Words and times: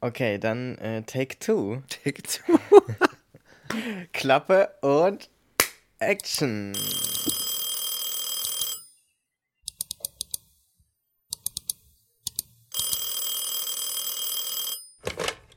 Okay, 0.00 0.38
dann 0.38 0.78
äh, 0.78 1.02
Take 1.02 1.40
Two. 1.40 1.82
Take 1.88 2.22
Two. 2.22 2.56
Klappe 4.12 4.72
und 4.80 5.28
Action. 5.98 6.72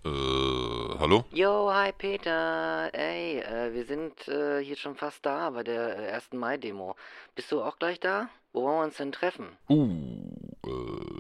Äh, 0.03 0.09
hallo? 0.97 1.23
Yo, 1.31 1.71
hi 1.71 1.91
Peter. 1.91 2.89
Ey, 2.93 3.41
äh, 3.41 3.71
wir 3.75 3.85
sind 3.85 4.27
äh, 4.27 4.63
hier 4.63 4.75
schon 4.75 4.95
fast 4.95 5.23
da 5.23 5.51
bei 5.51 5.63
der 5.63 5.99
äh, 5.99 6.13
1. 6.13 6.33
Mai-Demo. 6.33 6.95
Bist 7.35 7.51
du 7.51 7.61
auch 7.61 7.77
gleich 7.77 7.99
da? 7.99 8.27
Wo 8.53 8.63
wollen 8.63 8.79
wir 8.79 8.83
uns 8.85 8.97
denn 8.97 9.11
treffen? 9.11 9.49
Uh, 9.69 9.87
äh, 10.65 11.10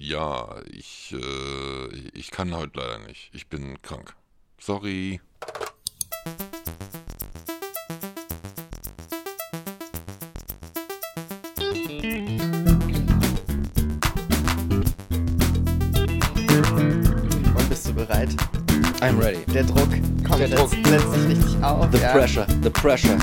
ja, 0.00 0.56
ich, 0.66 1.12
äh, 1.12 1.88
ich 2.14 2.30
kann 2.30 2.54
heute 2.54 2.78
leider 2.80 2.98
nicht. 3.06 3.30
Ich 3.34 3.48
bin 3.48 3.80
krank. 3.82 4.14
Sorry. 4.58 5.20
Und 17.56 17.68
bist 17.68 17.88
du 17.88 17.92
bereit? 17.94 18.28
I'm 19.00 19.18
ready. 19.20 19.44
Der 19.52 19.64
Druck 19.64 19.88
kommt 20.26 20.38
Der 20.40 20.48
jetzt 20.48 20.58
Druck. 20.58 20.70
plötzlich 20.82 21.28
richtig 21.38 21.62
auf. 21.62 21.86
The 21.92 21.98
ja. 21.98 22.12
pressure, 22.12 22.46
the 22.62 22.70
pressure. 22.70 23.18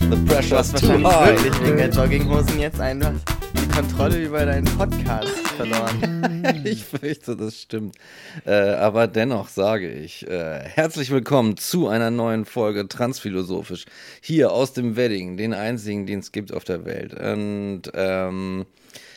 The 0.00 0.06
Du 0.10 0.24
pressure 0.24 0.58
hast 0.58 0.74
is 0.74 0.80
too 0.80 0.88
wahrscheinlich 0.88 1.12
high. 1.12 1.44
wirklich 1.44 1.62
wegen 1.66 1.76
der 1.78 1.90
Jogginghosen 1.90 2.60
jetzt 2.60 2.80
einfach 2.80 3.12
die 3.56 3.68
Kontrolle 3.68 4.24
über 4.24 4.44
deinen 4.44 4.66
Podcast 4.76 5.28
verloren. 5.56 6.22
Ich 6.64 6.84
fürchte, 6.84 7.36
das 7.36 7.60
stimmt. 7.60 7.96
Äh, 8.44 8.52
aber 8.52 9.08
dennoch 9.08 9.48
sage 9.48 9.90
ich, 9.90 10.26
äh, 10.28 10.60
herzlich 10.60 11.10
willkommen 11.10 11.56
zu 11.56 11.88
einer 11.88 12.10
neuen 12.10 12.44
Folge 12.44 12.86
Transphilosophisch. 12.88 13.86
Hier 14.20 14.52
aus 14.52 14.72
dem 14.72 14.96
Wedding, 14.96 15.36
den 15.36 15.54
einzigen, 15.54 16.06
den 16.06 16.20
es 16.20 16.32
gibt 16.32 16.52
auf 16.52 16.64
der 16.64 16.84
Welt. 16.84 17.14
Und 17.14 17.82
ähm, 17.94 18.66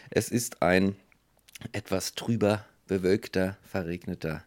es 0.09 0.29
ist 0.29 0.61
ein 0.61 0.95
etwas 1.71 2.15
trüber, 2.15 2.65
bewölkter, 2.87 3.57
verregneter 3.63 4.43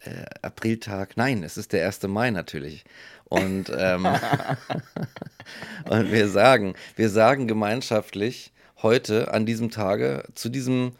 äh, 0.00 0.24
Apriltag. 0.42 1.16
Nein, 1.16 1.42
es 1.42 1.56
ist 1.56 1.72
der 1.72 1.86
1. 1.86 2.02
Mai 2.04 2.30
natürlich. 2.30 2.84
Und, 3.24 3.72
ähm, 3.76 4.06
und 5.88 6.12
wir 6.12 6.28
sagen, 6.28 6.74
wir 6.96 7.08
sagen 7.08 7.46
gemeinschaftlich 7.46 8.52
heute 8.82 9.32
an 9.32 9.46
diesem 9.46 9.70
Tage 9.70 10.24
zu 10.34 10.48
diesem 10.48 10.92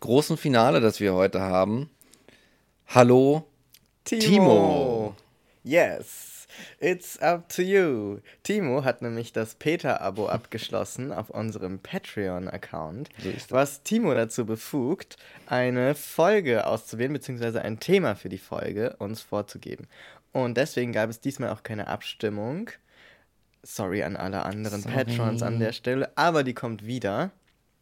großen 0.00 0.36
Finale, 0.36 0.80
das 0.80 1.00
wir 1.00 1.14
heute 1.14 1.40
haben. 1.40 1.90
Hallo, 2.86 3.44
Timo. 4.04 5.16
Yes, 5.62 6.46
it's 6.78 7.18
up 7.20 7.48
to 7.48 7.62
you. 7.62 8.18
Timo 8.42 8.84
hat 8.84 9.00
nämlich 9.00 9.32
das 9.32 9.54
Peter-Abo 9.54 10.26
abgeschlossen 10.26 11.10
auf 11.10 11.30
unserem 11.30 11.78
Patreon-Account, 11.78 13.08
was 13.48 13.82
Timo 13.82 14.12
dazu 14.14 14.44
befugt, 14.44 15.16
eine 15.46 15.94
Folge 15.94 16.66
auszuwählen, 16.66 17.14
beziehungsweise 17.14 17.62
ein 17.62 17.80
Thema 17.80 18.14
für 18.14 18.28
die 18.28 18.38
Folge 18.38 18.94
uns 18.98 19.22
vorzugeben. 19.22 19.88
Und 20.32 20.56
deswegen 20.56 20.92
gab 20.92 21.08
es 21.10 21.20
diesmal 21.20 21.50
auch 21.50 21.62
keine 21.62 21.86
Abstimmung. 21.88 22.70
Sorry 23.64 24.02
an 24.02 24.16
alle 24.16 24.44
anderen 24.44 24.82
Sorry. 24.82 24.94
Patrons 24.94 25.42
an 25.42 25.58
der 25.58 25.72
Stelle, 25.72 26.12
aber 26.16 26.44
die 26.44 26.54
kommt 26.54 26.86
wieder. 26.86 27.32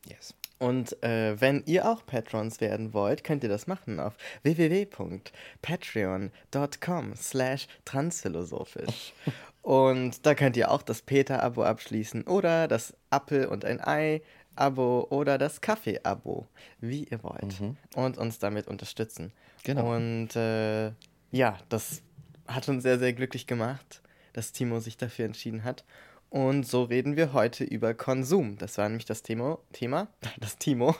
Yes. 0.07 0.35
Und 0.59 1.01
äh, 1.03 1.41
wenn 1.41 1.63
ihr 1.67 1.89
auch 1.89 2.05
Patrons 2.07 2.61
werden 2.61 2.95
wollt, 2.95 3.25
könnt 3.25 3.43
ihr 3.43 3.49
das 3.49 3.67
machen 3.67 3.99
auf 3.99 4.17
www.patreon.com 4.45 7.17
slash 7.17 7.67
transphilosophisch. 7.85 9.13
Und 9.63 10.25
da 10.27 10.35
könnt 10.35 10.57
ihr 10.57 10.71
auch 10.71 10.83
das 10.83 11.03
Peter-Abo 11.03 11.63
abschließen 11.63 12.25
oder 12.25 12.67
das 12.67 12.95
Apple 13.13 13.49
und 13.49 13.65
ein 13.65 13.81
Ei-Abo 13.81 15.07
oder 15.11 15.39
das 15.39 15.61
Kaffee-Abo, 15.61 16.49
wie 16.81 17.05
ihr 17.05 17.23
wollt. 17.23 17.61
Und 17.95 18.19
uns 18.19 18.41
damit 18.41 18.67
unterstützen. 18.67 19.33
Genau. 19.63 19.95
Und 19.95 20.35
äh, 20.35 20.91
ja, 21.31 21.59
das 21.69 22.03
hat 22.49 22.69
uns 22.69 22.83
sehr, 22.83 22.99
sehr 22.99 23.13
glücklich 23.13 23.47
gemacht, 23.47 24.02
dass 24.33 24.53
Timo 24.53 24.81
sich 24.81 24.97
dafür 24.97 25.25
entschieden 25.27 25.65
hat. 25.65 25.85
Und 26.31 26.67
so 26.67 26.85
reden 26.85 27.17
wir 27.17 27.33
heute 27.35 27.65
über 27.65 27.93
Konsum. 27.95 28.57
Das 28.59 28.79
war 28.79 28.89
nämlich 28.89 29.05
das 29.05 29.23
Thema, 29.23 29.59
Thema, 29.73 30.09
das 30.41 30.57
Timo. 30.57 30.95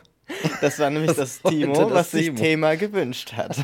Das 0.61 0.79
war 0.79 0.89
nämlich 0.91 1.13
das, 1.17 1.41
Das 1.43 1.53
Timo, 1.53 1.75
das 1.75 1.91
was 1.93 2.11
sich 2.13 2.27
Timo. 2.27 2.39
Thema 2.39 2.77
gewünscht 2.77 3.33
hat. 3.35 3.57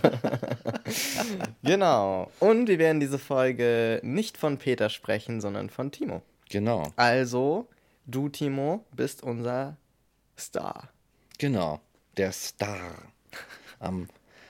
genau. 1.63 2.31
Und 2.41 2.69
wir 2.69 2.79
werden 2.79 3.01
diese 3.01 3.19
Folge 3.19 4.01
nicht 4.03 4.37
von 4.37 4.59
Peter 4.59 4.89
sprechen, 4.91 5.41
sondern 5.41 5.71
von 5.71 5.93
Timo. 5.93 6.23
Genau, 6.51 6.91
Also, 6.97 7.69
du, 8.07 8.29
Timo, 8.29 8.85
bist 8.95 9.23
unser 9.23 9.77
Star. 10.39 10.89
genau. 11.39 11.81
Der 12.17 12.33
Star 12.33 12.97
am 13.79 14.09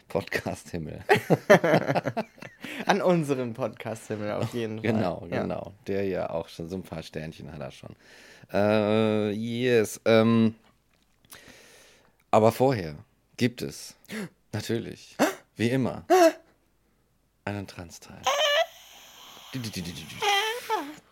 Podcast-Himmel. 0.09 1.01
An 2.87 3.03
unserem 3.03 3.55
Podcast-Himmel 3.55 4.33
auf 4.33 4.53
jeden 4.55 4.81
Fall. 4.83 4.93
Genau, 4.93 5.27
Ja. 5.31 5.43
genau. 5.43 5.73
Der 5.87 6.05
ja 6.07 6.31
auch 6.31 6.49
schon 6.49 6.69
so 6.69 6.77
ein 6.77 6.83
paar 6.83 7.03
Sternchen 7.03 7.53
hat 7.53 7.61
er 7.61 7.71
schon. 7.71 7.95
Äh, 8.53 9.31
yes. 9.33 10.01
Ähm, 10.05 10.55
aber 12.31 12.53
vorher 12.53 12.95
gibt 13.37 13.63
es 13.63 13.95
natürlich, 14.53 15.17
wie 15.57 15.71
immer, 15.71 16.05
einen 17.45 17.67
Transteil. 17.67 18.23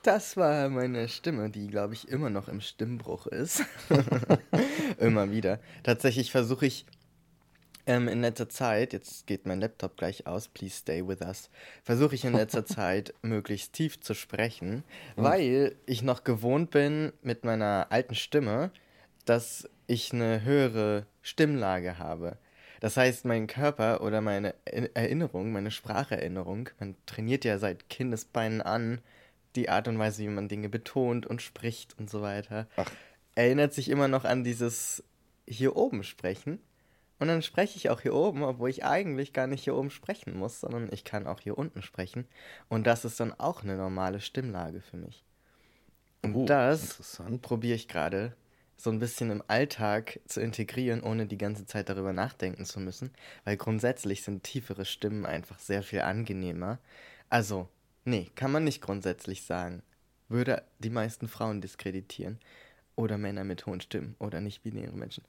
Das 0.02 0.36
war 0.36 0.68
meine 0.68 1.08
Stimme, 1.08 1.50
die, 1.50 1.66
glaube 1.66 1.94
ich, 1.94 2.08
immer 2.08 2.30
noch 2.30 2.48
im 2.48 2.60
Stimmbruch 2.60 3.26
ist. 3.26 3.62
immer 4.98 5.30
wieder. 5.30 5.58
Tatsächlich 5.82 6.30
versuche 6.30 6.66
ich 6.66 6.86
ähm, 7.86 8.08
in 8.08 8.20
letzter 8.20 8.48
Zeit, 8.48 8.92
jetzt 8.92 9.26
geht 9.26 9.46
mein 9.46 9.60
Laptop 9.60 9.96
gleich 9.96 10.26
aus, 10.26 10.48
please 10.48 10.76
stay 10.78 11.06
with 11.06 11.20
us, 11.20 11.50
versuche 11.84 12.14
ich 12.14 12.24
in 12.24 12.32
letzter 12.32 12.64
Zeit 12.66 13.14
möglichst 13.22 13.72
tief 13.72 14.00
zu 14.00 14.14
sprechen, 14.14 14.82
weil 15.16 15.76
ich 15.86 16.02
noch 16.02 16.24
gewohnt 16.24 16.70
bin 16.70 17.12
mit 17.22 17.44
meiner 17.44 17.86
alten 17.90 18.14
Stimme, 18.14 18.70
dass 19.24 19.68
ich 19.86 20.12
eine 20.12 20.42
höhere 20.44 21.06
Stimmlage 21.22 21.98
habe. 21.98 22.38
Das 22.80 22.96
heißt, 22.96 23.24
mein 23.24 23.46
Körper 23.46 24.02
oder 24.02 24.20
meine 24.20 24.54
Er- 24.64 24.94
Erinnerung, 24.94 25.52
meine 25.52 25.70
Spracherinnerung, 25.70 26.68
man 26.78 26.94
trainiert 27.06 27.44
ja 27.44 27.58
seit 27.58 27.88
Kindesbeinen 27.88 28.60
an, 28.60 29.00
die 29.54 29.70
Art 29.70 29.88
und 29.88 29.98
Weise, 29.98 30.22
wie 30.22 30.28
man 30.28 30.48
Dinge 30.48 30.68
betont 30.68 31.24
und 31.24 31.40
spricht 31.40 31.98
und 31.98 32.10
so 32.10 32.20
weiter, 32.20 32.66
Ach. 32.76 32.90
erinnert 33.34 33.72
sich 33.72 33.88
immer 33.88 34.08
noch 34.08 34.24
an 34.24 34.44
dieses 34.44 35.02
hier 35.48 35.76
oben 35.76 36.02
sprechen. 36.02 36.58
Und 37.18 37.28
dann 37.28 37.42
spreche 37.42 37.76
ich 37.76 37.88
auch 37.90 38.00
hier 38.00 38.14
oben, 38.14 38.42
obwohl 38.42 38.68
ich 38.68 38.84
eigentlich 38.84 39.32
gar 39.32 39.46
nicht 39.46 39.64
hier 39.64 39.74
oben 39.74 39.90
sprechen 39.90 40.36
muss, 40.36 40.60
sondern 40.60 40.92
ich 40.92 41.04
kann 41.04 41.26
auch 41.26 41.40
hier 41.40 41.56
unten 41.56 41.82
sprechen. 41.82 42.26
Und 42.68 42.86
das 42.86 43.04
ist 43.04 43.18
dann 43.20 43.32
auch 43.32 43.62
eine 43.62 43.76
normale 43.76 44.20
Stimmlage 44.20 44.80
für 44.80 44.98
mich. 44.98 45.24
Und 46.22 46.34
Oh, 46.34 46.44
das 46.44 47.20
probiere 47.40 47.76
ich 47.76 47.88
gerade 47.88 48.34
so 48.76 48.90
ein 48.90 48.98
bisschen 48.98 49.30
im 49.30 49.42
Alltag 49.46 50.20
zu 50.26 50.40
integrieren, 50.40 51.02
ohne 51.02 51.26
die 51.26 51.38
ganze 51.38 51.64
Zeit 51.66 51.88
darüber 51.88 52.12
nachdenken 52.12 52.66
zu 52.66 52.80
müssen, 52.80 53.10
weil 53.44 53.56
grundsätzlich 53.56 54.22
sind 54.22 54.42
tiefere 54.42 54.84
Stimmen 54.84 55.24
einfach 55.24 55.58
sehr 55.58 55.82
viel 55.82 56.02
angenehmer. 56.02 56.78
Also, 57.30 57.68
nee, 58.04 58.30
kann 58.34 58.52
man 58.52 58.64
nicht 58.64 58.82
grundsätzlich 58.82 59.44
sagen. 59.44 59.82
Würde 60.28 60.62
die 60.78 60.90
meisten 60.90 61.28
Frauen 61.28 61.60
diskreditieren 61.60 62.38
oder 62.96 63.16
Männer 63.16 63.44
mit 63.44 63.64
hohen 63.66 63.80
Stimmen 63.80 64.16
oder 64.18 64.40
nicht-binäre 64.40 64.92
Menschen. 64.96 65.24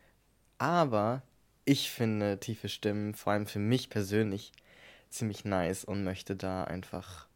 Aber 0.58 1.22
ich 1.68 1.92
finde 1.92 2.40
tiefe 2.40 2.70
Stimmen, 2.70 3.14
vor 3.14 3.34
allem 3.34 3.46
für 3.46 3.60
mich 3.60 3.90
persönlich, 3.90 4.54
ziemlich 5.10 5.44
nice 5.44 5.84
und 5.84 6.04
möchte 6.06 6.38
da 6.38 6.64
einfach 6.64 7.28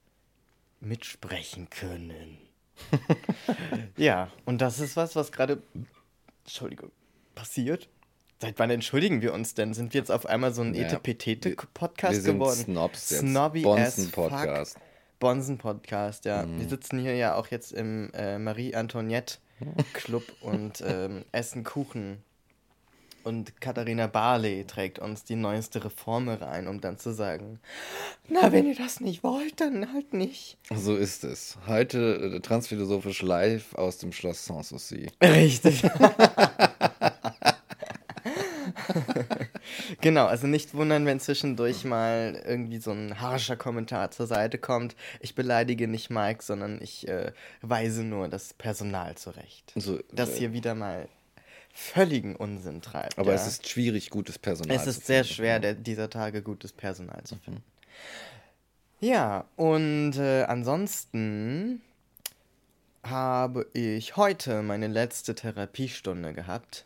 mitsprechen 0.79 1.69
können. 1.69 2.37
ja, 3.97 4.31
und 4.45 4.61
das 4.61 4.79
ist 4.79 4.95
was, 4.95 5.17
was 5.17 5.33
gerade, 5.33 5.61
Entschuldigung, 6.45 6.91
passiert. 7.35 7.89
Seit 8.39 8.57
wann 8.57 8.71
entschuldigen 8.71 9.21
wir 9.21 9.33
uns 9.33 9.53
denn? 9.53 9.73
Sind 9.73 9.93
wir 9.93 9.99
jetzt 9.99 10.11
auf 10.11 10.25
einmal 10.25 10.53
so 10.53 10.61
ein 10.61 10.73
Ja, 10.75 10.83
Etepetete-Podcast 10.83 12.23
geworden? 12.23 12.55
Snobs 12.55 13.09
jetzt. 13.09 13.19
Snobby 13.19 13.63
Bonzen-Podcast. 13.63 14.47
as 14.49 14.73
fuck. 14.73 14.81
Bonzen-Podcast, 15.19 16.23
ja. 16.23 16.45
Mhm. 16.45 16.61
Wir 16.61 16.69
sitzen 16.69 16.99
hier 16.99 17.15
ja 17.15 17.35
auch 17.35 17.47
jetzt 17.47 17.73
im 17.73 18.11
äh, 18.13 18.39
Marie-Antoinette-Club 18.39 20.23
und 20.41 20.81
ähm, 20.87 21.25
essen 21.33 21.65
Kuchen. 21.65 22.23
Und 23.23 23.59
Katharina 23.61 24.07
Barley 24.07 24.65
trägt 24.65 24.99
uns 24.99 25.23
die 25.23 25.35
neueste 25.35 25.83
Reforme 25.83 26.41
rein, 26.41 26.67
um 26.67 26.81
dann 26.81 26.97
zu 26.97 27.13
sagen, 27.13 27.59
na, 28.27 28.51
wenn 28.51 28.67
ihr 28.67 28.75
das 28.75 28.99
nicht 28.99 29.23
wollt, 29.23 29.61
dann 29.61 29.93
halt 29.93 30.13
nicht. 30.13 30.57
So 30.73 30.95
ist 30.95 31.23
es. 31.23 31.57
Heute 31.67 32.35
äh, 32.35 32.39
transphilosophisch 32.39 33.21
live 33.21 33.75
aus 33.75 33.97
dem 33.97 34.11
Schloss 34.11 34.45
Sanssouci. 34.45 35.07
Richtig. 35.21 35.83
Genau, 40.01 40.25
also 40.25 40.47
nicht 40.47 40.73
wundern, 40.73 41.05
wenn 41.05 41.19
zwischendurch 41.19 41.83
mal 41.85 42.41
irgendwie 42.45 42.79
so 42.79 42.91
ein 42.91 43.21
harscher 43.21 43.55
Kommentar 43.55 44.11
zur 44.11 44.25
Seite 44.27 44.57
kommt. 44.57 44.95
Ich 45.19 45.35
beleidige 45.35 45.87
nicht 45.87 46.09
Mike, 46.09 46.43
sondern 46.43 46.79
ich 46.81 47.07
äh, 47.07 47.31
weise 47.61 48.03
nur 48.03 48.27
das 48.27 48.53
Personal 48.53 49.15
zurecht. 49.15 49.71
So, 49.75 49.99
das 50.11 50.31
äh, 50.31 50.39
hier 50.39 50.53
wieder 50.53 50.73
mal 50.75 51.07
völligen 51.73 52.35
Unsinn 52.35 52.81
treibt. 52.81 53.17
Aber 53.17 53.29
ja. 53.31 53.35
es 53.35 53.47
ist 53.47 53.67
schwierig, 53.67 54.09
gutes 54.09 54.39
Personal 54.39 54.75
Es 54.75 54.83
zu 54.83 54.89
ist 54.89 55.05
sehr 55.05 55.23
finden. 55.23 55.35
schwer, 55.35 55.59
der, 55.59 55.73
dieser 55.73 56.09
Tage 56.09 56.41
gutes 56.41 56.71
Personal 56.71 57.23
zu 57.23 57.35
finden. 57.37 57.63
Ja, 58.99 59.45
und 59.55 60.17
äh, 60.17 60.43
ansonsten 60.43 61.81
habe 63.03 63.67
ich 63.73 64.15
heute 64.15 64.61
meine 64.61 64.87
letzte 64.87 65.33
Therapiestunde 65.33 66.33
gehabt. 66.33 66.85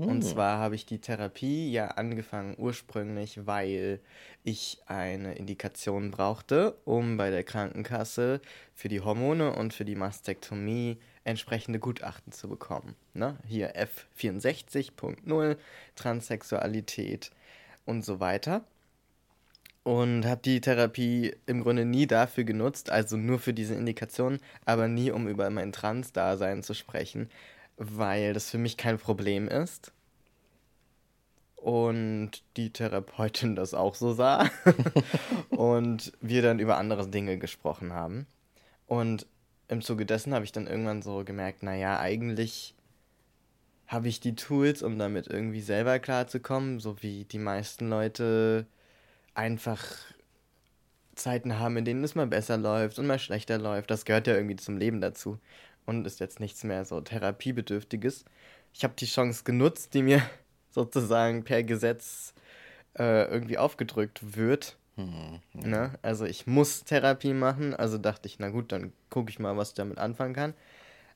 Und 0.00 0.22
zwar 0.22 0.58
habe 0.58 0.76
ich 0.76 0.86
die 0.86 1.00
Therapie 1.00 1.72
ja 1.72 1.88
angefangen 1.88 2.54
ursprünglich, 2.56 3.46
weil 3.46 3.98
ich 4.44 4.78
eine 4.86 5.34
Indikation 5.34 6.12
brauchte, 6.12 6.76
um 6.84 7.16
bei 7.16 7.30
der 7.30 7.42
Krankenkasse 7.42 8.40
für 8.74 8.88
die 8.88 9.00
Hormone 9.00 9.52
und 9.56 9.74
für 9.74 9.84
die 9.84 9.96
Mastektomie 9.96 10.98
entsprechende 11.24 11.78
Gutachten 11.78 12.32
zu 12.32 12.48
bekommen. 12.48 12.94
Ne? 13.14 13.36
Hier 13.46 13.74
F64.0, 13.76 15.56
Transsexualität 15.94 17.30
und 17.84 18.04
so 18.04 18.20
weiter. 18.20 18.64
Und 19.82 20.26
habe 20.26 20.42
die 20.44 20.60
Therapie 20.60 21.34
im 21.46 21.62
Grunde 21.62 21.84
nie 21.84 22.06
dafür 22.06 22.44
genutzt, 22.44 22.90
also 22.90 23.16
nur 23.16 23.38
für 23.38 23.54
diese 23.54 23.74
Indikation, 23.74 24.38
aber 24.66 24.86
nie 24.86 25.10
um 25.10 25.28
über 25.28 25.48
mein 25.48 25.72
Trans-Dasein 25.72 26.62
zu 26.62 26.74
sprechen, 26.74 27.30
weil 27.78 28.34
das 28.34 28.50
für 28.50 28.58
mich 28.58 28.76
kein 28.76 28.98
Problem 28.98 29.48
ist. 29.48 29.92
Und 31.56 32.42
die 32.56 32.70
Therapeutin 32.70 33.56
das 33.56 33.74
auch 33.74 33.94
so 33.94 34.12
sah. 34.12 34.48
und 35.50 36.12
wir 36.20 36.42
dann 36.42 36.60
über 36.60 36.76
andere 36.76 37.08
Dinge 37.08 37.38
gesprochen 37.38 37.94
haben. 37.94 38.26
Und 38.86 39.26
im 39.68 39.82
Zuge 39.82 40.06
dessen 40.06 40.34
habe 40.34 40.44
ich 40.44 40.52
dann 40.52 40.66
irgendwann 40.66 41.02
so 41.02 41.24
gemerkt, 41.24 41.62
naja, 41.62 42.00
eigentlich 42.00 42.74
habe 43.86 44.08
ich 44.08 44.20
die 44.20 44.34
Tools, 44.34 44.82
um 44.82 44.98
damit 44.98 45.26
irgendwie 45.26 45.60
selber 45.60 45.98
klarzukommen, 45.98 46.80
so 46.80 47.02
wie 47.02 47.24
die 47.24 47.38
meisten 47.38 47.88
Leute 47.88 48.66
einfach 49.34 49.84
Zeiten 51.14 51.58
haben, 51.58 51.76
in 51.76 51.84
denen 51.84 52.04
es 52.04 52.14
mal 52.14 52.26
besser 52.26 52.56
läuft 52.56 52.98
und 52.98 53.06
mal 53.06 53.18
schlechter 53.18 53.58
läuft. 53.58 53.90
Das 53.90 54.04
gehört 54.04 54.26
ja 54.26 54.34
irgendwie 54.34 54.56
zum 54.56 54.76
Leben 54.76 55.00
dazu 55.00 55.38
und 55.86 56.06
ist 56.06 56.20
jetzt 56.20 56.40
nichts 56.40 56.64
mehr 56.64 56.84
so 56.84 57.00
therapiebedürftiges. 57.00 58.24
Ich 58.72 58.84
habe 58.84 58.94
die 58.98 59.06
Chance 59.06 59.44
genutzt, 59.44 59.94
die 59.94 60.02
mir 60.02 60.22
sozusagen 60.70 61.44
per 61.44 61.62
Gesetz 61.62 62.34
äh, 62.98 63.24
irgendwie 63.24 63.58
aufgedrückt 63.58 64.36
wird. 64.36 64.77
Ne? 65.52 65.92
Also 66.02 66.24
ich 66.24 66.46
muss 66.46 66.84
Therapie 66.84 67.32
machen, 67.32 67.74
also 67.74 67.98
dachte 67.98 68.26
ich, 68.26 68.38
na 68.38 68.48
gut, 68.50 68.72
dann 68.72 68.92
gucke 69.10 69.30
ich 69.30 69.38
mal, 69.38 69.56
was 69.56 69.70
ich 69.70 69.74
damit 69.74 69.98
anfangen 69.98 70.34
kann. 70.34 70.54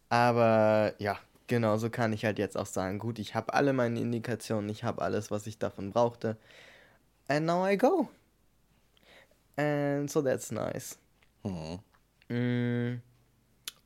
Aber 0.09 0.95
ja, 0.99 1.19
genauso 1.49 1.91
kann 1.91 2.13
ich 2.13 2.25
halt 2.25 2.39
jetzt 2.39 2.57
auch 2.57 2.67
sagen, 2.67 2.99
gut, 2.99 3.19
ich 3.19 3.35
habe 3.35 3.55
alle 3.55 3.73
meine 3.73 4.01
Indikationen, 4.01 4.71
ich 4.71 4.85
habe 4.85 5.03
alles, 5.03 5.31
was 5.31 5.47
ich 5.47 5.59
davon 5.59 5.91
brauchte. 5.91 6.37
And 7.29 7.47
now 7.47 7.67
I 7.67 7.77
go. 7.77 8.09
And 9.57 10.11
so 10.11 10.23
that's 10.23 10.53
nice. 10.53 10.99
Mm. 12.29 12.97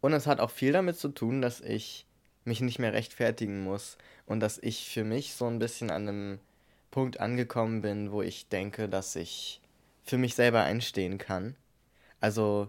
Und 0.00 0.12
es 0.12 0.26
hat 0.26 0.40
auch 0.40 0.50
viel 0.50 0.72
damit 0.72 0.98
zu 0.98 1.08
tun, 1.08 1.40
dass 1.40 1.60
ich 1.60 2.06
mich 2.44 2.60
nicht 2.60 2.78
mehr 2.78 2.93
rechtfertigen 2.93 3.64
muss 3.64 3.96
und 4.26 4.40
dass 4.40 4.58
ich 4.58 4.88
für 4.90 5.04
mich 5.04 5.34
so 5.34 5.46
ein 5.46 5.58
bisschen 5.58 5.90
an 5.90 6.08
einem 6.08 6.38
Punkt 6.90 7.19
angekommen 7.19 7.82
bin, 7.82 8.12
wo 8.12 8.22
ich 8.22 8.48
denke, 8.48 8.88
dass 8.88 9.16
ich 9.16 9.60
für 10.06 10.19
mich 10.19 10.35
selber 10.35 10.62
einstehen 10.62 11.19
kann. 11.19 11.56
Also 12.20 12.69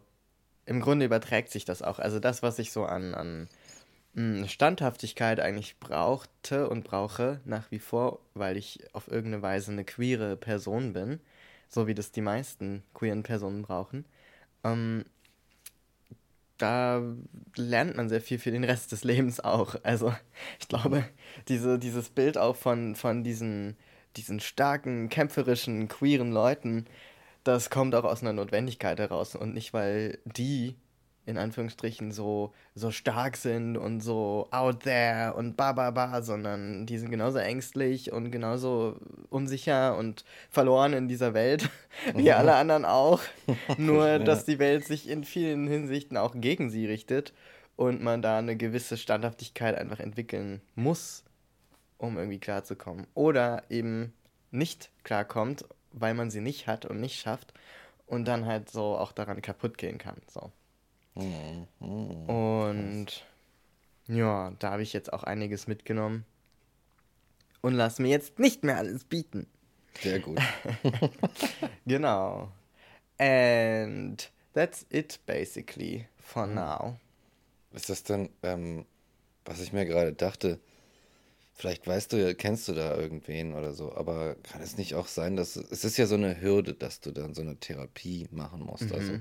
im 0.66 0.82
Grunde 0.82 1.06
überträgt 1.06 1.50
sich 1.50 1.66
das 1.66 1.82
auch. 1.82 2.00
Also 2.00 2.20
das, 2.20 2.44
was 2.44 2.60
ich 2.60 2.72
so 2.72 2.86
an, 2.86 3.16
an 3.16 3.48
mh, 4.14 4.48
Standhaftigkeit 4.48 5.40
eigentlich 5.40 5.80
brauchte 5.80 6.70
und 6.70 6.84
brauche 6.84 7.40
nach 7.46 7.72
wie 7.72 7.80
vor, 7.80 8.20
weil 8.34 8.58
ich 8.58 8.84
auf 8.94 9.08
irgendeine 9.08 9.42
Weise 9.42 9.72
eine 9.72 9.86
queere 9.86 10.36
Person 10.36 10.94
bin, 10.94 11.20
so 11.70 11.88
wie 11.88 11.94
das 11.94 12.12
die 12.12 12.22
meisten 12.22 12.84
queeren 12.94 13.24
Personen 13.24 13.62
brauchen, 13.62 14.06
ähm, 14.64 15.06
da 16.58 17.04
lernt 17.56 17.96
man 17.96 18.10
sehr 18.10 18.22
viel 18.22 18.40
für 18.40 18.52
den 18.52 18.64
Rest 18.64 18.92
des 18.92 19.04
Lebens 19.04 19.40
auch. 19.40 19.76
Also 19.84 20.14
ich 20.60 20.68
glaube, 20.68 21.06
diese, 21.48 21.78
dieses 21.80 22.10
Bild 22.10 22.38
auch 22.38 22.56
von, 22.56 22.96
von 22.96 23.24
diesen, 23.24 23.78
diesen 24.16 24.40
starken, 24.40 25.10
kämpferischen, 25.10 25.88
queeren 25.88 26.32
Leuten, 26.32 26.86
das 27.48 27.70
kommt 27.70 27.96
auch 27.96 28.04
aus 28.04 28.22
einer 28.22 28.34
Notwendigkeit 28.34 29.00
heraus 29.00 29.36
und 29.36 29.54
nicht, 29.54 29.74
weil 29.74 30.20
die 30.26 30.76
in 31.28 31.38
Anführungsstrichen 31.38 32.14
so, 32.14 32.54
so 32.74 32.90
stark 32.90 33.36
sind 33.36 33.76
und 33.76 34.00
so 34.00 34.48
out 34.52 34.84
there 34.84 35.34
und 35.34 35.58
ba 35.58 35.74
ba 35.74 35.92
ba, 35.92 36.22
sondern 36.22 36.86
die 36.86 36.98
sind 36.98 37.12
genauso 37.12 37.38
ängstlich 37.38 38.14
und 38.14 38.32
genauso 38.32 38.98
unsicher 39.30 39.98
und 39.98 40.24
verloren 40.50 40.94
in 40.94 41.10
dieser 41.10 41.34
Welt, 41.34 41.70
wie 42.16 42.32
alle 42.32 42.56
anderen 42.56 42.86
auch. 42.86 43.22
Nur, 43.78 44.20
dass 44.20 44.46
die 44.46 44.58
Welt 44.58 44.86
sich 44.86 45.10
in 45.10 45.26
vielen 45.26 45.68
Hinsichten 45.68 46.16
auch 46.16 46.34
gegen 46.34 46.70
sie 46.70 46.86
richtet 46.86 47.34
und 47.76 48.02
man 48.02 48.22
da 48.22 48.38
eine 48.38 48.56
gewisse 48.56 48.96
Standhaftigkeit 48.96 49.78
einfach 49.78 50.00
entwickeln 50.00 50.62
muss, 50.76 51.26
um 51.98 52.18
irgendwie 52.18 52.40
klarzukommen. 52.40 53.06
Oder 53.16 53.64
eben 53.70 54.14
nicht 54.52 54.92
klarkommt, 55.04 55.66
weil 55.92 56.14
man 56.14 56.30
sie 56.30 56.42
nicht 56.42 56.68
hat 56.68 56.86
und 56.86 57.00
nicht 57.00 57.20
schafft 57.20 57.54
und 58.06 58.26
dann 58.26 58.46
halt 58.46 58.70
so 58.70 58.98
auch 58.98 59.12
daran 59.12 59.42
kaputt 59.42 59.78
gehen 59.78 59.98
kann. 59.98 60.18
So. 60.28 60.52
Und 61.16 63.08
ja, 64.08 64.54
da 64.60 64.72
habe 64.72 64.84
ich 64.84 64.94
jetzt 64.94 65.12
auch 65.12 65.24
einiges 65.24 65.68
mitgenommen. 65.68 66.26
Und 67.62 67.74
lass 67.74 68.00
mir 68.00 68.10
jetzt 68.10 68.40
nicht 68.40 68.64
mehr 68.64 68.78
alles 68.78 69.04
bieten. 69.04 69.48
Sehr 70.02 70.20
gut. 70.20 70.40
Genau. 71.86 72.52
And 73.18 74.32
that's 74.54 74.86
it 74.90 75.20
basically 75.26 76.08
for 76.18 76.46
now. 76.46 76.98
Ist 77.72 77.90
das 77.90 78.04
dann, 78.04 78.30
ähm, 78.44 78.86
was 79.46 79.60
ich 79.62 79.74
mir 79.74 79.86
gerade 79.86 80.14
dachte, 80.14 80.60
vielleicht 81.58 81.88
weißt 81.88 82.14
du 82.14 82.18
ja, 82.18 82.34
kennst 82.34 82.68
du 82.68 82.74
da 82.74 82.96
irgendwen 82.96 83.54
oder 83.54 83.74
so, 83.74 83.94
aber 83.94 84.36
kann 84.44 84.62
es 84.62 84.78
nicht 84.78 84.94
auch 84.96 85.08
sein, 85.08 85.36
dass 85.36 85.56
es 85.56 85.84
ist 85.84 85.98
ja 85.98 86.06
so 86.06 86.16
eine 86.16 86.40
Hürde, 86.40 86.74
dass 86.74 87.02
du 87.02 87.12
dann 87.12 87.34
so 87.34 87.42
eine 87.42 87.58
Therapie 87.58 88.28
machen 88.32 88.62
musst. 88.62 88.92
Also 88.94 89.14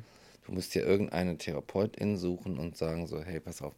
du 0.45 0.53
musst 0.53 0.75
ja 0.75 0.83
irgendeine 0.83 1.39
Therapeutin 1.39 2.17
suchen 2.19 2.59
und 2.59 2.77
sagen 2.77 3.07
so, 3.07 3.23
hey, 3.23 3.41
pass 3.41 3.63
auf, 3.63 3.75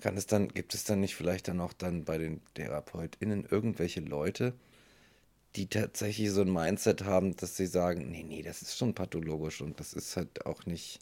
kann 0.00 0.16
es 0.16 0.26
dann, 0.26 0.48
gibt 0.48 0.74
es 0.74 0.84
dann 0.84 1.00
nicht 1.00 1.14
vielleicht 1.14 1.48
dann 1.48 1.60
auch 1.60 1.72
dann 1.72 2.04
bei 2.04 2.18
den 2.18 2.40
TherapeutInnen 2.54 3.46
irgendwelche 3.48 4.00
Leute, 4.00 4.54
die 5.54 5.68
tatsächlich 5.68 6.32
so 6.32 6.42
ein 6.42 6.52
Mindset 6.52 7.04
haben, 7.04 7.36
dass 7.36 7.56
sie 7.56 7.66
sagen, 7.66 8.10
nee, 8.10 8.24
nee, 8.24 8.42
das 8.42 8.60
ist 8.60 8.76
schon 8.76 8.94
pathologisch 8.94 9.62
und 9.62 9.78
das 9.78 9.92
ist 9.92 10.16
halt 10.16 10.46
auch 10.46 10.66
nicht, 10.66 10.98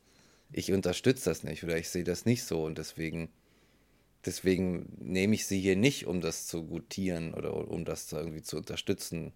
ich 0.52 0.72
unterstütze 0.72 1.30
das 1.30 1.42
nicht 1.42 1.64
oder 1.64 1.78
ich 1.78 1.88
sehe 1.88 2.04
das 2.04 2.26
nicht 2.26 2.44
so 2.44 2.64
und 2.64 2.76
deswegen, 2.76 3.30
deswegen 4.24 4.86
nehme 4.98 5.34
ich 5.34 5.46
sie 5.46 5.60
hier 5.60 5.76
nicht, 5.76 6.06
um 6.06 6.20
das 6.20 6.46
zu 6.46 6.64
gutieren 6.64 7.34
oder 7.34 7.68
um 7.68 7.84
das 7.84 8.06
zu 8.06 8.16
irgendwie 8.16 8.42
zu 8.42 8.56
unterstützen 8.56 9.32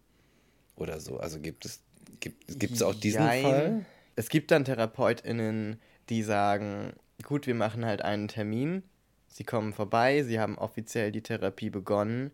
oder 0.76 1.00
so. 1.00 1.18
Also 1.18 1.40
gibt 1.40 1.64
es, 1.64 1.80
gibt, 2.20 2.58
gibt 2.58 2.74
es 2.74 2.82
auch 2.82 2.94
diesen 2.94 3.22
Jein. 3.22 3.42
Fall? 3.42 3.86
Es 4.14 4.28
gibt 4.28 4.50
dann 4.50 4.64
TherapeutInnen, 4.64 5.80
die 6.08 6.22
sagen, 6.22 6.94
gut, 7.22 7.46
wir 7.46 7.54
machen 7.54 7.84
halt 7.84 8.02
einen 8.02 8.28
Termin, 8.28 8.82
sie 9.28 9.44
kommen 9.44 9.72
vorbei, 9.72 10.22
sie 10.22 10.38
haben 10.38 10.56
offiziell 10.58 11.12
die 11.12 11.22
Therapie 11.22 11.70
begonnen, 11.70 12.30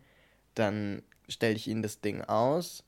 dann 0.55 1.03
stelle 1.29 1.55
ich 1.55 1.69
ihnen 1.69 1.83
das 1.83 2.01
Ding 2.01 2.21
aus, 2.23 2.85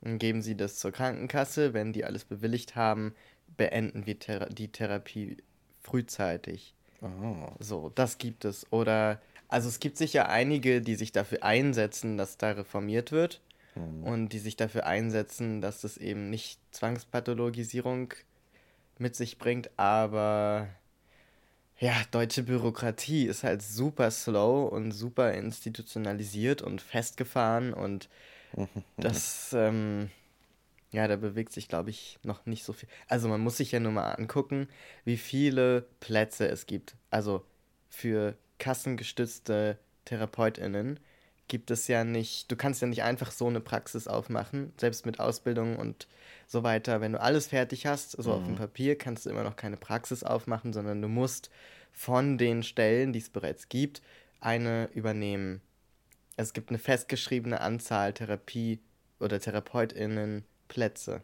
dann 0.00 0.18
geben 0.18 0.42
sie 0.42 0.56
das 0.56 0.76
zur 0.76 0.92
Krankenkasse, 0.92 1.72
wenn 1.72 1.92
die 1.92 2.04
alles 2.04 2.24
bewilligt 2.24 2.76
haben, 2.76 3.14
beenden 3.56 4.06
wir 4.06 4.18
Thera 4.18 4.46
die 4.46 4.68
Therapie 4.68 5.38
frühzeitig. 5.82 6.75
Oh. 7.02 7.52
So, 7.58 7.90
das 7.94 8.18
gibt 8.18 8.44
es. 8.44 8.70
Oder, 8.72 9.20
also 9.48 9.68
es 9.68 9.80
gibt 9.80 9.96
sicher 9.96 10.28
einige, 10.28 10.80
die 10.80 10.94
sich 10.94 11.12
dafür 11.12 11.42
einsetzen, 11.42 12.16
dass 12.16 12.38
da 12.38 12.52
reformiert 12.52 13.12
wird 13.12 13.40
und 13.76 14.30
die 14.30 14.38
sich 14.38 14.56
dafür 14.56 14.86
einsetzen, 14.86 15.60
dass 15.60 15.82
das 15.82 15.98
eben 15.98 16.30
nicht 16.30 16.58
Zwangspathologisierung 16.70 18.14
mit 18.98 19.14
sich 19.14 19.36
bringt, 19.36 19.70
aber 19.78 20.68
ja, 21.78 21.92
deutsche 22.10 22.42
Bürokratie 22.42 23.26
ist 23.26 23.44
halt 23.44 23.60
super 23.60 24.10
slow 24.10 24.66
und 24.74 24.92
super 24.92 25.34
institutionalisiert 25.34 26.62
und 26.62 26.80
festgefahren 26.80 27.74
und 27.74 28.08
das, 28.96 29.52
ähm, 29.52 30.10
ja, 30.96 31.06
da 31.08 31.16
bewegt 31.16 31.52
sich, 31.52 31.68
glaube 31.68 31.90
ich, 31.90 32.18
noch 32.22 32.46
nicht 32.46 32.64
so 32.64 32.72
viel. 32.72 32.88
Also 33.06 33.28
man 33.28 33.42
muss 33.42 33.58
sich 33.58 33.70
ja 33.70 33.80
nur 33.80 33.92
mal 33.92 34.12
angucken, 34.12 34.66
wie 35.04 35.18
viele 35.18 35.82
Plätze 36.00 36.48
es 36.48 36.64
gibt. 36.64 36.96
Also 37.10 37.44
für 37.90 38.34
kassengestützte 38.58 39.78
TherapeutInnen 40.06 40.98
gibt 41.48 41.70
es 41.70 41.86
ja 41.86 42.02
nicht, 42.02 42.50
du 42.50 42.56
kannst 42.56 42.80
ja 42.80 42.88
nicht 42.88 43.02
einfach 43.02 43.30
so 43.30 43.46
eine 43.46 43.60
Praxis 43.60 44.08
aufmachen, 44.08 44.72
selbst 44.78 45.04
mit 45.04 45.20
Ausbildung 45.20 45.76
und 45.76 46.08
so 46.46 46.62
weiter. 46.62 47.02
Wenn 47.02 47.12
du 47.12 47.20
alles 47.20 47.48
fertig 47.48 47.84
hast, 47.84 48.12
so 48.12 48.32
auf 48.32 48.44
dem 48.44 48.56
Papier, 48.56 48.96
kannst 48.96 49.26
du 49.26 49.30
immer 49.30 49.44
noch 49.44 49.56
keine 49.56 49.76
Praxis 49.76 50.24
aufmachen, 50.24 50.72
sondern 50.72 51.02
du 51.02 51.08
musst 51.08 51.50
von 51.92 52.38
den 52.38 52.62
Stellen, 52.62 53.12
die 53.12 53.18
es 53.18 53.28
bereits 53.28 53.68
gibt, 53.68 54.00
eine 54.40 54.88
übernehmen. 54.94 55.60
Es 56.36 56.54
gibt 56.54 56.70
eine 56.70 56.78
festgeschriebene 56.78 57.60
Anzahl 57.60 58.14
Therapie- 58.14 58.80
oder 59.20 59.38
TherapeutInnen-Plätze 60.68 61.22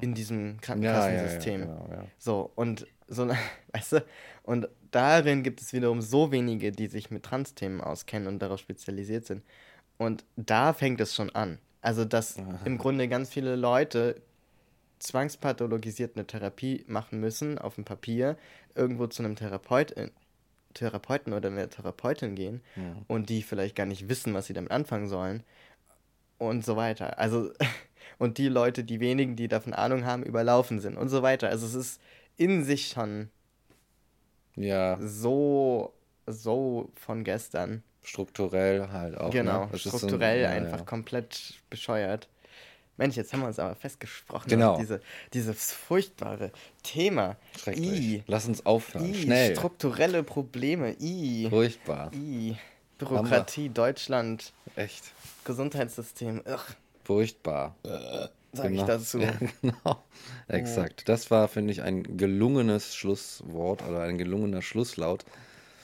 in 0.00 0.14
diesem 0.14 0.58
Krankenkassensystem. 0.60 1.60
genau, 1.62 1.88
ja. 1.90 2.04
So, 2.18 2.50
und 2.54 2.86
so, 3.08 3.28
weißt 3.72 3.92
du, 3.92 4.04
und 4.42 4.68
darin 4.90 5.42
gibt 5.42 5.60
es 5.60 5.72
wiederum 5.72 6.00
so 6.00 6.32
wenige, 6.32 6.72
die 6.72 6.86
sich 6.86 7.10
mit 7.10 7.24
Trans-Themen 7.24 7.80
auskennen 7.80 8.26
und 8.26 8.40
darauf 8.40 8.60
spezialisiert 8.60 9.26
sind. 9.26 9.44
Und 9.98 10.24
da 10.36 10.72
fängt 10.72 11.00
es 11.00 11.14
schon 11.14 11.30
an. 11.30 11.58
Also, 11.82 12.04
dass 12.04 12.36
im 12.64 12.78
Grunde 12.78 13.08
ganz 13.08 13.30
viele 13.30 13.56
Leute 13.56 14.22
zwangspathologisiert 14.98 16.16
eine 16.16 16.26
Therapie 16.26 16.84
machen 16.86 17.20
müssen 17.20 17.58
auf 17.58 17.74
dem 17.74 17.84
Papier, 17.84 18.36
irgendwo 18.74 19.06
zu 19.06 19.22
einem 19.22 19.36
Therapeut, 19.36 19.94
Therapeuten 20.72 21.32
oder 21.32 21.48
einer 21.48 21.68
Therapeutin 21.68 22.34
gehen 22.34 22.62
und 23.08 23.28
die 23.28 23.42
vielleicht 23.42 23.76
gar 23.76 23.86
nicht 23.86 24.08
wissen, 24.08 24.32
was 24.34 24.46
sie 24.46 24.52
damit 24.52 24.70
anfangen 24.70 25.08
sollen 25.08 25.42
und 26.40 26.64
so 26.64 26.76
weiter. 26.76 27.18
Also, 27.18 27.50
und 28.18 28.38
die 28.38 28.48
Leute, 28.48 28.82
die 28.84 28.98
wenigen, 29.00 29.36
die 29.36 29.46
davon 29.48 29.72
Ahnung 29.72 30.04
haben, 30.04 30.22
überlaufen 30.24 30.80
sind 30.80 30.96
und 30.96 31.08
so 31.08 31.22
weiter. 31.22 31.48
Also, 31.48 31.66
es 31.66 31.74
ist 31.74 32.00
in 32.36 32.64
sich 32.64 32.88
schon 32.88 33.30
Ja, 34.56 34.98
so, 35.00 35.92
so 36.26 36.90
von 36.94 37.24
gestern. 37.24 37.82
strukturell 38.02 38.88
halt 38.90 39.16
auch. 39.18 39.30
genau, 39.30 39.66
ne? 39.66 39.70
Ist 39.74 39.84
so 39.84 39.90
ein- 39.90 39.98
strukturell 39.98 40.40
ja, 40.42 40.48
einfach 40.50 40.78
ja. 40.78 40.84
komplett 40.84 41.54
bescheuert. 41.68 42.28
Mensch, 42.96 43.16
jetzt 43.16 43.32
haben 43.32 43.40
wir 43.40 43.46
uns 43.46 43.58
aber 43.58 43.74
festgesprochen 43.74 44.48
Genau. 44.48 44.76
diese, 44.78 45.00
dieses 45.32 45.72
furchtbare 45.72 46.52
Thema. 46.82 47.36
Schrecklich. 47.58 47.86
I, 48.00 48.22
Lass 48.26 48.46
uns 48.46 48.66
aufhören. 48.66 49.06
I, 49.06 49.14
Schnell. 49.14 49.56
strukturelle 49.56 50.22
Probleme. 50.22 50.94
I, 51.00 51.46
Furchtbar. 51.48 52.10
I, 52.14 52.56
Bürokratie, 53.00 53.68
Deutschland, 53.68 54.52
Echt. 54.76 55.04
Gesundheitssystem. 55.44 56.42
Ugh, 56.46 56.58
Furchtbar. 57.04 57.74
sag 58.52 58.66
ich 58.70 58.76
Genau. 58.78 58.86
dazu. 58.86 59.18
Ja, 59.20 59.32
genau. 59.62 60.04
Exakt. 60.48 61.08
Das 61.08 61.30
war, 61.30 61.48
finde 61.48 61.72
ich, 61.72 61.82
ein 61.82 62.16
gelungenes 62.16 62.94
Schlusswort 62.94 63.82
oder 63.88 64.02
ein 64.02 64.18
gelungener 64.18 64.62
Schlusslaut 64.62 65.24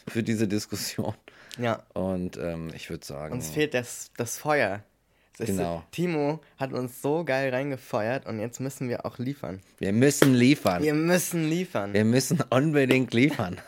für 0.09 0.23
diese 0.23 0.47
Diskussion. 0.49 1.15
Ja, 1.59 1.83
Und 1.95 2.37
ähm, 2.37 2.71
ich 2.75 2.91
würde 2.91 3.05
sagen. 3.05 3.33
uns 3.35 3.49
fehlt 3.51 3.75
das, 3.75 4.11
das 4.17 4.39
Feuer. 4.39 4.83
Das 5.39 5.49
ist- 5.49 5.57
Genau. 5.57 5.83
Timo 5.91 6.41
hat 6.59 6.73
uns 6.73 7.03
so 7.03 7.25
geil 7.25 7.51
reingefeuert 7.53 8.27
und 8.27 8.39
jetzt 8.41 8.61
müssen 8.61 8.89
wir 8.89 9.05
auch 9.07 9.19
liefern. 9.19 9.61
Wir 9.79 9.93
müssen 9.93 10.35
liefern. 10.35 10.83
Wir 10.83 10.95
müssen 10.95 11.49
liefern. 11.49 11.93
Wir 11.93 12.05
müssen 12.05 12.43
unbedingt 12.51 13.13
liefern. 13.15 13.59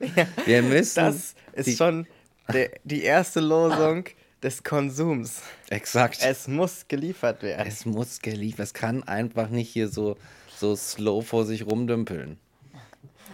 Wir 0.46 0.62
müssen. 0.62 1.00
Das 1.00 1.34
ist 1.54 1.76
schon 1.76 2.06
der, 2.52 2.70
die 2.84 3.02
erste 3.02 3.40
Losung 3.40 4.04
des 4.42 4.62
Konsums. 4.62 5.42
Exakt. 5.68 6.18
Es, 6.20 6.42
Es 6.42 6.48
muss 6.48 6.86
geliefert 6.88 7.42
werden. 7.42 7.72
muss 7.86 8.20
geliefert. 8.20 8.60
Es 8.60 8.74
kann 8.74 9.02
einfach 9.02 9.48
nicht 9.48 9.68
hier 9.70 9.88
so, 9.88 10.16
so 10.56 10.76
slow 10.76 11.22
vor 11.22 11.44
sich 11.44 11.66
rumdümpeln. 11.66 12.38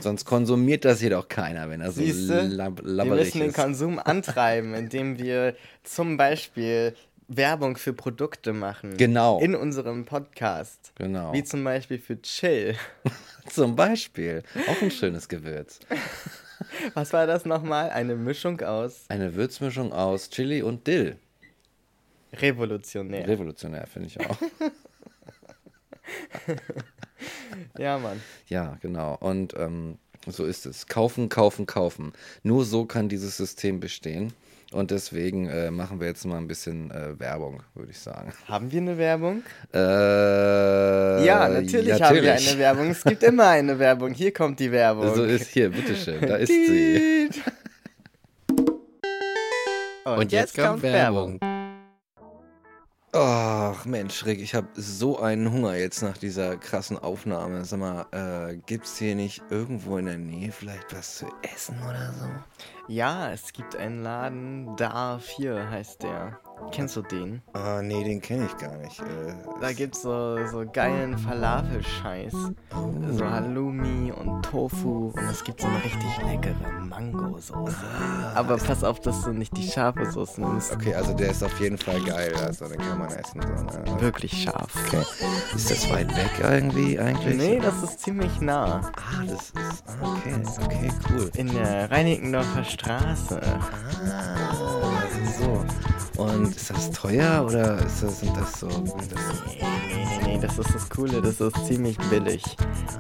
Sonst 0.00 0.24
konsumiert 0.24 0.84
das 0.84 1.00
hier 1.00 1.10
doch 1.10 1.28
keiner, 1.28 1.70
wenn 1.70 1.80
er 1.80 1.92
so 1.92 2.02
lab 2.02 2.82
wir 2.82 2.90
labberig 2.90 3.26
müssen 3.26 3.38
den 3.40 3.48
ist. 3.50 3.54
Konsum 3.54 3.98
antreiben, 4.04 4.74
indem 4.74 5.18
wir 5.18 5.54
zum 5.84 6.16
Beispiel 6.16 6.94
Werbung 7.28 7.76
für 7.76 7.92
Produkte 7.92 8.52
machen. 8.52 8.96
Genau. 8.96 9.38
In 9.40 9.54
unserem 9.54 10.04
Podcast. 10.04 10.92
Genau. 10.96 11.32
Wie 11.32 11.44
zum 11.44 11.64
Beispiel 11.64 11.98
für 11.98 12.20
Chill. 12.20 12.74
Zum 13.50 13.76
Beispiel. 13.76 14.42
Auch 14.68 14.80
ein 14.80 14.90
schönes 14.90 15.28
Gewürz. 15.28 15.78
Was 16.94 17.12
war 17.12 17.26
das 17.26 17.44
nochmal? 17.44 17.90
Eine 17.90 18.14
Mischung 18.16 18.60
aus 18.60 19.04
Eine 19.08 19.34
Würzmischung 19.34 19.92
aus 19.92 20.30
Chili 20.30 20.62
und 20.62 20.86
Dill. 20.86 21.16
revolutionär. 22.32 23.26
Revolutionär, 23.26 23.86
finde 23.86 24.08
ich 24.08 24.20
auch. 24.20 24.38
ja, 27.78 27.98
Mann. 27.98 28.20
Ja, 28.48 28.78
genau. 28.80 29.16
Und 29.20 29.54
ähm, 29.56 29.98
so 30.26 30.44
ist 30.44 30.66
es. 30.66 30.86
Kaufen, 30.86 31.28
kaufen, 31.28 31.66
kaufen. 31.66 32.12
Nur 32.42 32.64
so 32.64 32.84
kann 32.86 33.08
dieses 33.08 33.36
System 33.36 33.80
bestehen. 33.80 34.32
Und 34.74 34.90
deswegen 34.90 35.46
äh, 35.46 35.70
machen 35.70 36.00
wir 36.00 36.08
jetzt 36.08 36.24
mal 36.24 36.36
ein 36.36 36.48
bisschen 36.48 36.90
äh, 36.90 37.16
Werbung, 37.20 37.62
würde 37.74 37.92
ich 37.92 37.98
sagen. 38.00 38.32
Haben 38.48 38.72
wir 38.72 38.80
eine 38.80 38.98
Werbung? 38.98 39.44
Äh, 39.72 41.24
ja, 41.24 41.48
natürlich 41.48 42.02
haben 42.02 42.20
wir 42.20 42.32
eine 42.34 42.58
Werbung. 42.58 42.90
Es 42.90 43.04
gibt 43.04 43.22
immer 43.22 43.50
eine 43.50 43.78
Werbung. 43.78 44.12
Hier 44.12 44.32
kommt 44.32 44.58
die 44.58 44.72
Werbung. 44.72 45.14
So 45.14 45.22
ist 45.22 45.50
hier, 45.50 45.70
bitteschön, 45.70 46.20
da 46.26 46.34
ist 46.34 46.48
sie. 46.48 47.30
Und, 50.04 50.32
jetzt, 50.32 50.56
kommt 50.56 50.82
Werbung. 50.82 51.38
Ach 53.12 53.84
Mensch, 53.84 54.26
Rick, 54.26 54.40
ich 54.40 54.56
habe 54.56 54.66
so 54.74 55.20
einen 55.20 55.52
Hunger 55.52 55.76
jetzt 55.76 56.02
nach 56.02 56.18
dieser 56.18 56.56
krassen 56.56 56.98
Aufnahme. 56.98 57.64
Sag 57.64 57.78
mal, 57.78 58.06
äh, 58.10 58.56
gibt's 58.66 58.98
hier 58.98 59.14
nicht 59.14 59.40
irgendwo 59.50 59.98
in 59.98 60.06
der 60.06 60.18
Nähe 60.18 60.50
vielleicht 60.50 60.92
was 60.92 61.18
zu 61.18 61.26
essen 61.54 61.76
oder 61.88 62.12
so? 62.18 62.26
Ja, 62.86 63.30
es 63.30 63.52
gibt 63.52 63.76
einen 63.76 64.02
Laden, 64.02 64.76
Da 64.76 65.18
4 65.18 65.70
heißt 65.70 66.02
der. 66.02 66.38
Kennst 66.70 66.96
du 66.96 67.02
den? 67.02 67.42
Ah, 67.52 67.82
nee, 67.82 68.04
den 68.04 68.20
kenne 68.22 68.46
ich 68.46 68.56
gar 68.56 68.76
nicht. 68.78 69.00
Äh, 69.00 69.34
Da 69.60 69.72
gibt's 69.72 70.02
so, 70.02 70.38
so 70.46 70.64
geilen 70.72 71.18
Falafel-Scheiß. 71.18 72.32
So 73.10 73.28
Halloumi 73.28 74.12
und 74.12 74.42
Tofu. 74.44 75.08
Und 75.14 75.24
es 75.30 75.42
gibt 75.44 75.60
so 75.60 75.66
eine 75.66 75.82
richtig 75.84 76.16
leckere 76.24 76.70
Mango-Soße. 76.88 77.74
Aber 78.34 78.56
pass 78.56 78.82
auf, 78.84 79.00
dass 79.00 79.22
du 79.22 79.32
nicht 79.32 79.54
die 79.56 79.66
scharfe 79.68 80.10
Soße 80.10 80.40
nimmst. 80.40 80.72
okay, 80.72 80.94
also 80.94 81.12
der 81.12 81.30
ist 81.32 81.42
auf 81.42 81.58
jeden 81.60 81.76
Fall 81.76 82.00
geil, 82.02 82.32
also 82.36 82.66
den 82.68 82.78
kann 82.78 82.98
man 82.98 83.08
essen. 83.10 83.42
So, 83.42 83.64
ne? 83.92 84.00
Wirklich 84.00 84.42
scharf. 84.44 84.72
Okay. 84.86 85.02
Ist 85.54 85.70
das 85.70 85.90
weit 85.92 86.16
weg 86.16 86.30
irgendwie 86.40 86.98
eigentlich? 86.98 87.36
Nee, 87.36 87.58
das 87.60 87.82
ist 87.82 88.00
ziemlich 88.00 88.40
nah. 88.40 88.80
Ah, 88.96 89.24
das 89.26 89.50
ist. 89.50 89.84
ah, 89.88 90.16
Okay, 90.16 90.34
okay, 90.64 90.90
cool. 91.10 91.30
In 91.34 91.52
der 91.52 91.90
Reinickendorfer 91.90 92.64
Straße. 92.74 93.40
Ah, 93.42 95.02
so. 95.38 95.64
Und 96.22 96.54
ist 96.54 96.70
das 96.70 96.90
teuer 96.90 97.44
oder 97.46 97.78
ist 97.84 98.02
das, 98.02 98.20
sind 98.20 98.36
das 98.36 98.60
so. 98.60 98.68
Das, 98.68 98.84
Nee, 99.46 99.60
nee, 99.88 100.04
nee, 100.04 100.36
nee, 100.36 100.38
das 100.40 100.58
ist 100.58 100.74
das 100.74 100.88
Coole, 100.88 101.22
das 101.22 101.40
ist 101.40 101.66
ziemlich 101.66 101.96
billig. 102.10 102.42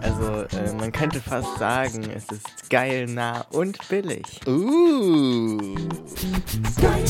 Also, 0.00 0.42
äh, 0.56 0.72
man 0.78 0.92
könnte 0.92 1.20
fast 1.20 1.58
sagen, 1.58 2.04
es 2.10 2.24
ist 2.30 2.70
geil, 2.70 3.06
nah 3.06 3.44
und 3.50 3.76
billig. 3.88 4.40
uh. 4.46 5.74
Geil, 6.80 7.04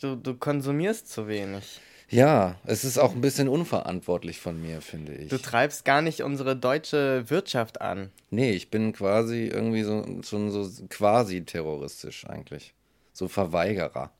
du, 0.00 0.16
du 0.16 0.34
konsumierst 0.34 1.10
zu 1.10 1.28
wenig. 1.28 1.80
Ja, 2.08 2.54
es 2.64 2.84
ist 2.84 2.98
auch 2.98 3.12
ein 3.14 3.20
bisschen 3.20 3.48
unverantwortlich 3.48 4.38
von 4.38 4.60
mir, 4.62 4.80
finde 4.80 5.12
ich. 5.12 5.28
Du 5.28 5.38
treibst 5.38 5.84
gar 5.84 6.02
nicht 6.02 6.22
unsere 6.22 6.54
deutsche 6.54 7.28
Wirtschaft 7.28 7.80
an. 7.80 8.10
Nee, 8.30 8.52
ich 8.52 8.70
bin 8.70 8.92
quasi 8.92 9.46
irgendwie 9.46 9.82
so, 9.82 10.04
schon 10.22 10.50
so 10.52 10.70
quasi 10.88 11.44
terroristisch 11.44 12.24
eigentlich. 12.28 12.74
So 13.12 13.26
Verweigerer. 13.26 14.12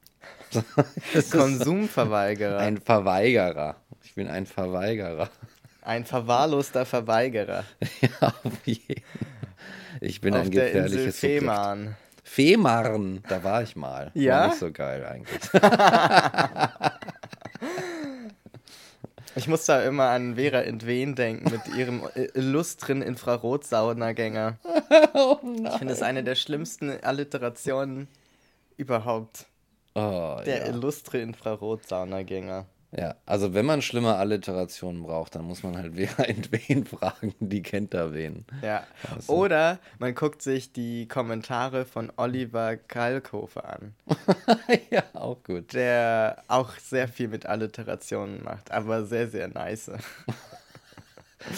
Konsumverweigerer. 1.30 2.58
Ein 2.58 2.78
Verweigerer. 2.78 3.76
Ich 4.02 4.14
bin 4.14 4.26
ein 4.26 4.46
Verweigerer. 4.46 5.30
Ein 5.82 6.04
verwahrloster 6.04 6.84
Verweigerer 6.84 7.64
Ja, 8.00 8.34
auf 8.42 8.66
jeden. 8.66 9.02
Ich 10.00 10.20
bin 10.20 10.34
auf 10.34 10.46
ein 10.46 10.50
der 10.50 10.66
Insel 10.66 10.82
gefährliches 10.82 11.20
Subjekt. 11.20 11.40
Fehmarn. 11.40 11.96
Fehmarn, 12.28 13.22
da 13.28 13.44
war 13.44 13.62
ich 13.62 13.76
mal. 13.76 14.10
Ja? 14.14 14.40
War 14.40 14.46
nicht 14.48 14.58
so 14.58 14.72
geil 14.72 15.06
eigentlich. 15.06 15.50
Ich 19.38 19.48
muss 19.48 19.66
da 19.66 19.82
immer 19.82 20.04
an 20.04 20.36
Vera 20.36 20.62
Entwen 20.62 21.14
denken 21.14 21.50
mit 21.50 21.68
ihrem 21.76 22.02
illustren 22.32 23.02
Infrarotsaunagänger. 23.02 24.56
oh 25.12 25.38
Ich 25.62 25.74
finde 25.74 25.92
es 25.92 26.00
eine 26.00 26.24
der 26.24 26.36
schlimmsten 26.36 26.90
Alliterationen 27.02 28.08
überhaupt. 28.78 29.44
Oh, 29.94 30.40
Der 30.46 30.60
ja. 30.60 30.66
illustre 30.68 31.18
Infrarotsaunagänger. 31.18 32.64
Ja, 32.92 33.16
also 33.26 33.52
wenn 33.52 33.66
man 33.66 33.82
schlimme 33.82 34.14
Alliterationen 34.16 35.02
braucht, 35.02 35.34
dann 35.34 35.44
muss 35.44 35.62
man 35.62 35.76
halt 35.76 35.94
Vera 35.96 36.24
in 36.24 36.42
wen 36.50 36.84
fragen, 36.84 37.34
die 37.40 37.62
kennt 37.62 37.94
da 37.94 38.12
wen. 38.14 38.44
Ja. 38.62 38.84
Also. 39.14 39.32
Oder 39.32 39.78
man 39.98 40.14
guckt 40.14 40.42
sich 40.42 40.72
die 40.72 41.08
Kommentare 41.08 41.84
von 41.84 42.12
Oliver 42.16 42.76
Kalkofe 42.76 43.64
an, 43.64 43.94
ja, 44.90 45.02
auch 45.14 45.42
gut. 45.42 45.72
der 45.74 46.42
auch 46.48 46.72
sehr 46.78 47.08
viel 47.08 47.28
mit 47.28 47.46
Alliterationen 47.46 48.42
macht, 48.44 48.70
aber 48.70 49.04
sehr, 49.04 49.28
sehr 49.28 49.48
nice. 49.48 49.90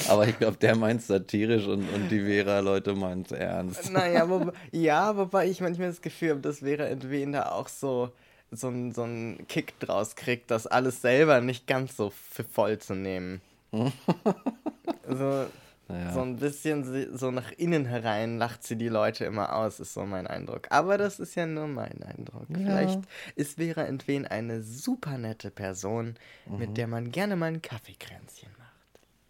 Aber 0.09 0.27
ich 0.27 0.39
glaube, 0.39 0.57
der 0.59 0.77
meint 0.77 1.03
satirisch 1.03 1.67
und, 1.67 1.89
und 1.89 2.09
die 2.11 2.21
Vera-Leute 2.21 2.95
meint 2.95 3.33
ernst. 3.33 3.91
Naja, 3.91 4.29
wo, 4.29 4.53
ja, 4.71 5.17
wobei 5.17 5.49
ich 5.49 5.61
manchmal 5.61 5.89
das 5.89 6.03
Gefühl 6.03 6.31
habe, 6.31 6.41
dass 6.41 6.59
Vera 6.59 6.85
Entwen 6.85 7.33
da 7.33 7.53
auch 7.53 7.69
so, 7.69 8.11
so, 8.51 8.69
ein, 8.69 8.93
so 8.93 9.03
einen 9.03 9.47
Kick 9.49 9.79
draus 9.81 10.17
kriegt, 10.17 10.51
das 10.51 10.67
alles 10.67 11.03
selber 11.03 11.41
nicht 11.41 11.67
ganz 11.67 11.97
so 11.97 12.11
für 12.11 12.45
voll 12.45 12.79
zu 12.79 12.95
nehmen. 12.95 13.41
so, 13.73 15.47
Naja. 15.89 16.13
so 16.13 16.21
ein 16.21 16.37
bisschen 16.37 17.17
so 17.17 17.31
nach 17.31 17.53
innen 17.53 17.85
herein 17.87 18.39
lacht 18.39 18.63
sie 18.63 18.77
die 18.77 18.89
Leute 18.89 19.25
immer 19.25 19.55
aus, 19.57 19.81
ist 19.81 19.95
so 19.95 20.05
mein 20.05 20.27
Eindruck. 20.27 20.67
Aber 20.71 20.99
das 20.99 21.19
ist 21.21 21.35
ja 21.35 21.47
nur 21.47 21.67
mein 21.67 22.03
Eindruck. 22.03 22.47
Vielleicht 22.53 23.01
ist 23.37 23.57
Vera 23.59 23.83
Entwen 23.83 24.27
eine 24.27 24.63
super 24.63 25.19
nette 25.19 25.51
Person, 25.51 26.15
Mhm. 26.47 26.59
mit 26.59 26.77
der 26.77 26.87
man 26.89 27.11
gerne 27.11 27.37
mal 27.37 27.47
ein 27.47 27.63
Kaffeekränzchen 27.63 28.51
macht. 28.59 28.69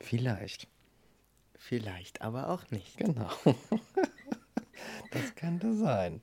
Vielleicht. 0.00 0.68
Vielleicht 1.58 2.22
aber 2.22 2.48
auch 2.50 2.62
nicht. 2.70 2.96
Genau. 2.96 3.28
das 5.10 5.34
könnte 5.34 5.74
sein. 5.74 6.22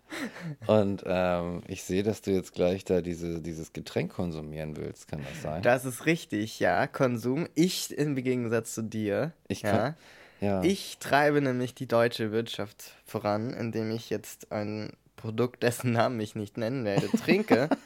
Und 0.67 1.03
ähm, 1.05 1.61
ich 1.67 1.83
sehe, 1.83 2.03
dass 2.03 2.21
du 2.21 2.31
jetzt 2.31 2.53
gleich 2.53 2.85
da 2.85 3.01
diese, 3.01 3.41
dieses 3.41 3.73
Getränk 3.73 4.11
konsumieren 4.13 4.77
willst. 4.77 5.07
Kann 5.07 5.21
das 5.29 5.41
sein? 5.41 5.61
Das 5.61 5.85
ist 5.85 6.05
richtig, 6.05 6.59
ja. 6.59 6.87
Konsum. 6.87 7.47
Ich 7.55 7.95
im 7.97 8.15
Gegensatz 8.15 8.73
zu 8.73 8.81
dir. 8.83 9.31
Ich 9.47 9.61
ja. 9.61 9.71
kann- 9.71 9.95
ja. 10.41 10.61
Ich 10.63 10.97
treibe 10.99 11.41
nämlich 11.41 11.75
die 11.75 11.87
deutsche 11.87 12.31
Wirtschaft 12.31 12.91
voran, 13.05 13.53
indem 13.53 13.91
ich 13.91 14.09
jetzt 14.09 14.51
ein 14.51 14.91
Produkt, 15.15 15.63
dessen 15.63 15.93
Namen 15.93 16.19
ich 16.19 16.35
nicht 16.35 16.57
nennen 16.57 16.83
werde, 16.85 17.07
trinke. 17.07 17.69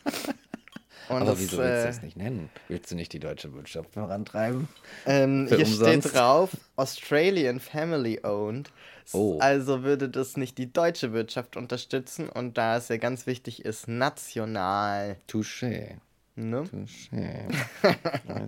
Und 1.09 1.17
Aber 1.23 1.31
das, 1.31 1.39
wieso 1.39 1.57
willst 1.57 1.83
du 1.83 1.87
äh, 1.87 1.89
es 1.89 2.01
nicht 2.03 2.17
nennen? 2.17 2.49
Willst 2.67 2.91
du 2.91 2.95
nicht 2.95 3.11
die 3.13 3.19
deutsche 3.19 3.53
Wirtschaft 3.53 3.93
vorantreiben? 3.93 4.67
Ähm, 5.05 5.47
hier 5.47 5.59
umsonst? 5.59 6.09
steht 6.09 6.15
drauf, 6.15 6.51
Australian 6.75 7.59
Family 7.59 8.19
Owned. 8.23 8.71
Oh. 9.11 9.39
Also 9.39 9.83
würde 9.83 10.07
das 10.07 10.37
nicht 10.37 10.59
die 10.59 10.71
deutsche 10.71 11.11
Wirtschaft 11.11 11.57
unterstützen 11.57 12.29
und 12.29 12.59
da 12.59 12.77
es 12.77 12.89
ja 12.89 12.97
ganz 12.97 13.25
wichtig 13.25 13.65
ist, 13.65 13.87
national. 13.87 15.17
Touché. 15.27 15.95
Ne? 16.35 16.63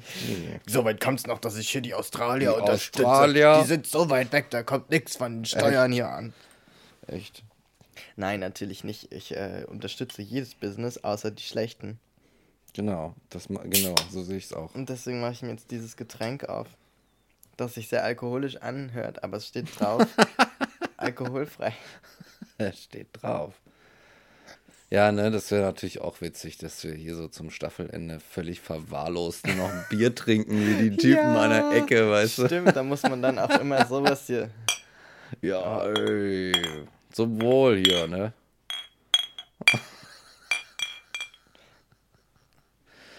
So 0.65 0.85
weit 0.85 1.01
kommt 1.01 1.19
es 1.19 1.27
noch, 1.27 1.39
dass 1.39 1.57
ich 1.57 1.69
hier 1.69 1.81
die 1.81 1.93
Australier 1.93 2.53
Die 2.53 2.61
unterstütze. 2.61 3.05
Australier. 3.05 3.59
Die 3.61 3.67
sind 3.67 3.87
so 3.87 4.09
weit 4.09 4.31
weg, 4.31 4.49
da 4.49 4.63
kommt 4.63 4.89
nichts 4.91 5.17
von 5.17 5.39
den 5.39 5.45
Steuern 5.45 5.91
hier 5.91 6.09
an. 6.09 6.33
Echt? 7.07 7.43
Nein, 8.15 8.39
natürlich 8.39 8.83
nicht. 8.83 9.11
Ich 9.11 9.35
äh, 9.35 9.65
unterstütze 9.67 10.21
jedes 10.21 10.55
Business, 10.55 10.99
außer 10.99 11.31
die 11.31 11.43
schlechten. 11.43 11.99
Genau, 12.73 13.15
das, 13.29 13.47
genau, 13.47 13.95
so 14.11 14.23
sehe 14.23 14.37
ich 14.37 14.45
es 14.45 14.53
auch. 14.53 14.73
Und 14.75 14.89
deswegen 14.89 15.19
mache 15.19 15.33
ich 15.33 15.41
mir 15.41 15.49
jetzt 15.51 15.71
dieses 15.71 15.97
Getränk 15.97 16.45
auf, 16.45 16.67
das 17.57 17.73
sich 17.73 17.89
sehr 17.89 18.03
alkoholisch 18.03 18.57
anhört, 18.57 19.23
aber 19.23 19.37
es 19.37 19.47
steht 19.47 19.79
drauf, 19.79 20.05
alkoholfrei. 20.97 21.73
Es 22.57 22.83
steht 22.83 23.07
drauf. 23.13 23.55
Ja, 24.91 25.11
ne, 25.11 25.31
das 25.31 25.49
wäre 25.49 25.63
natürlich 25.63 26.01
auch 26.01 26.21
witzig, 26.21 26.57
dass 26.57 26.83
wir 26.83 26.93
hier 26.93 27.15
so 27.15 27.27
zum 27.27 27.49
Staffelende 27.49 28.19
völlig 28.19 28.59
verwahrlost 28.59 29.47
nur 29.47 29.55
noch 29.55 29.69
ein 29.69 29.85
Bier 29.89 30.13
trinken, 30.15 30.59
wie 30.67 30.89
die 30.89 30.97
Typen 30.97 31.33
Ja, 31.33 31.41
an 31.41 31.49
der 31.49 31.71
Ecke, 31.71 32.11
weißt 32.11 32.37
du? 32.39 32.45
Stimmt, 32.45 32.75
da 32.75 32.83
muss 32.83 33.01
man 33.03 33.21
dann 33.21 33.39
auch 33.39 33.57
immer 33.59 33.85
sowas 33.87 34.27
hier. 34.27 34.51
Ja, 35.41 35.87
ey. 35.87 36.51
Zum 37.11 37.41
Wohl 37.41 37.77
hier, 37.77 38.07
ne? 38.07 38.33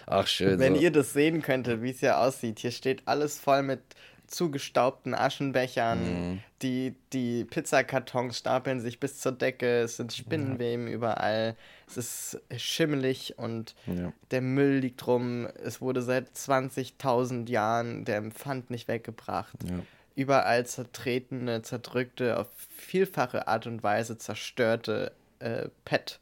Ach, 0.06 0.26
schön. 0.26 0.58
Wenn 0.58 0.74
so. 0.74 0.80
ihr 0.80 0.90
das 0.90 1.12
sehen 1.12 1.42
könntet, 1.42 1.82
wie 1.82 1.90
es 1.90 2.00
hier 2.00 2.18
aussieht, 2.18 2.58
hier 2.60 2.70
steht 2.70 3.02
alles 3.06 3.38
voll 3.38 3.62
mit 3.62 3.80
zugestaubten 4.26 5.14
Aschenbechern. 5.14 6.42
Die, 6.62 6.94
die 7.12 7.44
Pizzakartons 7.44 8.38
stapeln 8.38 8.80
sich 8.80 8.98
bis 8.98 9.18
zur 9.20 9.32
Decke. 9.32 9.80
Es 9.80 9.98
sind 9.98 10.12
Spinnenweben 10.12 10.86
überall. 10.88 11.54
Es 11.86 11.96
ist 11.98 12.40
schimmelig 12.56 13.34
und 13.38 13.74
Ja. 13.86 14.12
der 14.30 14.40
Müll 14.40 14.78
liegt 14.78 15.06
rum. 15.06 15.46
Es 15.62 15.82
wurde 15.82 16.00
seit 16.00 16.30
20.000 16.34 17.50
Jahren 17.50 18.06
der 18.06 18.22
Pfand 18.30 18.70
nicht 18.70 18.88
weggebracht. 18.88 19.54
Ja. 19.68 19.80
Überall 20.14 20.64
zertretene, 20.66 21.60
zerdrückte, 21.62 22.38
auf 22.38 22.48
vielfache 22.70 23.48
Art 23.48 23.66
und 23.66 23.82
Weise 23.82 24.16
zerstörte 24.16 25.12
äh, 25.40 25.68
PET. 25.84 26.20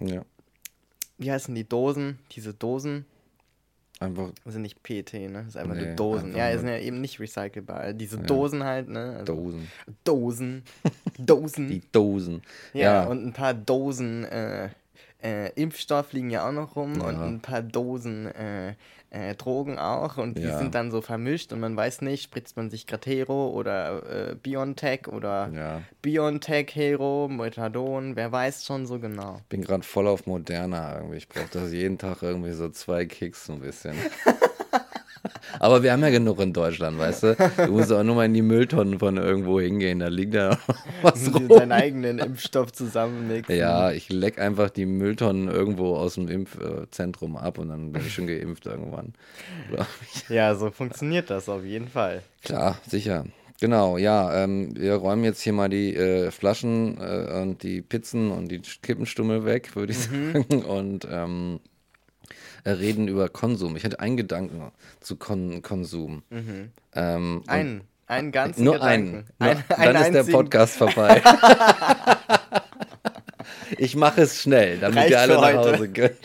ja. 0.00 0.22
Wie 1.18 1.30
heißen 1.30 1.54
die 1.54 1.68
Dosen? 1.68 2.18
Diese 2.32 2.54
Dosen. 2.54 3.04
Einfach 4.00 4.30
Das 4.44 4.52
sind 4.52 4.62
nicht 4.62 4.80
PET, 4.84 5.12
ne? 5.14 5.30
Das 5.40 5.48
ist 5.48 5.56
einfach 5.56 5.74
Nee, 5.74 5.86
nur 5.86 5.94
Dosen. 5.96 6.26
einfach 6.26 6.38
Ja, 6.38 6.52
die 6.52 6.58
sind 6.58 6.68
ja 6.68 6.78
eben 6.78 7.00
nicht 7.00 7.18
recycelbar. 7.18 7.92
Diese 7.94 8.18
Dosen 8.18 8.62
halt, 8.62 8.88
ne? 8.88 9.16
Also 9.18 9.34
Dosen. 9.34 9.68
Dosen. 10.04 10.62
Dosen. 11.18 11.68
Die 11.68 11.82
Dosen. 11.90 12.42
ja, 12.72 13.04
und 13.06 13.26
ein 13.26 13.32
paar 13.32 13.54
Dosen 13.54 14.24
äh, 14.24 14.68
äh, 15.20 15.50
Impfstoff 15.60 16.12
liegen 16.12 16.30
ja 16.30 16.46
auch 16.48 16.52
noch 16.52 16.76
rum 16.76 17.00
und 17.00 17.14
Ja. 17.14 17.24
ein 17.26 17.40
paar 17.40 17.62
Dosen 17.62 18.26
äh, 18.26 18.74
äh, 19.10 19.34
Drogen 19.34 19.78
auch 19.78 20.18
und 20.18 20.36
die 20.38 20.42
Ja. 20.42 20.58
sind 20.58 20.74
dann 20.74 20.90
so 20.90 21.00
vermischt 21.00 21.52
und 21.52 21.60
man 21.60 21.76
weiß 21.76 22.02
nicht, 22.02 22.22
spritzt 22.24 22.56
man 22.56 22.68
sich 22.70 22.86
gerade 22.86 23.08
Hero 23.10 23.48
oder 23.50 24.30
äh, 24.30 24.34
Biontech 24.34 25.08
oder 25.08 25.50
Ja. 25.54 25.82
Biontech 26.02 26.74
Hero, 26.74 27.28
Methadon, 27.28 28.16
wer 28.16 28.30
weiß 28.32 28.64
schon 28.66 28.86
so 28.86 28.98
genau. 28.98 29.40
bin 29.48 29.62
gerade 29.62 29.82
voll 29.82 30.06
auf 30.06 30.26
Moderna 30.26 30.96
irgendwie. 30.96 31.16
Ich 31.18 31.28
brauche 31.28 31.48
das 31.52 31.72
jeden 31.72 31.96
Tag 31.98 32.22
irgendwie 32.22 32.52
so 32.52 32.68
zwei 32.68 33.06
Kicks 33.06 33.46
so 33.46 33.54
ein 33.54 33.60
bisschen. 33.60 33.94
Aber 35.60 35.82
wir 35.82 35.92
haben 35.92 36.02
ja 36.02 36.10
genug 36.10 36.40
in 36.40 36.52
Deutschland, 36.52 36.98
weißt 36.98 37.22
du? 37.22 37.36
Du 37.66 37.72
musst 37.72 37.92
auch 37.92 38.02
nur 38.02 38.16
mal 38.16 38.26
in 38.26 38.34
die 38.34 38.42
Mülltonnen 38.42 38.98
von 38.98 39.16
irgendwo 39.16 39.60
hingehen, 39.60 40.00
da 40.00 40.08
liegt 40.08 40.34
da 40.34 40.58
was 41.02 41.32
rum. 41.32 41.48
seinen 41.48 41.72
eigenen 41.72 42.18
Impfstoff 42.18 42.72
zusammenmixen. 42.72 43.56
Ja, 43.56 43.90
ich 43.90 44.08
leck 44.10 44.38
einfach 44.38 44.70
die 44.70 44.86
Mülltonnen 44.86 45.48
irgendwo 45.48 45.96
aus 45.96 46.14
dem 46.14 46.28
Impfzentrum 46.28 47.36
ab 47.36 47.58
und 47.58 47.68
dann 47.68 47.92
bin 47.92 48.02
ich 48.06 48.14
schon 48.14 48.26
geimpft 48.26 48.66
irgendwann. 48.66 49.14
Ja, 50.28 50.54
so 50.54 50.70
funktioniert 50.70 51.30
das 51.30 51.48
auf 51.48 51.64
jeden 51.64 51.88
Fall. 51.88 52.22
Klar, 52.42 52.78
sicher. 52.86 53.24
Genau, 53.60 53.98
ja, 53.98 54.44
ähm, 54.44 54.72
wir 54.76 54.94
räumen 54.94 55.24
jetzt 55.24 55.40
hier 55.40 55.52
mal 55.52 55.68
die 55.68 55.94
äh, 55.94 56.30
Flaschen 56.30 56.96
äh, 57.00 57.40
und 57.42 57.64
die 57.64 57.82
Pizzen 57.82 58.30
und 58.30 58.48
die 58.52 58.60
Kippenstummel 58.60 59.44
weg, 59.44 59.74
würde 59.74 59.92
ich 59.92 59.98
sagen. 59.98 60.44
Und 60.64 61.08
ähm, 61.10 61.58
äh, 61.64 61.67
reden 62.72 63.08
über 63.08 63.28
Konsum. 63.28 63.76
Ich 63.76 63.84
hatte 63.84 64.00
einen 64.00 64.16
Gedanken 64.16 64.72
zu 65.00 65.16
Kon 65.16 65.62
Konsum. 65.62 66.22
Ähm, 66.94 67.38
und 67.42 67.48
Einen, 67.48 67.82
einen 68.06 68.32
ganzen 68.32 68.64
nur 68.64 68.74
Gedanken. 68.74 69.26
einen. 69.38 69.38
Nur, 69.38 69.50
Ein- 69.50 69.64
dann 69.68 69.96
einen 69.96 70.14
ist 70.16 70.26
der. 70.26 70.32
Podcast 70.32 70.76
vorbei. 70.76 71.22
ich 73.78 73.96
mache 73.96 74.22
es 74.22 74.40
schnell, 74.40 74.78
damit 74.78 74.98
Reicht 74.98 75.10
ihr 75.10 75.20
alle 75.20 75.34
nach. 75.40 75.54
Hause 75.54 75.88
könnt. 75.90 76.16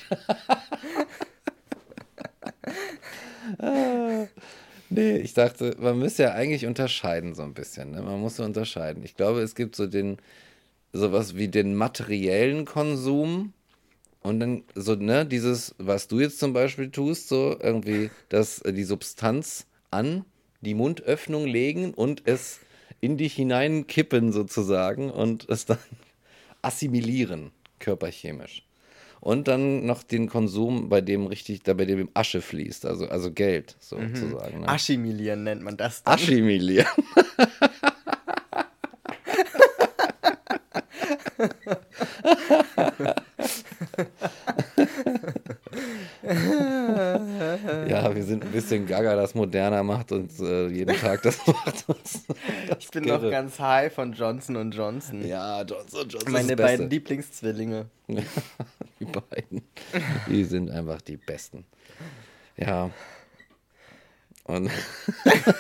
Ah, 3.60 4.26
nee, 4.90 5.18
ich 5.18 5.34
dachte, 5.34 5.76
man 5.80 6.00
müsste 6.00 6.24
ja 6.24 6.34
eigentlich 6.34 6.66
unterscheiden 6.66 7.36
so 7.36 7.44
ein 7.44 7.54
bisschen. 7.54 7.92
Ne? 7.92 8.02
Man 8.02 8.20
muss 8.20 8.38
so 8.38 8.44
unterscheiden. 8.44 9.04
Ich 9.04 9.16
glaube, 9.16 9.42
es 9.42 9.56
gibt 9.56 9.76
so 9.76 9.88
den, 9.88 10.18
sowas 10.94 11.36
wie 11.36 11.48
den 11.48 11.76
materiellen 11.76 12.66
Konsum 12.66 13.54
und 14.24 14.40
dann 14.40 14.64
so, 14.74 14.96
ne, 14.96 15.26
dieses, 15.26 15.76
was 15.78 16.08
du 16.08 16.20
jetzt 16.20 16.40
zum 16.40 16.54
Beispiel 16.54 16.90
tust, 16.90 17.28
so 17.28 17.58
irgendwie, 17.60 18.10
dass 18.30 18.60
äh, 18.62 18.72
die 18.74 18.86
Substanz 18.86 19.68
an 19.92 20.26
die 20.62 20.74
Mundöffnung 20.74 21.46
legen 21.46 21.94
und 21.94 22.24
es 22.26 22.62
in 23.02 23.18
dich 23.18 23.34
hineinkippen 23.34 24.32
sozusagen 24.32 25.12
und 25.12 25.50
es 25.50 25.66
dann 25.66 25.78
assimilieren, 26.62 27.52
körperchemisch. 27.80 28.66
Und 29.20 29.48
dann 29.48 29.86
noch 29.86 30.04
den 30.04 30.28
Konsum, 30.28 30.90
bei 30.90 31.02
dem 31.02 31.28
richtig, 31.28 31.64
da 31.64 31.74
bei 31.74 31.86
dem 31.86 32.10
Asche 32.14 32.42
fließt, 32.42 32.86
also, 32.86 33.08
also 33.08 33.32
Geld 33.32 33.78
sozusagen. 33.80 34.62
Ne? 34.62 34.68
Aschimilieren 34.68 35.44
nennt 35.44 35.64
man 35.64 35.78
das 35.78 36.04
dann. 36.04 36.16
Assimilieren. 36.16 36.88
ja, 47.88 48.16
wir 48.16 48.24
sind 48.24 48.44
ein 48.44 48.52
bisschen 48.52 48.88
gaga, 48.88 49.16
das 49.16 49.36
moderner 49.36 49.84
macht 49.84 50.12
uns 50.12 50.40
äh, 50.40 50.68
jeden 50.68 50.96
Tag, 50.96 51.22
das 51.22 51.46
macht 51.66 51.88
uns. 51.88 52.26
Das 52.68 52.78
Ich 52.80 52.90
bin 52.90 53.04
noch 53.06 53.22
ganz 53.22 53.60
high 53.60 53.94
von 53.94 54.14
Johnson 54.14 54.72
Johnson. 54.72 55.28
Ja, 55.28 55.62
Johnson 55.62 56.10
Johnson. 56.10 56.32
Meine 56.32 56.56
beiden. 56.56 56.90
Lieblingszwillinge. 56.90 57.86
Die 58.08 59.06
beiden. 59.06 59.62
Die 60.28 60.44
sind 60.44 60.72
einfach 60.72 61.02
die 61.02 61.18
Besten. 61.18 61.66
Ja. 62.58 62.90
Und 64.46 64.70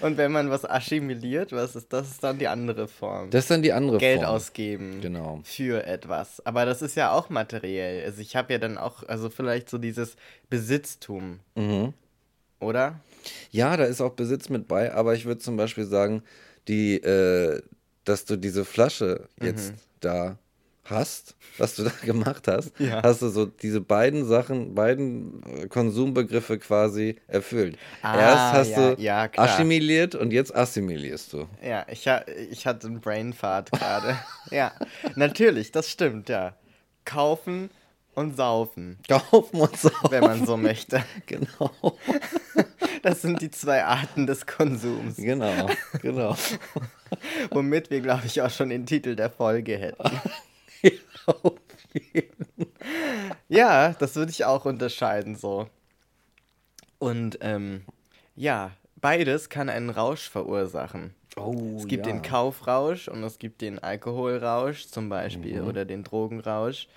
Und 0.00 0.16
wenn 0.16 0.32
man 0.32 0.50
was 0.50 0.64
assimiliert, 0.64 1.52
was 1.52 1.76
ist 1.76 1.92
das 1.92 2.10
ist 2.10 2.24
dann 2.24 2.38
die 2.38 2.48
andere 2.48 2.88
Form. 2.88 3.30
das 3.30 3.44
ist 3.44 3.50
dann 3.50 3.62
die 3.62 3.72
andere 3.72 3.98
Geld 3.98 4.20
Form. 4.22 4.30
ausgeben 4.34 5.00
Genau. 5.00 5.40
für 5.44 5.84
etwas. 5.86 6.44
Aber 6.44 6.64
das 6.66 6.82
ist 6.82 6.96
ja 6.96 7.12
auch 7.12 7.30
materiell. 7.30 8.04
Also 8.04 8.20
ich 8.20 8.36
habe 8.36 8.52
ja 8.52 8.58
dann 8.58 8.78
auch, 8.78 9.02
also 9.08 9.30
vielleicht 9.30 9.68
so 9.70 9.78
dieses 9.78 10.16
Besitztum, 10.48 11.40
Mhm. 11.54 11.92
oder? 12.58 13.00
Ja, 13.50 13.76
da 13.76 13.84
ist 13.84 14.00
auch 14.00 14.12
Besitz 14.14 14.48
mit 14.48 14.66
bei, 14.66 14.92
aber 14.94 15.14
ich 15.14 15.26
würde 15.26 15.40
zum 15.40 15.56
Beispiel 15.56 15.84
sagen, 15.84 16.22
die, 16.68 16.94
äh, 16.96 17.60
dass 18.04 18.24
du 18.24 18.36
diese 18.36 18.64
Flasche 18.64 19.28
jetzt 19.42 19.74
da 20.00 20.38
hast, 20.90 21.36
was 21.58 21.76
du 21.76 21.84
da 21.84 21.90
gemacht 22.04 22.46
hast, 22.48 22.72
Ja. 22.78 23.02
hast 23.02 23.22
du 23.22 23.28
so 23.28 23.46
diese 23.46 23.80
beiden 23.80 24.26
Sachen, 24.26 24.74
beiden 24.74 25.42
äh, 25.44 25.66
Konsumbegriffe 25.68 26.58
quasi 26.58 27.16
erfüllt. 27.28 27.78
Ah, 28.02 28.18
Erst 28.20 28.52
hast 28.52 28.70
ja, 28.70 28.94
du 28.94 29.02
ja, 29.02 29.30
assimiliert 29.36 30.14
und 30.14 30.32
jetzt 30.32 30.54
assimilierst 30.54 31.32
du. 31.32 31.46
Ja, 31.62 31.86
ich, 31.88 32.08
ich 32.50 32.66
hatte 32.66 32.86
einen 32.88 33.00
Brainfart 33.00 33.70
gerade. 33.72 34.16
ja, 34.50 34.72
natürlich, 35.16 35.72
das 35.72 35.88
stimmt, 35.90 36.28
ja. 36.28 36.54
Kaufen 37.04 37.70
und 38.14 38.36
saufen, 38.36 38.98
Kaufen 39.08 39.60
und 39.60 39.76
saufen. 39.78 40.10
wenn 40.10 40.22
man 40.24 40.44
so 40.46 40.56
möchte. 40.56 41.02
Genau, 41.26 41.70
Das 43.02 43.22
sind 43.22 43.40
die 43.40 43.50
zwei 43.50 43.84
Arten 43.84 44.26
des 44.26 44.46
Konsums, 44.46 45.16
genau, 45.16 45.68
genau. 46.02 46.36
womit 47.50 47.90
wir, 47.90 48.00
glaube 48.00 48.22
ich, 48.26 48.42
auch 48.42 48.50
schon 48.50 48.68
den 48.68 48.84
Titel 48.84 49.16
der 49.16 49.30
Folge 49.30 49.78
hätten. 49.78 50.10
Ja, 53.48 53.92
das 53.98 54.16
würde 54.16 54.30
ich 54.30 54.44
auch 54.44 54.64
unterscheiden 54.64 55.36
so. 55.36 55.68
Und 56.98 57.38
ähm, 57.40 57.82
ja, 58.36 58.70
beides 58.96 59.48
kann 59.48 59.68
einen 59.68 59.90
Rausch 59.90 60.28
verursachen. 60.28 61.14
Oh, 61.36 61.76
Es 61.78 61.86
gibt 61.86 62.06
ja. 62.06 62.12
den 62.12 62.22
Kaufrausch 62.22 63.08
und 63.08 63.22
es 63.24 63.38
gibt 63.38 63.60
den 63.60 63.78
Alkoholrausch 63.78 64.86
zum 64.86 65.08
Beispiel 65.08 65.62
Mhm. 65.62 65.68
oder 65.68 65.84
den 65.84 66.04
Drogenrausch 66.04 66.88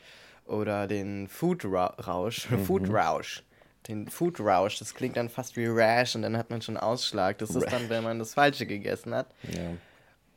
oder 0.45 0.87
den 0.87 1.27
Foodrausch. 1.27 2.49
Mhm. 2.49 2.65
Foodrausch. 2.65 3.43
Den 3.87 4.07
Foodrausch, 4.07 4.79
das 4.79 4.93
klingt 4.95 5.17
dann 5.17 5.27
fast 5.29 5.57
wie 5.57 5.65
Rash 5.65 6.15
und 6.15 6.21
dann 6.21 6.37
hat 6.37 6.49
man 6.49 6.61
schon 6.61 6.77
Ausschlag. 6.77 7.37
Das 7.39 7.49
ist 7.49 7.69
dann, 7.71 7.89
wenn 7.89 8.03
man 8.03 8.17
das 8.19 8.33
Falsche 8.33 8.65
gegessen 8.65 9.13
hat. 9.13 9.27
Ja. 9.43 9.71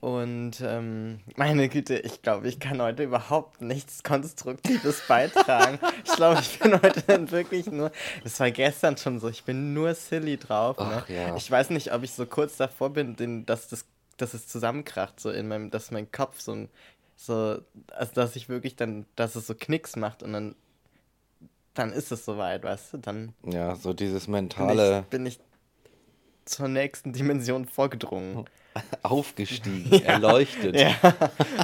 Und 0.01 0.61
ähm, 0.61 1.21
meine 1.37 1.69
Güte, 1.69 1.99
ich 1.99 2.21
glaube, 2.21 2.49
ich 2.49 2.61
kann 2.61 2.83
heute 2.83 3.03
überhaupt 3.03 3.63
nichts 3.63 4.03
Konstruktives 4.03 5.03
beitragen. 5.09 5.79
ich 6.05 6.13
glaube, 6.13 6.41
ich 6.41 6.59
bin 6.59 6.75
heute 6.75 7.03
dann 7.03 7.31
wirklich 7.31 7.67
nur. 7.67 7.91
Das 8.23 8.39
war 8.39 8.51
gestern 8.51 8.97
schon 8.99 9.19
so, 9.19 9.29
ich 9.29 9.45
bin 9.45 9.73
nur 9.73 9.95
silly 9.95 10.37
drauf. 10.37 10.79
Ne? 10.79 11.03
Ach, 11.03 11.09
ja. 11.09 11.35
Ich 11.37 11.51
weiß 11.51 11.71
nicht, 11.71 11.93
ob 11.95 12.03
ich 12.03 12.13
so 12.13 12.27
kurz 12.27 12.57
davor 12.57 12.91
bin, 12.91 13.17
den, 13.17 13.47
dass, 13.47 13.69
das, 13.69 13.87
dass 14.19 14.35
es 14.35 14.47
zusammenkracht, 14.47 15.19
so 15.19 15.31
in 15.31 15.49
meinem, 15.49 15.71
dass 15.71 15.91
mein 15.91 16.11
Kopf 16.13 16.41
so 16.41 16.53
ein. 16.53 16.69
So, 17.19 17.63
also 17.93 18.13
dass 18.13 18.37
ich 18.37 18.51
wirklich 18.51 18.77
dann, 18.77 19.07
dass 19.17 19.37
es 19.37 19.47
so 19.47 19.55
Knicks 19.55 19.97
macht 19.97 20.23
und 20.23 20.35
dann, 20.35 20.55
dann 21.73 21.91
ist 21.91 22.13
es 22.13 22.27
soweit, 22.27 22.63
weißt 22.63 22.93
du? 22.93 22.99
Dann 22.99 23.33
ja, 23.43 23.75
so 23.75 23.95
dieses 23.95 24.27
bin 24.27 24.33
mentale 24.33 25.01
ich, 25.01 25.07
bin 25.07 25.25
ich 25.25 25.41
zur 26.45 26.69
nächsten 26.69 27.15
Dimension 27.15 27.65
vorgedrungen. 27.65 28.45
aufgestiegen, 29.03 29.93
erleuchtet. 30.03 30.77
Ja, 30.77 30.97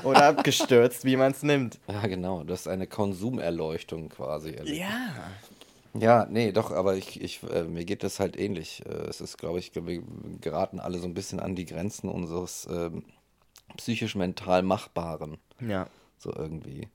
oder 0.05 0.27
abgestürzt, 0.27 1.05
wie 1.05 1.17
man 1.17 1.33
es 1.33 1.43
nimmt. 1.43 1.79
Ja, 1.89 2.07
genau. 2.07 2.45
Das 2.45 2.63
ist 2.63 2.69
eine 2.69 2.87
Konsumerleuchtung 2.87 4.09
quasi. 4.09 4.53
erlebt. 4.53 4.79
Ja. 4.79 5.15
Ja, 5.95 6.27
nee, 6.31 6.53
doch, 6.53 6.71
aber 6.71 6.97
ich, 6.97 7.21
ich, 7.21 7.41
äh, 7.43 7.65
mir 7.65 7.85
geht 7.85 8.03
das 8.03 8.19
halt 8.19 8.39
ähnlich. 8.39 8.83
Äh, 8.87 9.09
es 9.11 9.21
ist, 9.21 9.37
glaube 9.37 9.59
ich, 9.59 9.73
wir 9.75 10.03
geraten 10.41 10.81
alle 10.81 10.99
so 10.99 11.07
ein 11.07 11.13
bisschen 11.13 11.39
an 11.39 11.55
die 11.55 11.67
Grenzen 11.67 12.09
unseres 12.09 12.67
ähm, 12.71 13.05
psychisch-mental 13.77 14.63
Machbaren. 14.63 15.37
Ja. 15.61 15.89
So 16.17 16.33
irgendwie. 16.35 16.89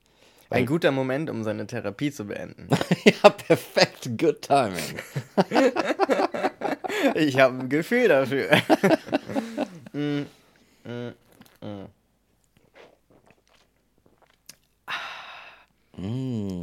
Ein 0.50 0.66
guter 0.66 0.90
Moment, 0.90 1.28
um 1.28 1.44
seine 1.44 1.66
Therapie 1.66 2.10
zu 2.10 2.24
beenden. 2.24 2.68
ja, 3.22 3.30
perfekt. 3.30 4.10
Good 4.18 4.42
timing. 4.42 4.98
Ich 7.14 7.38
habe 7.38 7.60
ein 7.60 7.68
Gefühl 7.68 8.08
dafür. 8.08 8.50
Mm, 9.98 10.26
mm, 10.84 11.12
mm. 11.60 11.88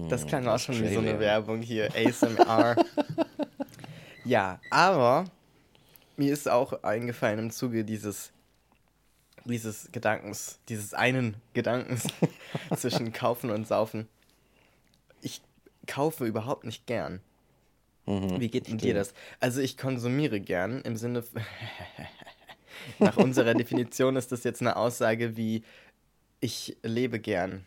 Das 0.07 0.25
klang 0.25 0.47
auch 0.47 0.57
schon 0.57 0.81
wie 0.81 0.93
so 0.93 1.01
eine. 1.01 1.19
Werbung 1.19 1.61
hier, 1.61 1.93
ASMR. 1.93 2.77
ja, 4.23 4.61
aber 4.69 5.25
mir 6.15 6.31
ist 6.31 6.47
auch 6.47 6.81
eingefallen 6.83 7.39
im 7.39 7.51
Zuge 7.51 7.83
dieses, 7.83 8.31
dieses 9.43 9.91
Gedankens, 9.91 10.59
dieses 10.69 10.93
einen 10.93 11.35
Gedankens 11.53 12.07
zwischen 12.77 13.11
Kaufen 13.11 13.49
und 13.49 13.67
Saufen. 13.67 14.07
Ich 15.21 15.41
kaufe 15.87 16.25
überhaupt 16.25 16.63
nicht 16.63 16.87
gern. 16.87 17.19
Mhm, 18.05 18.39
Wie 18.39 18.47
geht 18.47 18.69
denn 18.69 18.77
dir 18.77 18.93
das? 18.93 19.13
Also 19.41 19.59
ich 19.59 19.75
konsumiere 19.75 20.39
gern 20.39 20.79
im 20.83 20.95
Sinne. 20.95 21.25
Nach 22.99 23.17
unserer 23.17 23.53
Definition 23.53 24.15
ist 24.15 24.31
das 24.31 24.43
jetzt 24.43 24.61
eine 24.61 24.75
Aussage 24.75 25.37
wie 25.37 25.63
ich 26.39 26.77
lebe 26.83 27.19
gern. 27.19 27.65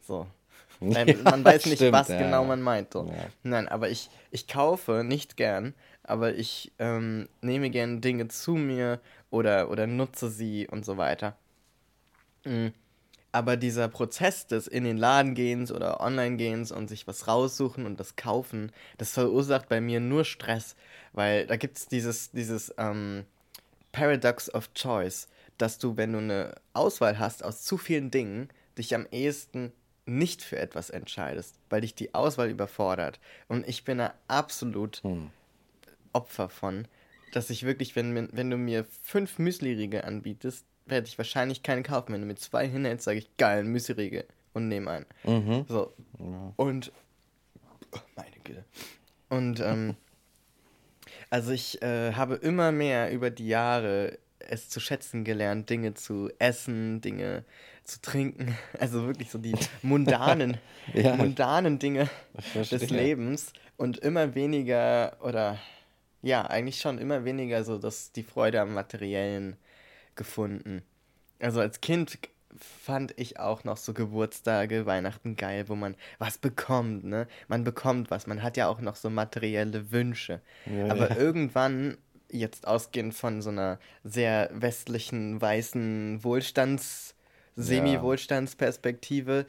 So. 0.00 0.26
Ja, 0.80 1.04
man 1.24 1.44
weiß 1.44 1.66
nicht, 1.66 1.78
stimmt, 1.78 1.92
was 1.92 2.06
ja, 2.06 2.18
genau 2.18 2.44
man 2.44 2.62
meint. 2.62 2.92
So. 2.92 3.04
Ja. 3.04 3.26
Nein, 3.42 3.66
aber 3.66 3.90
ich, 3.90 4.10
ich 4.30 4.46
kaufe 4.46 5.02
nicht 5.02 5.36
gern, 5.36 5.74
aber 6.04 6.36
ich 6.36 6.70
ähm, 6.78 7.28
nehme 7.40 7.70
gern 7.70 8.00
Dinge 8.00 8.28
zu 8.28 8.52
mir 8.52 9.00
oder, 9.30 9.70
oder 9.70 9.88
nutze 9.88 10.30
sie 10.30 10.68
und 10.68 10.84
so 10.84 10.96
weiter. 10.96 11.36
Mm. 12.44 12.68
Aber 13.32 13.56
dieser 13.56 13.88
Prozess 13.88 14.46
des 14.46 14.68
in 14.68 14.84
den 14.84 14.96
Laden 14.96 15.34
gehens 15.34 15.72
oder 15.72 16.00
online 16.00 16.36
gehens 16.36 16.70
und 16.70 16.88
sich 16.88 17.08
was 17.08 17.26
raussuchen 17.26 17.84
und 17.84 17.98
das 17.98 18.14
kaufen, 18.14 18.70
das 18.98 19.10
verursacht 19.10 19.68
bei 19.68 19.80
mir 19.80 19.98
nur 19.98 20.24
Stress, 20.24 20.76
weil 21.12 21.46
da 21.46 21.56
gibt 21.56 21.76
es 21.76 21.88
dieses, 21.88 22.30
dieses 22.30 22.72
ähm, 22.78 23.24
Paradox 23.98 24.52
of 24.54 24.72
Choice, 24.74 25.26
dass 25.58 25.78
du, 25.78 25.96
wenn 25.96 26.12
du 26.12 26.18
eine 26.18 26.54
Auswahl 26.72 27.18
hast 27.18 27.44
aus 27.44 27.62
zu 27.64 27.76
vielen 27.76 28.12
Dingen, 28.12 28.48
dich 28.76 28.94
am 28.94 29.06
ehesten 29.10 29.72
nicht 30.06 30.42
für 30.42 30.58
etwas 30.58 30.88
entscheidest, 30.90 31.56
weil 31.68 31.80
dich 31.80 31.94
die 31.96 32.14
Auswahl 32.14 32.48
überfordert. 32.48 33.18
Und 33.48 33.68
ich 33.68 33.84
bin 33.84 33.98
da 33.98 34.14
absolut 34.28 35.02
Hm. 35.02 35.30
Opfer 36.12 36.48
von, 36.48 36.86
dass 37.32 37.50
ich 37.50 37.64
wirklich, 37.64 37.96
wenn, 37.96 38.28
wenn 38.32 38.50
du 38.50 38.56
mir 38.56 38.86
fünf 39.02 39.38
Müsli-Riegel 39.38 40.02
anbietest, 40.02 40.64
werde 40.86 41.06
ich 41.06 41.18
wahrscheinlich 41.18 41.62
keinen 41.62 41.82
kaufen. 41.82 42.12
Wenn 42.12 42.20
du 42.22 42.26
mir 42.26 42.36
zwei 42.36 42.66
hinhältst, 42.66 43.04
sage 43.04 43.18
ich, 43.18 43.36
geil, 43.36 43.64
Müsli-Riegel 43.64 44.24
und 44.54 44.68
nehme 44.68 44.90
einen. 44.90 45.06
Mhm. 45.24 45.66
So. 45.68 45.92
Und. 46.56 46.92
Oh, 47.92 47.98
meine 48.16 48.36
Güte. 48.44 48.64
Und, 49.28 49.60
ähm. 49.60 49.96
Also, 51.30 51.52
ich 51.52 51.82
äh, 51.82 52.12
habe 52.14 52.36
immer 52.36 52.72
mehr 52.72 53.12
über 53.12 53.30
die 53.30 53.48
Jahre 53.48 54.18
es 54.40 54.68
zu 54.68 54.80
schätzen 54.80 55.24
gelernt, 55.24 55.68
Dinge 55.70 55.94
zu 55.94 56.30
essen, 56.38 57.00
Dinge 57.00 57.44
zu 57.84 58.00
trinken. 58.00 58.56
Also 58.78 59.06
wirklich 59.06 59.30
so 59.30 59.38
die 59.38 59.54
mundanen, 59.82 60.56
Ja. 60.94 61.16
mundanen 61.16 61.78
Dinge 61.78 62.08
des. 62.54 62.90
Lebens 62.90 63.52
und 63.76 63.98
immer 63.98 64.34
weniger 64.34 65.16
oder 65.22 65.58
ja, 66.22 66.42
eigentlich 66.46 66.80
schon 66.80 66.98
immer 66.98 67.24
weniger 67.24 67.62
so 67.62 67.78
das, 67.78 68.12
die 68.12 68.22
Freude 68.24 68.60
am 68.60 68.74
Materiellen 68.74 69.56
gefunden. 70.16 70.82
Also 71.38 71.60
als 71.60 71.80
Kind 71.80 72.18
fand 72.56 73.14
ich 73.16 73.38
auch 73.38 73.64
noch 73.64 73.76
so 73.76 73.92
Geburtstage, 73.92 74.86
Weihnachten 74.86 75.36
geil, 75.36 75.68
wo 75.68 75.74
man 75.74 75.94
was 76.18 76.38
bekommt, 76.38 77.04
ne? 77.04 77.26
Man 77.48 77.64
bekommt 77.64 78.10
was, 78.10 78.26
man 78.26 78.42
hat 78.42 78.56
ja 78.56 78.68
auch 78.68 78.80
noch 78.80 78.96
so 78.96 79.10
materielle 79.10 79.90
Wünsche. 79.90 80.40
Ja, 80.66 80.90
Aber 80.90 81.10
ja. 81.10 81.16
irgendwann, 81.16 81.98
jetzt 82.30 82.66
ausgehend 82.66 83.14
von 83.14 83.42
so 83.42 83.50
einer 83.50 83.78
sehr 84.04 84.50
westlichen, 84.52 85.40
weißen 85.40 86.22
Wohlstands-, 86.22 87.14
Semi-Wohlstandsperspektive, 87.56 89.46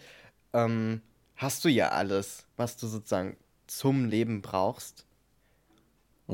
ähm, 0.53 1.01
hast 1.35 1.63
du 1.63 1.69
ja 1.69 1.89
alles, 1.89 2.45
was 2.57 2.77
du 2.77 2.88
sozusagen 2.88 3.38
zum 3.67 4.05
Leben 4.05 4.41
brauchst. 4.41 5.05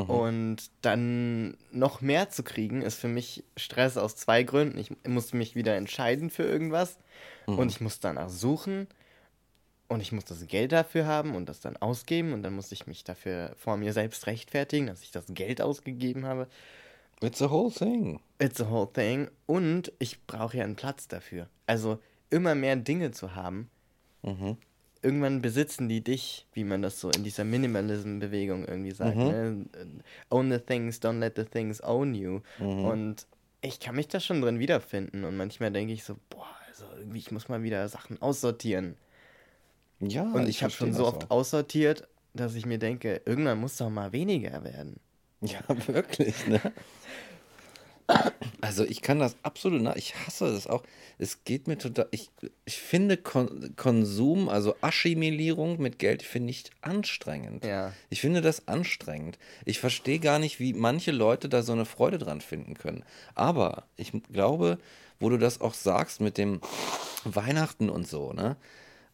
Und 0.04 0.58
dann 0.82 1.56
noch 1.72 2.02
mehr 2.02 2.30
zu 2.30 2.44
kriegen, 2.44 2.82
ist 2.82 3.00
für 3.00 3.08
mich 3.08 3.46
Stress 3.56 3.96
aus 3.96 4.18
zwei 4.18 4.44
Gründen. 4.44 4.78
Ich 4.78 4.92
muss 5.08 5.32
mich 5.32 5.56
wieder 5.56 5.76
entscheiden 5.76 6.30
für 6.30 6.44
irgendwas 6.44 6.98
und 7.46 7.70
ich 7.70 7.80
muss 7.80 8.02
danach 8.02 8.28
suchen 8.30 8.88
und 9.88 10.02
ich 10.02 10.12
muss 10.12 10.26
das 10.26 10.46
Geld 10.48 10.74
dafür 10.74 11.06
haben 11.06 11.34
und 11.34 11.48
das 11.48 11.62
dann 11.62 11.78
ausgeben 11.78 12.34
und 12.34 12.44
dann 12.44 12.54
muss 12.56 12.74
ich 12.74 12.88
mich 12.88 13.06
dafür 13.06 13.54
vor 13.58 13.78
mir 13.78 13.94
selbst 13.94 14.28
rechtfertigen, 14.28 14.88
dass 14.88 15.02
ich 15.02 15.12
das 15.12 15.26
Geld 15.30 15.62
ausgegeben 15.62 16.26
habe. 16.26 16.48
It's 17.22 17.42
a 17.42 17.50
whole 17.50 17.72
thing. 17.72 18.20
It's 18.40 18.60
a 18.60 18.70
whole 18.70 18.92
thing. 18.92 19.30
Und 19.46 19.94
ich 20.00 20.26
brauche 20.26 20.58
ja 20.58 20.66
einen 20.66 20.76
Platz 20.76 21.08
dafür. 21.08 21.48
Also 21.68 22.00
immer 22.30 22.56
mehr 22.56 22.76
Dinge 22.76 23.12
zu 23.12 23.36
haben. 23.36 23.70
Irgendwann 25.06 25.40
besitzen 25.42 25.88
die 25.88 26.04
dich, 26.04 26.48
wie 26.54 26.64
man 26.64 26.82
das 26.82 27.00
so 27.00 27.12
in 27.12 27.24
dieser 27.24 27.44
Minimalism-Bewegung 27.44 28.66
irgendwie 28.66 28.90
sagt. 28.92 29.16
Ne? 29.18 29.66
Own 30.32 30.52
the 30.52 30.58
things, 30.58 31.00
don't 31.00 31.20
let 31.20 31.36
the 31.36 31.44
things 31.46 31.80
own 31.84 32.16
you. 32.16 32.42
Und 32.60 33.28
ich 33.62 33.80
kann 33.80 33.96
mich 33.96 34.08
da 34.08 34.20
schon 34.20 34.42
drin 34.42 34.58
wiederfinden. 34.58 35.24
Und 35.24 35.38
manchmal 35.38 35.72
denke 35.72 35.94
ich 35.94 36.04
so, 36.04 36.16
boah, 36.32 36.48
also 36.68 36.86
irgendwie, 36.98 37.20
ich 37.20 37.32
muss 37.32 37.50
mal 37.50 37.62
wieder 37.62 37.88
Sachen 37.88 38.20
aussortieren. 38.20 38.96
Ja, 40.00 40.24
Und 40.24 40.50
ich 40.50 40.64
habe 40.64 40.72
verstehe 40.72 40.88
schon 40.88 40.94
so 40.94 41.06
oft 41.06 41.26
auch. 41.26 41.38
aussortiert, 41.38 42.08
dass 42.34 42.56
ich 42.56 42.66
mir 42.66 42.80
denke, 42.80 43.22
irgendwann 43.26 43.60
muss 43.60 43.78
doch 43.78 43.90
mal 43.92 44.12
weniger 44.12 44.64
werden. 44.64 45.00
Ja, 45.42 45.60
wirklich, 45.88 46.48
ne? 46.48 46.60
Also 48.62 48.84
ich 48.84 49.02
kann 49.02 49.20
das 49.20 49.36
absolut 49.44 49.82
nach, 49.82 49.96
ich 49.96 50.16
hasse 50.16 50.52
das 50.52 50.68
auch. 50.68 50.84
Es 51.18 51.44
geht 51.44 51.68
mir 51.68 51.78
total, 51.78 52.08
ich, 52.12 52.32
ich 52.66 52.78
finde 52.78 53.18
Kon 53.18 53.76
Konsum, 53.76 54.50
also 54.50 54.76
Assimilierung 54.82 55.80
mit 55.80 56.00
Geld, 56.00 56.24
finde 56.24 56.52
ich 56.52 56.72
anstrengend. 56.82 57.64
Ja. 57.64 57.94
Ich 58.10 58.22
finde 58.22 58.42
das 58.42 58.68
anstrengend. 58.68 59.38
Ich 59.66 59.80
verstehe 59.80 60.20
gar 60.20 60.40
nicht, 60.40 60.60
wie 60.60 60.74
manche 60.74 61.12
Leute 61.12 61.48
da 61.50 61.62
so 61.62 61.74
eine 61.74 61.86
Freude 61.86 62.18
dran 62.18 62.42
finden 62.42 62.74
können. 62.76 63.04
Aber 63.34 63.84
ich 63.98 64.12
glaube, 64.32 64.78
wo 65.20 65.30
du 65.30 65.38
das 65.38 65.62
auch 65.62 65.74
sagst 65.74 66.22
mit 66.22 66.38
dem 66.38 66.60
Weihnachten 67.24 67.90
und 67.90 68.08
so, 68.08 68.34
ne? 68.34 68.58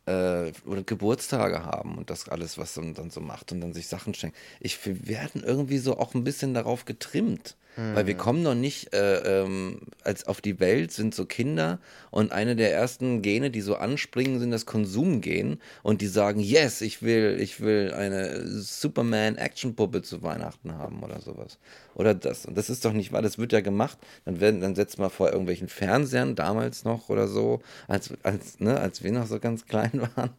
äh, 0.05 0.51
oder 0.65 0.83
Geburtstage 0.83 1.63
haben 1.63 1.97
und 1.97 2.09
das 2.09 2.27
alles, 2.29 2.57
was 2.57 2.75
man 2.77 2.93
dann 2.93 3.09
so 3.09 3.21
macht 3.21 3.51
und 3.51 3.61
dann 3.61 3.73
sich 3.73 3.87
Sachen 3.87 4.13
schenkt. 4.13 4.37
Ich, 4.59 4.85
wir 4.85 5.07
werden 5.07 5.43
irgendwie 5.43 5.77
so 5.77 5.97
auch 5.97 6.13
ein 6.13 6.23
bisschen 6.23 6.53
darauf 6.53 6.85
getrimmt. 6.85 7.55
Weil 7.77 8.05
wir 8.05 8.15
kommen 8.15 8.43
noch 8.43 8.53
nicht 8.53 8.93
äh, 8.93 9.43
ähm, 9.43 9.79
als 10.03 10.27
auf 10.27 10.41
die 10.41 10.59
Welt, 10.59 10.91
sind 10.91 11.15
so 11.15 11.25
Kinder 11.25 11.79
und 12.09 12.33
eine 12.33 12.57
der 12.57 12.73
ersten 12.73 13.21
Gene, 13.21 13.49
die 13.49 13.61
so 13.61 13.75
anspringen, 13.75 14.39
sind 14.39 14.51
das 14.51 14.65
Konsumgen 14.65 15.61
und 15.81 16.01
die 16.01 16.07
sagen, 16.07 16.41
yes, 16.41 16.81
ich 16.81 17.01
will, 17.01 17.37
ich 17.39 17.61
will 17.61 17.93
eine 17.93 18.45
Superman-Action-Puppe 18.45 20.01
zu 20.01 20.21
Weihnachten 20.21 20.73
haben 20.73 21.01
oder 21.01 21.21
sowas. 21.21 21.59
Oder 21.95 22.13
das. 22.13 22.45
Und 22.45 22.57
das 22.57 22.69
ist 22.69 22.83
doch 22.83 22.93
nicht 22.93 23.13
wahr, 23.13 23.21
das 23.21 23.37
wird 23.37 23.53
ja 23.53 23.61
gemacht. 23.61 23.97
Dann, 24.25 24.41
werden, 24.41 24.59
dann 24.59 24.75
setzt 24.75 24.99
man 24.99 25.09
vor 25.09 25.29
irgendwelchen 25.29 25.69
Fernsehern 25.69 26.35
damals 26.35 26.83
noch 26.83 27.07
oder 27.07 27.29
so, 27.29 27.61
als, 27.87 28.13
als, 28.23 28.59
ne, 28.59 28.79
als 28.79 29.01
wir 29.01 29.13
noch 29.13 29.27
so 29.27 29.39
ganz 29.39 29.65
klein 29.67 30.09
waren. 30.15 30.31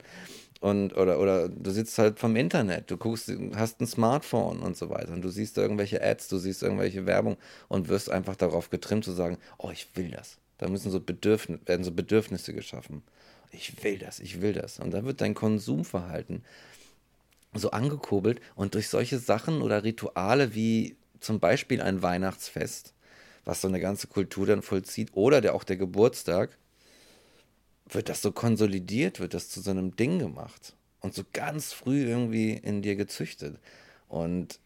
Und, 0.63 0.97
oder, 0.97 1.19
oder 1.19 1.49
du 1.49 1.73
sitzt 1.73 1.99
halt 1.99 2.21
vom 2.21 2.37
Internet, 2.37 2.89
du 2.89 2.97
guckst, 2.97 3.33
hast 3.57 3.81
ein 3.81 3.87
Smartphone 3.89 4.61
und 4.61 4.77
so 4.77 4.91
weiter 4.91 5.13
und 5.13 5.21
du 5.21 5.29
siehst 5.29 5.59
irgendwelche 5.59 6.01
Ads, 6.01 6.29
du 6.29 6.39
siehst 6.39 6.63
irgendwelche 6.63 7.05
Werbung 7.05 7.37
und 7.67 7.89
wirst 7.89 8.09
einfach 8.09 8.37
darauf 8.37 8.71
getrimmt 8.71 9.05
zu 9.05 9.11
sagen, 9.11 9.39
oh, 9.59 9.71
ich 9.73 9.89
will 9.97 10.13
das. 10.13 10.39
Da 10.59 10.69
müssen 10.69 10.93
so 10.93 11.01
Bedürfnis, 11.01 11.59
werden 11.67 11.83
so 11.83 11.91
Bedürfnisse 11.91 12.55
geschaffen. 12.55 13.03
Ich 13.51 13.83
will 13.83 13.99
das, 13.99 14.21
ich 14.21 14.41
will 14.41 14.53
das. 14.53 14.79
Und 14.79 14.93
dann 14.93 15.05
wird 15.05 15.21
dein 15.21 15.35
Konsumverhalten 15.35 16.45
so 17.55 17.73
angekurbelt 17.73 18.41
und 18.55 18.75
durch 18.75 18.89
solche 18.89 19.19
Sachen 19.19 19.63
oder 19.63 19.83
Rituale 19.83 20.55
wie 20.55 20.95
zum 21.19 21.41
Beispiel 21.41 21.83
ein 21.83 22.03
Weihnachtsfest, 22.03 22.95
was 23.45 23.63
so 23.63 23.67
eine 23.67 23.81
ganze 23.81 24.07
Kultur 24.07 24.47
dann 24.47 24.63
vollzieht, 24.63 25.09
oder 25.15 25.41
der, 25.41 25.57
auch 25.57 25.65
der 25.65 25.77
Geburtstag, 25.77 26.57
wird 27.95 28.09
das 28.09 28.23
so 28.23 28.33
konsolidiert, 28.33 29.21
wird 29.21 29.35
das 29.35 29.49
zu 29.49 29.61
so 29.61 29.71
einem 29.71 29.97
Ding 29.97 30.19
gemacht 30.19 30.75
und 31.01 31.15
so 31.15 31.23
ganz 31.33 31.73
früh 31.73 32.05
irgendwie 32.05 32.53
in 32.53 32.83
dir 32.83 32.97
gezüchtet. 32.97 33.59
Und 34.09 34.61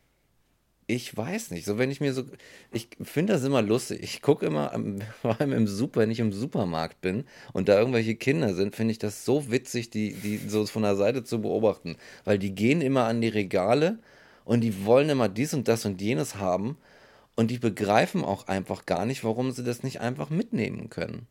ich 0.88 1.16
weiß 1.16 1.50
nicht, 1.50 1.64
so 1.64 1.78
wenn 1.78 1.90
ich 1.90 2.00
mir 2.00 2.12
so, 2.12 2.24
ich 2.72 2.88
finde 3.02 3.32
das 3.32 3.42
immer 3.42 3.62
lustig. 3.62 4.02
Ich 4.02 4.22
gucke 4.22 4.46
immer, 4.46 4.72
vor 5.22 5.40
allem 5.40 5.52
im 5.52 5.66
Super, 5.66 6.00
wenn 6.00 6.10
ich 6.10 6.20
im 6.20 6.32
Supermarkt 6.32 7.00
bin 7.00 7.24
und 7.52 7.68
da 7.68 7.78
irgendwelche 7.78 8.14
Kinder 8.14 8.54
sind, 8.54 8.76
finde 8.76 8.92
ich 8.92 8.98
das 8.98 9.24
so 9.24 9.50
witzig, 9.50 9.90
die, 9.90 10.12
die 10.12 10.38
so 10.38 10.64
von 10.66 10.82
der 10.82 10.96
Seite 10.96 11.24
zu 11.24 11.40
beobachten. 11.40 11.96
Weil 12.24 12.38
die 12.38 12.54
gehen 12.54 12.80
immer 12.80 13.04
an 13.04 13.20
die 13.20 13.28
Regale 13.28 13.98
und 14.44 14.60
die 14.60 14.84
wollen 14.84 15.08
immer 15.10 15.28
dies 15.28 15.54
und 15.54 15.68
das 15.68 15.84
und 15.84 16.00
jenes 16.00 16.36
haben 16.36 16.76
und 17.34 17.50
die 17.50 17.58
begreifen 17.58 18.24
auch 18.24 18.46
einfach 18.48 18.86
gar 18.86 19.06
nicht, 19.06 19.24
warum 19.24 19.50
sie 19.52 19.64
das 19.64 19.82
nicht 19.82 20.00
einfach 20.00 20.30
mitnehmen 20.30 20.90
können. 20.90 21.26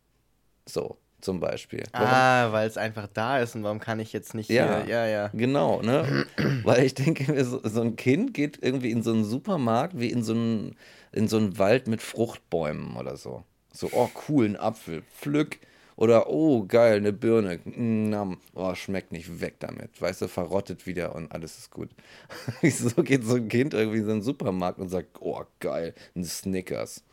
So, 0.66 0.98
zum 1.26 1.40
Beispiel. 1.40 1.84
Ah, 1.92 2.52
weil 2.52 2.68
es 2.68 2.78
einfach 2.78 3.08
da 3.14 3.40
ist 3.40 3.56
und 3.56 3.64
warum 3.64 3.80
kann 3.80 4.00
ich 4.00 4.14
jetzt 4.14 4.34
nicht 4.36 4.50
Ja. 4.50 4.84
hier, 4.84 4.94
ja, 4.94 5.08
ja. 5.08 5.30
Genau, 5.34 5.82
ne? 5.82 6.26
Weil 6.64 6.86
ich 6.86 6.94
denke 6.94 7.32
mir, 7.32 7.44
so, 7.44 7.60
so 7.64 7.82
ein 7.82 7.96
Kind 7.96 8.34
geht 8.34 8.60
irgendwie 8.62 8.92
in 8.92 9.04
so 9.04 9.12
einen 9.12 9.26
Supermarkt 9.26 10.00
wie 10.00 10.12
in 10.12 10.24
so 10.24 10.34
einen, 10.34 10.76
in 11.12 11.28
so 11.28 11.38
einen 11.38 11.58
Wald 11.58 11.88
mit 11.88 12.02
Fruchtbäumen 12.02 12.96
oder 12.96 13.18
so. 13.18 13.44
So, 13.74 13.90
oh 13.92 14.10
cool, 14.30 14.46
ein 14.46 14.56
Apfel, 14.56 15.02
pflück. 15.20 15.58
Oder, 15.98 16.30
oh 16.30 16.66
geil, 16.66 16.98
eine 16.98 17.14
Birne, 17.14 17.60
nam, 17.66 18.38
oh, 18.54 18.76
schmeckt 18.76 19.12
nicht, 19.12 19.40
weg 19.42 19.56
damit. 19.60 20.00
Weißt 20.02 20.22
du, 20.22 20.28
verrottet 20.28 20.86
wieder 20.86 21.16
und 21.16 21.32
alles 21.32 21.58
ist 21.58 21.72
gut. 21.72 21.90
so 22.62 23.02
geht 23.02 23.24
so 23.24 23.36
ein 23.36 23.48
Kind 23.48 23.74
irgendwie 23.74 24.00
in 24.00 24.06
so 24.06 24.12
einen 24.12 24.22
Supermarkt 24.22 24.80
und 24.80 24.90
sagt, 24.90 25.22
oh 25.22 25.44
geil, 25.60 25.94
ein 26.16 26.24
Snickers. 26.26 27.04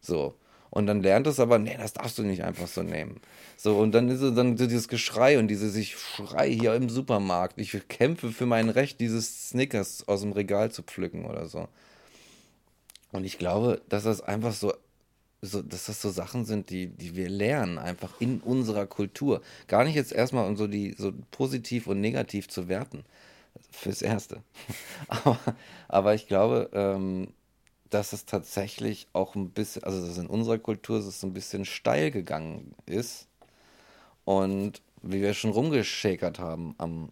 So. 0.00 0.34
Und 0.70 0.86
dann 0.86 1.02
lernt 1.02 1.26
es 1.26 1.40
aber, 1.40 1.58
nee, 1.58 1.76
das 1.78 1.94
darfst 1.94 2.18
du 2.18 2.22
nicht 2.22 2.44
einfach 2.44 2.66
so 2.66 2.82
nehmen. 2.82 3.20
So, 3.56 3.78
und 3.78 3.92
dann 3.92 4.08
ist 4.08 4.20
es 4.20 4.34
dann 4.34 4.56
dieses 4.56 4.88
Geschrei 4.88 5.38
und 5.38 5.48
dieses 5.48 5.74
Ich 5.76 5.96
schrei 5.96 6.50
hier 6.50 6.74
im 6.74 6.88
Supermarkt. 6.88 7.58
Ich 7.58 7.76
kämpfe 7.88 8.30
für 8.30 8.46
mein 8.46 8.68
Recht, 8.68 9.00
dieses 9.00 9.48
Snickers 9.48 10.06
aus 10.06 10.20
dem 10.20 10.32
Regal 10.32 10.70
zu 10.70 10.82
pflücken 10.82 11.24
oder 11.24 11.46
so. 11.46 11.68
Und 13.12 13.24
ich 13.24 13.38
glaube, 13.38 13.80
dass 13.88 14.04
das 14.04 14.20
einfach 14.20 14.52
so, 14.52 14.74
so 15.40 15.62
dass 15.62 15.86
das 15.86 16.02
so 16.02 16.10
Sachen 16.10 16.44
sind, 16.44 16.70
die, 16.70 16.88
die 16.88 17.16
wir 17.16 17.30
lernen, 17.30 17.78
einfach 17.78 18.20
in 18.20 18.40
unserer 18.40 18.86
Kultur. 18.86 19.40
Gar 19.66 19.84
nicht 19.84 19.94
jetzt 19.94 20.12
erstmal 20.12 20.46
um 20.46 20.56
so 20.56 20.66
die 20.66 20.94
so 20.98 21.12
positiv 21.30 21.86
und 21.86 22.00
negativ 22.00 22.48
zu 22.48 22.68
werten. 22.68 23.04
Fürs 23.70 24.02
Erste. 24.02 24.42
aber, 25.08 25.38
aber 25.88 26.14
ich 26.14 26.28
glaube, 26.28 26.70
ähm, 26.72 27.28
dass 27.90 28.12
es 28.12 28.26
tatsächlich 28.26 29.08
auch 29.12 29.34
ein 29.34 29.50
bisschen, 29.50 29.84
also 29.84 30.06
dass 30.06 30.18
in 30.18 30.26
unserer 30.26 30.58
Kultur 30.58 30.98
es 30.98 31.20
so 31.20 31.26
ein 31.26 31.32
bisschen 31.32 31.64
steil 31.64 32.10
gegangen 32.10 32.74
ist. 32.86 33.28
Und 34.24 34.82
wie 35.02 35.22
wir 35.22 35.32
schon 35.34 35.50
rumgeschäkert 35.52 36.38
haben 36.38 36.74
am, 36.78 37.10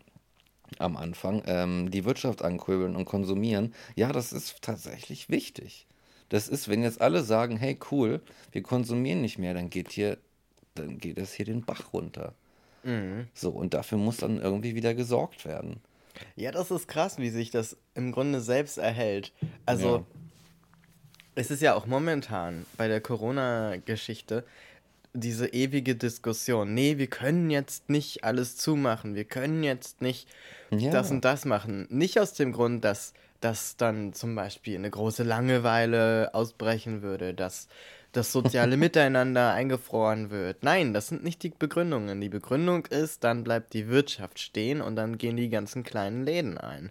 am 0.79 0.97
Anfang, 0.97 1.43
ähm, 1.47 1.91
die 1.91 2.05
Wirtschaft 2.05 2.43
ankurbeln 2.43 2.97
und 2.97 3.05
konsumieren, 3.05 3.75
ja, 3.95 4.12
das 4.12 4.33
ist 4.33 4.61
tatsächlich 4.61 5.31
wichtig. 5.31 5.87
Das 6.29 6.49
ist, 6.49 6.69
wenn 6.69 6.83
jetzt 6.83 7.01
alle 7.01 7.23
sagen, 7.23 7.57
hey 7.57 7.79
cool, 7.91 8.21
wir 8.53 8.62
konsumieren 8.62 9.21
nicht 9.21 9.39
mehr, 9.39 9.55
dann 9.55 9.71
geht 9.71 9.93
hier, 9.93 10.19
dann 10.75 10.99
geht 10.99 11.19
es 11.19 11.33
hier 11.33 11.47
den 11.47 11.65
Bach 11.65 11.93
runter. 11.93 12.35
So, 13.33 13.51
und 13.51 13.75
dafür 13.75 13.99
muss 13.99 14.19
dann 14.19 14.39
irgendwie 14.39 14.75
wieder 14.75 14.95
gesorgt 14.95 15.45
werden. 15.45 15.81
Ja, 16.35 16.51
das 16.51 16.71
ist 16.71 16.89
krass, 16.89 17.19
wie 17.19 17.31
sich 17.31 17.51
das 17.51 17.77
im 17.95 18.11
Grunde 18.12 18.41
selbst 18.41 18.79
erhält. 18.79 19.33
Also, 19.67 19.97
Ja. 19.99 20.05
Es 21.37 21.51
ist 21.51 21.62
ja 21.62 21.75
auch 21.75 21.87
momentan 21.87 22.66
bei 22.77 22.88
der 22.88 23.01
Corona-Geschichte 23.01 24.42
diese 25.12 25.46
ewige 25.49 25.94
Diskussion. 25.94 26.75
Nee, 26.75 26.99
wir 26.99 27.07
können 27.07 27.51
jetzt 27.51 27.88
nicht 27.88 28.25
alles 28.25 28.57
zumachen. 28.57 29.14
Wir 29.14 29.25
können 29.25 29.62
jetzt 29.62 30.03
nicht 30.03 30.29
Ja. 30.70 30.90
das 30.90 31.11
und 31.11 31.25
das 31.25 31.44
machen. 31.44 31.87
Nicht 31.90 32.18
aus 32.18 32.33
dem 32.35 32.53
Grund, 32.53 32.85
dass, 32.85 33.14
dass 33.40 33.77
dann 33.77 34.12
zum 34.12 34.35
Beispiel 34.35 34.77
eine 34.77 34.90
große 34.90 35.22
Langeweile 35.22 36.35
ausbrechen 36.35 37.03
würde, 37.03 37.35
dass 37.35 37.68
das 38.12 38.33
soziale 38.33 38.77
Miteinander 38.77 39.53
eingefroren 39.53 40.31
wird. 40.31 40.62
Nein, 40.62 40.92
das 40.92 41.09
sind 41.09 41.22
nicht 41.22 41.42
die 41.42 41.51
Begründungen. 41.51 42.20
Die 42.20 42.29
Begründung 42.31 42.87
ist, 42.87 43.25
dann 43.25 43.44
bleibt 43.44 43.75
die 43.75 43.88
Wirtschaft 43.88 44.38
stehen 44.38 44.81
und 44.81 44.96
dann 44.96 45.18
gehen 45.18 45.37
die 45.37 45.51
ganzen 45.51 45.83
kleinen 45.85 46.25
Läden 46.25 46.59
ein. 46.59 46.90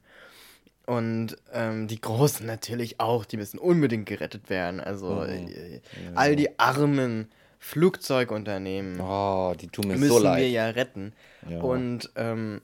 Und 0.85 1.35
ähm, 1.51 1.87
die 1.87 1.99
Großen 1.99 2.45
natürlich 2.45 2.99
auch, 2.99 3.25
die 3.25 3.37
müssen 3.37 3.57
unbedingt 3.57 4.05
gerettet 4.05 4.49
werden. 4.49 4.79
Also 4.79 5.23
äh, 5.23 5.81
all 6.13 6.35
die 6.35 6.59
armen 6.59 7.29
Flugzeugunternehmen 7.59 8.99
Oh, 9.01 9.55
die 9.59 9.67
tun 9.67 9.87
mir 9.87 9.97
müssen 9.97 10.13
so 10.13 10.19
leid. 10.19 10.41
wir 10.41 10.49
ja 10.49 10.67
retten. 10.69 11.13
Ja. 11.49 11.59
Und 11.61 12.11
ähm, 12.15 12.61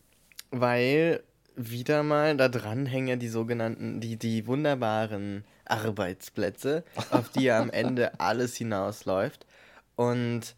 weil 0.51 1.23
wieder 1.55 2.03
mal 2.03 2.37
da 2.37 2.47
dran 2.49 2.85
hängen 2.85 3.07
ja 3.07 3.15
die 3.15 3.27
sogenannten, 3.27 3.99
die, 3.99 4.17
die 4.17 4.45
wunderbaren 4.45 5.43
Arbeitsplätze, 5.65 6.83
auf 7.11 7.29
die 7.29 7.43
ja 7.43 7.59
am 7.59 7.71
Ende 7.71 8.19
alles 8.19 8.55
hinausläuft. 8.55 9.47
Und 9.95 10.55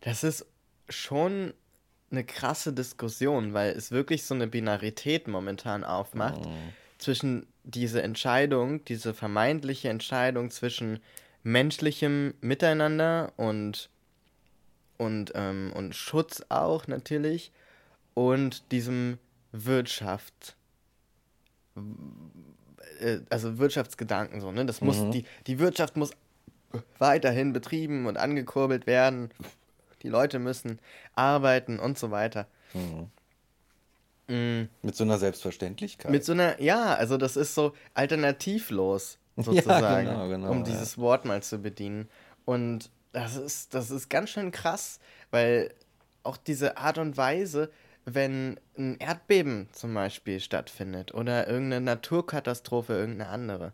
das 0.00 0.22
ist 0.22 0.46
schon 0.88 1.52
eine 2.12 2.24
krasse 2.24 2.72
Diskussion, 2.72 3.54
weil 3.54 3.72
es 3.72 3.90
wirklich 3.90 4.24
so 4.24 4.34
eine 4.34 4.46
Binarität 4.46 5.26
momentan 5.26 5.82
aufmacht 5.82 6.42
zwischen 6.98 7.46
diese 7.64 8.02
Entscheidung, 8.02 8.84
diese 8.84 9.14
vermeintliche 9.14 9.88
Entscheidung 9.88 10.50
zwischen 10.50 11.00
menschlichem 11.42 12.34
Miteinander 12.40 13.32
und, 13.36 13.90
und, 14.98 15.32
ähm, 15.34 15.72
und 15.74 15.94
Schutz 15.94 16.44
auch 16.48 16.86
natürlich 16.86 17.50
und 18.14 18.70
diesem 18.70 19.18
Wirtschaft, 19.50 20.56
äh, 23.00 23.18
also 23.30 23.58
Wirtschaftsgedanken 23.58 24.40
so, 24.40 24.52
ne? 24.52 24.64
Das 24.64 24.80
muss, 24.80 25.10
die, 25.10 25.24
die 25.46 25.58
Wirtschaft 25.58 25.96
muss 25.96 26.12
weiterhin 26.98 27.52
betrieben 27.52 28.06
und 28.06 28.16
angekurbelt 28.16 28.86
werden. 28.86 29.30
Die 30.02 30.08
Leute 30.08 30.38
müssen 30.38 30.78
arbeiten 31.14 31.78
und 31.78 31.98
so 31.98 32.10
weiter. 32.10 32.46
Mm, 34.28 34.62
Mit 34.82 34.96
so 34.96 35.04
einer 35.04 35.18
Selbstverständlichkeit. 35.18 36.10
Mit 36.10 36.24
so 36.24 36.32
einer, 36.32 36.60
ja, 36.60 36.94
also 36.94 37.16
das 37.16 37.36
ist 37.36 37.54
so 37.54 37.74
alternativlos, 37.94 39.18
sozusagen, 39.36 40.08
genau, 40.08 40.28
genau, 40.28 40.50
um 40.50 40.58
ja. 40.58 40.64
dieses 40.64 40.98
Wort 40.98 41.24
mal 41.24 41.42
zu 41.42 41.58
bedienen. 41.58 42.08
Und 42.44 42.90
das 43.12 43.36
ist, 43.36 43.74
das 43.74 43.90
ist 43.90 44.08
ganz 44.08 44.30
schön 44.30 44.50
krass, 44.50 45.00
weil 45.30 45.72
auch 46.22 46.36
diese 46.36 46.76
Art 46.76 46.98
und 46.98 47.16
Weise, 47.16 47.70
wenn 48.04 48.58
ein 48.76 48.96
Erdbeben 48.98 49.68
zum 49.72 49.94
Beispiel 49.94 50.40
stattfindet 50.40 51.14
oder 51.14 51.46
irgendeine 51.46 51.84
Naturkatastrophe, 51.84 52.94
irgendeine 52.94 53.30
andere, 53.30 53.72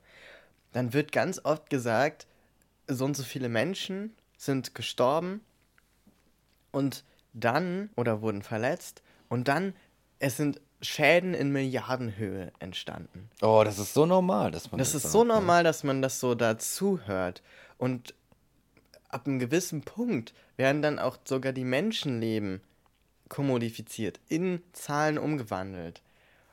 dann 0.72 0.92
wird 0.92 1.12
ganz 1.12 1.40
oft 1.44 1.70
gesagt, 1.70 2.26
so 2.86 3.04
und 3.04 3.16
so 3.16 3.22
viele 3.22 3.48
Menschen 3.48 4.14
sind 4.36 4.74
gestorben 4.74 5.40
und 6.78 7.04
dann 7.32 7.90
oder 7.96 8.22
wurden 8.22 8.42
verletzt 8.42 9.02
und 9.28 9.48
dann 9.48 9.74
es 10.18 10.36
sind 10.36 10.60
Schäden 10.80 11.34
in 11.34 11.52
Milliardenhöhe 11.52 12.52
entstanden. 12.60 13.30
oh, 13.42 13.62
das 13.64 13.78
ist 13.78 13.94
so 13.94 14.06
normal, 14.06 14.52
dass 14.52 14.70
man 14.70 14.78
Das 14.78 14.92
das 14.92 15.04
ist 15.04 15.12
so 15.12 15.24
ne? 15.24 15.34
normal, 15.34 15.64
dass 15.64 15.82
man 15.84 16.02
das 16.02 16.20
so 16.20 16.34
dazu 16.34 17.00
hört 17.04 17.42
und 17.78 18.14
ab 19.08 19.26
einem 19.26 19.38
gewissen 19.38 19.82
Punkt 19.82 20.34
werden 20.56 20.82
dann 20.82 20.98
auch 20.98 21.18
sogar 21.24 21.52
die 21.52 21.64
Menschenleben 21.64 22.60
kommodifiziert, 23.28 24.20
in 24.28 24.62
Zahlen 24.72 25.18
umgewandelt. 25.18 26.02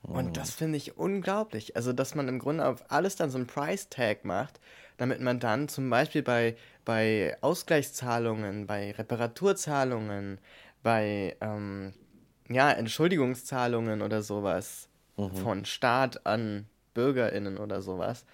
Und 0.04 0.38
das 0.38 0.52
finde 0.52 0.78
ich 0.78 0.98
unglaublich. 0.98 1.76
Also, 1.76 1.92
dass 1.92 2.14
man 2.14 2.28
im 2.28 2.38
Grunde 2.38 2.68
auf 2.68 2.92
alles 2.92 3.16
dann 3.16 3.32
so 3.32 3.40
ein 3.40 3.48
Price 3.48 3.90
Tag 3.90 4.24
macht, 4.24 4.60
damit 4.98 5.20
man 5.20 5.40
dann 5.40 5.68
zum 5.68 5.90
Beispiel 5.90 6.22
bei, 6.22 6.56
bei 6.86 7.36
Ausgleichszahlungen, 7.42 8.68
bei 8.68 8.92
Reparaturzahlungen, 8.92 10.40
bei 10.84 11.36
ähm, 11.42 11.94
ja, 12.48 12.72
Entschuldigungszahlungen 12.72 14.02
oder 14.02 14.22
sowas 14.22 14.88
von 15.34 15.66
Staat 15.66 16.26
an 16.26 16.68
BürgerInnen 16.94 17.58
oder 17.58 17.82
sowas, 17.82 18.26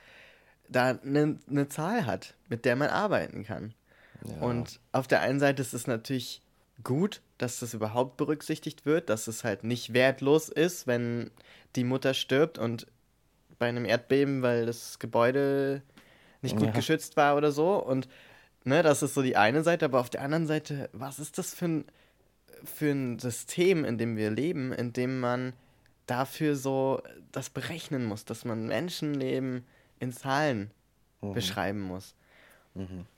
da 0.68 1.00
eine 1.04 1.40
ne 1.48 1.68
Zahl 1.70 2.06
hat, 2.06 2.36
mit 2.50 2.66
der 2.66 2.76
man 2.76 2.90
arbeiten 2.90 3.44
kann. 3.44 3.74
Und 4.40 4.80
auf 4.92 5.08
der 5.08 5.22
einen 5.22 5.40
Seite 5.40 5.62
ist 5.62 5.74
es 5.74 5.88
natürlich 5.88 6.42
gut, 6.84 7.22
dass 7.38 7.60
das 7.60 7.74
überhaupt 7.74 8.18
berücksichtigt 8.18 8.86
wird, 8.86 9.10
dass 9.10 9.28
es 9.28 9.44
halt 9.44 9.64
nicht 9.64 9.94
wertlos 9.94 10.50
ist, 10.50 10.88
wenn 10.88 11.32
die 11.76 11.84
Mutter 11.84 12.14
stirbt 12.14 12.58
und 12.58 12.88
bei 13.60 13.70
einem 13.70 13.86
Erdbeben, 13.86 14.42
weil 14.42 14.66
das 14.66 15.00
Gebäude 15.00 15.82
nicht 16.42 16.58
gut 16.58 16.70
Ja. 16.70 16.74
geschützt 16.74 17.18
war 17.18 17.38
oder 17.38 17.52
so. 17.52 17.76
Und 17.76 18.08
ne, 18.64 18.84
das 18.84 19.04
ist 19.04 19.14
so 19.14 19.22
die 19.22 19.38
eine 19.38 19.64
Seite, 19.64 19.86
aber 19.86 20.00
auf 20.00 20.10
der 20.10 20.22
anderen 20.22 20.48
Seite, 20.48 20.90
was 20.94 21.20
ist 21.20 21.38
das 21.38 21.54
für 21.54 21.66
ein, 21.66 21.86
für 22.64 22.92
ein 22.92 23.20
System, 23.20 23.86
in 23.86 23.98
dem 23.98 24.18
wir 24.18 24.30
leben, 24.30 24.72
in 24.74 24.94
dem 24.94 25.20
man 25.20 25.54
dafür 26.06 26.56
so 26.56 27.02
das 27.32 27.50
berechnen 27.50 28.06
muss, 28.06 28.26
dass 28.26 28.46
man 28.46 28.68
Menschenleben 28.68 29.66
in 30.00 30.12
Zahlen 30.12 30.72
beschreiben 31.34 31.82
muss. 31.82 32.16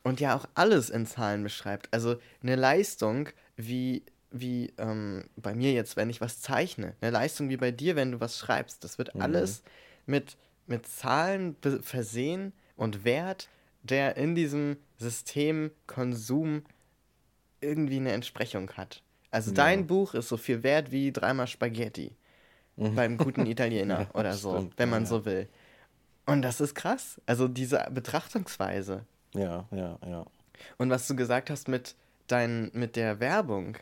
Und 0.04 0.20
ja 0.20 0.36
auch 0.36 0.46
alles 0.56 0.90
in 0.90 1.06
Zahlen 1.06 1.44
beschreibt. 1.44 1.88
Also 1.92 2.18
eine 2.42 2.56
Leistung 2.56 3.30
wie, 3.56 4.04
wie 4.32 4.74
ähm, 4.78 5.26
bei 5.36 5.54
mir 5.54 5.74
jetzt, 5.74 5.96
wenn 5.96 6.10
ich 6.10 6.22
was 6.22 6.42
zeichne, 6.42 6.96
eine 7.02 7.12
Leistung 7.12 7.50
wie 7.50 7.58
bei 7.58 7.72
dir, 7.72 7.96
wenn 7.96 8.12
du 8.12 8.20
was 8.20 8.38
schreibst, 8.38 8.84
das 8.84 8.98
wird 8.98 9.16
alles 9.16 9.64
mit, 10.06 10.38
mit 10.68 10.88
Zahlen 10.88 11.56
versehen 11.82 12.52
und 12.76 13.06
Wert, 13.06 13.48
der 13.84 14.18
in 14.18 14.36
diesem 14.36 14.78
System 14.98 15.72
Konsum 15.88 16.64
irgendwie 17.62 17.98
eine 17.98 18.12
Entsprechung 18.12 18.72
hat. 18.72 19.04
Also 19.32 19.52
dein 19.52 19.88
Buch 19.88 20.14
ist 20.14 20.30
so 20.30 20.38
viel 20.38 20.64
wert 20.64 20.92
wie 20.92 21.12
dreimal 21.12 21.48
Spaghetti 21.48 22.16
beim 22.76 23.18
guten 23.18 23.46
Italiener 23.46 24.08
oder 24.14 24.34
so, 24.34 24.58
stimmt, 24.58 24.74
wenn 24.78 24.90
man 24.90 25.04
ja. 25.04 25.10
so 25.10 25.26
will. 25.26 25.48
Und 26.26 26.42
das 26.42 26.62
ist 26.62 26.76
krass. 26.76 27.22
Also 27.26 27.48
diese 27.48 27.86
Betrachtungsweise. 27.92 29.06
Ja, 29.34 29.66
ja, 29.72 29.98
ja. 30.06 30.26
Und 30.78 30.90
was 30.90 31.08
du 31.08 31.16
gesagt 31.16 31.50
hast 31.50 31.68
mit, 31.68 31.96
dein, 32.28 32.70
mit 32.74 32.96
der 32.96 33.20
Werbung, 33.20 33.78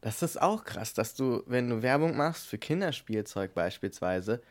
das 0.00 0.22
ist 0.22 0.40
auch 0.40 0.64
krass, 0.64 0.94
dass 0.94 1.14
du, 1.14 1.42
wenn 1.46 1.68
du 1.68 1.82
Werbung 1.82 2.16
machst 2.16 2.46
für 2.46 2.58
Kinderspielzeug 2.58 3.54
beispielsweise, 3.54 4.42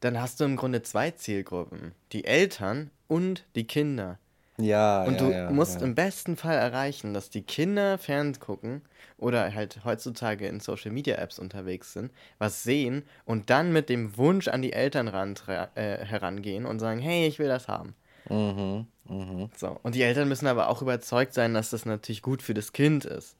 dann 0.00 0.20
hast 0.20 0.40
du 0.40 0.44
im 0.44 0.56
Grunde 0.56 0.82
zwei 0.82 1.10
Zielgruppen. 1.10 1.92
Die 2.12 2.24
Eltern 2.24 2.90
und 3.08 3.44
die 3.54 3.66
Kinder. 3.66 4.18
Ja, 4.60 5.04
Und 5.04 5.14
ja, 5.14 5.26
du 5.26 5.32
ja, 5.32 5.50
musst 5.50 5.80
ja. 5.80 5.86
im 5.86 5.94
besten 5.94 6.36
Fall 6.36 6.56
erreichen, 6.56 7.14
dass 7.14 7.30
die 7.30 7.42
Kinder 7.42 7.96
Fernsehen 7.98 8.40
gucken 8.40 8.82
oder 9.16 9.54
halt 9.54 9.84
heutzutage 9.84 10.46
in 10.48 10.60
Social 10.60 10.90
Media 10.90 11.16
Apps 11.16 11.38
unterwegs 11.38 11.92
sind, 11.92 12.10
was 12.38 12.64
sehen 12.64 13.04
und 13.24 13.50
dann 13.50 13.72
mit 13.72 13.88
dem 13.88 14.16
Wunsch 14.16 14.48
an 14.48 14.62
die 14.62 14.72
Eltern 14.72 15.08
rantra- 15.08 15.68
äh, 15.76 16.04
herangehen 16.04 16.66
und 16.66 16.80
sagen, 16.80 16.98
hey, 17.00 17.26
ich 17.28 17.38
will 17.38 17.48
das 17.48 17.68
haben. 17.68 17.94
Mhm, 18.28 18.86
mhm. 19.08 19.48
So. 19.56 19.78
Und 19.82 19.94
die 19.94 20.02
Eltern 20.02 20.28
müssen 20.28 20.46
aber 20.48 20.68
auch 20.68 20.82
überzeugt 20.82 21.34
sein, 21.34 21.54
dass 21.54 21.70
das 21.70 21.86
natürlich 21.86 22.22
gut 22.22 22.42
für 22.42 22.54
das 22.54 22.72
Kind 22.72 23.04
ist. 23.04 23.36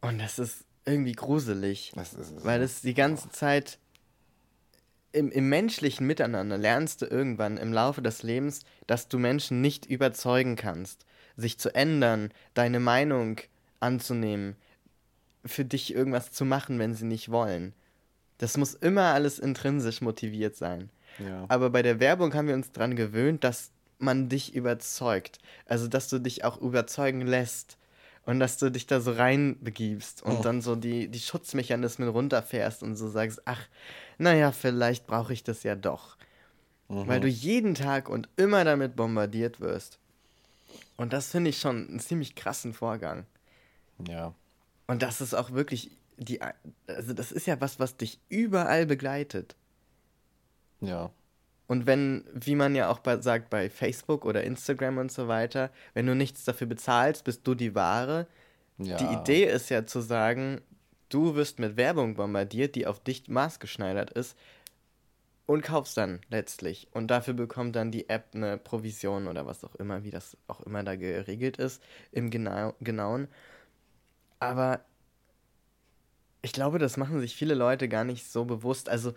Und 0.00 0.18
das 0.20 0.38
ist 0.38 0.64
irgendwie 0.84 1.12
gruselig, 1.12 1.92
Das 1.94 2.14
ist 2.14 2.32
es. 2.32 2.44
weil 2.44 2.62
es 2.62 2.80
die 2.80 2.94
ganze 2.94 3.30
Zeit 3.30 3.78
im, 5.12 5.30
im 5.30 5.48
menschlichen 5.48 6.06
Miteinander 6.06 6.58
lernst 6.58 7.02
du 7.02 7.06
irgendwann 7.06 7.56
im 7.56 7.72
Laufe 7.72 8.02
des 8.02 8.22
Lebens, 8.22 8.60
dass 8.86 9.08
du 9.08 9.18
Menschen 9.18 9.60
nicht 9.60 9.86
überzeugen 9.86 10.56
kannst, 10.56 11.06
sich 11.36 11.58
zu 11.58 11.74
ändern, 11.74 12.30
deine 12.54 12.80
Meinung 12.80 13.40
anzunehmen, 13.80 14.56
für 15.44 15.64
dich 15.64 15.94
irgendwas 15.94 16.32
zu 16.32 16.44
machen, 16.44 16.78
wenn 16.78 16.94
sie 16.94 17.06
nicht 17.06 17.30
wollen. 17.30 17.72
Das 18.38 18.56
muss 18.56 18.74
immer 18.74 19.14
alles 19.14 19.38
intrinsisch 19.38 20.00
motiviert 20.00 20.56
sein. 20.56 20.90
Ja. 21.18 21.44
Aber 21.48 21.70
bei 21.70 21.82
der 21.82 22.00
Werbung 22.00 22.34
haben 22.34 22.48
wir 22.48 22.54
uns 22.54 22.70
daran 22.70 22.94
gewöhnt, 22.96 23.44
dass 23.44 23.72
man 23.98 24.28
dich 24.28 24.54
überzeugt. 24.54 25.38
Also, 25.66 25.88
dass 25.88 26.08
du 26.08 26.18
dich 26.18 26.44
auch 26.44 26.60
überzeugen 26.60 27.22
lässt. 27.22 27.77
Und 28.28 28.40
dass 28.40 28.58
du 28.58 28.70
dich 28.70 28.86
da 28.86 29.00
so 29.00 29.12
reinbegibst 29.12 30.22
und 30.22 30.40
Oh. 30.40 30.42
dann 30.42 30.60
so 30.60 30.76
die, 30.76 31.08
die 31.08 31.18
Schutzmechanismen 31.18 32.10
runterfährst 32.10 32.82
und 32.82 32.94
so 32.94 33.08
sagst, 33.08 33.40
ach, 33.46 33.66
naja, 34.18 34.52
vielleicht 34.52 35.06
brauche 35.06 35.32
ich 35.32 35.44
das 35.44 35.62
ja 35.62 35.74
doch. 35.74 36.18
Weil 36.88 37.20
du 37.20 37.26
jeden 37.28 37.74
Tag 37.74 38.10
und 38.10 38.28
immer 38.36 38.64
damit 38.64 38.96
bombardiert 38.96 39.60
wirst. 39.60 39.98
Und 40.98 41.14
das 41.14 41.30
finde 41.30 41.48
ich 41.48 41.58
schon 41.58 41.88
einen 41.88 42.00
ziemlich 42.00 42.34
krassen 42.34 42.74
Vorgang. 42.74 43.24
Ja. 44.06 44.34
Und 44.88 45.00
das 45.00 45.22
ist 45.22 45.32
auch 45.32 45.52
wirklich 45.52 45.90
die, 46.18 46.40
also 46.86 47.14
das 47.14 47.32
ist 47.32 47.46
ja 47.46 47.58
was, 47.62 47.80
was 47.80 47.96
dich 47.96 48.18
überall 48.28 48.84
begleitet. 48.84 49.56
Ja. 50.82 51.10
Und 51.68 51.86
wenn, 51.86 52.24
wie 52.32 52.56
man 52.56 52.74
ja 52.74 52.88
auch 52.88 52.98
bei, 52.98 53.20
sagt 53.20 53.50
bei 53.50 53.70
Facebook 53.70 54.24
oder 54.24 54.42
Instagram 54.42 54.98
und 54.98 55.12
so 55.12 55.28
weiter, 55.28 55.70
wenn 55.94 56.06
du 56.06 56.14
nichts 56.14 56.44
dafür 56.44 56.66
bezahlst, 56.66 57.24
bist 57.24 57.46
du 57.46 57.54
die 57.54 57.74
Ware. 57.74 58.26
Ja. 58.78 58.96
Die 58.96 59.04
Idee 59.04 59.44
ist 59.44 59.68
ja 59.68 59.84
zu 59.84 60.00
sagen, 60.00 60.62
du 61.10 61.34
wirst 61.34 61.58
mit 61.58 61.76
Werbung 61.76 62.14
bombardiert, 62.14 62.74
die 62.74 62.86
auf 62.86 63.00
dich 63.00 63.28
maßgeschneidert 63.28 64.10
ist 64.12 64.36
und 65.44 65.62
kaufst 65.62 65.96
dann 65.98 66.20
letztlich. 66.30 66.88
Und 66.92 67.08
dafür 67.08 67.34
bekommt 67.34 67.76
dann 67.76 67.90
die 67.90 68.08
App 68.08 68.28
eine 68.34 68.56
Provision 68.56 69.28
oder 69.28 69.44
was 69.44 69.62
auch 69.62 69.74
immer, 69.74 70.04
wie 70.04 70.10
das 70.10 70.38
auch 70.46 70.60
immer 70.62 70.82
da 70.84 70.96
geregelt 70.96 71.58
ist 71.58 71.82
im 72.12 72.30
genau, 72.30 72.74
Genauen. 72.80 73.28
Aber 74.40 74.84
ich 76.40 76.52
glaube, 76.52 76.78
das 76.78 76.96
machen 76.96 77.20
sich 77.20 77.34
viele 77.34 77.54
Leute 77.54 77.88
gar 77.88 78.04
nicht 78.04 78.30
so 78.30 78.44
bewusst. 78.44 78.88
Also 78.88 79.12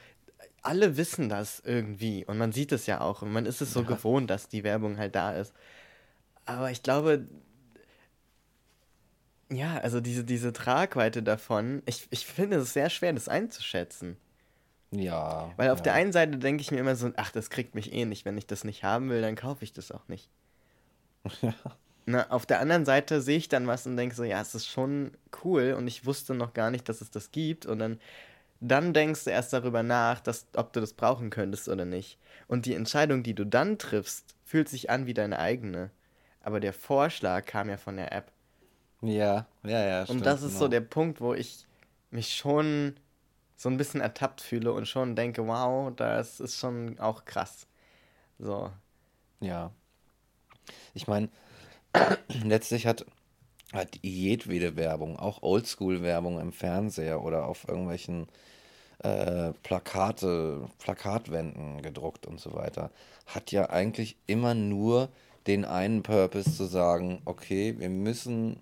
alle 0.62 0.97
wissen 0.97 1.30
das 1.30 1.62
irgendwie 1.66 2.26
und 2.26 2.38
man 2.38 2.51
sieht 2.51 2.72
es 2.72 2.86
ja 2.86 3.01
auch 3.01 3.22
und 3.22 3.32
man 3.32 3.45
ist 3.45 3.62
es 3.62 3.74
so 3.74 3.84
gewohnt, 3.84 4.30
dass 4.30 4.47
die 4.47 4.64
Werbung 4.64 4.97
halt 4.97 5.16
da 5.16 5.34
ist. 5.34 5.53
Aber 6.45 6.72
ich 6.72 6.84
glaube, 6.84 7.28
ja, 9.51 9.78
also 9.78 9.99
diese, 9.99 10.24
diese 10.24 10.53
Tragweite 10.53 11.24
davon, 11.24 11.84
ich, 11.86 12.07
ich 12.09 12.26
finde 12.26 12.57
es 12.57 12.74
sehr 12.74 12.89
schwer, 12.89 13.14
das 13.14 13.28
einzuschätzen. 13.28 14.18
Ja. 14.91 15.51
Weil 15.57 15.70
auf 15.70 15.80
ja. 15.80 15.84
der 15.84 15.93
einen 15.93 16.12
Seite 16.12 16.38
denke 16.38 16.62
ich 16.62 16.72
mir 16.72 16.80
immer 16.80 16.95
so, 16.95 17.12
ach, 17.16 17.32
das 17.32 17.49
kriegt 17.49 17.76
mich 17.76 17.93
eh 17.93 18.05
nicht. 18.05 18.26
Wenn 18.26 18.38
ich 18.38 18.47
das 18.47 18.64
nicht 18.64 18.84
haben 18.84 19.09
will, 19.09 19.22
dann 19.22 19.36
kaufe 19.36 19.64
ich 19.64 19.74
das 19.74 19.91
auch 19.91 20.07
nicht. 20.07 20.30
Na, 22.05 22.30
auf 22.30 22.45
der 22.45 22.59
anderen 22.59 22.86
Seite 22.86 23.22
sehe 23.22 23.38
ich 23.38 23.47
dann 23.47 23.68
was 23.68 23.86
und 23.86 23.95
denke 23.95 24.16
so, 24.16 24.24
ja, 24.24 24.41
es 24.41 24.55
ist 24.55 24.68
schon 24.68 25.12
cool 25.43 25.76
und 25.78 25.88
ich 25.88 26.05
wusste 26.05 26.34
noch 26.34 26.53
gar 26.53 26.72
nicht, 26.72 26.89
dass 26.89 27.01
es 27.01 27.12
das 27.12 27.32
gibt. 27.32 27.66
Und 27.66 27.80
dann, 27.80 27.99
dann 28.62 28.93
denkst 28.93 29.24
du 29.24 29.32
erst 29.32 29.53
darüber 29.53 29.82
nach, 29.82 30.20
dass, 30.20 30.45
ob 30.55 30.72
du 30.72 30.80
das 30.80 30.93
brauchen 30.93 31.32
könntest 31.32 31.68
oder 31.68 31.84
nicht. 31.84 32.20
Und 32.47 32.66
die 32.68 32.76
Entscheidung, 32.76 33.24
die 33.24 33.34
du 33.34 33.43
dann 33.43 33.80
triffst, 33.80 34.36
fühlt 34.45 34.70
sich 34.70 34.89
an 34.89 35.07
wie 35.07 35.16
deine 35.16 35.39
eigene. 35.39 35.89
Aber 36.41 36.59
der 36.59 36.72
Vorschlag 36.72 37.45
kam 37.45 37.70
ja 37.70 37.78
von 37.78 37.97
der 37.97 38.12
App. 38.14 38.32
Ja, 39.01 39.47
ja, 39.64 39.86
ja. 39.86 39.99
Und 40.01 40.05
stimmt, 40.05 40.26
das 40.28 40.43
ist 40.43 40.49
genau. 40.49 40.59
so 40.59 40.68
der 40.68 40.82
Punkt, 40.82 41.22
wo 41.22 41.34
ich 41.34 41.66
mich 42.12 42.36
schon 42.36 42.95
so 43.55 43.68
ein 43.68 43.78
bisschen 43.78 43.99
ertappt 44.01 44.41
fühle 44.41 44.74
und 44.74 44.88
schon 44.88 45.16
denke, 45.16 45.47
wow, 45.47 45.91
das 45.95 46.39
ist 46.39 46.57
schon 46.57 46.99
auch 46.99 47.26
krass. 47.26 47.68
So. 48.38 48.72
Ja. 49.39 49.72
Ich 50.93 51.07
meine, 51.07 51.30
letztlich 52.43 52.86
hat, 52.86 53.05
hat 53.74 53.97
jedwede 54.03 54.76
Werbung, 54.76 55.18
auch 55.18 55.41
Oldschool-Werbung 55.41 56.39
im 56.39 56.51
Fernseher 56.51 57.24
oder 57.24 57.45
auf 57.45 57.68
irgendwelchen 57.68 58.28
äh, 59.04 59.54
Plakate, 59.64 60.70
Plakatwänden 60.80 61.82
gedruckt 61.82 62.28
und 62.28 62.39
so 62.39 62.54
weiter, 62.54 62.91
hat 63.26 63.52
ja 63.52 63.70
eigentlich 63.70 64.18
immer 64.28 64.54
nur 64.54 65.10
den 65.47 65.66
einen 65.66 66.04
Purpose 66.04 66.56
zu 66.56 66.66
sagen, 66.66 67.22
okay, 67.26 67.76
wir 67.80 67.89
müssen 67.89 68.60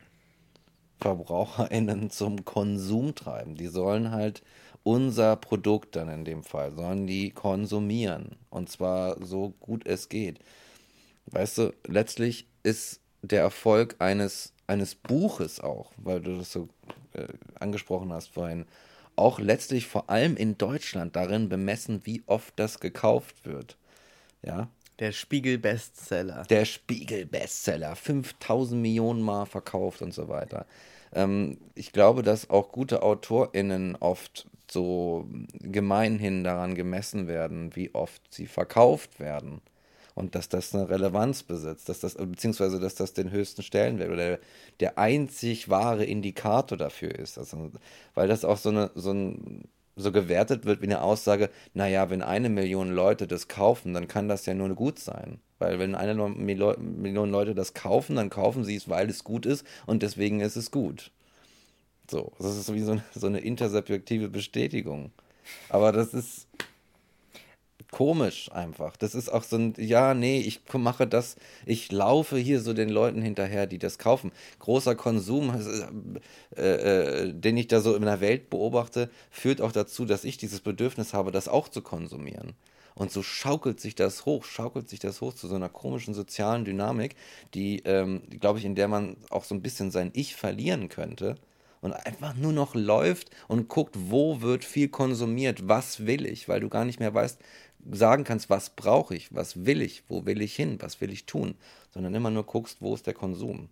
VerbraucherInnen 1.01 2.09
zum 2.09 2.45
Konsum 2.45 3.15
treiben. 3.15 3.55
Die 3.55 3.67
sollen 3.67 4.11
halt 4.11 4.43
unser 4.83 5.35
Produkt 5.35 5.95
dann 5.95 6.09
in 6.09 6.25
dem 6.25 6.43
Fall, 6.43 6.71
sollen 6.71 7.07
die 7.07 7.31
konsumieren. 7.31 8.37
Und 8.49 8.69
zwar 8.69 9.23
so 9.25 9.53
gut 9.59 9.85
es 9.85 10.09
geht. 10.09 10.39
Weißt 11.27 11.57
du, 11.57 11.73
letztlich 11.85 12.47
ist 12.63 13.01
der 13.21 13.41
Erfolg 13.41 13.95
eines, 13.99 14.53
eines 14.67 14.95
Buches 14.95 15.59
auch, 15.59 15.91
weil 15.97 16.21
du 16.21 16.37
das 16.37 16.51
so 16.51 16.69
äh, 17.13 17.27
angesprochen 17.59 18.13
hast 18.13 18.29
vorhin, 18.29 18.65
auch 19.19 19.39
letztlich 19.39 19.87
vor 19.87 20.09
allem 20.09 20.35
in 20.37 20.57
Deutschland 20.57 21.15
darin 21.15 21.49
bemessen, 21.49 22.01
wie 22.05 22.23
oft 22.27 22.53
das 22.59 22.79
gekauft 22.79 23.45
wird. 23.45 23.77
Ja, 24.43 24.69
Der 24.99 25.13
Spiegel-Bestseller. 25.13 26.45
der 26.49 26.65
Spiegel-Bestseller, 26.65 27.95
5000 27.95 28.81
Millionen 28.81 29.21
Mal 29.21 29.45
verkauft 29.45 30.01
und 30.01 30.13
so 30.13 30.27
weiter. 30.29 30.65
Ähm, 31.13 31.59
ich 31.75 31.91
glaube, 31.91 32.23
dass 32.23 32.49
auch 32.49 32.71
gute 32.71 33.03
AutorInnen 33.03 33.95
oft 33.97 34.47
so 34.69 35.27
gemeinhin 35.53 36.43
daran 36.43 36.75
gemessen 36.75 37.27
werden, 37.27 37.75
wie 37.75 37.93
oft 37.95 38.21
sie 38.33 38.47
verkauft 38.47 39.19
werden. 39.19 39.61
Und 40.19 40.35
dass 40.35 40.49
das 40.49 40.75
eine 40.75 40.89
Relevanz 40.89 41.43
besitzt, 41.43 41.87
dass 41.87 42.01
das, 42.01 42.15
beziehungsweise 42.15 42.77
dass 42.81 42.93
das 42.93 43.13
den 43.13 43.31
höchsten 43.31 43.63
Stellenwert 43.63 44.09
oder 44.09 44.27
der, 44.27 44.39
der 44.81 44.97
einzig 44.97 45.69
wahre 45.69 46.03
Indikator 46.03 46.77
dafür 46.77 47.17
ist. 47.17 47.37
Also, 47.37 47.71
weil 48.15 48.27
das 48.27 48.43
auch 48.43 48.57
so 48.57 48.67
eine, 48.67 48.91
so 48.95 49.13
ein, 49.13 49.69
so 49.95 50.11
gewertet 50.11 50.65
wird 50.65 50.81
wie 50.81 50.87
eine 50.87 51.03
Aussage, 51.03 51.49
naja, 51.73 52.09
wenn 52.09 52.21
eine 52.21 52.49
Million 52.49 52.91
Leute 52.91 53.27
das 53.27 53.47
kaufen, 53.47 53.93
dann 53.93 54.09
kann 54.09 54.27
das 54.27 54.45
ja 54.45 54.53
nur 54.53 54.67
gut 54.75 54.99
sein. 54.99 55.39
Weil 55.57 55.79
wenn 55.79 55.95
eine 55.95 56.15
Million 56.15 57.31
Leute 57.31 57.55
das 57.55 57.73
kaufen, 57.73 58.17
dann 58.17 58.29
kaufen 58.29 58.65
sie 58.65 58.75
es, 58.75 58.89
weil 58.89 59.09
es 59.09 59.23
gut 59.23 59.45
ist 59.45 59.65
und 59.85 60.03
deswegen 60.03 60.41
ist 60.41 60.57
es 60.57 60.69
gut. 60.69 61.11
So, 62.11 62.33
das 62.39 62.57
ist 62.57 62.73
wie 62.73 62.81
so 62.81 62.91
eine, 62.91 63.03
so 63.15 63.27
eine 63.27 63.39
intersubjektive 63.39 64.27
Bestätigung. 64.27 65.13
Aber 65.69 65.93
das 65.93 66.13
ist 66.13 66.49
komisch 67.91 68.51
einfach. 68.51 68.95
Das 68.97 69.15
ist 69.15 69.29
auch 69.29 69.43
so 69.43 69.57
ein, 69.57 69.73
ja, 69.77 70.13
nee, 70.13 70.39
ich 70.39 70.61
mache 70.73 71.07
das, 71.07 71.35
ich 71.65 71.91
laufe 71.91 72.37
hier 72.37 72.61
so 72.61 72.73
den 72.73 72.89
Leuten 72.89 73.21
hinterher, 73.21 73.67
die 73.67 73.79
das 73.79 73.97
kaufen. 73.97 74.31
Großer 74.59 74.95
Konsum, 74.95 75.53
äh, 76.55 76.61
äh, 76.61 77.33
den 77.33 77.57
ich 77.57 77.67
da 77.67 77.81
so 77.81 77.95
in 77.95 78.03
der 78.03 78.21
Welt 78.21 78.49
beobachte, 78.49 79.09
führt 79.31 79.61
auch 79.61 79.71
dazu, 79.71 80.05
dass 80.05 80.23
ich 80.23 80.37
dieses 80.37 80.61
Bedürfnis 80.61 81.13
habe, 81.13 81.31
das 81.31 81.47
auch 81.47 81.67
zu 81.67 81.81
konsumieren. 81.81 82.53
Und 82.95 83.11
so 83.11 83.23
schaukelt 83.23 83.79
sich 83.79 83.95
das 83.95 84.25
hoch, 84.25 84.43
schaukelt 84.43 84.89
sich 84.89 84.99
das 84.99 85.21
hoch 85.21 85.33
zu 85.33 85.47
so 85.47 85.55
einer 85.55 85.69
komischen 85.69 86.13
sozialen 86.13 86.65
Dynamik, 86.65 87.15
die, 87.53 87.79
ähm, 87.85 88.23
glaube 88.41 88.59
ich, 88.59 88.65
in 88.65 88.75
der 88.75 88.89
man 88.89 89.15
auch 89.29 89.45
so 89.45 89.55
ein 89.55 89.61
bisschen 89.61 89.89
sein 89.89 90.11
Ich 90.13 90.35
verlieren 90.35 90.89
könnte 90.89 91.35
und 91.81 91.93
einfach 91.93 92.35
nur 92.35 92.51
noch 92.51 92.75
läuft 92.75 93.29
und 93.47 93.69
guckt, 93.69 93.95
wo 93.97 94.41
wird 94.41 94.65
viel 94.65 94.89
konsumiert, 94.89 95.67
was 95.67 96.05
will 96.05 96.25
ich, 96.25 96.49
weil 96.49 96.59
du 96.59 96.69
gar 96.69 96.85
nicht 96.85 96.99
mehr 96.99 97.13
weißt, 97.13 97.39
sagen 97.91 98.23
kannst, 98.23 98.49
was 98.49 98.71
brauche 98.71 99.15
ich, 99.15 99.33
was 99.33 99.65
will 99.65 99.81
ich, 99.81 100.03
wo 100.07 100.25
will 100.25 100.41
ich 100.41 100.55
hin, 100.55 100.77
was 100.81 101.01
will 101.01 101.11
ich 101.11 101.25
tun, 101.25 101.55
sondern 101.93 102.13
immer 102.13 102.29
nur 102.29 102.45
guckst, 102.45 102.77
wo 102.81 102.93
ist 102.93 103.07
der 103.07 103.13
Konsum. 103.13 103.69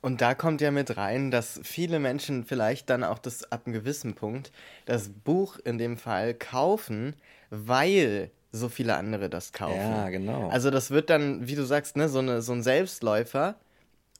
Und 0.00 0.20
da 0.20 0.34
kommt 0.34 0.60
ja 0.60 0.70
mit 0.70 0.96
rein, 0.96 1.30
dass 1.30 1.60
viele 1.62 1.98
Menschen 1.98 2.44
vielleicht 2.44 2.90
dann 2.90 3.04
auch 3.04 3.18
das 3.18 3.50
ab 3.50 3.62
einem 3.64 3.74
gewissen 3.74 4.14
Punkt 4.14 4.52
das 4.86 5.08
Buch 5.08 5.58
in 5.64 5.78
dem 5.78 5.96
Fall 5.96 6.34
kaufen, 6.34 7.14
weil 7.50 8.30
so 8.52 8.68
viele 8.68 8.96
andere 8.96 9.30
das 9.30 9.52
kaufen. 9.52 9.76
Ja, 9.76 10.08
genau. 10.08 10.48
Also 10.48 10.70
das 10.70 10.90
wird 10.90 11.10
dann, 11.10 11.46
wie 11.46 11.54
du 11.54 11.64
sagst, 11.64 11.96
ne, 11.96 12.08
so, 12.08 12.18
eine, 12.18 12.42
so 12.42 12.52
ein 12.52 12.62
Selbstläufer, 12.62 13.56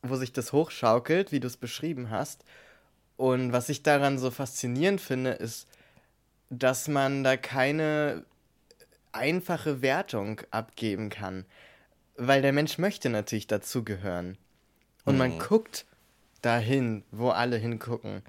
wo 0.03 0.16
sich 0.16 0.33
das 0.33 0.53
hochschaukelt, 0.53 1.33
wie 1.33 1.41
du 1.41 1.47
es 1.47 1.57
beschrieben 1.57 2.11
hast. 2.11 2.45
Und 3.16 3.53
was 3.53 3.68
ich 3.68 3.83
daran 3.83 4.18
so 4.18 4.31
faszinierend 4.31 5.01
finde, 5.01 5.33
ist, 5.33 5.66
dass 6.49 6.89
man 6.89 7.22
da 7.22 7.37
keine 7.37 8.24
einfache 9.13 9.83
Wertung 9.83 10.41
abgeben 10.51 11.11
kann. 11.11 11.45
Weil 12.17 12.43
der 12.43 12.53
Mensch 12.53 12.79
möchte 12.79 13.09
natürlich 13.09 13.47
dazugehören. 13.47 14.37
Und 15.05 15.17
man 15.17 15.39
guckt 15.39 15.87
dahin, 16.43 17.03
wo 17.11 17.31
alle 17.31 17.57
hingucken. 17.57 18.23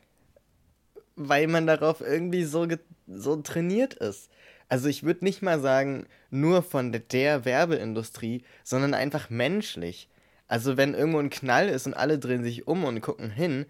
Weil 1.15 1.47
man 1.47 1.67
darauf 1.67 2.01
irgendwie 2.01 2.43
so, 2.43 2.67
so 3.07 3.35
trainiert 3.37 3.93
ist. 3.95 4.29
Also 4.69 4.87
ich 4.87 5.03
würde 5.03 5.25
nicht 5.25 5.41
mal 5.41 5.59
sagen, 5.59 6.07
nur 6.29 6.63
von 6.63 6.93
der 6.93 7.43
Werbeindustrie, 7.43 8.43
sondern 8.63 8.93
einfach 8.93 9.29
menschlich. 9.29 10.07
Also 10.47 10.77
wenn 10.77 10.93
irgendwo 10.93 11.19
ein 11.19 11.29
Knall 11.29 11.67
ist 11.67 11.87
und 11.87 11.93
alle 11.93 12.19
drehen 12.19 12.43
sich 12.43 12.67
um 12.67 12.85
und 12.85 13.01
gucken 13.01 13.29
hin, 13.29 13.65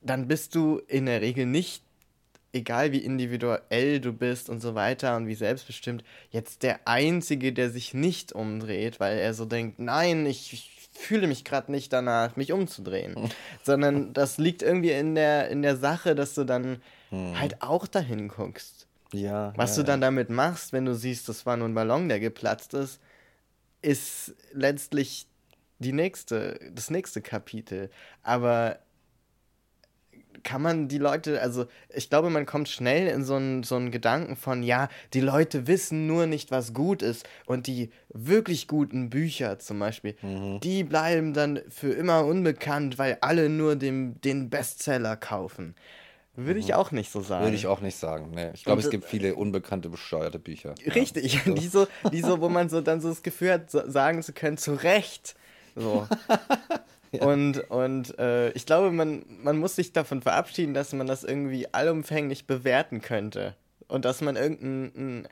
dann 0.00 0.26
bist 0.26 0.54
du 0.54 0.80
in 0.88 1.06
der 1.06 1.20
Regel 1.20 1.46
nicht, 1.46 1.84
egal 2.52 2.92
wie 2.92 2.98
individuell 2.98 4.00
du 4.00 4.12
bist 4.12 4.50
und 4.50 4.60
so 4.60 4.74
weiter 4.74 5.16
und 5.16 5.26
wie 5.26 5.34
selbstbestimmt, 5.34 6.04
jetzt 6.30 6.62
der 6.62 6.80
Einzige, 6.86 7.52
der 7.52 7.70
sich 7.70 7.94
nicht 7.94 8.32
umdreht, 8.32 9.00
weil 9.00 9.18
er 9.18 9.34
so 9.34 9.44
denkt, 9.44 9.78
nein, 9.78 10.26
ich, 10.26 10.52
ich 10.52 10.88
fühle 10.92 11.26
mich 11.26 11.44
gerade 11.44 11.72
nicht 11.72 11.92
danach, 11.92 12.36
mich 12.36 12.52
umzudrehen. 12.52 13.30
Sondern 13.62 14.12
das 14.14 14.38
liegt 14.38 14.62
irgendwie 14.62 14.90
in 14.90 15.14
der, 15.14 15.48
in 15.48 15.62
der 15.62 15.76
Sache, 15.76 16.14
dass 16.14 16.34
du 16.34 16.44
dann 16.44 16.82
halt 17.12 17.60
auch 17.60 17.86
dahin 17.86 18.28
guckst. 18.28 18.86
Ja. 19.12 19.52
Was 19.56 19.76
ja, 19.76 19.82
du 19.82 19.86
dann 19.86 20.00
damit 20.00 20.30
machst, 20.30 20.72
wenn 20.72 20.86
du 20.86 20.94
siehst, 20.94 21.28
das 21.28 21.44
war 21.44 21.56
nur 21.56 21.68
ein 21.68 21.74
Ballon, 21.74 22.08
der 22.08 22.20
geplatzt 22.20 22.72
ist, 22.74 23.00
ist 23.82 24.34
letztlich 24.52 25.26
die 25.78 25.92
nächste, 25.92 26.58
das 26.72 26.90
nächste 26.90 27.20
Kapitel. 27.20 27.90
Aber 28.22 28.78
kann 30.42 30.62
man 30.62 30.88
die 30.88 30.98
Leute, 30.98 31.40
also 31.40 31.66
ich 31.88 32.10
glaube, 32.10 32.30
man 32.30 32.46
kommt 32.46 32.68
schnell 32.68 33.06
in 33.08 33.24
so 33.24 33.34
einen, 33.34 33.62
so 33.62 33.76
einen 33.76 33.90
Gedanken 33.90 34.36
von, 34.36 34.62
ja, 34.62 34.88
die 35.14 35.20
Leute 35.20 35.66
wissen 35.66 36.06
nur 36.06 36.26
nicht, 36.26 36.50
was 36.50 36.74
gut 36.74 37.02
ist. 37.02 37.28
Und 37.46 37.66
die 37.66 37.90
wirklich 38.08 38.68
guten 38.68 39.10
Bücher 39.10 39.58
zum 39.58 39.78
Beispiel, 39.78 40.16
die 40.62 40.84
bleiben 40.84 41.34
dann 41.34 41.60
für 41.68 41.92
immer 41.92 42.24
unbekannt, 42.24 42.98
weil 42.98 43.18
alle 43.20 43.48
nur 43.48 43.76
dem, 43.76 44.20
den 44.20 44.50
Bestseller 44.50 45.16
kaufen. 45.16 45.74
Würde 46.34 46.60
ich 46.60 46.72
auch 46.72 46.92
nicht 46.92 47.12
so 47.12 47.20
sagen. 47.20 47.44
Würde 47.44 47.56
ich 47.56 47.66
auch 47.66 47.80
nicht 47.80 47.96
sagen. 47.96 48.30
Nee. 48.34 48.50
Ich 48.54 48.64
glaube, 48.64 48.80
es 48.80 48.88
gibt 48.88 49.04
viele 49.04 49.34
unbekannte, 49.34 49.90
bescheuerte 49.90 50.38
Bücher. 50.38 50.74
Ja. 50.82 50.92
Richtig, 50.94 51.42
die 51.44 51.68
so, 51.68 51.86
die 52.10 52.22
so, 52.22 52.40
wo 52.40 52.48
man 52.48 52.70
so 52.70 52.80
dann 52.80 53.02
so 53.02 53.10
das 53.10 53.22
Gefühl 53.22 53.52
hat, 53.52 53.70
so, 53.70 53.88
sagen 53.90 54.22
zu 54.22 54.32
können, 54.32 54.56
zu 54.56 54.72
Recht. 54.72 55.34
So. 55.74 56.06
Und, 57.20 57.58
und 57.70 58.18
äh, 58.18 58.50
ich 58.52 58.64
glaube, 58.64 58.90
man, 58.90 59.24
man 59.42 59.58
muss 59.58 59.76
sich 59.76 59.92
davon 59.92 60.22
verabschieden, 60.22 60.72
dass 60.72 60.92
man 60.94 61.06
das 61.06 61.24
irgendwie 61.24 61.66
allumfänglich 61.72 62.46
bewerten 62.46 63.02
könnte. 63.02 63.54
Und 63.86 64.04
dass 64.06 64.22
man 64.22 64.36
irgendeinen 64.36 65.28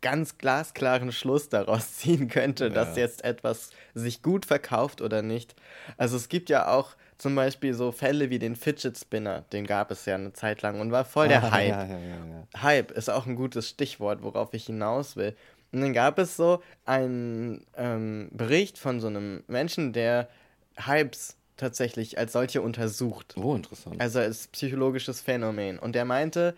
ganz 0.00 0.38
glasklaren 0.38 1.12
Schluss 1.12 1.48
daraus 1.48 1.96
ziehen 1.96 2.28
könnte, 2.28 2.70
dass 2.70 2.96
Ja. 2.96 3.02
jetzt 3.02 3.24
etwas 3.24 3.70
sich 3.94 4.22
gut 4.22 4.46
verkauft 4.46 5.00
oder 5.00 5.22
nicht. 5.22 5.54
Also 5.96 6.16
es 6.16 6.28
gibt 6.28 6.48
ja 6.48 6.68
auch 6.68 6.94
zum 7.18 7.34
Beispiel 7.34 7.74
so 7.74 7.90
Fälle 7.92 8.30
wie 8.30 8.38
den 8.38 8.56
Fidget 8.56 8.96
Spinner, 8.98 9.42
den 9.52 9.66
gab 9.66 9.90
es 9.90 10.04
ja 10.06 10.14
eine 10.14 10.32
Zeit 10.32 10.62
lang 10.62 10.80
und 10.80 10.92
war 10.92 11.04
voll 11.04 11.28
der 11.28 11.42
Ah, 11.44 11.50
Hype. 11.50 11.68
Ja, 11.70 11.84
ja. 11.86 12.62
Hype 12.62 12.90
ist 12.92 13.10
auch 13.10 13.26
ein 13.26 13.36
gutes 13.36 13.68
Stichwort, 13.68 14.22
worauf 14.22 14.54
ich 14.54 14.66
hinaus 14.66 15.16
will. 15.16 15.34
Und 15.72 15.80
dann 15.80 15.92
gab 15.92 16.18
es 16.20 16.36
so 16.36 16.62
einen 16.84 17.66
ähm, 17.76 18.28
Bericht 18.30 18.78
von 18.78 19.00
so 19.00 19.08
einem 19.08 19.42
Menschen, 19.48 19.92
der 19.92 20.28
Hypes 20.76 21.36
tatsächlich 21.56 22.18
als 22.18 22.32
solche 22.32 22.62
untersucht. 22.62 23.34
Oh, 23.36 23.54
interessant. 23.54 24.00
Also 24.00 24.18
als 24.18 24.48
psychologisches 24.48 25.20
Phänomen. 25.20 25.78
Und 25.78 25.94
der 25.94 26.04
meinte, 26.04 26.56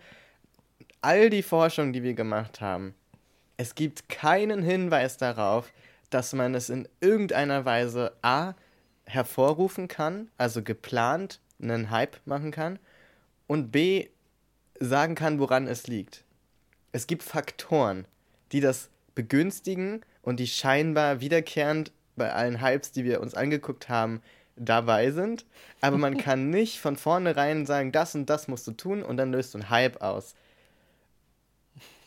all 1.01 1.29
die 1.29 1.43
Forschung, 1.43 1.93
die 1.93 2.03
wir 2.03 2.13
gemacht 2.13 2.61
haben, 2.61 2.95
es 3.57 3.75
gibt 3.75 4.09
keinen 4.09 4.61
Hinweis 4.61 5.17
darauf, 5.17 5.71
dass 6.09 6.33
man 6.33 6.55
es 6.55 6.69
in 6.69 6.87
irgendeiner 7.01 7.65
Weise 7.65 8.13
A 8.21 8.53
hervorrufen 9.05 9.87
kann, 9.87 10.29
also 10.37 10.61
geplant 10.61 11.39
einen 11.61 11.89
Hype 11.89 12.17
machen 12.25 12.51
kann 12.51 12.77
und 13.47 13.71
B 13.71 14.09
sagen 14.79 15.15
kann, 15.15 15.39
woran 15.39 15.67
es 15.67 15.87
liegt. 15.87 16.23
Es 16.91 17.07
gibt 17.07 17.23
Faktoren, 17.23 18.05
die 18.51 18.59
das 18.59 18.89
begünstigen 19.15 20.01
und 20.21 20.39
die 20.39 20.47
scheinbar 20.47 21.19
wiederkehrend 21.19 21.91
bei 22.17 22.33
allen 22.33 22.61
Hypes, 22.61 22.91
die 22.91 23.05
wir 23.05 23.21
uns 23.21 23.33
angeguckt 23.33 23.89
haben, 23.89 24.21
dabei 24.55 25.11
sind. 25.11 25.45
Aber 25.81 25.97
man 25.97 26.17
kann 26.23 26.49
nicht 26.49 26.79
von 26.79 26.97
vornherein 26.97 27.65
sagen, 27.65 27.91
das 27.91 28.15
und 28.15 28.29
das 28.29 28.47
musst 28.47 28.67
du 28.67 28.71
tun 28.71 29.03
und 29.03 29.17
dann 29.17 29.31
löst 29.31 29.53
du 29.53 29.59
einen 29.59 29.69
Hype 29.69 30.01
aus. 30.01 30.35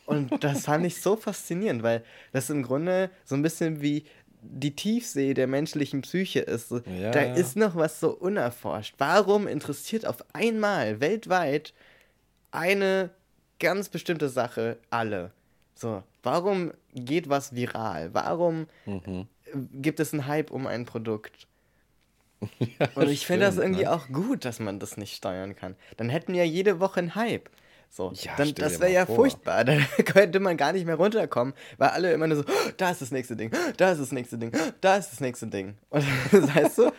Und 0.06 0.42
das 0.42 0.64
fand 0.64 0.84
ich 0.84 1.00
so 1.00 1.16
faszinierend, 1.16 1.82
weil 1.84 2.02
das 2.32 2.50
im 2.50 2.64
Grunde 2.64 3.10
so 3.24 3.36
ein 3.36 3.42
bisschen 3.42 3.80
wie 3.80 4.04
die 4.42 4.74
Tiefsee 4.74 5.34
der 5.34 5.46
menschlichen 5.46 6.02
Psyche 6.02 6.40
ist. 6.40 6.70
Ja, 6.70 7.10
da 7.10 7.22
ja. 7.22 7.34
ist 7.34 7.56
noch 7.56 7.76
was 7.76 8.00
so 8.00 8.10
unerforscht. 8.10 8.94
Warum 8.98 9.46
interessiert 9.46 10.06
auf 10.06 10.24
einmal 10.32 11.00
weltweit 11.00 11.74
eine 12.50 13.10
ganz 13.60 13.88
bestimmte 13.88 14.28
Sache 14.28 14.78
alle? 14.88 15.30
So, 15.74 16.02
warum 16.22 16.72
geht 16.94 17.28
was 17.28 17.54
viral? 17.54 18.12
Warum 18.12 18.66
Mhm. 18.86 19.28
Gibt 19.72 20.00
es 20.00 20.12
einen 20.12 20.26
Hype 20.26 20.50
um 20.50 20.66
ein 20.66 20.84
Produkt? 20.86 21.46
Und 22.94 23.08
ich 23.08 23.26
finde 23.26 23.46
das 23.46 23.58
irgendwie 23.58 23.82
ne? 23.84 23.92
auch 23.92 24.08
gut, 24.08 24.44
dass 24.44 24.60
man 24.60 24.78
das 24.78 24.96
nicht 24.96 25.14
steuern 25.14 25.54
kann. 25.54 25.76
Dann 25.98 26.08
hätten 26.08 26.32
wir 26.32 26.46
jede 26.46 26.80
Woche 26.80 27.00
einen 27.00 27.14
Hype. 27.14 27.50
So, 27.92 28.12
Ja, 28.14 28.32
dann, 28.36 28.54
das 28.54 28.78
wäre 28.80 28.92
ja 28.92 29.04
vor. 29.04 29.16
furchtbar. 29.16 29.64
Da 29.64 29.76
könnte 30.04 30.38
man 30.40 30.56
gar 30.56 30.72
nicht 30.72 30.86
mehr 30.86 30.94
runterkommen, 30.94 31.54
weil 31.76 31.88
alle 31.88 32.12
immer 32.12 32.28
nur 32.28 32.38
so, 32.38 32.44
"Oh, 32.46 32.70
da 32.76 32.90
ist 32.90 33.02
das 33.02 33.10
nächste 33.10 33.36
Ding, 33.36 33.50
oh, 33.52 33.72
da 33.76 33.90
ist 33.92 34.00
das 34.00 34.12
nächste 34.12 34.38
Ding, 34.38 34.52
oh, 34.54 34.72
da 34.80 34.96
ist 34.96 35.10
das 35.10 35.20
nächste 35.20 35.48
Ding. 35.48 35.76
Und 35.90 36.04
weißt 36.32 36.78
du? 36.78 36.92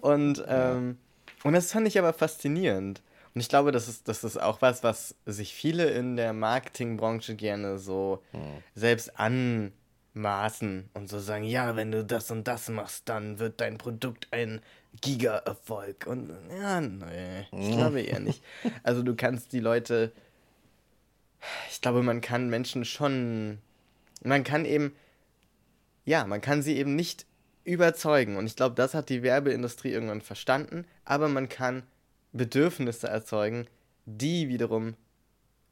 Und, 0.00 0.42
ähm, 0.48 0.96
und 1.44 1.52
das 1.52 1.70
fand 1.70 1.86
ich 1.86 1.98
aber 1.98 2.12
faszinierend. 2.14 3.02
Und 3.34 3.40
ich 3.42 3.48
glaube, 3.50 3.70
das 3.72 3.88
ist, 3.88 4.08
das 4.08 4.24
ist 4.24 4.40
auch 4.40 4.62
was, 4.62 4.82
was 4.82 5.14
sich 5.26 5.54
viele 5.54 5.90
in 5.90 6.16
der 6.16 6.32
Marketingbranche 6.32 7.36
gerne 7.36 7.78
so 7.78 8.22
Hm. 8.32 8.40
selbst 8.74 9.20
anmaßen 10.18 10.90
und 10.94 11.08
so 11.08 11.18
sagen, 11.18 11.44
ja, 11.44 11.76
wenn 11.76 11.92
du 11.92 12.04
das 12.04 12.30
und 12.30 12.46
das 12.48 12.68
machst, 12.68 13.08
dann 13.08 13.38
wird 13.38 13.60
dein 13.60 13.78
Produkt 13.78 14.28
ein 14.32 14.60
Giga-Erfolg. 15.00 16.06
Und 16.06 16.30
ja, 16.58 16.80
nee, 16.80 17.46
ich 17.52 17.70
glaube 17.70 18.00
eher 18.00 18.20
nicht. 18.20 18.42
Also 18.82 19.02
du 19.02 19.14
kannst 19.14 19.52
die 19.52 19.60
Leute, 19.60 20.12
ich 21.70 21.80
glaube, 21.80 22.02
man 22.02 22.20
kann 22.20 22.50
Menschen 22.50 22.84
schon, 22.84 23.58
man 24.22 24.44
kann 24.44 24.64
eben, 24.64 24.94
ja, 26.04 26.26
man 26.26 26.40
kann 26.40 26.62
sie 26.62 26.76
eben 26.76 26.96
nicht 26.96 27.26
überzeugen. 27.64 28.36
Und 28.36 28.46
ich 28.46 28.56
glaube, 28.56 28.74
das 28.74 28.94
hat 28.94 29.08
die 29.08 29.22
Werbeindustrie 29.22 29.90
irgendwann 29.90 30.22
verstanden. 30.22 30.84
Aber 31.04 31.28
man 31.28 31.48
kann 31.48 31.84
Bedürfnisse 32.32 33.08
erzeugen, 33.08 33.66
die 34.04 34.48
wiederum 34.48 34.94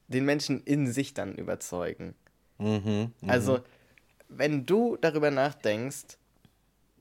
den 0.09 0.24
Menschen 0.24 0.62
in 0.62 0.86
sich 0.92 1.14
dann 1.14 1.34
überzeugen. 1.34 2.14
Mhm. 2.59 3.12
Also, 3.26 3.61
wenn 4.29 4.66
du 4.66 4.97
darüber 5.01 5.31
nachdenkst, 5.31 6.18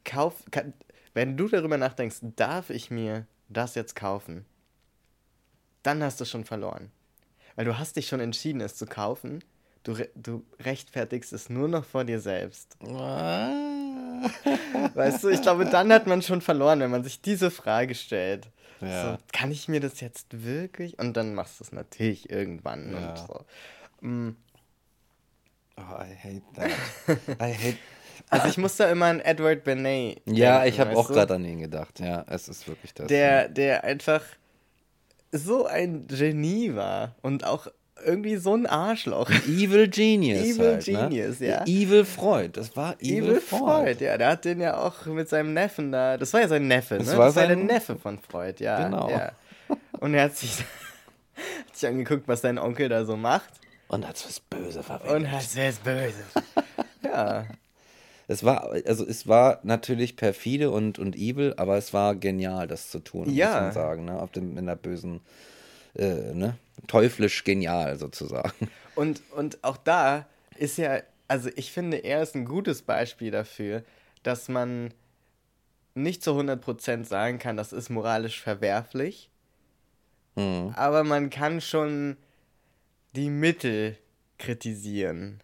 kauf, 0.04 0.44
kann, 0.52 0.74
wenn 1.14 1.38
du 1.38 1.48
darüber 1.48 1.78
nachdenkst, 1.78 2.18
darf 2.36 2.70
ich 2.70 2.92
mir 2.92 3.26
das 3.50 3.76
jetzt 3.76 3.96
kaufen, 3.96 4.46
dann 5.84 6.04
hast 6.04 6.20
du 6.20 6.26
schon 6.26 6.46
verloren. 6.46 6.92
Weil 7.56 7.66
du 7.66 7.78
hast 7.78 7.96
dich 7.96 8.08
schon 8.08 8.20
entschieden, 8.20 8.62
es 8.62 8.76
zu 8.76 8.86
kaufen. 8.86 9.44
Du, 9.84 9.94
re 9.94 10.10
du 10.16 10.44
rechtfertigst 10.60 11.32
es 11.32 11.50
nur 11.50 11.68
noch 11.68 11.86
vor 11.86 12.04
dir 12.04 12.20
selbst. 12.20 12.76
Ah. 12.84 13.50
Weißt 14.94 15.24
du, 15.24 15.30
ich 15.30 15.42
glaube, 15.42 15.66
dann 15.66 15.94
hat 15.94 16.08
man 16.08 16.22
schon 16.22 16.42
verloren, 16.42 16.80
wenn 16.80 16.92
man 16.92 17.04
sich 17.04 17.22
diese 17.22 17.52
Frage 17.52 17.96
stellt. 17.96 18.50
Ja. 18.82 19.14
So, 19.14 19.18
kann 19.32 19.52
ich 19.52 19.68
mir 19.68 19.80
das 19.80 20.02
jetzt 20.02 20.44
wirklich? 20.44 21.00
Und 21.00 21.16
dann 21.16 21.36
machst 21.36 21.60
du 21.60 21.64
es 21.64 21.72
natürlich 21.72 22.30
irgendwann. 22.30 22.92
Ja. 22.92 23.10
Und 23.10 23.18
so. 23.18 23.46
Oh, 25.78 25.82
I 25.82 26.14
hate 26.14 26.44
that. 26.56 26.72
I 27.42 27.54
hate. 27.54 27.78
Also 28.30 28.48
ich 28.48 28.58
muss 28.58 28.76
da 28.78 28.90
immer 28.90 29.06
an 29.06 29.20
Edward 29.20 29.64
Benet 29.64 30.22
Ja, 30.26 30.62
denken, 30.62 30.70
ich 30.70 30.80
habe 30.80 30.98
auch 30.98 31.10
gerade 31.10 31.36
an 31.36 31.46
ihn 31.46 31.60
gedacht. 31.60 32.00
Ja, 32.00 32.26
es 32.28 32.48
ist 32.48 32.68
wirklich 32.68 32.94
das. 32.94 33.08
Der, 33.08 33.50
der 33.50 33.84
einfach 33.84 34.24
so 35.32 35.66
ein 35.68 36.08
Genie 36.08 36.74
war 36.76 37.14
und 37.22 37.46
auch 37.46 37.68
irgendwie 38.04 38.36
so 38.38 38.54
ein 38.56 38.66
Arschloch. 38.66 39.30
Evil 39.48 39.88
Genius. 39.88 40.40
Evil 40.44 40.66
halt, 40.74 40.88
ne? 40.88 41.10
Genius, 41.10 41.40
ja. 41.40 41.64
Evil 41.66 42.06
Freud. 42.06 42.52
Das 42.54 42.76
war 42.76 42.96
Evil, 43.00 43.24
Evil 43.24 43.42
Freud. 43.42 43.86
Freud, 43.86 44.06
ja, 44.06 44.18
der 44.18 44.28
hat 44.30 44.46
den 44.46 44.60
ja 44.60 44.78
auch 44.78 45.06
mit 45.06 45.30
seinem 45.30 45.54
Neffen 45.54 45.92
da. 45.92 46.18
Das 46.18 46.34
war 46.34 46.42
ja 46.42 46.48
sein 46.48 46.68
Neffe, 46.68 46.98
Das 46.98 47.08
ne? 47.08 47.18
war 47.18 47.28
das 47.28 47.36
war 47.36 47.48
der 47.48 47.56
Neffe 47.56 47.96
von 47.96 48.18
Freud, 48.18 48.64
ja. 48.64 48.86
Genau. 48.86 49.10
Ja. 49.10 49.32
Und 50.00 50.14
er 50.14 50.24
hat 50.24 50.36
sich, 50.36 50.60
hat 51.68 51.76
sich 51.76 51.88
angeguckt, 51.88 52.28
was 52.28 52.42
sein 52.42 52.58
Onkel 52.58 52.90
da 52.90 53.06
so 53.06 53.16
macht. 53.16 53.50
Und 53.88 54.08
hat's 54.08 54.26
was 54.26 54.40
Böse 54.40 54.84
verwendet. 54.84 55.16
Und 55.16 55.32
hat 55.32 55.44
es 55.56 55.78
böse. 55.80 56.24
ja. 57.04 57.46
Es 58.28 58.44
war, 58.44 58.72
also 58.88 59.06
es 59.06 59.28
war 59.28 59.60
natürlich 59.64 60.16
perfide 60.16 60.72
und, 60.72 60.98
und 60.98 61.16
evil, 61.16 61.54
aber 61.58 61.78
es 61.78 61.94
war 61.94 62.16
genial, 62.16 62.68
das 62.68 62.90
zu 62.90 63.00
tun, 63.00 63.30
Ja. 63.30 63.48
muss 63.48 63.56
man 63.62 63.72
sagen, 63.74 64.06
ne? 64.06 64.20
Auf 64.20 64.32
dem, 64.32 64.58
in 64.58 64.66
der 64.66 64.76
bösen, 64.76 65.22
äh, 65.96 66.34
ne? 66.34 66.58
Teuflisch 66.88 67.44
genial 67.44 67.98
sozusagen. 67.98 68.70
Und, 68.96 69.22
und 69.36 69.64
auch 69.64 69.78
da 69.78 70.26
ist 70.58 70.78
ja, 70.78 71.02
also 71.28 71.50
ich 71.56 71.72
finde, 71.72 71.98
er 71.98 72.24
ist 72.24 72.34
ein 72.36 72.46
gutes 72.46 72.82
Beispiel 72.82 73.30
dafür, 73.30 73.84
dass 74.24 74.48
man 74.50 74.92
nicht 75.94 76.24
zu 76.24 76.32
100% 76.32 77.06
sagen 77.06 77.38
kann, 77.40 77.58
das 77.58 77.72
ist 77.74 77.90
moralisch 77.90 78.42
verwerflich, 78.42 79.30
Mhm. 80.38 80.74
aber 80.76 81.04
man 81.06 81.30
kann 81.30 81.62
schon 81.62 82.18
die 83.16 83.30
Mittel 83.30 83.98
kritisieren. 84.38 85.42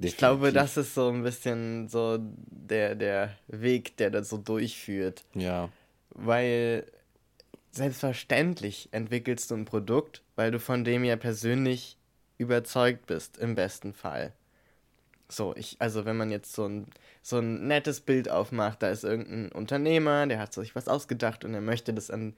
Ich 0.00 0.16
glaube, 0.16 0.52
Definitiv. 0.52 0.74
das 0.74 0.76
ist 0.76 0.94
so 0.94 1.08
ein 1.08 1.22
bisschen 1.22 1.88
so 1.88 2.18
der, 2.20 2.94
der 2.94 3.36
Weg, 3.48 3.96
der 3.96 4.10
da 4.10 4.22
so 4.22 4.36
durchführt. 4.36 5.24
Ja. 5.34 5.70
Weil 6.10 6.86
selbstverständlich 7.72 8.88
entwickelst 8.92 9.50
du 9.50 9.56
ein 9.56 9.64
Produkt, 9.64 10.22
weil 10.36 10.50
du 10.50 10.60
von 10.60 10.84
dem 10.84 11.04
ja 11.04 11.16
persönlich 11.16 11.96
überzeugt 12.38 13.06
bist, 13.06 13.38
im 13.38 13.56
besten 13.56 13.92
Fall. 13.92 14.32
So, 15.28 15.54
ich, 15.56 15.76
also 15.80 16.04
wenn 16.04 16.16
man 16.16 16.30
jetzt 16.30 16.54
so 16.54 16.66
ein, 16.66 16.86
so 17.22 17.38
ein 17.38 17.66
nettes 17.66 18.00
Bild 18.00 18.30
aufmacht, 18.30 18.82
da 18.82 18.90
ist 18.90 19.04
irgendein 19.04 19.52
Unternehmer, 19.52 20.26
der 20.26 20.38
hat 20.38 20.54
sich 20.54 20.74
was 20.74 20.88
ausgedacht 20.88 21.44
und 21.44 21.54
er 21.54 21.60
möchte 21.60 21.92
das 21.92 22.10
an 22.10 22.34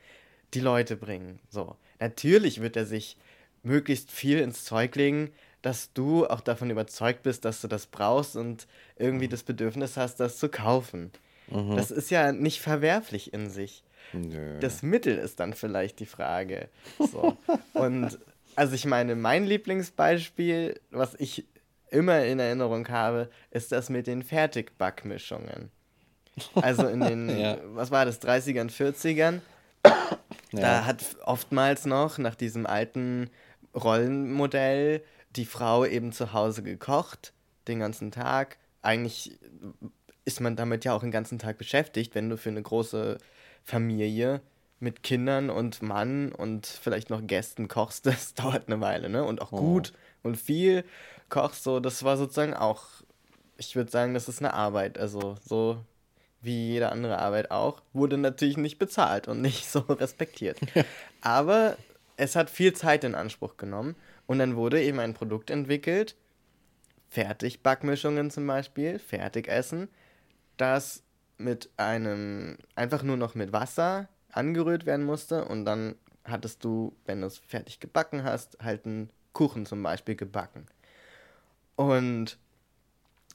die 0.55 0.61
Leute 0.61 0.97
bringen. 0.97 1.39
So, 1.51 1.77
natürlich 2.01 2.61
wird 2.61 2.77
er 2.77 2.87
sich 2.87 3.17
möglichst 3.63 4.11
viel 4.11 4.39
ins 4.39 4.65
Zeug 4.65 4.95
legen, 4.97 5.31
dass 5.63 5.93
du 5.93 6.27
auch 6.27 6.41
davon 6.41 6.71
überzeugt 6.71 7.23
bist, 7.23 7.45
dass 7.45 7.61
du 7.61 7.69
das 7.69 7.87
brauchst 7.87 8.37
und 8.37 8.67
irgendwie 8.97 9.29
das 9.29 9.43
Bedürfnis 9.43 9.97
hast, 9.97 10.17
das 10.21 10.39
zu 10.39 10.49
kaufen. 10.49 11.11
Das 11.51 11.91
ist 11.91 12.11
ja 12.11 12.31
nicht 12.31 12.61
verwerflich 12.61 13.35
in 13.35 13.51
sich. 13.51 13.83
Nö. 14.13 14.59
Das 14.61 14.83
Mittel 14.83 15.19
ist 15.19 15.41
dann 15.41 15.53
vielleicht 15.53 15.99
die 15.99 16.07
Frage. 16.07 16.69
So. 16.99 17.37
Und 17.75 18.19
also 18.55 18.75
ich 18.75 18.85
meine, 18.85 19.17
mein 19.17 19.47
Lieblingsbeispiel, 19.47 20.81
was 20.91 21.15
ich 21.19 21.45
immer 21.91 22.25
in 22.25 22.39
Erinnerung 22.39 22.89
habe, 22.89 23.31
ist 23.51 23.73
das 23.73 23.91
mit 23.91 24.07
den 24.07 24.23
Fertigbackmischungen. 24.23 25.71
Also 26.55 26.87
in 26.87 27.01
den, 27.01 27.29
Ja. 27.41 27.59
was 27.65 27.91
war 27.91 28.05
das, 28.05 28.23
30ern, 28.23 28.71
40ern? 28.71 29.41
Da 30.53 30.61
ja. 30.61 30.87
hat 30.87 31.05
oftmals 31.25 31.85
noch 31.85 32.19
nach 32.19 32.35
diesem 32.35 32.67
alten 32.67 33.31
Rollenmodell 33.75 35.03
die 35.37 35.45
Frau 35.45 35.85
eben 35.85 36.12
zu 36.12 36.33
Hause 36.33 36.62
gekocht, 36.62 37.33
den 37.68 37.79
ganzen 37.79 38.11
Tag. 38.11 38.59
Eigentlich 38.83 39.39
ist 40.25 40.41
man 40.41 40.57
damit 40.57 40.85
ja 40.85 40.95
auch 40.95 41.01
den 41.01 41.11
ganzen 41.11 41.39
Tag 41.39 41.59
beschäftigt, 41.59 42.14
wenn 42.14 42.29
du 42.29 42.37
für 42.37 42.51
eine 42.51 42.62
große 42.62 43.18
Familie 43.64 44.41
mit 44.81 45.03
Kindern 45.03 45.51
und 45.51 45.83
Mann 45.83 46.33
und 46.33 46.66
vielleicht 46.66 47.11
noch 47.11 47.27
Gästen 47.27 47.68
kochst, 47.68 48.07
das 48.07 48.35
dauert 48.35 48.66
eine 48.66 48.81
Weile, 48.81 49.09
ne? 49.09 49.25
Und 49.25 49.43
auch 49.43 49.51
gut 49.51 49.93
und 50.23 50.37
viel 50.37 50.85
kochst, 51.29 51.62
so, 51.62 51.81
das 51.81 52.03
war 52.03 52.16
sozusagen 52.16 52.55
auch, 52.55 52.85
ich 53.57 53.77
würde 53.77 53.91
sagen, 53.91 54.14
das 54.14 54.29
ist 54.29 54.41
eine 54.41 54.55
Arbeit, 54.55 54.99
also 54.99 55.37
so 55.45 55.85
wie 56.43 56.68
jede 56.68 56.91
andere 56.91 57.18
Arbeit 57.18 57.51
auch, 57.51 57.83
wurde 57.93 58.16
natürlich 58.16 58.57
nicht 58.57 58.79
bezahlt 58.79 59.29
und 59.29 59.41
nicht 59.41 59.66
so 59.71 59.81
respektiert. 59.81 60.59
Aber 61.21 61.77
es 62.21 62.37
hat 62.37 62.51
viel 62.51 62.75
Zeit 62.75 63.03
in 63.05 63.14
Anspruch 63.14 63.57
genommen 63.57 63.97
und 64.27 64.39
dann 64.39 64.55
wurde 64.55 64.83
eben 64.83 65.01
ein 65.01 65.14
Produkt 65.14 65.51
entwickelt, 65.51 66.16
Fertigbackmischungen 67.09 68.31
zum 68.31 68.47
Beispiel, 68.47 68.99
Fertigessen, 68.99 69.89
das 70.59 71.03
mit 71.39 71.71
einem, 71.79 72.59
einfach 72.75 73.03
nur 73.03 73.16
noch 73.16 73.35
mit 73.35 73.53
Wasser 73.53 74.09
angerührt 74.31 74.85
werden 74.85 75.07
musste 75.07 75.47
und 75.47 75.64
dann 75.64 75.97
hattest 76.25 76.62
du, 76.62 76.95
wenn 77.07 77.23
du 77.23 77.27
es 77.27 77.39
fertig 77.39 77.81
gebacken 77.81 78.23
hast, 78.23 78.59
halt 78.62 78.85
einen 78.85 79.11
Kuchen 79.33 79.64
zum 79.64 79.83
Beispiel 79.83 80.14
gebacken. 80.14 80.66
Und 81.75 82.39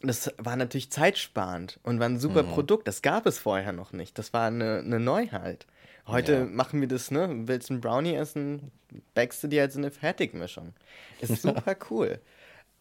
das 0.02 0.32
war 0.38 0.56
natürlich 0.56 0.92
zeitsparend 0.92 1.80
und 1.82 2.00
war 2.00 2.08
ein 2.08 2.20
super 2.20 2.44
Mhm. 2.44 2.50
Produkt. 2.50 2.88
Das 2.88 3.02
gab 3.02 3.26
es 3.26 3.40
vorher 3.40 3.74
noch 3.74 3.92
nicht. 3.92 4.20
Das 4.20 4.32
war 4.34 4.46
eine, 4.48 4.80
eine 4.80 5.00
Neuheit. 5.00 5.66
Heute 6.08 6.34
Ja. 6.34 6.46
machen 6.46 6.82
wir 6.82 6.88
das, 6.88 7.12
ne? 7.12 7.28
Willst 7.48 7.72
einen 7.72 7.82
Brownie 7.82 8.14
essen, 8.16 8.72
backst 9.14 9.44
du 9.44 9.48
dir 9.48 9.70
so 9.70 9.80
eine 9.80 9.92
Fertigmischung. 9.92 10.74
Ist 11.20 11.42
super 11.42 11.76
cool. 11.90 12.20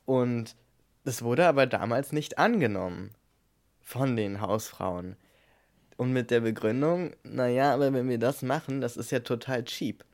Und 0.04 0.56
das 1.04 1.22
wurde 1.22 1.46
aber 1.46 1.66
damals 1.66 2.12
nicht 2.12 2.38
angenommen 2.38 3.10
von 3.80 4.16
den 4.16 4.40
Hausfrauen. 4.40 5.16
Und 5.96 6.12
mit 6.12 6.30
der 6.30 6.40
Begründung, 6.40 7.12
naja, 7.22 7.72
aber 7.72 7.92
wenn 7.92 8.08
wir 8.08 8.18
das 8.18 8.42
machen, 8.42 8.80
das 8.80 8.96
ist 8.96 9.12
ja 9.12 9.20
total 9.20 9.64
cheap. 9.64 10.04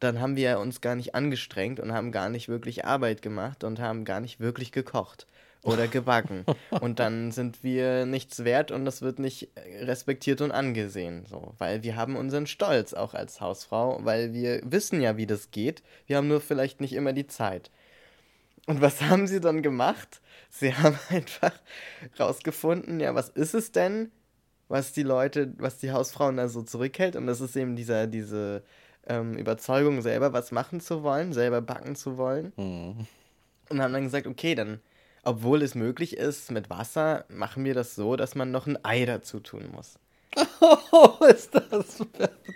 Dann 0.00 0.20
haben 0.20 0.36
wir 0.36 0.58
uns 0.58 0.80
gar 0.80 0.94
nicht 0.94 1.14
angestrengt 1.14 1.80
und 1.80 1.92
haben 1.92 2.12
gar 2.12 2.28
nicht 2.28 2.48
wirklich 2.48 2.84
Arbeit 2.84 3.22
gemacht 3.22 3.64
und 3.64 3.80
haben 3.80 4.04
gar 4.04 4.20
nicht 4.20 4.40
wirklich 4.40 4.72
gekocht 4.72 5.26
oder 5.62 5.86
gebacken. 5.88 6.44
und 6.80 6.98
dann 6.98 7.32
sind 7.32 7.62
wir 7.62 8.06
nichts 8.06 8.44
wert 8.44 8.70
und 8.70 8.84
das 8.84 9.02
wird 9.02 9.18
nicht 9.18 9.48
respektiert 9.80 10.40
und 10.40 10.52
angesehen. 10.52 11.24
So, 11.26 11.54
weil 11.58 11.82
wir 11.82 11.96
haben 11.96 12.16
unseren 12.16 12.46
Stolz 12.46 12.94
auch 12.94 13.14
als 13.14 13.40
Hausfrau, 13.40 14.00
weil 14.02 14.32
wir 14.32 14.60
wissen 14.64 15.00
ja, 15.00 15.16
wie 15.16 15.26
das 15.26 15.50
geht. 15.50 15.82
Wir 16.06 16.16
haben 16.16 16.28
nur 16.28 16.40
vielleicht 16.40 16.80
nicht 16.80 16.92
immer 16.92 17.12
die 17.12 17.26
Zeit. 17.26 17.70
Und 18.66 18.80
was 18.80 19.00
haben 19.02 19.26
sie 19.26 19.40
dann 19.40 19.62
gemacht? 19.62 20.20
Sie 20.50 20.74
haben 20.74 20.98
einfach 21.08 21.52
rausgefunden, 22.18 23.00
ja, 23.00 23.14
was 23.14 23.28
ist 23.30 23.54
es 23.54 23.72
denn, 23.72 24.10
was 24.68 24.92
die 24.92 25.02
Leute, 25.02 25.52
was 25.58 25.78
die 25.78 25.92
Hausfrauen 25.92 26.36
da 26.36 26.48
so 26.48 26.62
zurückhält? 26.62 27.16
Und 27.16 27.26
das 27.26 27.40
ist 27.40 27.56
eben 27.56 27.76
dieser, 27.76 28.06
diese 28.06 28.62
ähm, 29.06 29.36
Überzeugung, 29.36 30.02
selber 30.02 30.32
was 30.32 30.52
machen 30.52 30.80
zu 30.80 31.02
wollen, 31.02 31.32
selber 31.32 31.60
backen 31.60 31.96
zu 31.96 32.16
wollen. 32.16 32.52
Mhm. 32.56 33.06
Und 33.68 33.80
haben 33.80 33.92
dann 33.92 34.04
gesagt, 34.04 34.26
okay, 34.26 34.54
dann, 34.54 34.80
obwohl 35.22 35.62
es 35.62 35.74
möglich 35.74 36.16
ist 36.16 36.50
mit 36.50 36.70
Wasser, 36.70 37.24
machen 37.28 37.64
wir 37.64 37.74
das 37.74 37.94
so, 37.94 38.16
dass 38.16 38.34
man 38.34 38.50
noch 38.50 38.66
ein 38.66 38.82
Ei 38.84 39.04
dazu 39.04 39.40
tun 39.40 39.70
muss. 39.72 39.98
Oh, 40.60 41.24
ist 41.28 41.54
das 41.54 41.98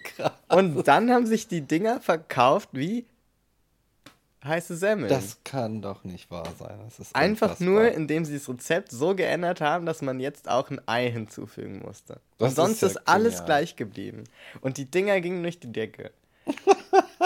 krass. 0.05 0.33
Und 0.49 0.87
dann 0.89 1.11
haben 1.11 1.27
sich 1.27 1.47
die 1.49 1.61
Dinger 1.61 2.01
verkauft 2.01 2.71
wie 2.73 3.07
heiße 4.45 4.77
Semmeln. 4.77 5.09
Das 5.09 5.39
kann 5.45 5.83
doch 5.83 6.05
nicht 6.05 6.31
wahr 6.31 6.49
sein. 6.59 6.79
Einfach 7.13 7.51
unfassbar. 7.51 7.69
nur, 7.69 7.89
indem 7.93 8.25
sie 8.25 8.35
das 8.35 8.49
Rezept 8.49 8.91
so 8.93 9.15
geändert 9.15 9.61
haben, 9.61 9.87
dass 9.87 10.03
man 10.03 10.21
jetzt 10.21 10.49
auch 10.49 10.71
ein 10.71 10.81
Ei 10.87 11.11
hinzufügen 11.11 11.83
musste. 11.85 12.21
Das 12.39 12.51
Und 12.51 12.57
sonst 12.57 12.83
ist 12.83 12.95
ja 12.95 13.01
ist, 13.01 13.09
alles 13.09 13.33
genial. 13.35 13.47
gleich 13.47 13.77
geblieben. 13.77 14.25
Und 14.61 14.77
die 14.79 14.91
Dinger 14.91 15.21
gingen 15.21 15.43
durch 15.43 15.61
die 15.61 15.73
Decke. 15.73 16.13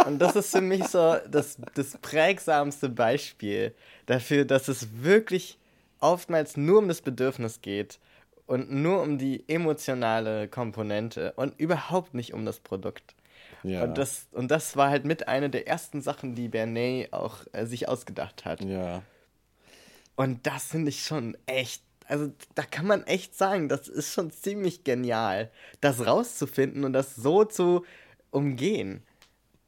Und 0.07 0.19
das 0.19 0.37
ist 0.37 0.51
für 0.51 0.61
mich 0.61 0.85
so 0.87 1.17
das, 1.29 1.59
das 1.75 1.99
prägsamste 1.99 2.89
Beispiel 2.89 3.75
dafür, 4.07 4.45
dass 4.45 4.69
es 4.69 5.03
wirklich 5.03 5.59
oftmals 6.01 6.57
nur 6.57 6.79
um 6.79 6.89
das 6.89 7.03
Bedürfnis 7.03 7.61
geht 7.61 7.99
und 8.47 8.71
nur 8.71 9.03
um 9.03 9.19
die 9.19 9.45
emotionale 9.49 10.49
Komponente 10.49 11.33
und 11.37 11.59
überhaupt 11.59 12.15
nicht 12.15 12.35
um 12.35 12.45
das 12.45 12.61
Produkt. 12.61 13.15
Ja. 13.63 13.85
Und, 13.85 13.99
das, 13.99 14.27
und 14.33 14.51
das 14.51 14.77
war 14.77 14.91
halt 14.91 15.05
mit 15.05 15.29
einer 15.29 15.49
der 15.49 15.69
ersten 15.69 16.01
Sachen, 16.01 16.35
die 16.35 16.49
Bernet 16.49 17.13
auch 17.13 17.39
äh, 17.53 17.67
sich 17.67 17.89
ausgedacht 17.89 18.45
hat. 18.45 18.63
ja. 18.63 19.03
Und 20.17 20.47
das 20.47 20.67
finde 20.67 20.91
ich 20.91 21.05
schon 21.05 21.35
echt, 21.47 21.83
also 22.05 22.31
da 22.55 22.63
kann 22.63 22.87
man 22.87 23.05
echt 23.05 23.35
sagen, 23.35 23.71
das 23.71 23.89
ist 23.89 24.13
schon 24.13 24.31
ziemlich 24.31 24.85
genial, 24.85 25.51
das 25.81 26.05
rauszufinden 26.05 26.85
und 26.85 26.93
das 26.93 27.17
so 27.17 27.45
zu 27.45 27.87
umgehen. 28.31 29.03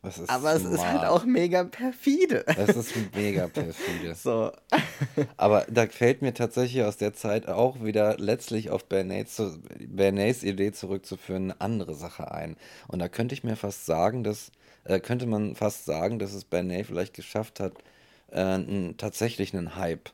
Aber 0.03 0.53
es 0.53 0.65
ist 0.65 0.85
halt 0.85 1.05
auch 1.05 1.25
mega 1.25 1.63
perfide. 1.63 2.45
Es 2.47 2.77
ist 2.77 2.93
mega 3.15 3.47
perfide. 3.47 4.15
So. 4.23 4.51
Aber 5.37 5.65
da 5.71 5.87
fällt 5.87 6.23
mir 6.23 6.35
tatsächlich 6.35 6.83
aus 6.83 6.97
der 6.97 7.15
Zeit 7.15 7.49
auch 7.49 7.83
wieder 7.85 8.17
letztlich 8.19 8.71
auf 8.71 8.85
Bernays, 8.85 9.41
Bernays 9.79 10.43
Idee 10.43 10.73
zurückzuführen 10.73 11.53
eine 11.53 11.61
andere 11.61 11.95
Sache 11.95 12.33
ein. 12.33 12.57
Und 12.89 12.99
da 12.99 13.09
könnte 13.09 13.35
ich 13.35 13.45
mir 13.45 13.57
fast 13.57 13.87
sagen, 13.87 14.25
dass, 14.25 14.51
äh, 14.85 14.99
könnte 14.99 15.27
man 15.27 15.55
fast 15.55 15.85
sagen, 15.85 16.19
dass 16.19 16.35
es 16.35 16.45
Bernay 16.45 16.85
vielleicht 16.85 17.15
geschafft 17.15 17.61
hat, 17.61 17.75
äh, 18.31 18.41
einen, 18.41 18.97
tatsächlich 18.97 19.55
einen 19.55 19.77
Hype 19.77 20.11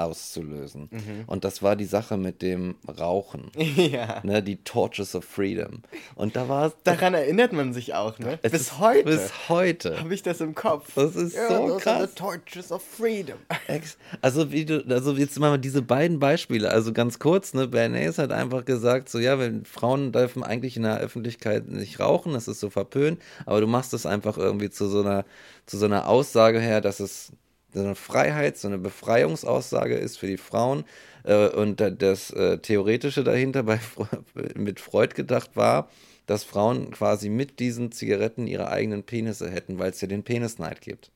auszulösen. 0.00 0.88
Mhm. 0.90 1.24
Und 1.26 1.44
das 1.44 1.62
war 1.62 1.76
die 1.76 1.84
Sache 1.84 2.16
mit 2.16 2.42
dem 2.42 2.76
Rauchen. 2.98 3.50
ja. 3.56 4.20
Ne, 4.22 4.42
die 4.42 4.56
Torches 4.62 5.14
of 5.14 5.24
Freedom. 5.24 5.82
Und 6.14 6.36
da 6.36 6.48
war 6.48 6.66
es. 6.68 6.72
Daran 6.84 7.14
erinnert 7.14 7.52
man 7.52 7.72
sich 7.72 7.94
auch, 7.94 8.18
ne? 8.18 8.38
Bis 8.42 8.52
ist- 8.52 8.78
heute 8.78 9.04
Bis 9.04 9.48
heute. 9.48 10.00
habe 10.00 10.14
ich 10.14 10.22
das 10.22 10.40
im 10.40 10.54
Kopf. 10.54 10.90
Das 10.94 11.16
ist 11.16 11.34
ja, 11.36 11.48
so 11.48 11.54
are 11.54 11.76
krass. 11.78 12.10
The 12.10 12.14
Torches 12.16 12.72
of 12.72 12.82
Freedom. 12.82 13.38
Also 14.22 14.50
wie 14.52 14.64
du, 14.64 14.84
also 14.88 15.12
jetzt 15.12 15.38
mal 15.38 15.58
diese 15.58 15.82
beiden 15.82 16.18
Beispiele, 16.18 16.70
also 16.70 16.92
ganz 16.92 17.18
kurz, 17.18 17.54
ne, 17.54 17.68
Bernays 17.68 18.18
hat 18.18 18.32
einfach 18.32 18.64
gesagt, 18.64 19.08
so 19.08 19.18
ja, 19.18 19.38
wenn 19.38 19.64
Frauen 19.64 20.12
dürfen 20.12 20.42
eigentlich 20.42 20.76
in 20.76 20.82
der 20.82 20.98
Öffentlichkeit 20.98 21.68
nicht 21.68 22.00
rauchen, 22.00 22.32
das 22.32 22.48
ist 22.48 22.60
so 22.60 22.70
verpönt, 22.70 23.20
aber 23.46 23.60
du 23.60 23.66
machst 23.66 23.94
es 23.94 24.06
einfach 24.06 24.36
irgendwie 24.38 24.70
zu 24.70 24.88
so 24.88 25.00
einer, 25.00 25.24
zu 25.66 25.78
so 25.78 25.86
einer 25.86 26.08
Aussage 26.08 26.60
her, 26.60 26.80
dass 26.80 27.00
es 27.00 27.32
so 27.72 27.80
eine 27.80 27.94
Freiheit, 27.94 28.58
so 28.58 28.68
eine 28.68 28.78
Befreiungsaussage 28.78 29.94
ist 29.96 30.18
für 30.18 30.26
die 30.26 30.36
Frauen. 30.36 30.84
Äh, 31.24 31.48
und 31.48 31.80
da- 31.80 31.90
das 31.90 32.30
äh, 32.30 32.58
Theoretische 32.58 33.24
dahinter 33.24 33.62
bei, 33.62 33.80
mit 34.54 34.80
Freud 34.80 35.14
gedacht 35.14 35.56
war, 35.56 35.88
dass 36.26 36.44
Frauen 36.44 36.90
quasi 36.90 37.28
mit 37.28 37.58
diesen 37.60 37.92
Zigaretten 37.92 38.46
ihre 38.46 38.68
eigenen 38.68 39.02
Penisse 39.02 39.50
hätten, 39.50 39.78
weil 39.78 39.90
es 39.90 40.00
ja 40.00 40.08
den 40.08 40.22
Penisneid 40.22 40.80
gibt. 40.80 41.10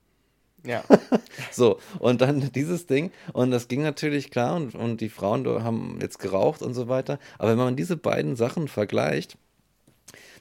Ja. 0.65 0.83
So, 1.51 1.79
und 1.99 2.21
dann 2.21 2.53
dieses 2.53 2.87
Ding. 2.87 3.11
Und 3.33 3.51
das 3.51 3.69
ging 3.69 3.83
natürlich 3.83 4.31
klar 4.31 4.57
und, 4.57 4.75
und 4.75 5.01
die 5.01 5.09
Frauen 5.09 5.47
haben 5.65 5.99
jetzt 6.01 6.19
geraucht 6.19 6.63
und 6.63 6.75
so 6.75 6.89
weiter. 6.89 7.19
Aber 7.39 7.51
wenn 7.51 7.59
man 7.59 7.77
diese 7.77 7.97
beiden 7.97 8.35
Sachen 8.37 8.69
vergleicht, 8.69 9.37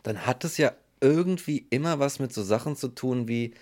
dann 0.04 0.26
hat 0.26 0.44
es 0.44 0.58
ja 0.58 0.72
irgendwie 1.02 1.66
immer 1.70 2.00
was 2.00 2.20
mit 2.20 2.34
so 2.34 2.44
Sachen 2.44 2.76
zu 2.76 2.90
tun 2.90 3.28
wie 3.28 3.54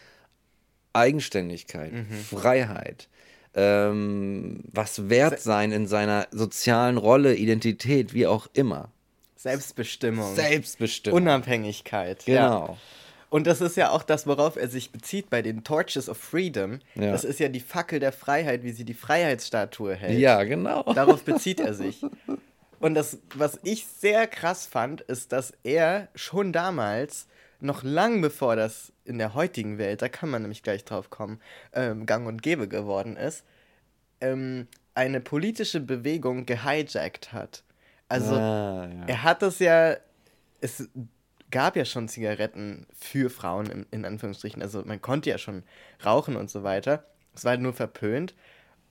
Eigenständigkeit, 0.94 1.92
Freiheit, 2.30 3.08
ähm, 3.54 4.64
was 4.72 5.10
wert 5.10 5.40
sein 5.40 5.72
in 5.72 5.88
seiner 5.88 6.28
sozialen 6.32 6.98
Rolle, 6.98 7.36
Identität, 7.36 8.14
wie 8.14 8.28
auch 8.28 8.48
immer. 8.54 8.92
Selbstbestimmung. 9.36 10.36
Selbstbestimmung. 10.36 11.22
Unabhängigkeit. 11.22 12.26
Ja. 12.28 12.60
Genau. 12.60 12.78
Und 13.32 13.48
das 13.48 13.62
ist 13.62 13.78
ja 13.78 13.92
auch 13.92 14.04
das, 14.04 14.28
worauf 14.28 14.58
er 14.58 14.68
sich 14.68 14.92
bezieht 14.92 15.30
bei 15.30 15.42
den 15.42 15.64
Torches 15.64 16.10
of 16.10 16.18
Freedom. 16.18 16.80
Ja. 16.96 17.12
Das 17.12 17.24
ist 17.24 17.40
ja 17.40 17.48
die 17.48 17.62
Fackel 17.62 18.00
der 18.00 18.12
Freiheit, 18.12 18.64
wie 18.64 18.74
sie 18.74 18.84
die 18.84 18.94
Freiheitsstatue 18.94 19.96
hält. 19.96 20.20
Ja, 20.20 20.44
genau. 20.44 20.84
Darauf 20.94 21.24
bezieht 21.26 21.62
er 21.62 21.74
sich. 21.74 22.06
Und 22.82 22.94
das, 22.94 23.20
was 23.36 23.58
ich 23.64 23.88
sehr 23.88 24.28
krass 24.28 24.66
fand, 24.66 25.00
ist, 25.02 25.32
dass 25.32 25.54
er 25.64 26.10
schon 26.14 26.52
damals, 26.52 27.28
noch 27.62 27.84
lang 27.84 28.22
bevor 28.22 28.56
das 28.56 28.92
in 29.06 29.18
der 29.18 29.34
heutigen 29.34 29.78
Welt, 29.78 30.02
da 30.02 30.10
kann 30.10 30.30
man 30.30 30.42
nämlich 30.42 30.64
gleich 30.64 30.84
drauf 30.86 31.10
kommen, 31.10 31.40
ähm, 31.74 32.06
gang 32.06 32.28
und 32.28 32.42
gäbe 32.42 32.68
geworden 32.68 33.18
ist, 33.18 33.46
ähm, 34.20 34.68
eine 34.94 35.22
politische 35.22 35.80
Bewegung 35.80 36.46
gehijackt 36.46 37.34
hat. 37.34 37.64
Also 38.10 38.36
Ah, 38.36 38.90
ja. 38.92 39.06
er 39.08 39.24
hat 39.24 39.42
es 39.44 39.60
ja, 39.60 39.96
es 40.60 40.90
gab 41.50 41.76
ja 41.76 41.86
schon 41.86 42.08
Zigaretten 42.08 42.88
für 42.94 43.30
Frauen 43.30 43.68
in, 43.68 43.86
in 43.92 44.06
Anführungsstrichen, 44.06 44.62
also 44.62 44.84
man 44.86 45.02
konnte 45.02 45.30
ja 45.30 45.38
schon 45.38 45.64
rauchen 46.06 46.36
und 46.36 46.50
so 46.50 46.64
weiter. 46.64 47.06
Es 47.34 47.46
war 47.46 47.52
halt 47.52 47.62
nur 47.62 47.74
verpönt. 47.74 48.36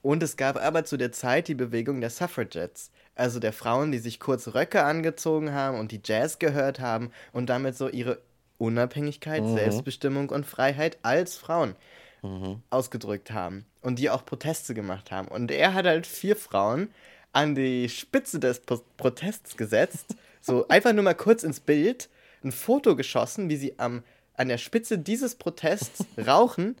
Und 0.01 0.23
es 0.23 0.35
gab 0.35 0.57
aber 0.57 0.83
zu 0.83 0.97
der 0.97 1.11
Zeit 1.11 1.47
die 1.47 1.53
Bewegung 1.53 2.01
der 2.01 2.09
Suffragettes, 2.09 2.89
also 3.13 3.39
der 3.39 3.53
Frauen, 3.53 3.91
die 3.91 3.99
sich 3.99 4.19
kurze 4.19 4.55
Röcke 4.55 4.83
angezogen 4.83 5.53
haben 5.53 5.77
und 5.79 5.91
die 5.91 6.01
Jazz 6.03 6.39
gehört 6.39 6.79
haben 6.79 7.11
und 7.33 7.51
damit 7.51 7.77
so 7.77 7.87
ihre 7.87 8.19
Unabhängigkeit, 8.61 9.43
Selbstbestimmung 9.45 10.29
und 10.29 10.45
Freiheit 10.45 10.97
als 11.01 11.35
Frauen 11.35 11.75
ausgedrückt 12.69 13.31
haben 13.31 13.65
und 13.81 13.97
die 13.97 14.09
auch 14.11 14.25
Proteste 14.25 14.75
gemacht 14.75 15.09
haben. 15.11 15.27
Und 15.27 15.49
er 15.49 15.73
hat 15.73 15.85
halt 15.85 16.05
vier 16.05 16.35
Frauen 16.35 16.89
an 17.33 17.55
die 17.55 17.89
Spitze 17.89 18.39
des 18.39 18.59
Pro 18.59 18.79
Protests 18.97 19.57
gesetzt, 19.57 20.15
so 20.41 20.67
einfach 20.67 20.93
nur 20.93 21.03
mal 21.03 21.15
kurz 21.15 21.43
ins 21.43 21.59
Bild, 21.59 22.09
ein 22.43 22.51
Foto 22.51 22.95
geschossen, 22.95 23.49
wie 23.49 23.55
sie 23.55 23.79
am, 23.79 24.03
an 24.35 24.49
der 24.49 24.57
Spitze 24.57 24.99
dieses 24.99 25.35
Protests 25.35 26.05
rauchen 26.27 26.75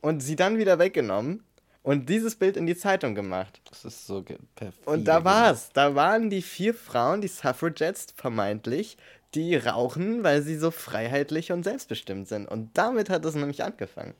und 0.00 0.20
sie 0.20 0.36
dann 0.36 0.56
wieder 0.58 0.78
weggenommen 0.78 1.42
und 1.82 2.08
dieses 2.08 2.36
Bild 2.36 2.56
in 2.56 2.66
die 2.66 2.76
Zeitung 2.76 3.14
gemacht. 3.14 3.60
Das 3.68 3.84
ist 3.84 4.06
so 4.06 4.22
perfide. 4.22 4.86
Und 4.86 5.04
da 5.04 5.24
war's. 5.24 5.70
Da 5.74 5.94
waren 5.94 6.30
die 6.30 6.42
vier 6.42 6.74
Frauen, 6.74 7.20
die 7.20 7.28
Suffragettes 7.28 8.06
vermeintlich, 8.16 8.96
die 9.34 9.56
rauchen, 9.56 10.22
weil 10.24 10.42
sie 10.42 10.56
so 10.56 10.70
freiheitlich 10.70 11.52
und 11.52 11.62
selbstbestimmt 11.62 12.28
sind. 12.28 12.46
Und 12.46 12.70
damit 12.76 13.10
hat 13.10 13.24
es 13.24 13.34
nämlich 13.34 13.64
angefangen. 13.64 14.14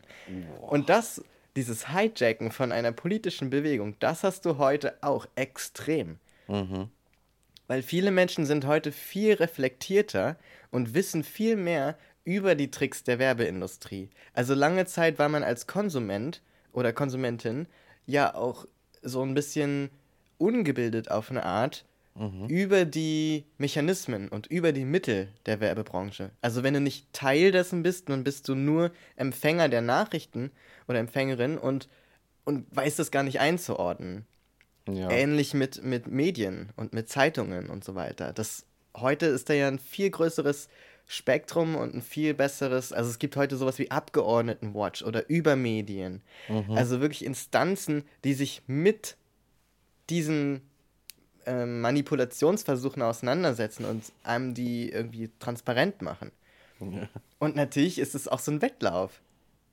Und 0.60 0.88
das, 0.88 1.22
dieses 1.56 1.92
Hijacken 1.92 2.50
von 2.50 2.72
einer 2.72 2.92
politischen 2.92 3.50
Bewegung, 3.50 3.96
das 3.98 4.24
hast 4.24 4.44
du 4.46 4.58
heute 4.58 4.94
auch 5.02 5.26
extrem. 5.34 6.18
Weil 7.66 7.82
viele 7.82 8.10
Menschen 8.10 8.46
sind 8.46 8.66
heute 8.66 8.92
viel 8.92 9.34
reflektierter 9.34 10.36
und 10.70 10.94
wissen 10.94 11.22
viel 11.24 11.56
mehr 11.56 11.96
über 12.24 12.54
die 12.54 12.70
Tricks 12.70 13.02
der 13.04 13.18
Werbeindustrie. 13.18 14.08
Also 14.34 14.54
lange 14.54 14.86
Zeit 14.86 15.18
war 15.18 15.28
man 15.28 15.42
als 15.42 15.66
Konsument 15.66 16.42
oder 16.72 16.92
Konsumentin 16.92 17.66
ja 18.06 18.34
auch 18.34 18.66
so 19.02 19.22
ein 19.22 19.34
bisschen 19.34 19.90
ungebildet 20.38 21.10
auf 21.10 21.30
eine 21.30 21.44
Art 21.44 21.84
über 22.48 22.84
die 22.84 23.44
Mechanismen 23.56 24.28
und 24.28 24.46
über 24.46 24.72
die 24.72 24.84
Mittel 24.84 25.28
der 25.46 25.60
Werbebranche. 25.60 26.30
Also 26.42 26.62
wenn 26.62 26.74
du 26.74 26.80
nicht 26.80 27.12
Teil 27.12 27.52
dessen 27.52 27.82
bist, 27.82 28.08
dann 28.10 28.22
bist 28.22 28.48
du 28.48 28.54
nur 28.54 28.92
Empfänger 29.16 29.68
der 29.68 29.80
Nachrichten 29.80 30.50
oder 30.88 30.98
Empfängerin 30.98 31.56
und, 31.56 31.88
und 32.44 32.66
weißt 32.76 32.98
das 32.98 33.10
gar 33.10 33.22
nicht 33.22 33.40
einzuordnen. 33.40 34.26
Ja. 34.88 35.10
Ähnlich 35.10 35.54
mit, 35.54 35.82
mit 35.82 36.08
Medien 36.08 36.70
und 36.76 36.92
mit 36.92 37.08
Zeitungen 37.08 37.70
und 37.70 37.82
so 37.82 37.94
weiter. 37.94 38.32
Das, 38.32 38.66
heute 38.96 39.26
ist 39.26 39.48
da 39.48 39.54
ja 39.54 39.68
ein 39.68 39.78
viel 39.78 40.10
größeres 40.10 40.68
Spektrum 41.06 41.76
und 41.76 41.94
ein 41.94 42.02
viel 42.02 42.34
besseres, 42.34 42.92
also 42.92 43.10
es 43.10 43.18
gibt 43.18 43.36
heute 43.36 43.56
sowas 43.56 43.78
wie 43.78 43.90
Abgeordnetenwatch 43.90 45.02
oder 45.02 45.28
Übermedien. 45.28 46.22
Also 46.76 47.00
wirklich 47.00 47.24
Instanzen, 47.24 48.04
die 48.24 48.34
sich 48.34 48.62
mit 48.66 49.16
diesen 50.10 50.62
ähm, 51.46 51.80
Manipulationsversuchen 51.80 53.02
auseinandersetzen 53.02 53.84
und 53.84 54.04
einem 54.24 54.54
die 54.54 54.90
irgendwie 54.90 55.30
transparent 55.38 56.02
machen. 56.02 56.30
Und 57.38 57.54
natürlich 57.54 57.98
ist 57.98 58.14
es 58.14 58.26
auch 58.26 58.40
so 58.40 58.50
ein 58.50 58.62
Wettlauf. 58.62 59.20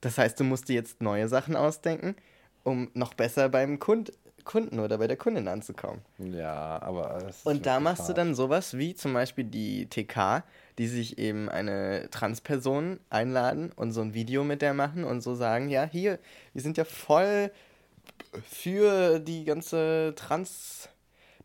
Das 0.00 0.16
heißt, 0.16 0.38
du 0.38 0.44
musst 0.44 0.68
dir 0.68 0.74
jetzt 0.74 1.02
neue 1.02 1.28
Sachen 1.28 1.56
ausdenken, 1.56 2.14
um 2.62 2.90
noch 2.94 3.14
besser 3.14 3.48
beim 3.48 3.78
Kund 3.78 4.12
Kunden 4.44 4.80
oder 4.80 4.98
bei 4.98 5.06
der 5.06 5.16
Kundin 5.16 5.48
anzukommen. 5.48 6.00
Ja, 6.18 6.80
aber. 6.82 7.30
Und 7.44 7.66
da 7.66 7.78
machst 7.78 8.02
du 8.02 8.08
hart. 8.08 8.18
dann 8.18 8.34
sowas 8.34 8.76
wie 8.76 8.94
zum 8.94 9.12
Beispiel 9.12 9.44
die 9.44 9.86
TK, 9.86 10.42
die 10.78 10.88
sich 10.88 11.18
eben 11.18 11.48
eine 11.48 12.08
Transperson 12.10 13.00
einladen 13.10 13.72
und 13.76 13.92
so 13.92 14.00
ein 14.00 14.14
Video 14.14 14.44
mit 14.44 14.62
der 14.62 14.74
machen 14.74 15.04
und 15.04 15.20
so 15.20 15.34
sagen, 15.34 15.68
ja, 15.68 15.84
hier, 15.84 16.18
wir 16.52 16.62
sind 16.62 16.78
ja 16.78 16.84
voll 16.84 17.50
für 18.42 19.18
die 19.18 19.44
ganze 19.44 20.14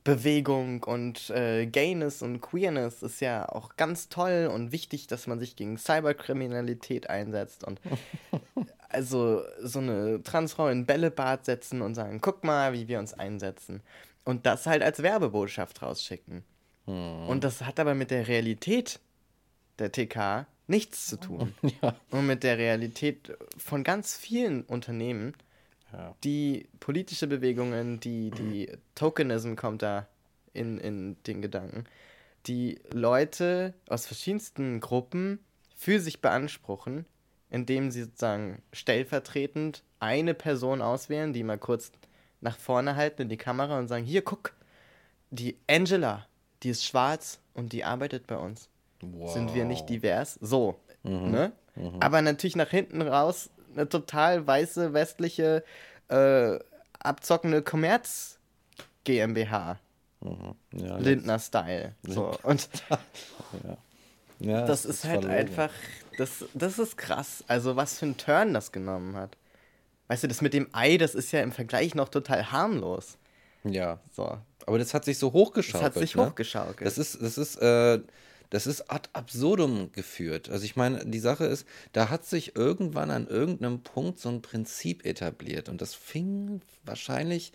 Transbewegung 0.05 0.83
und 0.83 1.31
äh, 1.31 1.65
Gayness 1.65 2.21
und 2.21 2.39
Queerness 2.39 3.01
ist 3.01 3.21
ja 3.21 3.49
auch 3.49 3.75
ganz 3.75 4.07
toll 4.07 4.49
und 4.53 4.71
wichtig, 4.71 5.07
dass 5.07 5.25
man 5.27 5.39
sich 5.39 5.55
gegen 5.55 5.77
Cyberkriminalität 5.77 7.09
einsetzt 7.09 7.63
und 7.63 7.81
also 8.89 9.41
so 9.61 9.79
eine 9.79 10.21
Transfrau 10.23 10.69
in 10.69 10.85
Bällebad 10.85 11.45
setzen 11.45 11.81
und 11.81 11.95
sagen, 11.95 12.21
guck 12.21 12.43
mal, 12.43 12.73
wie 12.73 12.87
wir 12.87 12.99
uns 12.99 13.13
einsetzen. 13.13 13.81
Und 14.23 14.45
das 14.45 14.67
halt 14.67 14.83
als 14.83 15.01
Werbebotschaft 15.01 15.81
rausschicken. 15.81 16.43
Und 16.85 17.43
das 17.43 17.61
hat 17.61 17.79
aber 17.79 17.95
mit 17.95 18.11
der 18.11 18.27
Realität 18.27 18.99
der 19.79 19.91
TK 19.91 20.45
nichts 20.67 21.07
zu 21.07 21.17
tun. 21.17 21.53
Ja. 21.81 21.95
Und 22.11 22.27
mit 22.27 22.43
der 22.43 22.59
Realität 22.59 23.35
von 23.57 23.83
ganz 23.83 24.15
vielen 24.15 24.63
Unternehmen, 24.63 25.33
Ja. 25.97 26.15
die 26.23 26.67
politische 26.79 27.27
Bewegungen, 27.27 27.99
die, 27.99 28.31
die 28.31 28.69
Tokenism 28.95 29.55
kommt 29.55 29.81
da 29.81 30.07
in, 30.53 30.77
in 30.79 31.15
den 31.23 31.41
Gedanken, 31.41 31.85
die 32.47 32.79
Leute 32.91 33.73
aus 33.89 34.05
verschiedensten 34.05 34.79
Gruppen 34.79 35.39
für 35.75 35.99
sich 35.99 36.21
beanspruchen, 36.21 37.05
indem 37.49 37.91
sie 37.91 38.03
sozusagen 38.03 38.61
stellvertretend 38.73 39.83
eine 39.99 40.33
Person 40.33 40.81
auswählen, 40.81 41.33
die 41.33 41.43
mal 41.43 41.57
kurz 41.57 41.91
nach 42.41 42.57
vorne 42.57 42.95
halten 42.95 43.23
in 43.23 43.29
die 43.29 43.37
Kamera 43.37 43.79
und 43.79 43.87
sagen, 43.87 44.05
hier, 44.05 44.21
guck, 44.21 44.53
die 45.31 45.57
Angela, 45.67 46.27
die 46.63 46.69
ist 46.69 46.85
schwarz 46.85 47.39
und 47.53 47.73
die 47.73 47.83
arbeitet 47.83 48.27
bei 48.27 48.37
uns. 48.37 48.69
Sind 49.25 49.53
wir 49.53 49.65
nicht 49.65 49.81
Wow. 49.81 49.87
divers? 49.87 50.37
So, 50.41 50.79
ne? 51.03 51.51
Aber 51.99 52.21
natürlich 52.21 52.55
nach 52.55 52.69
hinten 52.69 53.01
raus 53.01 53.49
eine 53.75 53.87
total 53.89 54.45
weiße, 54.45 54.93
westliche, 54.93 55.63
äh, 56.07 56.59
abzockende 56.99 57.61
Kommerz 57.61 58.39
GmbH. 59.03 59.79
Ja, 60.71 60.97
Lindner-Style. 60.97 61.93
So. 62.03 62.35
Und 62.43 62.69
ja, 64.39 64.65
das 64.65 64.85
ist 64.85 65.03
halt 65.03 65.21
verlogen. 65.21 65.37
einfach, 65.37 65.69
das, 66.17 66.45
das 66.53 66.79
ist 66.79 66.97
krass. 66.97 67.43
Also 67.47 67.75
was 67.75 67.99
für 67.99 68.07
ein 68.07 68.17
Turn 68.17 68.53
das 68.53 68.71
genommen 68.71 69.15
hat. 69.15 69.37
Weißt 70.07 70.23
du, 70.23 70.27
das 70.27 70.41
mit 70.41 70.53
dem 70.53 70.67
Ei, 70.71 70.97
das 70.97 71.15
ist 71.15 71.31
ja 71.31 71.41
im 71.41 71.51
Vergleich 71.51 71.95
noch 71.95 72.09
total 72.09 72.51
harmlos. 72.51 73.17
Ja. 73.63 73.99
So. 74.11 74.37
Aber 74.65 74.79
das 74.79 74.93
hat 74.93 75.05
sich 75.05 75.17
so 75.17 75.33
hochgeschaukelt. 75.33 75.83
Das 75.83 75.95
hat 75.95 75.99
sich 75.99 76.15
ne? 76.15 76.25
hochgeschaukelt. 76.25 76.85
Das 76.85 76.97
ist, 76.97 77.21
das 77.21 77.37
ist, 77.37 77.57
äh, 77.57 77.99
das 78.55 78.67
ist 78.67 78.89
ad 78.89 79.09
absurdum 79.11 79.91
geführt. 79.91 80.47
Also 80.49 80.63
ich 80.63 80.77
meine, 80.77 81.05
die 81.05 81.19
Sache 81.19 81.43
ist, 81.43 81.67
da 81.91 82.09
hat 82.09 82.23
sich 82.23 82.55
irgendwann 82.55 83.11
an 83.11 83.27
irgendeinem 83.27 83.81
Punkt 83.81 84.17
so 84.17 84.29
ein 84.29 84.41
Prinzip 84.41 85.05
etabliert. 85.05 85.67
Und 85.67 85.81
das 85.81 85.93
fing 85.93 86.61
wahrscheinlich 86.85 87.51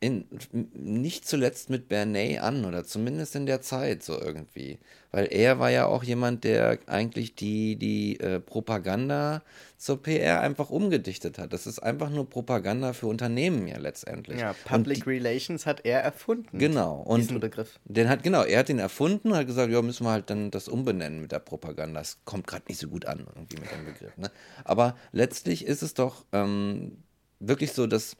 in, 0.00 0.26
nicht 0.74 1.26
zuletzt 1.26 1.70
mit 1.70 1.88
Bernays 1.88 2.40
an 2.40 2.64
oder 2.64 2.84
zumindest 2.84 3.34
in 3.34 3.46
der 3.46 3.62
Zeit 3.62 4.02
so 4.02 4.20
irgendwie. 4.20 4.78
Weil 5.10 5.28
er 5.30 5.58
war 5.58 5.70
ja 5.70 5.86
auch 5.86 6.04
jemand, 6.04 6.44
der 6.44 6.78
eigentlich 6.86 7.34
die, 7.34 7.76
die 7.76 8.20
äh, 8.20 8.38
Propaganda 8.38 9.42
zur 9.78 10.02
PR 10.02 10.40
einfach 10.40 10.68
umgedichtet 10.68 11.38
hat. 11.38 11.52
Das 11.52 11.66
ist 11.66 11.78
einfach 11.78 12.10
nur 12.10 12.28
Propaganda 12.28 12.92
für 12.92 13.06
Unternehmen 13.06 13.66
ja 13.66 13.78
letztendlich. 13.78 14.38
ja, 14.38 14.54
Public 14.64 15.06
Relations 15.06 15.64
hat 15.64 15.86
er 15.86 16.00
erfunden. 16.00 16.58
Genau. 16.58 16.96
Und 16.96 17.20
diesen 17.20 17.40
Begriff. 17.40 17.78
Den 17.84 18.08
hat, 18.08 18.22
genau, 18.22 18.42
er 18.42 18.58
hat 18.58 18.68
den 18.68 18.78
erfunden 18.78 19.30
und 19.30 19.36
hat 19.38 19.46
gesagt, 19.46 19.72
ja, 19.72 19.80
müssen 19.80 20.04
wir 20.04 20.10
halt 20.10 20.28
dann 20.28 20.50
das 20.50 20.68
umbenennen 20.68 21.20
mit 21.20 21.32
der 21.32 21.38
Propaganda. 21.38 22.00
Das 22.00 22.18
kommt 22.24 22.46
gerade 22.46 22.64
nicht 22.68 22.78
so 22.78 22.88
gut 22.88 23.06
an, 23.06 23.26
irgendwie 23.34 23.56
mit 23.58 23.70
dem 23.70 23.86
Begriff. 23.86 24.16
Ne? 24.18 24.30
Aber 24.64 24.96
letztlich 25.12 25.64
ist 25.64 25.82
es 25.82 25.94
doch 25.94 26.26
ähm, 26.32 26.98
wirklich 27.40 27.72
so, 27.72 27.86
dass, 27.86 28.16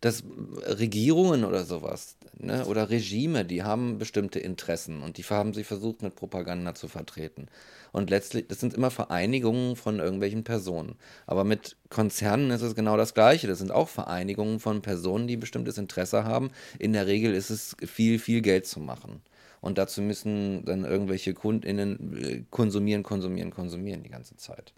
dass 0.00 0.24
Regierungen 0.66 1.44
oder 1.44 1.64
sowas 1.64 2.16
ne, 2.38 2.66
oder 2.66 2.90
Regime, 2.90 3.44
die 3.44 3.62
haben 3.62 3.98
bestimmte 3.98 4.38
Interessen 4.38 5.02
und 5.02 5.16
die 5.16 5.24
haben 5.24 5.54
sie 5.54 5.64
versucht 5.64 6.02
mit 6.02 6.16
Propaganda 6.16 6.74
zu 6.74 6.88
vertreten. 6.88 7.48
Und 7.92 8.10
letztlich, 8.10 8.46
das 8.48 8.60
sind 8.60 8.74
immer 8.74 8.90
Vereinigungen 8.90 9.74
von 9.74 10.00
irgendwelchen 10.00 10.44
Personen. 10.44 10.96
Aber 11.26 11.44
mit 11.44 11.76
Konzernen 11.88 12.50
ist 12.50 12.60
es 12.60 12.74
genau 12.74 12.96
das 12.98 13.14
Gleiche. 13.14 13.46
Das 13.46 13.58
sind 13.58 13.72
auch 13.72 13.88
Vereinigungen 13.88 14.60
von 14.60 14.82
Personen, 14.82 15.26
die 15.26 15.38
bestimmtes 15.38 15.78
Interesse 15.78 16.24
haben. 16.24 16.50
In 16.78 16.92
der 16.92 17.06
Regel 17.06 17.32
ist 17.32 17.48
es 17.48 17.74
viel, 17.86 18.18
viel 18.18 18.42
Geld 18.42 18.66
zu 18.66 18.80
machen. 18.80 19.22
Und 19.62 19.78
dazu 19.78 20.02
müssen 20.02 20.64
dann 20.66 20.84
irgendwelche 20.84 21.32
KundInnen 21.32 22.22
äh, 22.22 22.42
konsumieren, 22.50 23.02
konsumieren, 23.02 23.50
konsumieren 23.50 24.02
die 24.02 24.10
ganze 24.10 24.36
Zeit. 24.36 24.74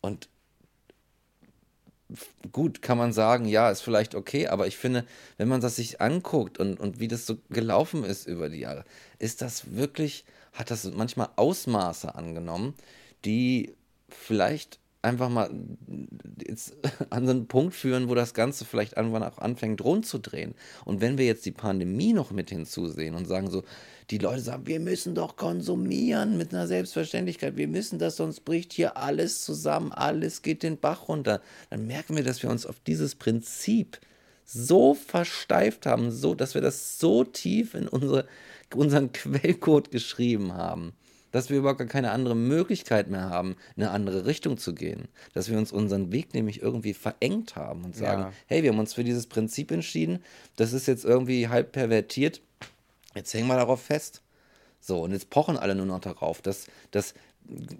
Und 0.00 0.28
gut, 2.52 2.82
kann 2.82 2.98
man 2.98 3.12
sagen, 3.12 3.44
ja, 3.44 3.70
ist 3.70 3.82
vielleicht 3.82 4.14
okay, 4.14 4.48
aber 4.48 4.66
ich 4.66 4.76
finde, 4.76 5.04
wenn 5.36 5.48
man 5.48 5.60
das 5.60 5.76
sich 5.76 6.00
anguckt 6.00 6.58
und, 6.58 6.80
und 6.80 7.00
wie 7.00 7.08
das 7.08 7.26
so 7.26 7.36
gelaufen 7.50 8.04
ist 8.04 8.26
über 8.26 8.48
die 8.48 8.60
Jahre, 8.60 8.84
ist 9.18 9.42
das 9.42 9.74
wirklich, 9.74 10.24
hat 10.52 10.70
das 10.70 10.84
manchmal 10.92 11.28
Ausmaße 11.36 12.14
angenommen, 12.14 12.74
die 13.24 13.74
vielleicht 14.08 14.78
einfach 15.02 15.28
mal 15.28 15.50
jetzt 16.48 16.76
an 17.10 17.28
einen 17.28 17.46
Punkt 17.46 17.74
führen, 17.74 18.08
wo 18.08 18.14
das 18.14 18.34
Ganze 18.34 18.64
vielleicht 18.64 18.96
irgendwann 18.96 19.22
auch 19.22 19.38
anfängt 19.38 19.82
rund 19.84 20.06
zu 20.06 20.18
drehen. 20.18 20.54
Und 20.84 21.00
wenn 21.00 21.18
wir 21.18 21.26
jetzt 21.26 21.46
die 21.46 21.52
Pandemie 21.52 22.12
noch 22.12 22.30
mit 22.30 22.50
hinzusehen 22.50 23.14
und 23.14 23.26
sagen 23.26 23.50
so, 23.50 23.64
die 24.10 24.18
Leute 24.18 24.40
sagen, 24.40 24.66
wir 24.66 24.80
müssen 24.80 25.14
doch 25.14 25.36
konsumieren 25.36 26.38
mit 26.38 26.52
einer 26.52 26.66
Selbstverständlichkeit, 26.66 27.56
wir 27.56 27.68
müssen 27.68 27.98
das, 27.98 28.16
sonst 28.16 28.40
bricht 28.40 28.72
hier 28.72 28.96
alles 28.96 29.44
zusammen, 29.44 29.92
alles 29.92 30.42
geht 30.42 30.62
den 30.62 30.78
Bach 30.78 31.08
runter, 31.08 31.42
dann 31.70 31.86
merken 31.86 32.16
wir, 32.16 32.24
dass 32.24 32.42
wir 32.42 32.50
uns 32.50 32.64
auf 32.64 32.80
dieses 32.86 33.14
Prinzip 33.14 34.00
so 34.46 34.94
versteift 34.94 35.84
haben, 35.84 36.10
so, 36.10 36.34
dass 36.34 36.54
wir 36.54 36.62
das 36.62 36.98
so 36.98 37.22
tief 37.22 37.74
in 37.74 37.86
unsere, 37.86 38.26
unseren 38.74 39.12
Quellcode 39.12 39.90
geschrieben 39.90 40.54
haben, 40.54 40.94
dass 41.30 41.50
wir 41.50 41.58
überhaupt 41.58 41.78
gar 41.78 41.88
keine 41.88 42.10
andere 42.10 42.34
Möglichkeit 42.36 43.08
mehr 43.08 43.28
haben, 43.30 43.56
in 43.76 43.82
eine 43.82 43.92
andere 43.92 44.26
Richtung 44.26 44.56
zu 44.58 44.74
gehen. 44.74 45.08
Dass 45.34 45.50
wir 45.50 45.58
uns 45.58 45.72
unseren 45.72 46.12
Weg 46.12 46.34
nämlich 46.34 46.62
irgendwie 46.62 46.94
verengt 46.94 47.56
haben 47.56 47.84
und 47.84 47.96
sagen, 47.96 48.22
Ja. 48.22 48.32
hey, 48.46 48.62
wir 48.62 48.70
haben 48.70 48.78
uns 48.78 48.94
für 48.94 49.04
dieses 49.04 49.26
Prinzip 49.26 49.70
entschieden, 49.70 50.20
das 50.56 50.72
ist 50.72 50.86
jetzt 50.86 51.04
irgendwie 51.04 51.48
halb 51.48 51.72
pervertiert, 51.72 52.40
jetzt 53.14 53.32
hängen 53.34 53.48
wir 53.48 53.56
darauf 53.56 53.82
fest. 53.82 54.22
So, 54.80 55.02
und 55.02 55.12
jetzt 55.12 55.30
pochen 55.30 55.56
alle 55.56 55.74
nur 55.74 55.86
noch 55.86 56.00
darauf, 56.00 56.40
dass 56.40 56.66
das 56.92 57.14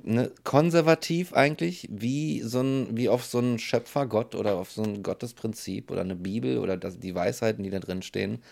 ne, 0.03 0.30
konservativ 0.44 1.32
eigentlich 1.32 1.88
wie 1.90 2.40
so 2.42 2.61
ein, 2.61 2.96
wie 2.96 3.09
auf 3.09 3.24
so 3.24 3.38
einen 3.38 3.59
Schöpfergott 3.59 4.34
oder 4.34 4.57
auf 4.57 4.72
so 4.72 4.82
ein 4.82 5.03
Gottesprinzip 5.03 5.90
oder 5.90 6.01
eine 6.01 6.16
Bibel 6.16 6.59
oder 6.59 6.76
das, 6.76 6.99
die 6.99 7.14
Weisheiten, 7.14 7.62
die 7.62 7.70
da 7.70 7.78
drin 7.78 8.03
stehen, 8.03 8.42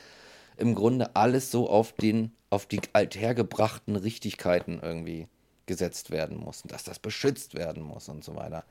im 0.56 0.74
Grunde 0.74 1.16
alles 1.16 1.50
so 1.50 1.68
auf 1.68 1.92
den, 1.92 2.32
auf 2.50 2.66
die 2.66 2.80
althergebrachten 2.92 3.96
Richtigkeiten 3.96 4.80
irgendwie 4.82 5.28
gesetzt 5.66 6.10
werden 6.10 6.38
muss 6.38 6.62
und 6.62 6.72
dass 6.72 6.84
das 6.84 6.98
beschützt 6.98 7.54
werden 7.54 7.82
muss 7.82 8.08
und 8.08 8.24
so 8.24 8.36
weiter. 8.36 8.64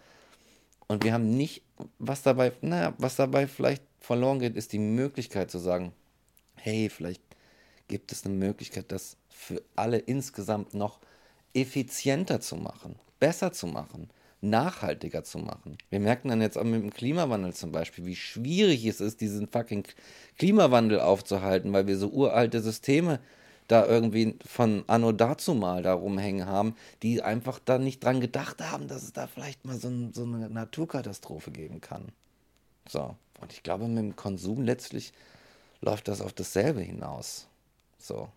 Und 0.88 1.04
wir 1.04 1.14
haben 1.14 1.36
nicht, 1.36 1.64
was 2.00 2.22
dabei, 2.22 2.54
naja, 2.62 2.94
was 2.98 3.16
dabei 3.16 3.48
vielleicht 3.48 3.84
verloren 4.00 4.40
geht, 4.40 4.56
ist 4.56 4.72
die 4.72 4.80
Möglichkeit 4.80 5.52
zu 5.52 5.58
sagen, 5.58 5.92
hey, 6.56 6.90
vielleicht 6.90 7.22
gibt 7.88 8.12
es 8.12 8.26
eine 8.26 8.34
Möglichkeit, 8.34 8.92
das 8.92 9.18
für 9.30 9.62
alle 9.76 9.98
insgesamt 9.98 10.74
noch 10.74 11.00
effizienter 11.54 12.40
zu 12.40 12.56
machen, 12.56 12.96
besser 13.20 13.52
zu 13.52 13.68
machen, 13.68 14.10
nachhaltiger 14.42 15.24
zu 15.24 15.40
machen. 15.40 15.78
Wir 15.90 16.00
merken 16.00 16.30
dann 16.30 16.42
jetzt 16.42 16.58
auch 16.58 16.64
mit 16.64 16.82
dem 16.82 16.94
Klimawandel 16.94 17.54
zum 17.54 17.72
Beispiel, 17.72 18.06
wie 18.06 18.16
schwierig 18.16 18.86
es 18.86 19.02
ist, 19.02 19.22
diesen 19.22 19.48
fucking 19.48 19.86
Klimawandel 20.38 21.00
aufzuhalten, 21.00 21.74
weil 21.74 21.88
wir 21.88 21.98
so 21.98 22.10
uralte 22.10 22.62
Systeme 22.62 23.20
da 23.68 23.86
irgendwie 23.86 24.38
von 24.46 24.84
Anno 24.88 25.12
dazu 25.12 25.54
mal 25.56 25.82
da 25.82 25.94
rumhängen 25.94 26.46
haben, 26.46 26.76
die 27.02 27.22
einfach 27.22 27.60
da 27.64 27.78
nicht 27.78 28.04
dran 28.04 28.22
gedacht 28.22 28.62
haben, 28.62 28.88
dass 28.88 29.04
es 29.04 29.14
da 29.14 29.28
vielleicht 29.28 29.66
mal 29.66 29.78
so, 29.78 29.88
ein, 29.88 30.14
so 30.14 30.24
eine 30.24 30.50
Naturkatastrophe 30.50 31.52
geben 31.52 31.82
kann. 31.82 32.10
So. 32.88 33.16
Und 33.42 33.52
ich 33.52 33.64
glaube, 33.64 33.88
mit 33.88 33.98
dem 33.98 34.16
Konsum 34.16 34.64
letztlich 34.64 35.14
läuft 35.82 36.08
das 36.08 36.22
auf 36.22 36.34
dasselbe 36.34 36.82
hinaus. 36.82 37.48
So. 37.98 38.30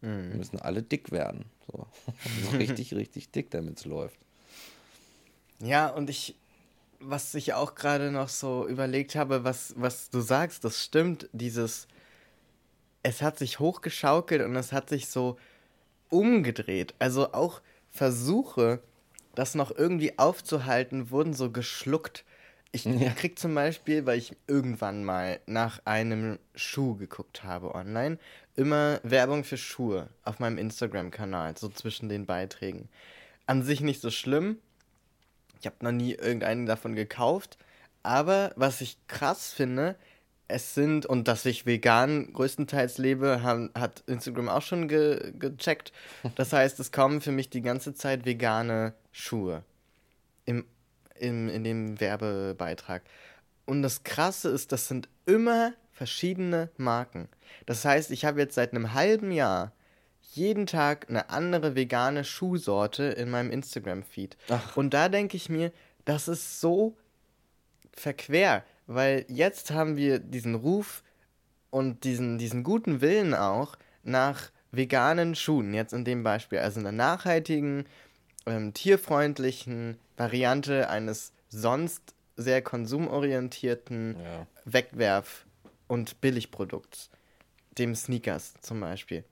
Wir 0.00 0.10
müssen 0.10 0.60
alle 0.60 0.82
dick 0.82 1.10
werden. 1.10 1.44
So, 1.66 1.86
so 2.50 2.56
richtig, 2.56 2.94
richtig 2.94 3.30
dick, 3.30 3.50
damit 3.50 3.78
es 3.78 3.84
läuft. 3.84 4.18
Ja, 5.60 5.88
und 5.88 6.08
ich, 6.08 6.36
was 7.00 7.34
ich 7.34 7.54
auch 7.54 7.74
gerade 7.74 8.12
noch 8.12 8.28
so 8.28 8.66
überlegt 8.68 9.16
habe, 9.16 9.42
was, 9.42 9.74
was 9.76 10.10
du 10.10 10.20
sagst, 10.20 10.64
das 10.64 10.82
stimmt, 10.82 11.28
dieses, 11.32 11.88
es 13.08 13.22
hat 13.22 13.38
sich 13.38 13.58
hochgeschaukelt 13.58 14.42
und 14.42 14.54
es 14.54 14.70
hat 14.72 14.90
sich 14.90 15.08
so 15.08 15.38
umgedreht. 16.10 16.94
Also 16.98 17.32
auch 17.32 17.62
Versuche, 17.90 18.80
das 19.34 19.54
noch 19.54 19.70
irgendwie 19.74 20.18
aufzuhalten, 20.18 21.10
wurden 21.10 21.32
so 21.32 21.50
geschluckt. 21.50 22.26
Ich 22.70 22.84
Ja. 22.84 23.10
krieg 23.12 23.38
zum 23.38 23.54
Beispiel, 23.54 24.04
weil 24.04 24.18
ich 24.18 24.36
irgendwann 24.46 25.04
mal 25.04 25.40
nach 25.46 25.80
einem 25.86 26.38
Schuh 26.54 26.96
geguckt 26.96 27.44
habe 27.44 27.74
online, 27.74 28.18
immer 28.56 29.00
Werbung 29.04 29.42
für 29.42 29.56
Schuhe 29.56 30.10
auf 30.24 30.38
meinem 30.38 30.58
Instagram-Kanal, 30.58 31.56
so 31.56 31.70
zwischen 31.70 32.10
den 32.10 32.26
Beiträgen. 32.26 32.90
An 33.46 33.62
sich 33.62 33.80
nicht 33.80 34.02
so 34.02 34.10
schlimm. 34.10 34.58
Ich 35.60 35.66
habe 35.66 35.76
noch 35.80 35.92
nie 35.92 36.12
irgendeinen 36.12 36.66
davon 36.66 36.94
gekauft. 36.94 37.56
Aber 38.02 38.52
was 38.56 38.82
ich 38.82 38.98
krass 39.08 39.50
finde, 39.50 39.96
es 40.48 40.74
sind, 40.74 41.04
und 41.04 41.28
dass 41.28 41.44
ich 41.44 41.66
vegan 41.66 42.32
größtenteils 42.32 42.98
lebe, 42.98 43.42
haben, 43.42 43.70
hat 43.74 44.02
Instagram 44.06 44.48
auch 44.48 44.62
schon 44.62 44.88
ge 44.88 45.32
gecheckt. 45.38 45.92
Das 46.36 46.52
heißt, 46.52 46.80
es 46.80 46.90
kommen 46.90 47.20
für 47.20 47.32
mich 47.32 47.50
die 47.50 47.60
ganze 47.60 47.94
Zeit 47.94 48.24
vegane 48.24 48.94
Schuhe 49.12 49.62
im, 50.46 50.64
im, 51.14 51.48
in 51.50 51.64
dem 51.64 52.00
Werbebeitrag. 52.00 53.02
Und 53.66 53.82
das 53.82 54.02
Krasse 54.02 54.48
ist, 54.48 54.72
das 54.72 54.88
sind 54.88 55.08
immer 55.26 55.74
verschiedene 55.92 56.70
Marken. 56.78 57.28
Das 57.66 57.84
heißt, 57.84 58.10
ich 58.10 58.24
habe 58.24 58.40
jetzt 58.40 58.54
seit 58.54 58.72
einem 58.72 58.94
halben 58.94 59.30
Jahr 59.30 59.72
jeden 60.32 60.66
Tag 60.66 61.10
eine 61.10 61.28
andere 61.28 61.74
vegane 61.74 62.24
Schuhsorte 62.24 63.04
in 63.04 63.30
meinem 63.30 63.50
Instagram-Feed. 63.50 64.36
Und 64.74 64.94
da 64.94 65.08
denke 65.08 65.36
ich 65.36 65.48
mir, 65.48 65.72
das 66.04 66.28
ist 66.28 66.60
so 66.60 66.96
verquer, 67.92 68.64
weil 68.88 69.24
jetzt 69.28 69.70
haben 69.70 69.96
wir 69.96 70.18
diesen 70.18 70.56
Ruf 70.56 71.04
und 71.70 72.02
diesen, 72.04 72.38
diesen 72.38 72.64
guten 72.64 73.00
Willen 73.00 73.34
auch 73.34 73.76
nach 74.02 74.50
veganen 74.72 75.34
Schuhen, 75.34 75.74
jetzt 75.74 75.92
in 75.92 76.04
dem 76.04 76.22
Beispiel, 76.22 76.58
also 76.58 76.80
einer 76.80 76.90
nachhaltigen, 76.90 77.84
ähm, 78.46 78.72
tierfreundlichen 78.72 79.98
Variante 80.16 80.88
eines 80.88 81.32
sonst 81.50 82.14
sehr 82.36 82.62
konsumorientierten 82.62 84.16
Ja. 84.18 84.46
Wegwerf- 84.64 85.44
und 85.86 86.20
Billigprodukts, 86.20 87.10
dem 87.76 87.94
Sneakers 87.94 88.54
zum 88.62 88.80
Beispiel. 88.80 89.24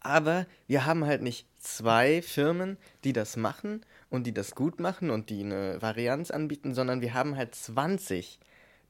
Aber 0.00 0.46
wir 0.66 0.84
haben 0.84 1.04
halt 1.04 1.22
nicht 1.22 1.46
zwei 1.58 2.22
Firmen, 2.22 2.76
die 3.04 3.12
das 3.12 3.36
machen 3.36 3.84
und 4.10 4.26
die 4.26 4.34
das 4.34 4.54
gut 4.54 4.80
machen 4.80 5.10
und 5.10 5.30
die 5.30 5.42
eine 5.42 5.80
Varianz 5.82 6.30
anbieten, 6.30 6.74
sondern 6.74 7.00
wir 7.00 7.14
haben 7.14 7.36
halt 7.36 7.54
20, 7.54 8.38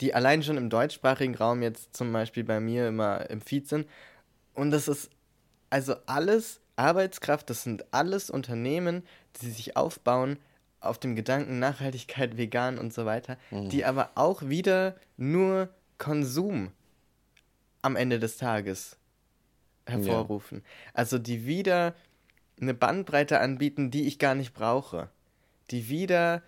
die 0.01 0.15
allein 0.15 0.43
schon 0.43 0.57
im 0.57 0.71
deutschsprachigen 0.71 1.35
Raum 1.35 1.63
jetzt 1.63 1.97
zum 1.97 2.13
Beispiel 2.13 2.45
bei 2.45 2.61
mir 2.61 2.89
immer 2.89 3.29
im 3.31 3.41
Feed 3.41 3.69
sind. 3.69 3.89
Und 4.55 4.71
das 4.71 4.89
ist 4.89 5.11
also 5.71 5.97
alles 6.07 6.61
Arbeitskraft, 6.77 7.51
das 7.51 7.63
sind 7.65 7.85
alles 7.93 8.31
Unternehmen, 8.31 9.03
die 9.41 9.51
sich 9.51 9.77
aufbauen 9.77 10.39
auf 10.81 10.99
dem 10.99 11.17
Gedanken 11.17 11.59
Nachhaltigkeit, 11.59 12.37
vegan 12.37 12.79
und 12.79 12.95
so 12.95 13.05
weiter, 13.05 13.37
die 13.51 13.85
aber 13.85 14.11
auch 14.15 14.43
wieder 14.43 14.95
nur 15.17 15.69
Konsum 15.99 16.71
am 17.83 17.97
Ende 17.97 18.21
des 18.21 18.37
Tages 18.37 18.97
hervorrufen. 19.87 20.63
Also 20.95 21.19
die 21.19 21.47
wieder 21.47 21.95
eine 22.61 22.75
Bandbreite 22.75 23.41
anbieten, 23.41 23.91
die 23.91 24.07
ich 24.07 24.19
gar 24.19 24.35
nicht 24.35 24.55
brauche. 24.55 25.09
Die 25.71 25.89
wieder 25.89 26.43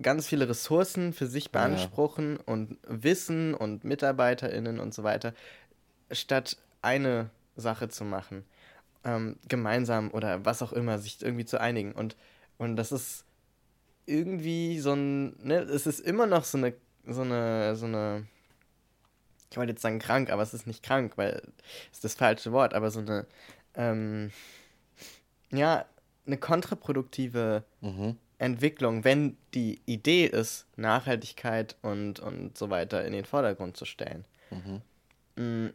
ganz 0.00 0.26
viele 0.26 0.48
Ressourcen 0.48 1.12
für 1.12 1.26
sich 1.26 1.50
beanspruchen 1.50 2.38
und 2.38 2.78
Wissen 2.86 3.54
und 3.54 3.84
MitarbeiterInnen 3.84 4.80
und 4.80 4.94
so 4.94 5.02
weiter, 5.02 5.34
statt 6.10 6.56
eine 6.80 7.30
Sache 7.56 7.88
zu 7.88 8.04
machen. 8.04 8.44
Ähm, 9.04 9.36
gemeinsam 9.48 10.10
oder 10.12 10.44
was 10.44 10.62
auch 10.62 10.72
immer, 10.72 10.98
sich 10.98 11.20
irgendwie 11.22 11.44
zu 11.44 11.60
einigen. 11.60 11.92
Und, 11.92 12.16
und 12.56 12.76
das 12.76 12.92
ist 12.92 13.24
irgendwie 14.06 14.78
so 14.78 14.92
ein, 14.92 15.36
ne, 15.44 15.58
es 15.60 15.86
ist 15.86 16.00
immer 16.00 16.26
noch 16.26 16.44
so 16.44 16.58
eine, 16.58 16.74
so 17.06 17.22
eine, 17.22 17.74
so 17.74 17.86
eine, 17.86 18.26
ich 19.50 19.56
wollte 19.56 19.72
jetzt 19.72 19.82
sagen 19.82 19.98
krank, 19.98 20.30
aber 20.30 20.42
es 20.42 20.54
ist 20.54 20.66
nicht 20.66 20.82
krank, 20.82 21.14
weil 21.16 21.42
es 21.90 21.98
ist 21.98 22.04
das 22.04 22.14
falsche 22.14 22.52
Wort, 22.52 22.74
aber 22.74 22.90
so 22.90 23.00
eine, 23.00 23.26
ähm, 23.74 24.30
ja, 25.50 25.84
eine 26.26 26.38
kontraproduktive 26.38 27.64
Mhm. 27.80 28.16
Entwicklung, 28.42 29.04
wenn 29.04 29.36
die 29.54 29.80
Idee 29.86 30.26
ist, 30.26 30.66
Nachhaltigkeit 30.76 31.76
und, 31.82 32.20
und 32.20 32.56
so 32.58 32.70
weiter 32.70 33.04
in 33.04 33.12
den 33.12 33.24
Vordergrund 33.24 33.76
zu 33.76 33.84
stellen. 33.84 34.24
Mm, 35.36 35.68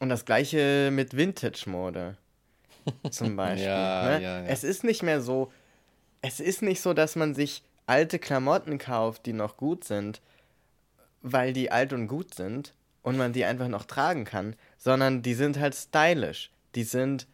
Und 0.00 0.08
das 0.08 0.24
gleiche 0.24 0.90
mit 0.92 1.16
Vintage-Mode 1.16 2.16
zum 3.10 3.36
Beispiel. 3.36 3.66
Ja, 3.66 4.02
ne? 4.04 4.22
ja, 4.22 4.40
ja. 4.40 4.46
Es 4.46 4.64
ist 4.64 4.84
nicht 4.84 5.02
mehr 5.02 5.20
so, 5.20 5.52
es 6.22 6.40
ist 6.40 6.62
nicht 6.62 6.80
so, 6.80 6.92
dass 6.92 7.16
man 7.16 7.34
sich 7.34 7.62
alte 7.86 8.18
Klamotten 8.18 8.78
kauft, 8.78 9.26
die 9.26 9.32
noch 9.32 9.56
gut 9.56 9.84
sind, 9.84 10.20
weil 11.22 11.52
die 11.52 11.70
alt 11.70 11.92
und 11.92 12.06
gut 12.08 12.34
sind 12.34 12.74
und 13.02 13.16
man 13.16 13.32
die 13.32 13.44
einfach 13.44 13.68
noch 13.68 13.84
tragen 13.84 14.24
kann, 14.24 14.54
sondern 14.78 15.22
die 15.22 15.34
sind 15.34 15.58
halt 15.58 15.74
stylisch. 15.74 16.50
Die 16.74 16.84
sind 16.84 17.26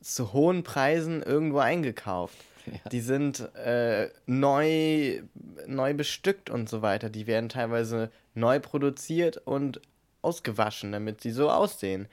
zu 0.00 0.32
hohen 0.32 0.62
Preisen 0.62 1.22
irgendwo 1.22 1.58
eingekauft. 1.58 2.36
Die 2.92 3.00
sind 3.00 3.40
äh, 3.56 4.10
neu, 4.26 5.22
neu 5.66 5.94
bestückt 5.94 6.50
und 6.50 6.68
so 6.68 6.82
weiter. 6.82 7.10
Die 7.10 7.26
werden 7.26 7.48
teilweise 7.48 8.10
neu 8.34 8.60
produziert 8.60 9.38
und 9.38 9.80
ausgewaschen, 10.22 10.92
damit 10.92 11.20
sie 11.20 11.30
so 11.30 11.50
aussehen. 11.50 12.08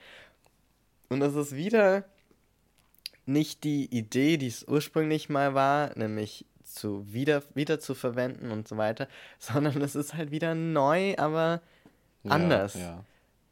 Und 1.08 1.20
das 1.20 1.34
ist 1.34 1.54
wieder 1.54 2.04
nicht 3.26 3.64
die 3.64 3.86
Idee, 3.86 4.36
die 4.36 4.46
es 4.46 4.66
ursprünglich 4.66 5.28
mal 5.28 5.54
war, 5.54 5.96
nämlich 5.96 6.46
zu 6.64 7.12
wieder, 7.12 7.42
wieder 7.54 7.80
zu 7.80 7.94
verwenden 7.94 8.50
und 8.50 8.68
so 8.68 8.76
weiter, 8.76 9.08
sondern 9.38 9.80
es 9.82 9.94
ist 9.94 10.14
halt 10.14 10.30
wieder 10.30 10.54
neu, 10.54 11.14
aber 11.16 11.60
anders. 12.28 12.74
Ja, 12.74 12.80
ja. 12.80 13.04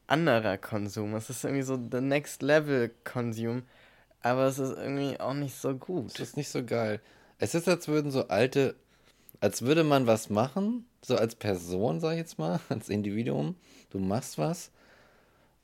Anderer 0.06 0.58
Konsum. 0.58 1.14
Es 1.14 1.30
ist 1.30 1.44
irgendwie 1.44 1.62
so 1.62 1.76
the 1.76 2.00
next 2.00 2.42
level 2.42 2.90
Konsum, 3.04 3.62
aber 4.24 4.46
es 4.46 4.58
ist 4.58 4.76
irgendwie 4.76 5.20
auch 5.20 5.34
nicht 5.34 5.54
so 5.54 5.74
gut. 5.74 6.14
Das 6.14 6.28
ist 6.28 6.36
nicht 6.38 6.48
so 6.48 6.64
geil. 6.64 7.00
Es 7.38 7.54
ist, 7.54 7.68
als 7.68 7.88
würden 7.88 8.10
so 8.10 8.28
alte, 8.28 8.74
als 9.40 9.62
würde 9.62 9.84
man 9.84 10.06
was 10.06 10.30
machen, 10.30 10.86
so 11.02 11.16
als 11.16 11.34
Person, 11.34 12.00
sag 12.00 12.12
ich 12.12 12.18
jetzt 12.18 12.38
mal, 12.38 12.58
als 12.70 12.88
Individuum. 12.88 13.54
Du 13.90 13.98
machst 13.98 14.38
was 14.38 14.70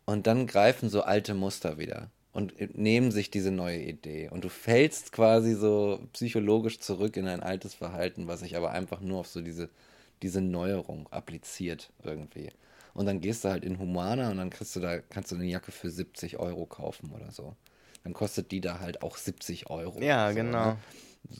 und 0.04 0.26
dann 0.26 0.46
greifen 0.46 0.90
so 0.90 1.00
alte 1.00 1.32
Muster 1.32 1.78
wieder 1.78 2.10
und 2.32 2.76
nehmen 2.76 3.10
sich 3.10 3.30
diese 3.30 3.50
neue 3.50 3.80
Idee. 3.80 4.28
Und 4.28 4.44
du 4.44 4.50
fällst 4.50 5.10
quasi 5.10 5.54
so 5.54 6.06
psychologisch 6.12 6.80
zurück 6.80 7.16
in 7.16 7.26
ein 7.28 7.42
altes 7.42 7.72
Verhalten, 7.72 8.28
was 8.28 8.40
sich 8.40 8.56
aber 8.56 8.72
einfach 8.72 9.00
nur 9.00 9.20
auf 9.20 9.26
so 9.26 9.40
diese, 9.40 9.70
diese 10.20 10.42
Neuerung 10.42 11.08
appliziert 11.10 11.90
irgendwie. 12.04 12.50
Und 12.92 13.06
dann 13.06 13.22
gehst 13.22 13.44
du 13.44 13.48
halt 13.48 13.64
in 13.64 13.78
Humana 13.78 14.30
und 14.30 14.36
dann 14.36 14.50
kriegst 14.50 14.76
du 14.76 14.80
da, 14.80 14.98
kannst 14.98 15.32
du 15.32 15.36
eine 15.36 15.46
Jacke 15.46 15.72
für 15.72 15.88
70 15.88 16.38
Euro 16.38 16.66
kaufen 16.66 17.10
oder 17.12 17.32
so. 17.32 17.56
Dann 18.04 18.12
kostet 18.12 18.50
die 18.50 18.60
da 18.60 18.80
halt 18.80 19.02
auch 19.02 19.16
70 19.16 19.68
Euro. 19.70 20.00
Ja, 20.00 20.30
so, 20.30 20.36
genau. 20.36 20.64
Ne? 20.66 20.76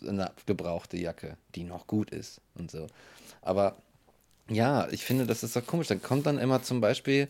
Eine 0.06 0.30
gebrauchte 0.46 0.96
Jacke, 0.98 1.36
die 1.54 1.64
noch 1.64 1.86
gut 1.86 2.10
ist 2.10 2.40
und 2.54 2.70
so. 2.70 2.86
Aber 3.42 3.76
ja, 4.48 4.88
ich 4.90 5.04
finde, 5.04 5.26
das 5.26 5.42
ist 5.42 5.56
doch 5.56 5.66
komisch. 5.66 5.88
Dann 5.88 6.02
kommt 6.02 6.26
dann 6.26 6.38
immer 6.38 6.62
zum 6.62 6.80
Beispiel, 6.80 7.28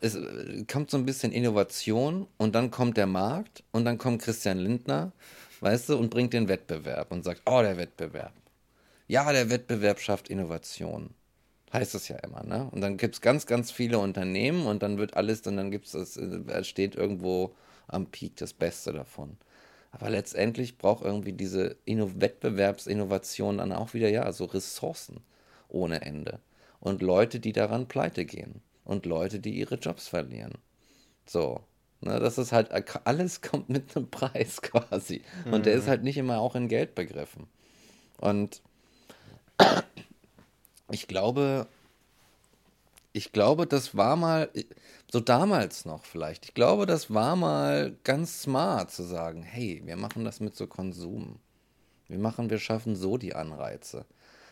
es 0.00 0.14
äh, 0.14 0.64
kommt 0.70 0.90
so 0.90 0.96
ein 0.96 1.04
bisschen 1.04 1.32
Innovation 1.32 2.26
und 2.36 2.54
dann 2.54 2.70
kommt 2.70 2.96
der 2.96 3.06
Markt 3.06 3.64
und 3.72 3.84
dann 3.84 3.98
kommt 3.98 4.22
Christian 4.22 4.58
Lindner, 4.58 5.12
weißt 5.60 5.90
du, 5.90 5.98
und 5.98 6.10
bringt 6.10 6.32
den 6.32 6.48
Wettbewerb 6.48 7.10
und 7.10 7.24
sagt, 7.24 7.42
oh, 7.46 7.60
der 7.62 7.76
Wettbewerb. 7.76 8.32
Ja, 9.08 9.30
der 9.32 9.50
Wettbewerb 9.50 10.00
schafft 10.00 10.28
Innovation. 10.28 11.10
Heißt 11.72 11.94
es 11.94 12.08
ja 12.08 12.16
immer, 12.16 12.44
ne? 12.44 12.68
Und 12.70 12.80
dann 12.80 12.96
gibt 12.96 13.16
es 13.16 13.20
ganz, 13.20 13.44
ganz 13.44 13.70
viele 13.70 13.98
Unternehmen 13.98 14.66
und 14.66 14.82
dann 14.82 14.96
wird 14.96 15.16
alles, 15.16 15.46
und 15.46 15.56
dann 15.56 15.70
gibt 15.70 15.86
es, 15.86 16.16
es 16.16 16.66
steht 16.66 16.94
irgendwo 16.94 17.54
am 17.88 18.06
Peak 18.06 18.36
das 18.36 18.52
Beste 18.52 18.92
davon. 18.92 19.36
Aber 19.90 20.10
letztendlich 20.10 20.78
braucht 20.78 21.04
irgendwie 21.04 21.32
diese 21.32 21.76
Inno 21.84 22.10
Wettbewerbsinnovation 22.20 23.58
dann 23.58 23.72
auch 23.72 23.94
wieder, 23.94 24.08
ja, 24.08 24.30
so 24.32 24.44
Ressourcen 24.44 25.20
ohne 25.68 26.02
Ende. 26.02 26.40
Und 26.80 27.02
Leute, 27.02 27.40
die 27.40 27.52
daran 27.52 27.88
pleite 27.88 28.24
gehen. 28.24 28.62
Und 28.84 29.06
Leute, 29.06 29.40
die 29.40 29.58
ihre 29.58 29.76
Jobs 29.76 30.08
verlieren. 30.08 30.54
So. 31.26 31.60
Ne, 32.00 32.20
das 32.20 32.38
ist 32.38 32.52
halt, 32.52 32.70
alles 33.06 33.40
kommt 33.42 33.68
mit 33.68 33.96
einem 33.96 34.08
Preis 34.08 34.62
quasi. 34.62 35.22
Und 35.50 35.66
der 35.66 35.74
ist 35.74 35.88
halt 35.88 36.04
nicht 36.04 36.16
immer 36.16 36.38
auch 36.38 36.54
in 36.54 36.68
Geld 36.68 36.94
begriffen. 36.94 37.48
Und 38.18 38.62
ich 40.90 41.08
glaube, 41.08 41.66
ich 43.12 43.32
glaube, 43.32 43.66
das 43.66 43.96
war 43.96 44.16
mal, 44.16 44.50
so 45.10 45.20
damals 45.20 45.84
noch 45.84 46.04
vielleicht, 46.04 46.46
ich 46.46 46.54
glaube, 46.54 46.86
das 46.86 47.12
war 47.12 47.36
mal 47.36 47.96
ganz 48.04 48.42
smart 48.42 48.90
zu 48.90 49.02
sagen, 49.02 49.42
hey, 49.42 49.82
wir 49.84 49.96
machen 49.96 50.24
das 50.24 50.40
mit 50.40 50.56
so 50.56 50.66
Konsum. 50.66 51.38
Wir 52.06 52.18
machen, 52.18 52.50
wir 52.50 52.58
schaffen 52.58 52.96
so 52.96 53.18
die 53.18 53.34
Anreize. 53.34 54.06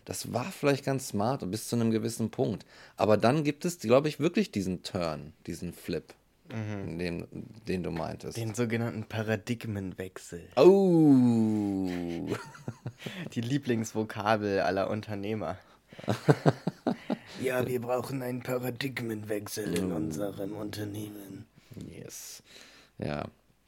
Das 0.05 0.33
war 0.33 0.45
vielleicht 0.45 0.85
ganz 0.85 1.09
smart 1.09 1.43
und 1.43 1.51
bis 1.51 1.69
zu 1.69 1.77
einem 1.77 1.91
gewissen 1.91 2.31
Punkt. 2.31 2.65
Aber 2.97 3.17
dann 3.17 3.45
gibt 3.45 3.65
es, 3.65 3.79
glaube 3.79 4.09
ich, 4.09 4.21
wirklich 4.21 4.53
diesen 4.53 4.83
Turn, 4.83 5.33
diesen 5.47 5.73
Flip, 5.73 6.15
den, 6.49 7.27
den 7.67 7.83
du 7.83 7.91
meintest. 7.91 8.37
Den 8.37 8.55
sogenannten 8.55 9.05
Paradigmenwechsel. 9.05 10.49
Oh! 10.57 11.89
Die 13.33 13.41
Lieblingsvokabel 13.41 14.61
aller 14.61 14.89
Unternehmer. 14.91 15.59
ja, 17.41 17.67
wir 17.67 17.81
brauchen 17.81 18.23
einen 18.23 18.43
Paradigmenwechsel 18.43 19.77
in 19.77 19.93
unserem 19.93 20.57
Unternehmen. 20.57 21.47
yes. 21.75 22.43
Ja. 22.99 23.27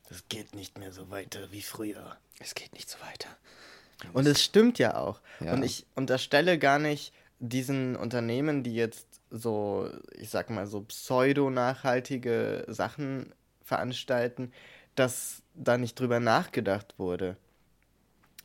Das 0.09 0.25
geht 0.29 0.55
nicht 0.55 0.79
mehr 0.79 0.93
so 0.93 1.11
weiter 1.11 1.51
wie 1.51 1.63
früher. 1.63 2.17
Es 2.39 2.55
geht 2.55 2.73
nicht 2.73 2.89
so 2.89 2.99
weiter. 3.01 3.29
Und 4.13 4.27
es 4.27 4.43
stimmt 4.43 4.79
ja 4.79 4.97
auch. 4.97 5.21
Ja. 5.41 5.53
Und 5.53 5.63
ich 5.63 5.87
unterstelle 5.95 6.59
gar 6.59 6.79
nicht 6.79 7.13
diesen 7.41 7.97
Unternehmen, 7.97 8.63
die 8.63 8.75
jetzt 8.75 9.07
so, 9.31 9.91
ich 10.17 10.31
sag 10.31 10.51
mal, 10.51 10.67
so 10.67 10.81
pseudo-nachhaltige 10.83 12.65
Sachen 12.69 13.35
veranstalten, 13.63 14.53
dass 14.95 15.43
da 15.55 15.77
nicht 15.77 15.99
drüber 16.01 16.21
nachgedacht 16.21 16.95
wurde. 16.99 17.37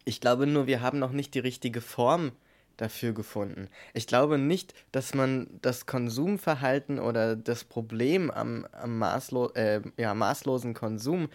Ich 0.05 0.19
glaube 0.19 0.47
nur, 0.47 0.67
wir 0.67 0.81
haben 0.81 0.99
noch 0.99 1.11
nicht 1.11 1.33
die 1.33 1.39
richtige 1.39 1.81
Form 1.81 2.33
dafür 2.77 3.13
gefunden. 3.13 3.69
Ich 3.93 4.07
glaube 4.07 4.37
nicht, 4.37 4.73
dass 4.91 5.13
man 5.13 5.47
das 5.61 5.85
Konsumverhalten 5.85 6.99
oder 6.99 7.35
das 7.35 7.63
Problem 7.63 8.31
am, 8.31 8.65
am 8.71 8.97
maßlo 8.97 9.51
äh, 9.53 9.81
ja, 9.97 10.13
maßlosen 10.13 10.73
Konsum 10.73 11.29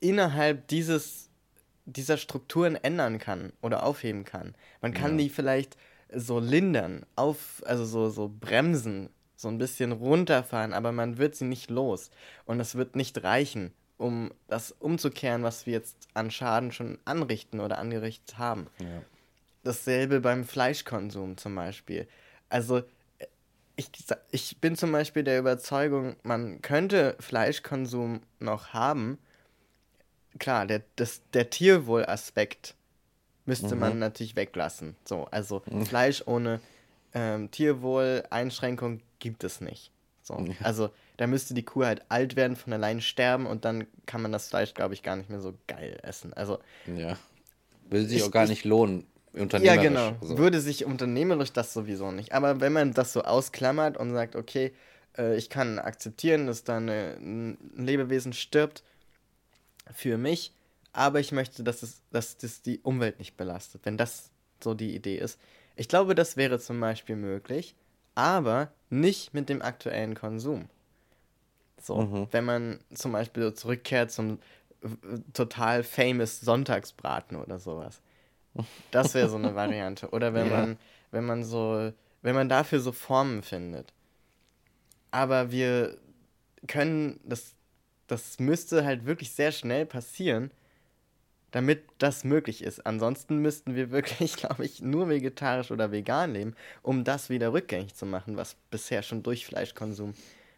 innerhalb 0.00 0.68
dieses, 0.68 1.30
dieser 1.86 2.16
Strukturen 2.16 2.76
ändern 2.76 3.18
kann 3.18 3.52
oder 3.62 3.84
aufheben 3.84 4.24
kann. 4.24 4.54
Man 4.80 4.92
kann 4.94 5.18
die 5.18 5.28
vielleicht 5.28 5.76
so 6.14 6.38
lindern, 6.38 7.04
auf, 7.16 7.62
also 7.66 7.84
so, 7.84 8.08
so 8.10 8.28
bremsen, 8.28 9.08
so 9.36 9.48
ein 9.48 9.58
bisschen 9.58 9.92
runterfahren, 9.92 10.72
aber 10.72 10.92
man 10.92 11.18
wird 11.18 11.34
sie 11.34 11.44
nicht 11.44 11.70
los. 11.70 12.10
Und 12.44 12.60
es 12.60 12.76
wird 12.76 12.96
nicht 12.96 13.24
reichen, 13.24 13.72
um 13.96 14.30
das 14.48 14.72
umzukehren, 14.72 15.42
was 15.42 15.66
wir 15.66 15.72
jetzt 15.72 16.08
an 16.14 16.30
Schaden 16.30 16.72
schon 16.72 16.98
anrichten 17.04 17.60
oder 17.60 17.78
angerichtet 17.78 18.38
haben. 18.38 18.68
Dasselbe 19.64 20.20
beim 20.20 20.44
Fleischkonsum 20.44 21.36
zum 21.36 21.54
Beispiel. 21.54 22.06
Also 22.48 22.78
äh, 23.18 23.26
ich, 23.76 23.88
ich 24.30 24.58
bin 24.60 24.76
zum 24.76 24.92
Beispiel 24.92 25.24
der 25.24 25.38
Überzeugung, 25.38 26.16
man 26.22 26.62
könnte 26.62 27.16
Fleischkonsum 27.18 28.20
noch 28.40 28.68
haben. 28.72 29.18
Klar, 30.38 30.66
der, 30.66 30.82
das, 30.96 31.22
der 31.32 31.50
Tierwohlaspekt 31.50 32.74
müsste 33.46 33.74
man 33.76 33.98
natürlich 33.98 34.36
weglassen. 34.36 34.96
So, 35.04 35.26
also 35.30 35.62
Fleisch 35.86 36.22
ohne 36.26 36.60
ähm, 37.14 37.50
Tierwohl-Einschränkung 37.50 39.00
gibt 39.18 39.44
es 39.44 39.60
nicht. 39.60 39.90
So, 40.22 40.42
also 40.62 40.90
da 41.18 41.26
müsste 41.26 41.52
die 41.54 41.64
Kuh 41.64 41.84
halt 41.84 42.02
alt 42.08 42.34
werden, 42.34 42.56
von 42.56 42.72
allein 42.72 43.00
sterben 43.02 43.44
und 43.46 43.64
dann 43.66 43.86
kann 44.06 44.22
man 44.22 44.32
das 44.32 44.48
Fleisch, 44.48 44.72
glaube 44.74 44.94
ich, 44.94 45.02
gar 45.02 45.16
nicht 45.16 45.28
mehr 45.30 45.40
so 45.40 45.54
geil 45.66 45.98
essen. 46.02 46.32
Also 46.32 46.58
Ja. 46.86 47.16
Will 47.90 48.06
sich 48.08 48.18
Ich- 48.18 48.22
auch 48.24 48.30
gar 48.30 48.44
ich- 48.44 48.50
nicht 48.50 48.64
lohnen, 48.64 49.06
ja, 49.34 49.42
unternehmerisch. 49.42 49.82
genau. 49.82 50.16
So. 50.20 50.38
Würde 50.38 50.60
sich 50.60 50.84
unternehmerisch 50.84 51.52
das 51.52 51.72
sowieso 51.72 52.10
nicht. 52.10 52.32
Aber 52.32 52.60
wenn 52.60 52.72
man 52.72 52.92
das 52.92 53.12
so 53.12 53.22
ausklammert 53.22 53.96
und 53.96 54.12
sagt, 54.12 54.36
okay, 54.36 54.72
äh, 55.16 55.36
ich 55.36 55.50
kann 55.50 55.78
akzeptieren, 55.78 56.46
dass 56.46 56.64
da 56.64 56.76
eine, 56.76 57.16
ein 57.20 57.58
Lebewesen 57.76 58.32
stirbt 58.32 58.82
für 59.92 60.16
mich, 60.18 60.52
aber 60.92 61.20
ich 61.20 61.32
möchte, 61.32 61.64
dass, 61.64 61.82
es, 61.82 62.02
dass 62.10 62.36
das 62.38 62.62
die 62.62 62.80
Umwelt 62.80 63.18
nicht 63.18 63.36
belastet, 63.36 63.82
wenn 63.84 63.96
das 63.96 64.30
so 64.62 64.74
die 64.74 64.94
Idee 64.94 65.18
ist. 65.18 65.38
Ich 65.76 65.88
glaube, 65.88 66.14
das 66.14 66.36
wäre 66.36 66.60
zum 66.60 66.80
Beispiel 66.80 67.16
möglich, 67.16 67.74
aber 68.14 68.72
nicht 68.90 69.34
mit 69.34 69.48
dem 69.48 69.60
aktuellen 69.60 70.14
Konsum. 70.14 70.68
So, 71.80 72.28
wenn 72.30 72.44
man 72.44 72.78
zum 72.94 73.12
Beispiel 73.12 73.42
so 73.42 73.50
zurückkehrt 73.50 74.10
zum 74.10 74.38
äh, 74.82 74.88
total 75.34 75.82
famous 75.82 76.40
Sonntagsbraten 76.40 77.36
oder 77.36 77.58
sowas. 77.58 78.00
Das 78.90 79.14
wäre 79.14 79.28
so 79.28 79.36
eine 79.36 79.54
Variante. 79.54 80.10
Oder 80.10 80.34
wenn 80.34 80.50
Ja. 80.50 80.56
man, 80.60 80.78
wenn 81.10 81.24
man 81.24 81.44
so, 81.44 81.92
wenn 82.22 82.34
man 82.34 82.48
dafür 82.48 82.80
so 82.80 82.92
Formen 82.92 83.42
findet. 83.42 83.92
Aber 85.10 85.50
wir 85.50 85.96
können, 86.66 87.20
das, 87.24 87.54
das 88.06 88.38
müsste 88.38 88.84
halt 88.84 89.06
wirklich 89.06 89.32
sehr 89.32 89.52
schnell 89.52 89.86
passieren, 89.86 90.50
damit 91.50 91.84
das 91.98 92.24
möglich 92.24 92.62
ist. 92.64 92.84
Ansonsten 92.84 93.38
müssten 93.38 93.74
wir 93.76 93.90
wirklich, 93.90 94.36
glaube 94.36 94.64
ich, 94.64 94.82
nur 94.82 95.08
vegetarisch 95.08 95.70
oder 95.70 95.92
vegan 95.92 96.32
leben, 96.32 96.54
um 96.82 97.04
das 97.04 97.30
wieder 97.30 97.52
rückgängig 97.52 97.94
zu 97.94 98.06
machen, 98.06 98.36
was 98.36 98.56
bisher 98.70 99.02
schon 99.02 99.22
durch 99.22 99.46
Fleischkonsum 99.46 100.14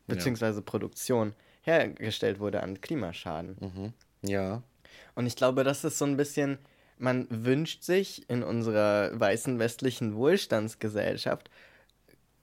bzw. 0.07 0.61
Produktion 0.63 1.35
hergestellt 1.63 2.39
wurde 2.39 2.63
an 2.63 2.81
Klimaschaden. 2.81 3.93
Ja. 4.23 4.63
Und 5.15 5.27
ich 5.27 5.37
glaube, 5.37 5.65
das 5.65 5.85
ist 5.85 5.99
so 5.99 6.05
ein 6.05 6.17
bisschen, 6.17 6.59
man 6.99 7.27
wünscht 7.31 7.83
sich 7.83 8.29
in 8.29 8.43
unserer 8.43 9.19
weißen 9.19 9.59
westlichen 9.59 10.15
Wohlstandsgesellschaft, 10.15 11.51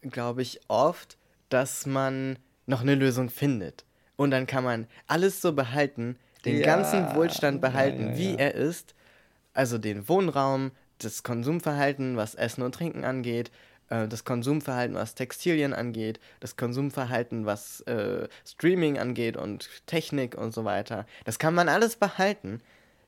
glaube 0.01 0.41
ich, 0.41 0.61
oft, 0.67 1.17
dass 1.49 1.85
man 1.85 2.37
noch 2.65 2.81
eine 2.81 2.95
Lösung 2.95 3.29
findet. 3.29 3.85
Und 4.15 4.31
dann 4.31 4.47
kann 4.47 4.63
man 4.63 4.87
alles 5.07 5.41
so 5.41 5.53
behalten, 5.53 6.17
den 6.45 6.59
Ja, 6.59 6.65
ganzen 6.65 7.15
Wohlstand 7.15 7.61
behalten, 7.61 8.11
ja, 8.11 8.17
wie 8.17 8.31
ja. 8.31 8.37
er 8.37 8.55
ist. 8.55 8.95
Also 9.53 9.77
den 9.77 10.07
Wohnraum, 10.09 10.71
das 10.97 11.23
Konsumverhalten, 11.23 12.17
was 12.17 12.35
Essen 12.35 12.63
und 12.63 12.75
Trinken 12.75 13.03
angeht, 13.03 13.51
äh, 13.89 14.07
das 14.07 14.23
Konsumverhalten, 14.23 14.95
was 14.95 15.15
Textilien 15.15 15.73
angeht, 15.73 16.19
das 16.39 16.55
Konsumverhalten, 16.57 17.45
was 17.45 17.81
äh, 17.81 18.27
Streaming 18.45 18.97
angeht 18.97 19.37
und 19.37 19.69
Technik 19.85 20.35
und 20.35 20.53
so 20.53 20.65
weiter. 20.65 21.05
Das 21.25 21.39
kann 21.39 21.53
man 21.53 21.69
alles 21.69 21.95
behalten. 21.95 22.61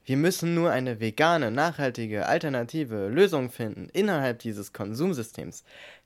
Wir 0.06 0.18
müssen 0.18 0.54
nur 0.54 0.72
eine 0.72 1.00
vegane, 1.00 1.50
nachhaltige, 1.52 2.28
alternative 2.28 3.08
Lösung 3.08 3.50
finden 3.50 3.90
innerhalb 3.92 4.40
dieses 4.40 4.72
Konsumsystems. 4.72 5.64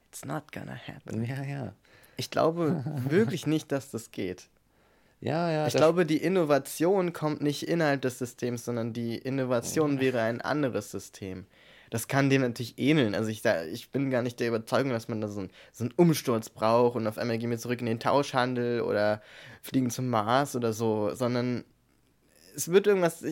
It's 0.10 0.26
not 0.26 0.52
gonna 0.54 0.76
happen. 0.76 1.26
Ja, 1.26 1.43
ja. 1.43 1.74
Ich 2.16 2.32
glaube 2.32 2.84
wirklich 3.10 3.45
nicht, 3.45 3.72
dass 3.72 3.91
das 3.91 4.12
geht. 4.12 4.47
Ja, 5.22 5.52
ja. 5.52 5.68
Ich 5.68 5.76
glaube, 5.76 6.06
die 6.06 6.18
Innovation 6.18 7.12
kommt 7.12 7.41
nicht 7.41 7.64
innerhalb 7.64 8.02
des 8.02 8.20
Systems, 8.20 8.64
sondern 8.64 8.93
die 8.93 9.18
Innovation 9.18 10.00
wäre 10.00 10.22
ein 10.22 10.39
anderes 10.39 10.91
System. 10.91 11.45
Das 11.89 12.08
kann 12.08 12.30
dem 12.30 12.41
natürlich 12.41 12.78
ähneln. 12.78 13.16
Also 13.16 13.30
ich, 13.30 13.41
da, 13.41 13.66
ich 13.66 13.89
bin 13.89 14.12
gar 14.12 14.22
nicht 14.22 14.39
der 14.39 14.47
Überzeugung, 14.47 14.91
dass 14.91 15.08
man 15.08 15.22
da 15.22 15.28
so, 15.28 15.41
ein, 15.41 15.50
so 15.74 15.84
einen 15.84 15.93
Umsturz 15.97 16.50
braucht 16.50 16.95
und 16.95 17.08
auf 17.08 17.18
einmal 17.18 17.38
gehen 17.38 17.50
wir 17.50 17.58
zurück 17.58 17.82
in 17.82 17.88
den 17.88 18.00
Tauschhandel 18.00 18.82
oder 18.82 19.22
fliegen 19.62 19.89
zum 19.89 20.08
Mars 20.08 20.56
oder 20.56 20.72
so, 20.72 21.14
sondern 21.16 21.66
es 22.56 22.72
wird 22.72 22.88
irgendwas 22.88 23.24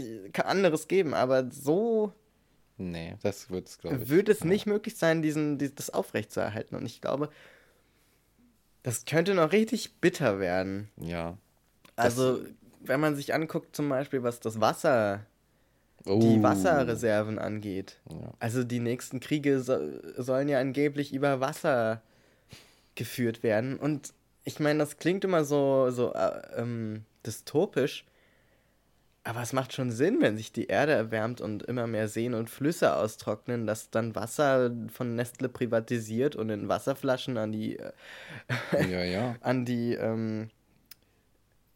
anderes 0.44 0.88
geben, 0.88 1.14
aber 1.14 1.50
so 1.52 2.12
Nee, 2.78 3.16
das 3.24 3.50
wird 3.50 3.68
es, 3.70 3.78
glaube 3.80 4.04
ich. 4.04 4.10
wird 4.10 4.30
es 4.30 4.44
nicht 4.44 4.66
möglich 4.68 4.96
sein, 4.98 5.22
diesen, 5.22 5.58
dies- 5.58 5.74
das 5.76 5.90
aufrechtzuerhalten. 5.90 6.76
Und 6.76 6.86
ich 6.86 7.02
glaube, 7.02 7.30
das 8.84 9.06
könnte 9.06 9.34
noch 9.34 9.52
richtig 9.52 9.96
bitter 10.00 10.40
werden. 10.40 10.90
Ja. 11.02 11.38
Also, 11.96 12.40
wenn 12.82 13.00
man 13.00 13.16
sich 13.16 13.34
anguckt, 13.34 13.76
zum 13.76 13.90
Beispiel, 13.90 14.24
was 14.24 14.40
das 14.40 14.62
Wasser, 14.62 15.26
Oh. 16.06 16.20
die 16.20 16.42
Wasserreserven 16.42 17.38
angeht. 17.40 18.00
Ja. 18.10 18.32
Also, 18.40 18.64
die 18.64 18.80
nächsten 18.80 19.20
Kriege 19.20 19.60
so, 19.60 19.78
sollen 20.16 20.48
ja 20.48 20.60
angeblich 20.60 21.14
über 21.14 21.40
Wasser 21.42 22.02
geführt 22.96 23.44
werden. 23.44 23.78
Und 23.78 24.14
ich 24.46 24.60
meine, 24.60 24.80
das 24.80 24.98
klingt 24.98 25.26
immer 25.26 25.44
so, 25.44 25.90
so 25.90 26.14
äh, 26.14 26.42
ähm, 26.62 27.04
dystopisch. 27.26 28.06
Aber 29.28 29.42
es 29.42 29.52
macht 29.52 29.74
schon 29.74 29.92
Sinn, 29.92 30.22
wenn 30.22 30.38
sich 30.38 30.54
die 30.54 30.68
Erde 30.68 30.94
erwärmt 30.94 31.42
und 31.42 31.64
immer 31.64 31.86
mehr 31.86 32.08
Seen 32.08 32.34
und 32.34 32.50
Flüsse 32.50 32.96
austrocknen, 32.96 33.68
dass 33.68 33.90
dann 33.90 34.16
Wasser 34.16 34.72
von 34.94 35.16
Nestle 35.16 35.50
privatisiert 35.50 36.38
und 36.38 36.50
in 36.50 36.70
Wasserflaschen 36.70 37.38
an 37.38 37.52
die, 37.52 37.78
äh, 37.78 37.92
Ja, 38.90 39.04
ja. 39.04 39.36
an 39.42 39.66
die 39.66 39.96
ähm, 39.96 40.50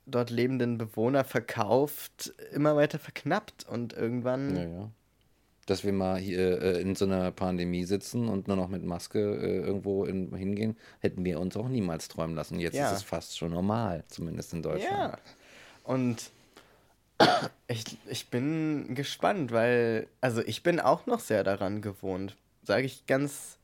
dort 0.05 0.29
lebenden 0.29 0.77
Bewohner 0.77 1.25
verkauft, 1.25 2.33
immer 2.53 2.77
weiter 2.77 2.99
verknappt 2.99 3.67
und 3.67 3.91
irgendwann. 3.91 4.55
Ja, 4.55 4.63
ja. 4.63 4.91
Dass 5.65 5.83
wir 5.83 5.91
mal 5.93 6.17
hier 6.19 6.61
äh, 6.61 6.81
in 6.81 6.95
so 6.95 7.03
einer 7.05 7.31
Pandemie 7.31 7.83
sitzen 7.83 8.29
und 8.29 8.47
nur 8.47 8.55
noch 8.55 8.69
mit 8.69 8.83
Maske 8.83 9.19
äh, 9.19 9.57
irgendwo 9.59 10.05
in, 10.05 10.33
hingehen, 10.35 10.77
hätten 11.01 11.25
wir 11.25 11.37
uns 11.39 11.57
auch 11.57 11.67
niemals 11.67 12.07
träumen 12.07 12.35
lassen. 12.35 12.59
Jetzt 12.59 12.75
Ja. 12.75 12.87
ist 12.91 12.97
es 12.99 13.03
fast 13.03 13.37
schon 13.37 13.51
normal, 13.51 14.05
zumindest 14.07 14.53
in 14.53 14.61
Deutschland. 14.63 14.93
Ja. 15.13 15.17
Und 15.83 16.31
ich, 17.67 17.83
ich 18.07 18.29
bin 18.29 18.95
gespannt, 18.95 19.51
weil, 19.51 20.07
also 20.21 20.41
ich 20.41 20.63
bin 20.63 20.79
auch 20.79 21.05
noch 21.05 21.19
sehr 21.19 21.43
daran 21.43 21.81
gewohnt, 21.81 22.35
sage 22.63 22.85
ich 22.85 23.05
ganz 23.05 23.57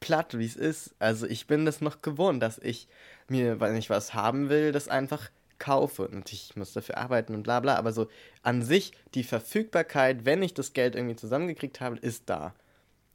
platt, 0.00 0.38
wie 0.38 0.44
es 0.44 0.56
ist. 0.56 0.94
Also 0.98 1.26
ich 1.26 1.46
bin 1.46 1.64
das 1.64 1.80
noch 1.80 2.02
gewohnt, 2.02 2.42
dass 2.42 2.58
ich 2.58 2.88
mir, 3.28 3.60
wenn 3.60 3.76
ich 3.76 3.90
was 3.90 4.12
haben 4.14 4.48
will, 4.50 4.70
das 4.70 4.88
einfach 4.88 5.30
kaufe. 5.58 6.06
Und 6.08 6.32
ich 6.32 6.56
muss 6.56 6.72
dafür 6.72 6.98
arbeiten 6.98 7.34
und 7.34 7.42
bla 7.42 7.60
bla. 7.60 7.76
Aber 7.76 7.92
so 7.92 8.08
an 8.42 8.62
sich, 8.62 8.92
die 9.14 9.24
Verfügbarkeit, 9.24 10.24
wenn 10.24 10.42
ich 10.42 10.52
das 10.52 10.74
Geld 10.74 10.94
irgendwie 10.94 11.16
zusammengekriegt 11.16 11.80
habe, 11.80 11.96
ist 11.96 12.24
da. 12.26 12.54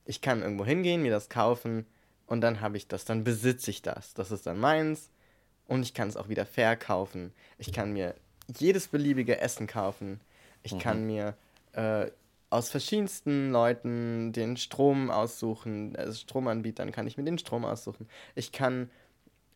Ich 0.05 0.21
kann 0.21 0.41
irgendwo 0.41 0.65
hingehen, 0.65 1.03
mir 1.03 1.11
das 1.11 1.29
kaufen 1.29 1.85
und 2.25 2.41
dann 2.41 2.61
habe 2.61 2.77
ich 2.77 2.87
das, 2.87 3.05
dann 3.05 3.23
besitze 3.23 3.69
ich 3.69 3.83
das. 3.83 4.15
Das 4.15 4.31
ist 4.31 4.47
dann 4.47 4.59
meins 4.59 5.11
und 5.67 5.83
ich 5.83 5.93
kann 5.93 6.07
es 6.07 6.17
auch 6.17 6.29
wieder 6.29 6.47
verkaufen. 6.47 7.31
Ich 7.59 7.71
kann 7.71 7.93
mir 7.93 8.15
jedes 8.57 8.87
beliebige 8.87 9.39
Essen 9.39 9.67
kaufen. 9.67 10.19
Ich 10.63 10.77
kann 10.77 11.05
mir 11.05 11.35
äh, 11.73 12.07
aus 12.49 12.69
verschiedensten 12.69 13.51
Leuten 13.51 14.33
den 14.33 14.57
Strom 14.57 15.11
aussuchen, 15.11 15.95
also 15.95 16.13
Stromanbietern 16.13 16.91
kann 16.91 17.07
ich 17.07 17.17
mir 17.17 17.23
den 17.23 17.37
Strom 17.37 17.63
aussuchen. 17.63 18.07
Ich 18.35 18.51
kann 18.51 18.89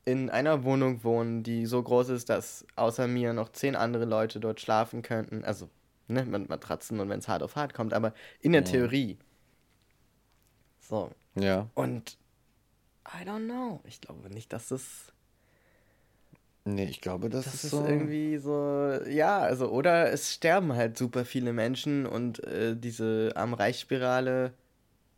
in 0.06 0.30
einer 0.30 0.64
Wohnung 0.64 1.04
wohnen, 1.04 1.44
die 1.44 1.66
so 1.66 1.82
groß 1.82 2.10
ist, 2.10 2.30
dass 2.30 2.66
außer 2.76 3.08
mir 3.08 3.34
noch 3.34 3.50
zehn 3.50 3.76
andere 3.76 4.06
Leute 4.06 4.40
dort 4.40 4.60
schlafen 4.60 5.02
könnten. 5.02 5.44
Also, 5.44 5.70
ne, 6.08 6.26
mit 6.26 6.50
Matratzen 6.50 7.00
und 7.00 7.10
wenn 7.10 7.20
es 7.20 7.28
hart 7.28 7.42
auf 7.42 7.56
hart 7.56 7.74
kommt, 7.74 7.94
aber 7.94 8.14
in 8.42 8.52
der 8.52 8.66
Theorie. 8.66 9.18
So. 10.82 11.12
Ja. 11.36 11.70
Und 11.74 12.18
I 13.08 13.28
don't 13.28 13.46
know. 13.46 13.82
Ich 13.86 14.02
glaube 14.02 14.30
nicht, 14.30 14.54
dass 14.54 14.68
das 14.68 15.13
Nee, 16.66 16.86
ich 16.86 17.02
glaube, 17.02 17.30
das, 17.30 17.44
Das 17.46 17.56
ist 17.56 17.64
ist 17.66 17.72
so. 17.72 17.86
irgendwie 17.86 18.38
so, 18.38 19.00
ja, 19.10 19.40
also, 19.40 19.70
oder 19.70 20.12
es 20.14 20.34
sterben 20.34 20.74
halt 20.76 20.98
super 20.98 21.26
viele 21.26 21.52
Menschen 21.52 22.06
und 22.06 22.42
äh, 22.46 22.76
diese 22.78 23.32
Arm-Reich-Spirale 23.36 24.54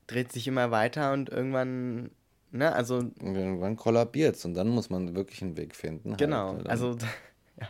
dreht 0.07 0.31
sich 0.31 0.47
immer 0.47 0.71
weiter 0.71 1.13
und 1.13 1.29
irgendwann, 1.29 2.09
ne, 2.51 2.73
also, 2.73 2.97
Irgendwann 3.19 3.75
kollabiert 3.75 4.43
und 4.43 4.55
dann 4.55 4.69
muss 4.69 4.89
man 4.89 5.15
wirklich 5.15 5.41
einen 5.43 5.55
Weg 5.57 5.75
finden. 5.75 6.11
halt. 6.11 6.19
genau, 6.19 6.53
Dann- 6.55 6.67
also, 6.67 6.97
ja. 7.61 7.67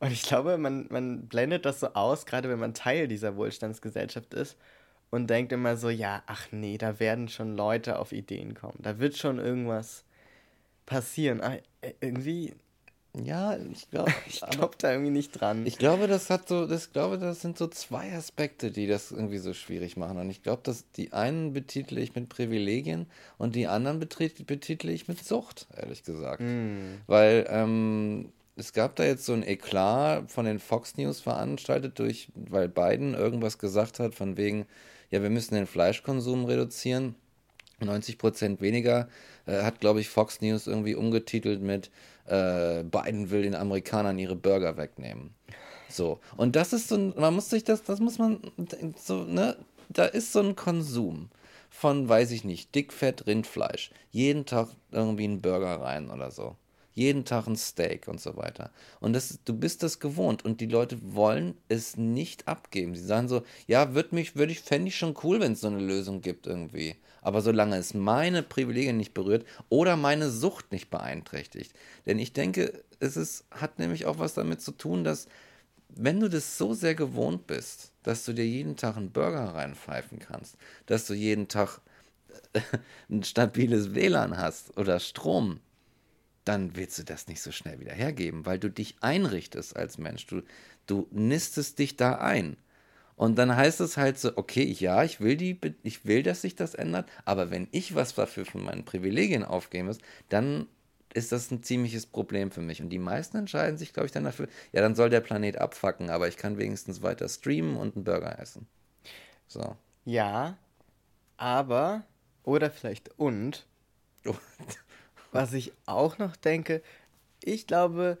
Und 0.00 0.10
ich 0.12 0.22
glaube, 0.22 0.58
man, 0.58 0.86
man 0.90 1.28
blendet 1.28 1.64
das 1.66 1.80
so 1.80 1.88
aus, 1.94 2.26
gerade 2.26 2.48
wenn 2.48 2.58
man 2.58 2.74
Teil 2.74 3.06
dieser 3.06 3.36
Wohlstandsgesellschaft 3.36 4.34
ist 4.34 4.56
und 5.10 5.28
denkt 5.28 5.52
immer 5.52 5.76
so, 5.76 5.90
ja, 5.90 6.22
ach 6.26 6.48
nee, 6.52 6.78
da 6.78 6.98
werden 6.98 7.28
schon 7.28 7.56
Leute 7.56 7.98
auf 8.00 8.12
Ideen 8.12 8.54
kommen, 8.54 8.78
da 8.80 8.98
wird 8.98 9.16
schon 9.16 9.38
irgendwas 9.38 10.04
passieren. 10.86 11.40
Aber, 11.40 11.58
äh, 11.82 11.92
irgendwie, 12.00 12.54
Ja, 13.14 13.56
ich 13.72 13.90
glaube. 13.90 14.12
ich 14.26 14.40
glaube 14.40 14.76
da 14.78 14.92
irgendwie 14.92 15.10
nicht 15.10 15.32
dran. 15.32 15.66
Ich 15.66 15.78
glaube, 15.78 16.06
das 16.06 16.30
hat 16.30 16.48
so, 16.48 16.66
das 16.66 16.92
glaube, 16.92 17.18
das 17.18 17.40
sind 17.40 17.58
so 17.58 17.66
zwei 17.66 18.12
Aspekte, 18.12 18.70
die 18.70 18.86
das 18.86 19.10
irgendwie 19.10 19.38
so 19.38 19.52
schwierig 19.52 19.96
machen. 19.96 20.18
Und 20.18 20.30
ich 20.30 20.42
glaube, 20.42 20.62
dass 20.62 20.90
die 20.92 21.12
einen 21.12 21.52
betitle 21.52 22.00
ich 22.00 22.14
mit 22.14 22.28
Privilegien 22.28 23.06
und 23.38 23.56
die 23.56 23.66
anderen 23.66 23.98
betitle 23.98 24.92
ich 24.92 25.08
mit 25.08 25.24
Sucht, 25.24 25.66
ehrlich 25.76 26.04
gesagt. 26.04 26.40
Weil 27.06 27.46
ähm, 27.48 28.32
es 28.56 28.72
gab 28.72 28.96
da 28.96 29.04
jetzt 29.04 29.24
so 29.24 29.32
ein 29.32 29.42
Eklat 29.42 30.30
von 30.30 30.44
den 30.44 30.58
Fox 30.58 30.96
News 30.96 31.20
veranstaltet 31.20 31.98
durch, 31.98 32.28
weil 32.34 32.68
Biden 32.68 33.14
irgendwas 33.14 33.58
gesagt 33.58 33.98
hat 33.98 34.14
von 34.14 34.36
wegen, 34.36 34.66
ja, 35.10 35.22
wir 35.22 35.30
müssen 35.30 35.54
den 35.54 35.66
Fleischkonsum 35.66 36.44
reduzieren. 36.44 37.16
90 37.80 38.18
Prozent 38.18 38.60
weniger, 38.60 39.08
äh, 39.46 39.62
hat, 39.62 39.80
glaube 39.80 40.00
ich, 40.00 40.08
Fox 40.10 40.42
News 40.42 40.66
irgendwie 40.66 40.94
umgetitelt 40.94 41.62
mit 41.62 41.90
äh, 42.30 42.84
Biden 42.84 43.30
will 43.30 43.42
den 43.42 43.54
Amerikanern 43.54 44.18
ihre 44.18 44.36
Burger 44.36 44.76
wegnehmen. 44.76 45.34
So. 45.88 46.20
Und 46.36 46.56
das 46.56 46.72
ist 46.72 46.88
so 46.88 46.96
ein, 46.96 47.14
man 47.16 47.34
muss 47.34 47.50
sich 47.50 47.64
das, 47.64 47.82
das 47.82 48.00
muss 48.00 48.18
man, 48.18 48.40
so, 48.96 49.24
ne, 49.24 49.56
da 49.88 50.04
ist 50.04 50.32
so 50.32 50.40
ein 50.40 50.56
Konsum 50.56 51.28
von, 51.68 52.08
weiß 52.08 52.30
ich 52.30 52.44
nicht, 52.44 52.74
dickfett 52.74 53.26
Rindfleisch. 53.26 53.90
Jeden 54.10 54.46
Tag 54.46 54.68
irgendwie 54.92 55.24
einen 55.24 55.42
Burger 55.42 55.80
rein 55.80 56.10
oder 56.10 56.30
so. 56.30 56.56
Jeden 56.92 57.24
Tag 57.24 57.46
ein 57.46 57.56
Steak 57.56 58.08
und 58.08 58.20
so 58.20 58.36
weiter. 58.36 58.70
Und 59.00 59.12
das, 59.12 59.38
du 59.44 59.54
bist 59.54 59.82
das 59.82 60.00
gewohnt 60.00 60.44
und 60.44 60.60
die 60.60 60.66
Leute 60.66 60.98
wollen 61.14 61.54
es 61.68 61.96
nicht 61.96 62.48
abgeben. 62.48 62.94
Sie 62.94 63.04
sagen 63.04 63.28
so, 63.28 63.42
ja, 63.66 63.94
würde 63.94 64.14
mich, 64.14 64.36
würde 64.36 64.52
ich, 64.52 64.60
fände 64.60 64.88
ich 64.88 64.96
schon 64.96 65.16
cool, 65.22 65.40
wenn 65.40 65.52
es 65.52 65.60
so 65.60 65.68
eine 65.68 65.78
Lösung 65.78 66.20
gibt 66.20 66.46
irgendwie. 66.46 66.96
Aber 67.22 67.40
solange 67.40 67.76
es 67.76 67.94
meine 67.94 68.42
Privilegien 68.42 68.96
nicht 68.96 69.14
berührt 69.14 69.46
oder 69.68 69.96
meine 69.96 70.30
Sucht 70.30 70.72
nicht 70.72 70.90
beeinträchtigt. 70.90 71.72
Denn 72.06 72.18
ich 72.18 72.32
denke, 72.32 72.82
es 72.98 73.16
ist, 73.16 73.44
hat 73.50 73.78
nämlich 73.78 74.06
auch 74.06 74.18
was 74.18 74.34
damit 74.34 74.60
zu 74.60 74.72
tun, 74.72 75.04
dass 75.04 75.28
wenn 75.88 76.20
du 76.20 76.28
das 76.28 76.56
so 76.56 76.74
sehr 76.74 76.94
gewohnt 76.94 77.46
bist, 77.46 77.92
dass 78.02 78.24
du 78.24 78.32
dir 78.32 78.46
jeden 78.46 78.76
Tag 78.76 78.96
einen 78.96 79.10
Burger 79.10 79.54
reinpfeifen 79.54 80.18
kannst, 80.18 80.56
dass 80.86 81.06
du 81.06 81.14
jeden 81.14 81.48
Tag 81.48 81.80
äh, 82.52 82.60
ein 83.10 83.24
stabiles 83.24 83.94
WLAN 83.94 84.36
hast 84.38 84.76
oder 84.76 85.00
Strom, 85.00 85.60
dann 86.44 86.76
willst 86.76 86.98
du 86.98 87.04
das 87.04 87.28
nicht 87.28 87.42
so 87.42 87.52
schnell 87.52 87.80
wieder 87.80 87.92
hergeben, 87.92 88.46
weil 88.46 88.58
du 88.58 88.70
dich 88.70 88.96
einrichtest 89.00 89.76
als 89.76 89.98
Mensch. 89.98 90.26
Du, 90.26 90.42
du 90.86 91.06
nistest 91.10 91.78
dich 91.78 91.96
da 91.96 92.14
ein. 92.14 92.56
Und 93.20 93.36
dann 93.36 93.54
heißt 93.54 93.82
es 93.82 93.98
halt 93.98 94.18
so, 94.18 94.34
okay, 94.38 94.64
ja, 94.64 95.04
ich 95.04 95.20
will 95.20 95.36
die, 95.36 95.60
ich 95.82 96.06
will, 96.06 96.22
dass 96.22 96.40
sich 96.40 96.56
das 96.56 96.74
ändert, 96.74 97.06
aber 97.26 97.50
wenn 97.50 97.68
ich 97.70 97.94
was 97.94 98.14
dafür 98.14 98.46
von 98.46 98.64
meinen 98.64 98.86
Privilegien 98.86 99.44
aufgeben 99.44 99.88
muss, 99.88 99.98
dann 100.30 100.66
ist 101.12 101.30
das 101.30 101.50
ein 101.50 101.62
ziemliches 101.62 102.06
Problem 102.06 102.50
für 102.50 102.62
mich. 102.62 102.80
Und 102.80 102.88
die 102.88 102.98
meisten 102.98 103.36
entscheiden 103.36 103.76
sich, 103.76 103.92
glaube 103.92 104.06
ich, 104.06 104.12
dann 104.12 104.24
dafür, 104.24 104.48
ja, 104.72 104.80
dann 104.80 104.94
soll 104.94 105.10
der 105.10 105.20
Planet 105.20 105.58
abfacken, 105.58 106.08
aber 106.08 106.28
ich 106.28 106.38
kann 106.38 106.56
wenigstens 106.56 107.02
weiter 107.02 107.28
streamen 107.28 107.76
und 107.76 107.94
einen 107.94 108.04
Burger 108.04 108.38
essen. 108.38 108.66
So. 109.48 109.76
Ja, 110.06 110.56
aber, 111.36 112.04
oder 112.42 112.70
vielleicht 112.70 113.18
und, 113.18 113.66
was 115.30 115.52
ich 115.52 115.74
auch 115.84 116.16
noch 116.16 116.36
denke, 116.36 116.80
ich 117.44 117.66
glaube, 117.66 118.16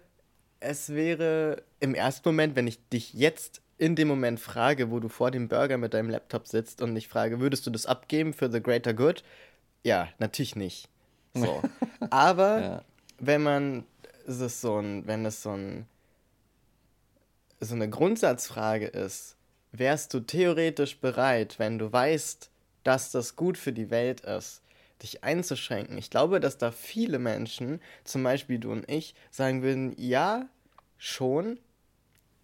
es 0.60 0.90
wäre 0.90 1.62
im 1.78 1.94
ersten 1.94 2.28
Moment, 2.28 2.54
wenn 2.54 2.66
ich 2.66 2.86
dich 2.90 3.14
jetzt 3.14 3.62
in 3.80 3.96
dem 3.96 4.08
Moment 4.08 4.38
frage, 4.38 4.90
wo 4.90 5.00
du 5.00 5.08
vor 5.08 5.30
dem 5.30 5.48
Burger 5.48 5.78
mit 5.78 5.94
deinem 5.94 6.10
Laptop 6.10 6.46
sitzt 6.46 6.82
und 6.82 6.94
ich 6.96 7.08
frage, 7.08 7.40
würdest 7.40 7.66
du 7.66 7.70
das 7.70 7.86
abgeben 7.86 8.34
für 8.34 8.52
the 8.52 8.62
greater 8.62 8.92
good? 8.92 9.24
Ja, 9.82 10.08
natürlich 10.18 10.54
nicht. 10.54 10.88
So. 11.32 11.62
Aber 12.10 12.60
Ja. 12.60 12.84
wenn 13.18 13.42
man 13.42 13.84
es 14.26 14.40
ist 14.40 14.60
so 14.60 14.78
ein, 14.78 15.06
wenn 15.06 15.24
es 15.24 15.42
so 15.42 15.52
ein 15.52 15.86
so 17.58 17.74
eine 17.74 17.88
Grundsatzfrage 17.88 18.86
ist, 18.86 19.36
wärst 19.72 20.12
du 20.14 20.20
theoretisch 20.20 20.98
bereit, 21.00 21.58
wenn 21.58 21.78
du 21.78 21.90
weißt, 21.92 22.50
dass 22.84 23.10
das 23.12 23.36
gut 23.36 23.56
für 23.58 23.72
die 23.72 23.90
Welt 23.90 24.20
ist, 24.20 24.62
dich 25.02 25.24
einzuschränken? 25.24 25.96
Ich 25.98 26.10
glaube, 26.10 26.40
dass 26.40 26.58
da 26.58 26.70
viele 26.70 27.18
Menschen, 27.18 27.80
zum 28.04 28.22
Beispiel 28.22 28.58
du 28.58 28.72
und 28.72 28.90
ich, 28.90 29.14
sagen 29.30 29.62
würden, 29.62 29.94
ja, 29.98 30.48
schon. 30.98 31.58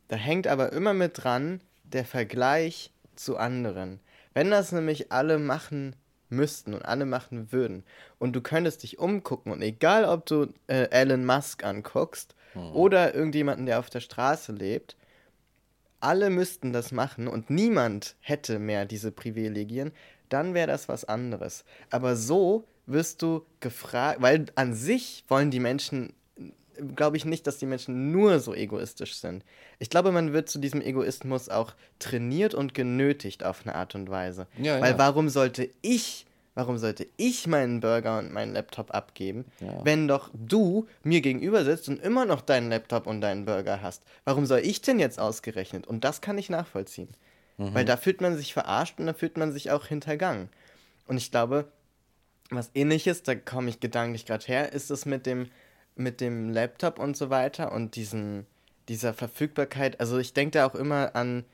Da 0.08 0.16
hängt 0.16 0.46
aber 0.46 0.72
immer 0.72 0.94
mit 0.94 1.22
dran 1.22 1.60
der 1.84 2.04
Vergleich 2.04 2.92
zu 3.14 3.36
anderen. 3.36 4.00
Wenn 4.34 4.50
das 4.50 4.72
nämlich 4.72 5.12
alle 5.12 5.38
machen 5.38 5.96
müssten 6.28 6.74
und 6.74 6.84
alle 6.84 7.06
machen 7.06 7.52
würden 7.52 7.84
und 8.18 8.34
du 8.34 8.40
könntest 8.40 8.82
dich 8.82 8.98
umgucken 8.98 9.52
und 9.52 9.62
egal 9.62 10.04
ob 10.04 10.26
du 10.26 10.52
äh, 10.66 10.88
Elon 10.90 11.24
Musk 11.24 11.64
anguckst 11.64 12.34
oder 12.72 13.14
irgendjemanden, 13.14 13.66
der 13.66 13.78
auf 13.78 13.90
der 13.90 14.00
Straße 14.00 14.52
lebt, 14.52 14.96
alle 16.00 16.30
müssten 16.30 16.72
das 16.72 16.90
machen 16.90 17.28
und 17.28 17.50
niemand 17.50 18.16
hätte 18.20 18.58
mehr 18.58 18.86
diese 18.86 19.12
Privilegien, 19.12 19.92
dann 20.28 20.54
wäre 20.54 20.66
das 20.66 20.88
was 20.88 21.04
anderes. 21.04 21.64
Aber 21.90 22.16
so 22.16 22.64
wirst 22.86 23.22
du 23.22 23.44
gefragt, 23.60 24.22
weil 24.22 24.46
an 24.54 24.74
sich 24.74 25.24
wollen 25.28 25.50
die 25.50 25.60
Menschen, 25.60 26.12
glaube 26.94 27.16
ich 27.16 27.24
nicht, 27.24 27.46
dass 27.46 27.58
die 27.58 27.66
Menschen 27.66 28.10
nur 28.12 28.40
so 28.40 28.54
egoistisch 28.54 29.14
sind. 29.16 29.44
Ich 29.78 29.90
glaube, 29.90 30.12
man 30.12 30.32
wird 30.32 30.48
zu 30.48 30.58
diesem 30.58 30.80
Egoismus 30.80 31.48
auch 31.48 31.74
trainiert 31.98 32.54
und 32.54 32.74
genötigt 32.74 33.44
auf 33.44 33.62
eine 33.64 33.74
Art 33.74 33.94
und 33.94 34.10
Weise. 34.10 34.46
Ja, 34.58 34.80
weil 34.80 34.92
ja. 34.92 34.98
warum 34.98 35.28
sollte 35.28 35.68
ich, 35.82 36.26
warum 36.54 36.78
sollte 36.78 37.06
ich 37.16 37.46
meinen 37.46 37.80
Burger 37.80 38.18
und 38.18 38.32
meinen 38.32 38.52
Laptop 38.52 38.94
abgeben, 38.94 39.44
Ja. 39.60 39.84
wenn 39.84 40.08
doch 40.08 40.30
du 40.34 40.86
mir 41.02 41.20
gegenüber 41.20 41.64
sitzt 41.64 41.88
und 41.88 42.00
immer 42.00 42.24
noch 42.24 42.40
deinen 42.40 42.70
Laptop 42.70 43.06
und 43.06 43.20
deinen 43.20 43.44
Burger 43.44 43.82
hast? 43.82 44.02
Warum 44.24 44.46
soll 44.46 44.60
ich 44.60 44.80
denn 44.80 44.98
jetzt 44.98 45.18
ausgerechnet? 45.18 45.86
Und 45.86 46.04
das 46.04 46.20
kann 46.20 46.38
ich 46.38 46.50
nachvollziehen. 46.50 47.08
Weil 47.58 47.86
da 47.86 47.96
fühlt 47.96 48.20
man 48.20 48.36
sich 48.36 48.52
verarscht 48.52 48.98
und 49.00 49.06
da 49.06 49.14
fühlt 49.14 49.38
man 49.38 49.50
sich 49.50 49.70
auch 49.70 49.86
hintergangen. 49.86 50.50
Und 51.06 51.16
ich 51.16 51.30
glaube, 51.30 51.66
was 52.50 52.70
ähnliches, 52.74 53.22
da 53.22 53.34
komme 53.34 53.70
ich 53.70 53.80
gedanklich 53.80 54.26
gerade 54.26 54.44
her, 54.44 54.72
ist 54.72 54.90
es 54.90 55.06
mit 55.06 55.24
dem, 55.24 55.48
mit 55.96 56.20
dem 56.20 56.50
Laptop 56.50 56.98
und 56.98 57.16
so 57.16 57.30
weiter 57.30 57.72
und 57.72 57.96
diesen, 57.96 58.46
dieser 58.88 59.14
Verfügbarkeit, 59.14 59.98
also 60.00 60.18
ich 60.18 60.34
denke 60.34 60.58
da 60.58 60.66
auch 60.66 60.74
immer 60.74 61.16
an 61.16 61.44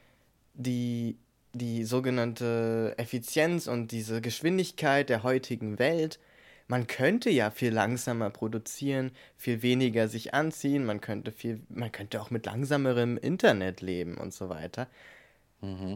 die, 0.55 1.17
die 1.55 1.85
sogenannte 1.85 2.95
Effizienz 2.99 3.67
und 3.67 3.93
diese 3.93 4.21
Geschwindigkeit 4.21 5.09
der 5.09 5.23
heutigen 5.23 5.79
Welt. 5.79 6.19
Man 6.69 6.87
könnte 6.87 7.31
ja 7.31 7.51
viel 7.51 7.73
langsamer 7.73 8.31
produzieren, 8.31 9.13
viel 9.37 9.63
weniger 9.63 10.09
sich 10.09 10.35
anziehen, 10.35 10.85
man 10.85 11.01
könnte 11.01 11.33
viel, 11.33 11.61
man 11.69 11.93
könnte 11.93 12.21
auch 12.21 12.31
mit 12.31 12.47
langsamerem 12.47 13.17
Internet 13.19 13.81
leben 13.81 14.17
und 14.17 14.33
so 14.33 14.49
weiter. 14.49 14.89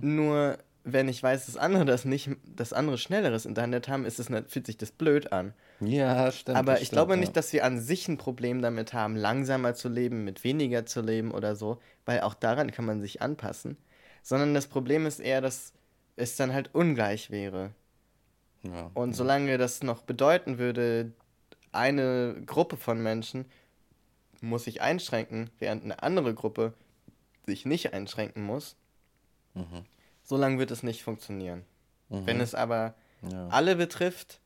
Nur 0.02 0.58
wenn 0.88 1.08
ich 1.08 1.20
weiß, 1.20 1.46
dass 1.46 1.56
andere 1.56 1.84
das 1.84 2.04
nicht, 2.04 2.30
das 2.46 2.72
andere 2.72 2.96
schnelleres 2.96 3.44
Internet 3.44 3.88
haben, 3.88 4.04
ist 4.04 4.20
es, 4.20 4.28
fühlt 4.46 4.66
sich 4.66 4.76
das 4.76 4.92
blöd 4.92 5.32
an. 5.32 5.52
Ja, 5.80 6.30
stimmt. 6.30 6.56
Aber 6.56 6.74
ich 6.74 6.86
stimmt, 6.86 6.92
glaube 6.92 7.14
ja. 7.14 7.20
nicht, 7.20 7.36
dass 7.36 7.52
wir 7.52 7.64
an 7.64 7.80
sich 7.80 8.06
ein 8.06 8.18
Problem 8.18 8.62
damit 8.62 8.92
haben, 8.92 9.16
langsamer 9.16 9.74
zu 9.74 9.88
leben, 9.88 10.24
mit 10.24 10.44
weniger 10.44 10.86
zu 10.86 11.00
leben 11.00 11.32
oder 11.32 11.56
so, 11.56 11.80
weil 12.04 12.20
auch 12.20 12.34
daran 12.34 12.70
kann 12.70 12.84
man 12.84 13.00
sich 13.00 13.20
anpassen. 13.20 13.76
Sondern 14.22 14.54
das 14.54 14.68
Problem 14.68 15.06
ist 15.06 15.18
eher, 15.18 15.40
dass 15.40 15.72
es 16.14 16.36
dann 16.36 16.52
halt 16.52 16.70
ungleich 16.72 17.32
wäre. 17.32 17.72
Ja. 18.62 18.92
Und 18.94 19.14
solange 19.14 19.58
das 19.58 19.82
noch 19.82 20.02
bedeuten 20.02 20.58
würde, 20.58 21.12
eine 21.72 22.40
Gruppe 22.46 22.76
von 22.76 23.02
Menschen 23.02 23.46
muss 24.40 24.64
sich 24.64 24.82
einschränken, 24.82 25.50
während 25.58 25.82
eine 25.82 26.02
andere 26.04 26.32
Gruppe 26.32 26.74
sich 27.44 27.66
nicht 27.66 27.92
einschränken 27.92 28.44
muss, 28.44 28.76
solange 30.26 30.58
wird 30.58 30.70
es 30.70 30.82
nicht 30.82 31.02
funktionieren. 31.02 31.64
Wenn 32.10 32.40
es 32.40 32.54
aber 32.54 32.94
Ja. 33.22 33.48
alle 33.48 33.74
betrifft, 33.76 34.38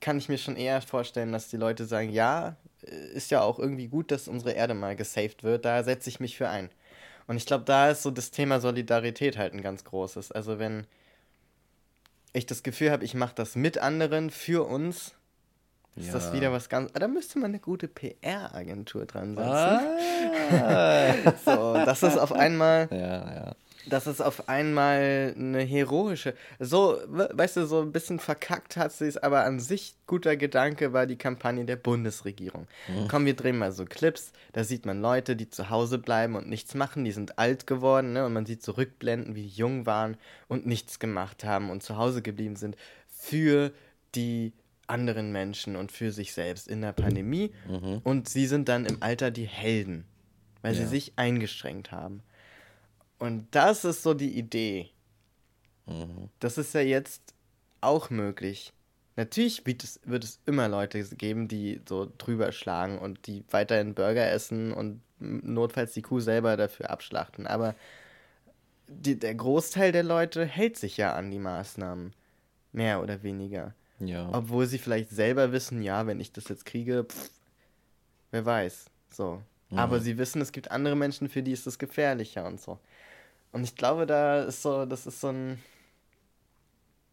kann 0.00 0.18
ich 0.18 0.28
mir 0.28 0.36
schon 0.38 0.56
eher 0.56 0.80
vorstellen, 0.82 1.32
dass 1.32 1.48
die 1.48 1.56
Leute 1.56 1.86
sagen, 1.86 2.10
ja, 2.10 2.56
äh, 2.84 2.94
ist 3.14 3.30
ja 3.30 3.40
auch 3.40 3.58
irgendwie 3.58 3.88
gut, 3.88 4.10
dass 4.10 4.28
unsere 4.28 4.52
Erde 4.52 4.74
mal 4.74 4.94
gesaved 4.94 5.42
wird, 5.42 5.64
da 5.64 5.82
setze 5.82 6.08
ich 6.10 6.20
mich 6.20 6.36
für 6.36 6.48
ein. 6.48 6.68
Und 7.28 7.36
ich 7.36 7.46
glaube, 7.46 7.64
da 7.64 7.90
ist 7.90 8.02
so 8.02 8.10
das 8.10 8.30
Thema 8.32 8.60
Solidarität 8.60 9.38
halt 9.38 9.54
ein 9.54 9.62
ganz 9.62 9.84
großes. 9.84 10.32
Also 10.32 10.58
wenn 10.58 10.86
ich 12.32 12.46
das 12.46 12.62
Gefühl 12.62 12.90
habe, 12.90 13.04
ich 13.04 13.14
mache 13.14 13.34
das 13.34 13.54
mit 13.56 13.78
anderen 13.78 14.30
für 14.30 14.66
uns, 14.66 15.14
ist 15.96 16.14
das 16.14 16.26
Ja. 16.28 16.32
wieder 16.34 16.52
was 16.52 16.68
ganz. 16.68 16.90
Ah, 16.94 16.98
Da 16.98 17.06
müsste 17.08 17.38
man 17.38 17.50
eine 17.50 17.58
gute 17.60 17.86
PR-Agentur 17.88 19.06
dran 19.06 19.36
setzen. 19.36 20.60
Ah. 20.62 21.14
So, 21.44 21.74
das 21.74 22.02
ist 22.02 22.18
auf 22.18 22.32
einmal. 22.32 22.88
ja, 22.90 23.34
ja. 23.34 23.54
Das 23.86 24.06
ist 24.06 24.20
auf 24.20 24.48
einmal 24.48 25.34
eine 25.36 25.60
heroische. 25.62 26.34
So, 26.60 26.98
we- 27.08 27.28
weißt 27.32 27.56
du, 27.56 27.66
so 27.66 27.80
ein 27.82 27.90
bisschen 27.90 28.20
verkackt 28.20 28.76
hat 28.76 28.92
sie 28.92 29.06
es, 29.06 29.16
aber 29.16 29.44
an 29.44 29.58
sich 29.58 29.94
guter 30.06 30.36
Gedanke 30.36 30.92
war 30.92 31.06
die 31.06 31.16
Kampagne 31.16 31.64
der 31.64 31.76
Bundesregierung. 31.76 32.68
Komm, 33.08 33.26
wir 33.26 33.34
drehen 33.34 33.58
mal 33.58 33.72
so 33.72 33.84
Clips, 33.84 34.32
da 34.52 34.62
sieht 34.62 34.86
man 34.86 35.00
Leute, 35.00 35.34
die 35.34 35.50
zu 35.50 35.68
Hause 35.70 35.98
bleiben 35.98 36.36
und 36.36 36.48
nichts 36.48 36.74
machen, 36.74 37.04
die 37.04 37.12
sind 37.12 37.38
alt 37.38 37.66
geworden, 37.66 38.12
ne? 38.12 38.24
Und 38.24 38.32
man 38.34 38.46
sieht 38.46 38.62
zurückblenden, 38.62 39.34
wie 39.34 39.42
die 39.42 39.48
jung 39.56 39.84
waren 39.84 40.16
und 40.48 40.64
nichts 40.66 40.98
gemacht 41.00 41.42
haben 41.44 41.68
und 41.70 41.82
zu 41.82 41.96
Hause 41.96 42.22
geblieben 42.22 42.56
sind 42.56 42.76
für 43.08 43.72
die 44.14 44.52
anderen 44.86 45.32
Menschen 45.32 45.74
und 45.76 45.90
für 45.90 46.12
sich 46.12 46.34
selbst 46.34 46.68
in 46.68 46.82
der 46.82 46.92
Pandemie. 46.92 47.52
Und 48.04 48.28
sie 48.28 48.46
sind 48.46 48.68
dann 48.68 48.84
im 48.84 49.02
Alter 49.02 49.30
die 49.30 49.46
Helden, 49.46 50.04
weil 50.60 50.74
sie 50.74 50.82
Ja. 50.82 50.88
sich 50.88 51.12
eingeschränkt 51.16 51.90
haben. 51.92 52.22
Und 53.22 53.46
das 53.52 53.84
ist 53.84 54.02
so 54.02 54.14
die 54.14 54.36
Idee. 54.36 54.90
Das 56.40 56.58
ist 56.58 56.74
ja 56.74 56.80
jetzt 56.80 57.34
auch 57.80 58.10
möglich. 58.10 58.72
Natürlich 59.14 59.64
wird 59.64 59.84
es, 59.84 60.00
wird 60.04 60.24
es 60.24 60.40
immer 60.44 60.66
Leute 60.66 61.04
geben, 61.04 61.46
die 61.46 61.80
so 61.88 62.10
drüber 62.18 62.50
schlagen 62.50 62.98
und 62.98 63.28
die 63.28 63.44
weiterhin 63.52 63.94
Burger 63.94 64.28
essen 64.28 64.72
und 64.72 65.02
notfalls 65.20 65.92
die 65.92 66.02
Kuh 66.02 66.18
selber 66.18 66.56
dafür 66.56 66.90
abschlachten. 66.90 67.46
Aber 67.46 67.76
die, 68.88 69.16
der 69.16 69.36
Großteil 69.36 69.92
der 69.92 70.02
Leute 70.02 70.44
hält 70.44 70.76
sich 70.76 70.96
ja 70.96 71.14
an 71.14 71.30
die 71.30 71.38
Maßnahmen. 71.38 72.14
Mehr 72.72 73.00
oder 73.00 73.22
weniger. 73.22 73.72
Ja. 74.00 74.30
Obwohl 74.32 74.66
sie 74.66 74.78
vielleicht 74.78 75.10
selber 75.10 75.52
wissen, 75.52 75.80
ja, 75.80 76.08
wenn 76.08 76.18
ich 76.18 76.32
das 76.32 76.48
jetzt 76.48 76.66
kriege, 76.66 77.04
pff, 77.04 77.30
wer 78.32 78.44
weiß. 78.44 78.86
So. 79.12 79.40
Aber 79.74 80.00
sie 80.00 80.18
wissen, 80.18 80.42
es 80.42 80.52
gibt 80.52 80.72
andere 80.72 80.96
Menschen, 80.96 81.28
für 81.28 81.42
die 81.42 81.52
ist 81.52 81.68
das 81.68 81.78
gefährlicher 81.78 82.44
und 82.44 82.60
so. 82.60 82.78
Und 83.52 83.64
ich 83.64 83.76
glaube, 83.76 84.06
da 84.06 84.42
ist 84.42 84.62
so, 84.62 84.86
das 84.86 85.06
ist 85.06 85.20
so 85.20 85.28
ein. 85.28 85.62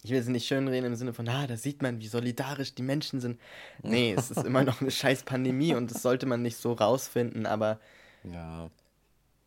Ich 0.02 0.12
will 0.12 0.20
es 0.20 0.28
nicht 0.28 0.48
schönreden 0.48 0.86
im 0.86 0.96
Sinne 0.96 1.14
von, 1.14 1.28
ah, 1.28 1.46
da 1.46 1.58
sieht 1.58 1.82
man, 1.82 2.00
wie 2.00 2.08
solidarisch 2.08 2.74
die 2.74 2.84
Menschen 2.84 3.20
sind. 3.20 3.38
Nee, 3.84 4.14
es 4.18 4.32
ist 4.32 4.46
immer 4.46 4.64
noch 4.64 4.80
eine 4.80 4.92
scheiß 4.92 5.24
Pandemie 5.24 5.76
und 5.76 5.92
das 5.92 6.02
sollte 6.02 6.26
man 6.26 6.42
nicht 6.42 6.56
so 6.56 6.72
rausfinden, 6.72 7.46
aber 7.46 7.82
ja. 8.24 8.70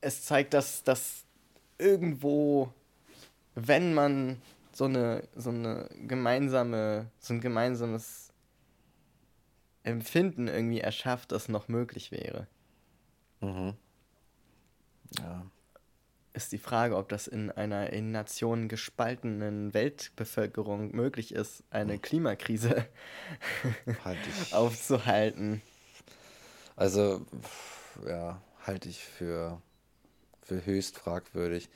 es 0.02 0.24
zeigt, 0.24 0.52
dass, 0.52 0.82
dass 0.82 1.24
irgendwo, 1.78 2.70
wenn 3.55 3.94
man 3.94 4.43
so 4.74 4.85
eine, 4.85 5.27
so 5.35 5.48
eine 5.48 5.89
gemeinsame, 6.06 7.10
so 7.19 7.32
ein 7.32 7.40
gemeinsames 7.40 8.31
Empfinden 9.85 10.48
irgendwie 10.48 10.81
erschafft, 10.81 11.32
das 11.32 11.48
noch 11.48 11.69
möglich 11.69 12.10
wäre. 12.12 12.47
Mhm. 13.40 13.73
Ja. 15.19 15.47
Ist 16.34 16.52
die 16.52 16.59
Frage, 16.59 16.96
ob 16.96 17.10
das 17.10 17.26
in 17.26 17.50
einer 17.50 17.92
in 17.92 18.10
Nationen 18.10 18.68
gespaltenen 18.68 19.74
Weltbevölkerung 19.74 20.92
möglich 20.94 21.34
ist, 21.34 21.62
eine 21.70 21.98
Klimakrise 21.98 22.86
Halte 24.04 24.30
ich. 24.30 24.54
aufzuhalten. 24.54 25.60
Also, 26.74 27.26
ja, 28.09 28.40
halte 28.66 28.88
ich 28.88 29.04
für, 29.04 29.60
für 30.42 30.64
höchst 30.64 30.96
fragwürdig. 30.96 31.68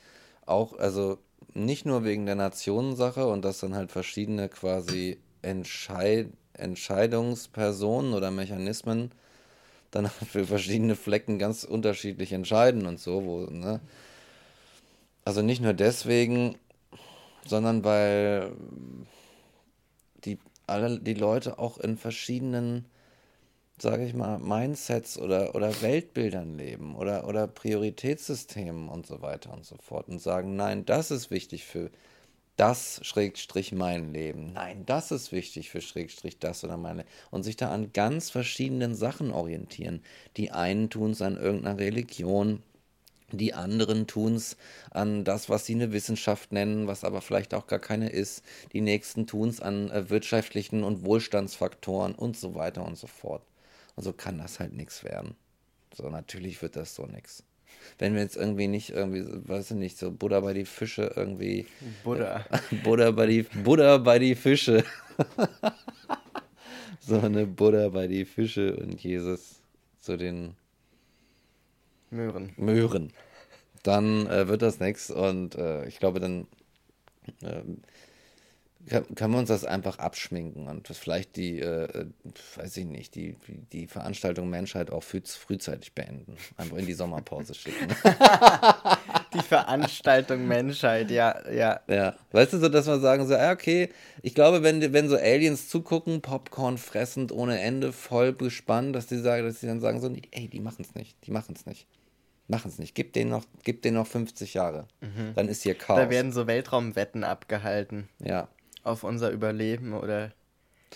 Auch, 0.47 0.73
also 0.79 1.19
nicht 1.53 1.85
nur 1.85 2.03
wegen 2.03 2.25
der 2.25 2.35
Nationensache 2.35 3.27
und 3.27 3.45
dass 3.45 3.59
dann 3.59 3.75
halt 3.75 3.91
verschiedene 3.91 4.49
quasi 4.49 5.19
Entscheid 5.43 6.29
Entscheidungspersonen 6.53 8.13
oder 8.15 8.31
Mechanismen 8.31 9.11
dann 9.91 10.05
halt 10.05 10.29
für 10.31 10.45
verschiedene 10.45 10.95
Flecken 10.95 11.37
ganz 11.37 11.63
unterschiedlich 11.63 12.31
entscheiden 12.33 12.85
und 12.87 12.99
so, 12.99 13.23
wo, 13.23 13.45
ne? 13.51 13.79
Also 15.27 15.41
nicht 15.41 15.61
nur 15.61 15.73
deswegen, 15.73 16.57
sondern 17.45 17.83
weil 17.83 18.53
die 20.23 20.39
alle 20.67 21.01
die 21.01 21.15
Leute 21.15 21.59
auch 21.59 21.79
in 21.79 21.97
verschiedenen 21.97 22.85
sage 23.77 24.05
ich 24.05 24.13
mal, 24.13 24.39
Mindsets 24.39 25.19
oder, 25.19 25.53
oder 25.53 25.81
Weltbildern 25.81 26.57
leben 26.57 26.95
oder, 26.95 27.27
oder 27.27 27.45
Prioritätssystemen 27.45 28.87
und 28.87 29.05
so 29.05 29.21
weiter 29.21 29.51
und 29.51 29.65
so 29.65 29.75
fort 29.81 30.07
und 30.07 30.21
sagen, 30.21 30.55
nein, 30.55 30.85
das 30.85 31.11
ist 31.11 31.29
wichtig 31.29 31.65
für 31.65 31.91
das 32.55 33.01
Schrägstrich 33.03 33.73
mein 33.73 34.13
Leben. 34.13 34.53
Nein, 34.53 34.85
das 34.85 35.11
ist 35.11 35.33
wichtig 35.33 35.69
für 35.69 35.81
Schrägstrich 35.81 36.39
das 36.39 36.63
oder 36.63 36.77
meine. 36.77 37.03
Und 37.31 37.43
sich 37.43 37.57
da 37.57 37.69
an 37.69 37.91
ganz 37.91 38.29
verschiedenen 38.29 38.95
Sachen 38.95 39.31
orientieren. 39.33 40.01
Die 40.37 40.51
einen 40.51 40.89
tun 40.89 41.11
es 41.11 41.21
an 41.21 41.35
irgendeiner 41.35 41.77
Religion, 41.77 42.63
die 43.31 43.53
anderen 43.53 44.07
tun 44.07 44.35
es 44.35 44.55
an 44.91 45.25
das, 45.25 45.49
was 45.49 45.65
sie 45.65 45.75
eine 45.75 45.91
Wissenschaft 45.91 46.53
nennen, 46.53 46.87
was 46.87 47.03
aber 47.03 47.21
vielleicht 47.21 47.53
auch 47.53 47.67
gar 47.67 47.79
keine 47.79 48.09
ist. 48.09 48.43
Die 48.71 48.81
nächsten 48.81 49.27
tun 49.27 49.49
es 49.49 49.59
an 49.59 49.89
äh, 49.91 50.09
wirtschaftlichen 50.09 50.83
und 50.83 51.03
Wohlstandsfaktoren 51.03 52.15
und 52.15 52.37
so 52.37 52.55
weiter 52.55 52.85
und 52.85 52.97
so 52.97 53.07
fort. 53.07 53.43
Und 53.95 54.03
so 54.03 54.13
kann 54.13 54.37
das 54.37 54.59
halt 54.59 54.73
nichts 54.73 55.03
werden. 55.03 55.35
So, 55.93 56.09
natürlich 56.09 56.61
wird 56.61 56.75
das 56.75 56.95
so 56.95 57.05
nichts. 57.05 57.43
Wenn 57.99 58.13
wir 58.13 58.21
jetzt 58.21 58.37
irgendwie 58.37 58.67
nicht 58.67 58.91
irgendwie, 58.91 59.25
weiß 59.47 59.71
ich 59.71 59.77
nicht, 59.77 59.97
so 59.97 60.11
Buddha 60.11 60.39
bei 60.39 60.53
die 60.53 60.65
Fische 60.65 61.11
irgendwie. 61.15 61.65
Buddha. 62.03 62.45
Buddha 62.83 63.11
bei 63.11 63.25
die, 63.25 63.43
Buddha 63.43 63.97
bei 63.97 64.19
die 64.19 64.35
Fische. 64.35 64.85
so 67.01 67.19
eine 67.19 67.45
Buddha 67.45 67.89
bei 67.89 68.07
die 68.07 68.25
Fische 68.25 68.75
und 68.77 69.01
Jesus 69.01 69.59
zu 69.99 70.17
den 70.17 70.55
Möhren. 72.09 72.53
Möhren. 72.57 73.13
Dann 73.83 74.27
äh, 74.27 74.47
wird 74.47 74.61
das 74.61 74.79
nichts 74.79 75.09
und 75.09 75.55
äh, 75.55 75.85
ich 75.87 75.99
glaube, 75.99 76.19
dann 76.19 76.47
ähm, 77.43 77.81
kann, 78.87 79.15
kann 79.15 79.31
man 79.31 79.41
uns 79.41 79.49
das 79.49 79.65
einfach 79.65 79.99
abschminken 79.99 80.67
und 80.67 80.87
vielleicht 80.87 81.35
die, 81.35 81.59
äh, 81.59 81.83
äh, 81.83 82.05
weiß 82.55 82.77
ich 82.77 82.85
nicht, 82.85 83.15
die, 83.15 83.35
die 83.71 83.87
Veranstaltung 83.87 84.49
Menschheit 84.49 84.91
auch 84.91 85.03
früh, 85.03 85.21
frühzeitig 85.23 85.93
beenden. 85.93 86.37
Einfach 86.55 86.77
in 86.77 86.85
die 86.85 86.93
Sommerpause 86.93 87.53
schicken. 87.53 87.87
Die 89.33 89.39
Veranstaltung 89.39 90.47
Menschheit, 90.47 91.11
ja, 91.11 91.35
ja. 91.51 91.81
Ja, 91.87 92.15
weißt 92.31 92.53
du, 92.53 92.59
so, 92.59 92.69
dass 92.69 92.87
man 92.87 93.01
sagen 93.01 93.27
so, 93.27 93.33
ja, 93.33 93.51
okay, 93.51 93.89
ich 94.21 94.33
glaube, 94.33 94.63
wenn, 94.63 94.93
wenn 94.93 95.09
so 95.09 95.17
Aliens 95.17 95.67
zugucken, 95.67 96.21
Popcorn 96.21 96.77
fressend 96.77 97.33
ohne 97.33 97.59
Ende, 97.59 97.91
voll 97.91 98.33
gespannt, 98.33 98.95
dass 98.95 99.07
die 99.07 99.17
sagen, 99.17 99.45
dass 99.45 99.59
die 99.59 99.67
dann 99.67 99.81
sagen 99.81 99.99
so, 99.99 100.09
ey, 100.31 100.47
die 100.47 100.61
machen 100.61 100.85
es 100.87 100.95
nicht, 100.95 101.17
die 101.27 101.31
machen 101.31 101.55
es 101.55 101.65
nicht. 101.65 101.87
Machen 102.47 102.69
es 102.69 102.79
nicht. 102.79 102.95
Gib 102.95 103.13
denen 103.13 103.31
noch, 103.31 103.43
gib 103.63 103.81
denen 103.81 103.97
noch 103.97 104.07
50 104.07 104.53
Jahre. 104.53 104.87
Dann 105.35 105.49
ist 105.49 105.63
hier 105.63 105.75
Chaos. 105.75 105.99
Da 105.99 106.09
werden 106.09 106.31
so 106.31 106.47
Weltraumwetten 106.47 107.23
abgehalten 107.23 108.07
ja. 108.19 108.47
auf 108.83 109.03
unser 109.03 109.31
Überleben 109.31 109.93
oder 109.93 110.31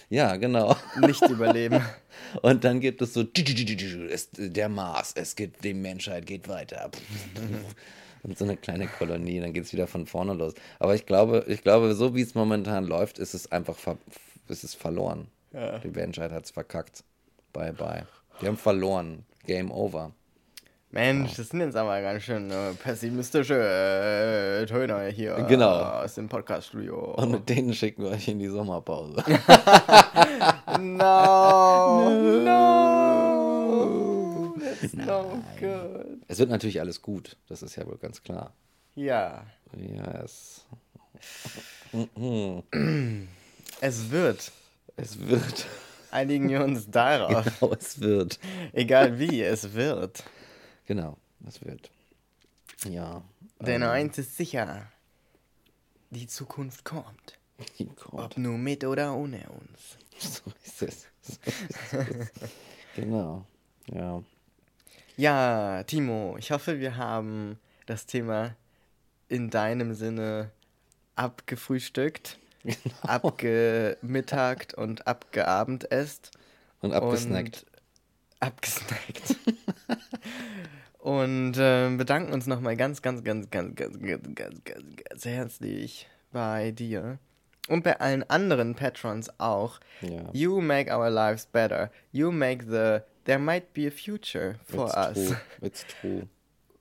Ja, 0.09 0.37
genau. 0.37 0.77
nicht 1.01 1.21
überleben. 1.29 1.83
Und 2.41 2.63
dann 2.63 2.79
gibt 2.79 3.01
es 3.01 3.13
so 3.13 3.23
der 3.23 4.69
Mars, 4.69 5.13
es 5.15 5.35
gibt 5.35 5.63
die 5.63 5.73
Menschheit 5.73 6.25
geht 6.25 6.47
weiter. 6.47 6.89
Und 8.23 8.37
so 8.37 8.45
eine 8.45 8.55
kleine 8.55 8.87
Kolonie, 8.87 9.39
dann 9.39 9.51
geht 9.51 9.65
es 9.65 9.73
wieder 9.73 9.87
von 9.87 10.05
vorne 10.05 10.33
los. 10.33 10.53
Aber 10.79 10.95
ich 10.95 11.05
glaube, 11.05 11.43
ich 11.47 11.63
glaube, 11.63 11.95
so 11.95 12.15
wie 12.15 12.21
es 12.21 12.35
momentan 12.35 12.85
läuft, 12.85 13.17
ist 13.17 13.33
es 13.33 13.51
einfach 13.51 13.75
ver 13.75 13.97
ist 14.47 14.63
es 14.63 14.75
verloren. 14.75 15.27
Ja. 15.53 15.79
Die 15.79 15.89
Menschheit 15.89 16.31
hat 16.31 16.45
es 16.45 16.51
verkackt. 16.51 17.03
Bye 17.53 17.73
bye. 17.73 18.05
Die 18.41 18.47
haben 18.47 18.57
verloren. 18.57 19.25
Game 19.45 19.71
over. 19.71 20.13
Mensch, 20.93 21.35
das 21.35 21.47
sind 21.49 21.61
jetzt 21.61 21.77
aber 21.77 22.01
ganz 22.01 22.23
schön 22.23 22.51
äh, 22.51 22.73
pessimistische 22.73 23.53
äh, 23.55 24.65
Töne 24.65 25.07
hier 25.07 25.35
Genau. 25.47 25.79
äh, 25.79 26.03
aus 26.03 26.15
dem 26.15 26.27
Podcaststudio. 26.27 27.13
Und 27.15 27.31
mit 27.31 27.47
denen 27.47 27.73
schicken 27.73 28.03
wir 28.03 28.09
euch 28.11 28.27
in 28.27 28.39
die 28.39 28.47
Sommerpause. 28.49 29.23
No, 30.79 32.09
no, 33.71 34.55
that's 34.59 34.93
no 34.93 35.43
good. 35.59 36.17
es 36.27 36.39
wird 36.39 36.49
natürlich 36.49 36.79
alles 36.79 37.01
gut. 37.01 37.35
Das 37.49 37.61
ist 37.61 37.75
ja 37.75 37.85
wohl 37.85 37.97
ganz 37.97 38.23
klar. 38.23 38.53
Ja, 38.95 39.43
Yes. 39.77 40.65
es 43.81 44.09
wird. 44.11 44.51
Es 44.97 45.19
wird. 45.27 45.65
Einigen 46.09 46.49
wir 46.49 46.63
uns 46.63 46.89
darauf. 46.89 47.45
Genau, 47.59 47.73
es 47.79 48.01
wird. 48.01 48.39
Egal 48.73 49.19
wie, 49.19 49.41
es 49.43 49.73
wird. 49.73 50.23
Genau, 50.91 51.15
es 51.47 51.63
wird. 51.63 51.89
Ja. 52.83 53.23
Denn 53.61 53.81
eins 53.81 54.17
ist 54.17 54.35
sicher. 54.35 54.91
Die 56.09 56.27
Zukunft 56.27 56.83
kommt. 56.83 57.39
Oh 57.79 57.85
Gott. 57.95 58.25
Ob 58.25 58.37
nur 58.37 58.57
mit 58.57 58.83
oder 58.83 59.15
ohne 59.15 59.39
uns. 59.47 59.97
So 60.19 60.51
ist 60.65 60.81
es. 60.81 61.07
So 61.21 61.39
ist 61.45 62.41
es. 62.41 62.51
genau. 62.97 63.45
Ja. 63.87 64.21
Ja, 65.15 65.81
Timo, 65.83 66.35
ich 66.37 66.51
hoffe, 66.51 66.81
wir 66.81 66.97
haben 66.97 67.57
das 67.85 68.05
Thema 68.05 68.57
in 69.29 69.49
deinem 69.49 69.93
Sinne 69.93 70.51
abgefrühstückt, 71.15 72.37
abgemittagt 73.03 74.73
und 74.73 75.07
abgeabendesst. 75.07 76.31
Und 76.81 76.91
abgesnackt. 76.91 77.65
Und 78.41 78.47
abgesnackt. 78.47 79.35
und 80.99 81.55
ähm, 81.57 81.97
bedanken 81.97 82.33
uns 82.33 82.47
nochmal 82.47 82.75
ganz, 82.75 83.01
ganz, 83.01 83.23
ganz, 83.23 83.49
ganz, 83.49 83.75
ganz, 83.75 83.99
ganz, 83.99 84.35
ganz, 84.35 84.63
ganz, 84.63 84.95
ganz 85.09 85.25
herzlich 85.25 86.07
bei 86.31 86.71
dir. 86.71 87.19
Und 87.67 87.83
bei 87.83 87.99
allen 87.99 88.27
anderen 88.29 88.75
Patrons 88.75 89.29
auch. 89.39 89.79
Ja. 90.01 90.29
You 90.33 90.59
make 90.61 90.91
our 90.91 91.09
lives 91.09 91.45
better. 91.45 91.91
You 92.11 92.31
make 92.31 92.65
the 92.65 93.01
there 93.25 93.39
might 93.39 93.73
be 93.73 93.87
a 93.87 93.91
future 93.91 94.55
for 94.65 94.87
It's 94.87 94.97
us. 94.97 95.13
true. 95.13 95.37
It's 95.61 95.85
true. 96.01 96.27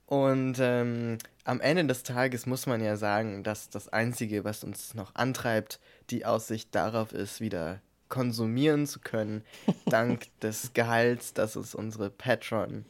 Und 0.06 0.56
ähm, 0.58 1.18
am 1.44 1.60
Ende 1.60 1.84
des 1.84 2.02
Tages 2.02 2.46
muss 2.46 2.66
man 2.66 2.82
ja 2.82 2.96
sagen, 2.96 3.44
dass 3.44 3.70
das 3.70 3.88
Einzige, 3.88 4.42
was 4.44 4.64
uns 4.64 4.94
noch 4.94 5.14
antreibt, 5.14 5.78
die 6.10 6.24
Aussicht 6.26 6.74
darauf 6.74 7.12
ist, 7.12 7.40
wieder 7.40 7.80
konsumieren 8.10 8.86
zu 8.86 9.00
können, 9.00 9.42
dank 9.86 10.26
des 10.40 10.74
Gehalts, 10.74 11.32
das 11.32 11.56
uns 11.56 11.74
unsere 11.74 12.10
Patron 12.10 12.84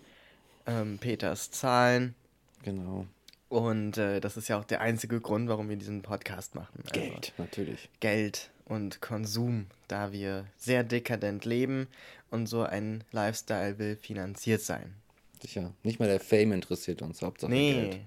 ähm, 0.66 0.98
Peters 0.98 1.52
zahlen. 1.52 2.14
Genau. 2.62 3.06
Und 3.48 3.96
äh, 3.98 4.20
das 4.20 4.36
ist 4.36 4.48
ja 4.48 4.58
auch 4.58 4.64
der 4.64 4.80
einzige 4.80 5.20
Grund, 5.20 5.48
warum 5.48 5.68
wir 5.68 5.76
diesen 5.76 6.02
Podcast 6.02 6.54
machen. 6.56 6.82
Also 6.84 7.00
Geld, 7.00 7.32
natürlich. 7.38 7.88
Geld 8.00 8.50
und 8.64 9.00
Konsum, 9.00 9.66
da 9.88 10.12
wir 10.12 10.46
sehr 10.56 10.84
dekadent 10.84 11.44
leben 11.44 11.88
und 12.30 12.46
so 12.46 12.62
ein 12.62 13.02
Lifestyle 13.12 13.78
will 13.78 13.96
finanziert 13.96 14.60
sein. 14.62 14.94
Sicher. 15.42 15.72
Nicht 15.82 15.98
mal 15.98 16.06
der 16.08 16.20
Fame 16.20 16.52
interessiert 16.52 17.02
uns, 17.02 17.22
Hauptsache 17.22 17.50
Nee, 17.50 17.72
Geld. 17.72 17.98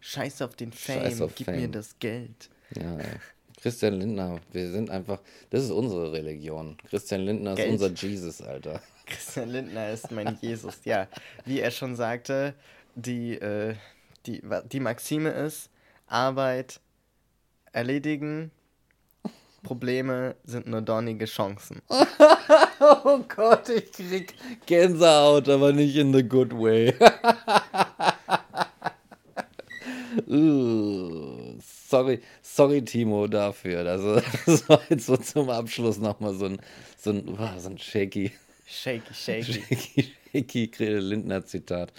scheiß 0.00 0.40
auf 0.42 0.56
den 0.56 0.72
Fame, 0.72 1.00
Scheiß 1.02 1.20
auf 1.20 1.34
gib 1.34 1.48
mir 1.48 1.54
Fame. 1.62 1.72
das 1.72 1.98
Geld. 1.98 2.48
Ja, 2.74 2.96
ey. 2.96 3.18
Christian 3.60 3.94
Lindner, 3.94 4.40
wir 4.52 4.70
sind 4.70 4.90
einfach, 4.90 5.20
das 5.50 5.64
ist 5.64 5.70
unsere 5.70 6.12
Religion. 6.12 6.76
Christian 6.88 7.22
Lindner 7.22 7.52
ist 7.52 7.56
Geld. 7.56 7.72
unser 7.72 7.88
Jesus, 7.88 8.42
Alter. 8.42 8.80
Christian 9.06 9.50
Lindner 9.50 9.90
ist 9.90 10.10
mein 10.10 10.36
Jesus. 10.40 10.80
Ja, 10.84 11.08
wie 11.44 11.60
er 11.60 11.70
schon 11.70 11.96
sagte, 11.96 12.54
die, 12.94 13.34
äh, 13.34 13.74
die, 14.26 14.42
die 14.70 14.80
Maxime 14.80 15.30
ist, 15.30 15.70
Arbeit 16.06 16.80
erledigen, 17.72 18.50
Probleme 19.62 20.36
sind 20.44 20.66
nur 20.68 20.82
dornige 20.82 21.24
Chancen. 21.26 21.82
Oh 22.78 23.20
Gott, 23.34 23.70
ich 23.70 23.90
krieg 23.90 24.34
Gänsehaut, 24.66 25.48
aber 25.48 25.72
nicht 25.72 25.96
in 25.96 26.12
the 26.12 26.22
good 26.22 26.52
way. 26.52 26.92
uh, 30.28 31.15
sorry, 31.88 32.20
sorry 32.42 32.84
Timo 32.84 33.26
dafür. 33.26 33.86
Also, 33.86 34.20
das 34.46 34.68
war 34.68 34.80
jetzt 34.88 35.06
so 35.06 35.16
zum 35.16 35.50
Abschluss 35.50 35.98
nochmal 35.98 36.34
so 36.34 36.46
ein, 36.46 36.58
so 36.98 37.10
ein, 37.10 37.38
wow, 37.38 37.50
so 37.58 37.70
ein 37.70 37.78
shaky, 37.78 38.32
Shaky, 38.66 39.14
shaky. 39.14 39.52
shaky, 40.32 40.70
shaky 40.70 40.84
Lindner-Zitat. 40.98 41.92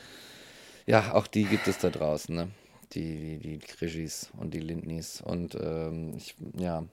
Ja, 0.86 1.14
auch 1.14 1.28
die 1.28 1.46
gibt 1.46 1.68
es 1.68 1.78
da 1.80 1.90
draußen, 1.90 2.36
ne? 2.36 2.50
Die, 2.94 3.38
die, 3.38 3.38
die 3.38 3.60
Krischis 3.60 4.30
und 4.38 4.54
die 4.54 4.60
Lindnis. 4.60 5.22
Und 5.22 5.56
ähm, 5.56 6.14
ich, 6.18 6.36
ja, 6.58 6.86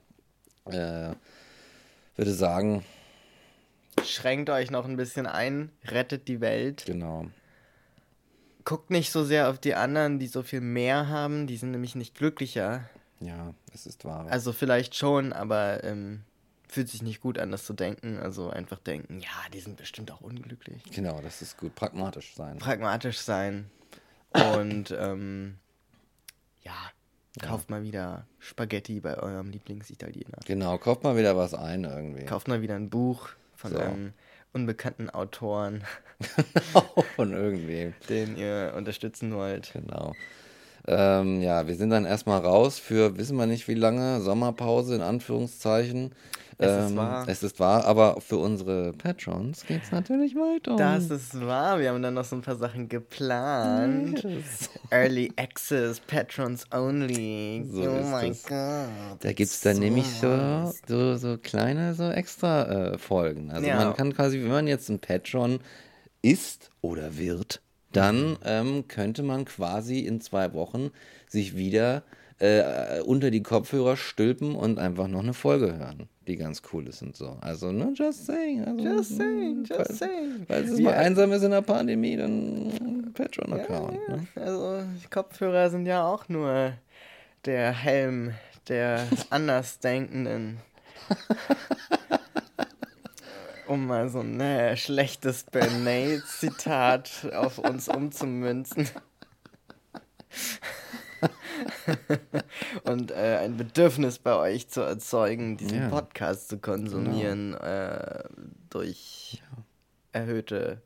äh, 0.66 1.14
würde 2.16 2.32
sagen, 2.32 2.84
Schränkt 4.04 4.50
euch 4.50 4.70
noch 4.70 4.86
ein 4.86 4.96
bisschen 4.96 5.26
ein, 5.26 5.70
rettet 5.86 6.26
die 6.28 6.40
Welt. 6.40 6.84
genau. 6.86 7.26
Guckt 8.64 8.90
nicht 8.90 9.10
so 9.12 9.24
sehr 9.24 9.50
auf 9.50 9.58
die 9.58 9.74
anderen, 9.74 10.18
die 10.18 10.26
so 10.26 10.42
viel 10.42 10.60
mehr 10.60 11.08
haben, 11.08 11.46
die 11.46 11.56
sind 11.56 11.70
nämlich 11.70 11.94
nicht 11.94 12.14
glücklicher. 12.14 12.88
Ja, 13.20 13.54
es 13.74 13.86
ist 13.86 14.04
wahr. 14.04 14.26
Also 14.30 14.52
vielleicht 14.52 14.94
schon, 14.94 15.32
aber 15.32 15.84
ähm, 15.84 16.22
fühlt 16.68 16.88
sich 16.88 17.02
nicht 17.02 17.20
gut 17.20 17.38
an, 17.38 17.50
das 17.50 17.64
zu 17.64 17.72
denken. 17.74 18.18
Also 18.18 18.50
einfach 18.50 18.78
denken, 18.78 19.20
ja, 19.20 19.28
die 19.52 19.60
sind 19.60 19.76
bestimmt 19.76 20.10
auch 20.10 20.20
unglücklich. 20.20 20.82
genau, 20.92 21.20
das 21.22 21.42
ist 21.42 21.56
gut. 21.58 21.74
Pragmatisch 21.74 22.34
sein. 22.34 22.58
Pragmatisch 22.58 23.18
sein. 23.18 23.70
Und 24.32 24.90
ähm, 24.98 25.58
ja, 26.62 26.74
kauft 27.40 27.70
mal 27.70 27.82
wieder 27.84 28.26
Spaghetti 28.38 28.98
bei 29.00 29.16
eurem 29.18 29.50
Lieblingsitaliener. 29.50 30.38
genau, 30.46 30.78
kauft 30.78 31.04
mal 31.04 31.16
wieder 31.16 31.36
was 31.36 31.54
ein 31.54 31.84
irgendwie. 31.84 32.24
Kauft 32.24 32.48
mal 32.48 32.60
wieder 32.62 32.74
ein 32.76 32.90
Buch 32.90 33.28
von 33.54 33.72
So. 33.72 33.78
einem 33.78 34.12
unbekannten 34.54 35.10
Autoren, 35.10 35.84
Von 37.16 37.32
irgendwem. 37.32 37.92
den 38.08 38.36
ihr 38.36 38.72
unterstützen 38.76 39.34
wollt. 39.34 39.72
Genau. 39.72 40.14
Ähm, 40.86 41.40
ja, 41.42 41.66
wir 41.66 41.74
sind 41.76 41.90
dann 41.90 42.04
erstmal 42.04 42.40
raus 42.40 42.78
für, 42.78 43.16
wissen 43.16 43.36
wir 43.36 43.46
nicht 43.46 43.68
wie 43.68 43.74
lange, 43.74 44.20
Sommerpause 44.20 44.94
in 44.94 45.00
Anführungszeichen. 45.02 46.12
Es 46.58 46.70
ist 46.84 46.90
Ähm, 46.90 46.96
wahr. 46.96 47.24
Es 47.28 47.42
ist 47.42 47.60
wahr, 47.60 47.84
aber 47.84 48.20
für 48.20 48.36
unsere 48.38 48.92
Patrons 48.92 49.64
geht 49.66 49.82
es 49.82 49.90
natürlich 49.92 50.34
weiter. 50.34 50.76
Das 50.76 51.10
ist 51.10 51.40
wahr. 51.40 51.78
Wir 51.80 51.90
haben 51.90 52.02
dann 52.02 52.14
noch 52.14 52.24
so 52.24 52.36
ein 52.36 52.42
paar 52.42 52.56
Sachen 52.56 52.88
geplant. 52.88 54.22
Yes. 54.22 54.70
Early 54.90 55.32
Access, 55.36 56.00
Patrons 56.00 56.64
Only. 56.72 57.64
So 57.70 57.82
oh 57.82 57.96
ist 57.96 58.10
mein. 58.10 58.36
Gott. 58.48 59.18
Da 59.20 59.32
gibt 59.32 59.50
es 59.50 59.60
dann 59.60 59.78
nämlich 59.78 60.06
so, 60.06 60.72
so, 60.88 61.16
so 61.16 61.38
kleine, 61.38 61.94
so 61.94 62.10
extra 62.10 62.92
äh, 62.92 62.98
Folgen. 62.98 63.50
Also 63.50 63.66
Ja. 63.66 63.76
man 63.76 63.94
kann 63.94 64.12
quasi, 64.14 64.40
wenn 64.42 64.50
man 64.50 64.66
jetzt 64.66 64.88
ein 64.88 64.98
Patron 65.00 65.60
ist 66.22 66.70
oder 66.80 67.16
wird, 67.18 67.60
dann 67.92 68.36
ähm, 68.44 68.88
könnte 68.88 69.22
man 69.22 69.44
quasi 69.44 70.00
in 70.00 70.20
zwei 70.20 70.52
Wochen 70.54 70.90
sich 71.28 71.56
wieder 71.56 72.02
äh, 72.38 73.00
unter 73.00 73.30
die 73.30 73.42
Kopfhörer 73.42 73.96
stülpen 73.96 74.54
und 74.56 74.78
einfach 74.78 75.06
noch 75.06 75.22
eine 75.22 75.34
Folge 75.34 75.76
hören, 75.78 76.08
die 76.26 76.36
ganz 76.36 76.62
cool 76.72 76.88
ist 76.88 77.02
und 77.02 77.16
so. 77.16 77.36
Also, 77.40 77.70
ne, 77.72 77.92
just 77.94 78.26
saying. 78.26 78.64
Also, 78.64 78.84
Just 78.84 79.16
saying, 79.16 79.64
just 79.64 79.74
falls- 79.74 79.98
saying. 79.98 80.44
Falls 80.48 80.70
es 80.70 80.80
mal 80.80 80.94
einsam 80.94 81.32
ist 81.32 81.42
in 81.42 81.50
der 81.50 81.62
Pandemie, 81.62 82.16
dann 82.16 83.12
Patreon-Account. 83.14 84.08
Ne? 84.08 84.26
Also, 84.36 84.82
Kopfhörer 85.10 85.70
sind 85.70 85.86
ja 85.86 86.04
auch 86.06 86.28
nur 86.28 86.72
der 87.44 87.72
Helm 87.72 88.32
der 88.68 89.06
Andersdenkenden. 89.30 90.58
um 93.68 93.86
mal 93.86 94.08
so 94.08 94.20
ein 94.20 94.40
äh, 94.40 94.76
schlechtes 94.76 95.44
Bernays-Zitat 95.44 97.30
auf 97.34 97.58
uns 97.58 97.88
umzumünzen. 97.88 98.88
Und 102.84 103.10
äh, 103.10 103.38
ein 103.38 103.56
Bedürfnis 103.56 104.18
bei 104.18 104.34
euch 104.36 104.68
zu 104.68 104.80
erzeugen, 104.80 105.56
diesen 105.56 105.78
Ja. 105.82 105.88
Podcast 105.88 106.48
zu 106.48 106.58
konsumieren 106.58 107.54
äh, 107.54 108.24
durch 108.70 109.42
erhöhte 110.12 110.82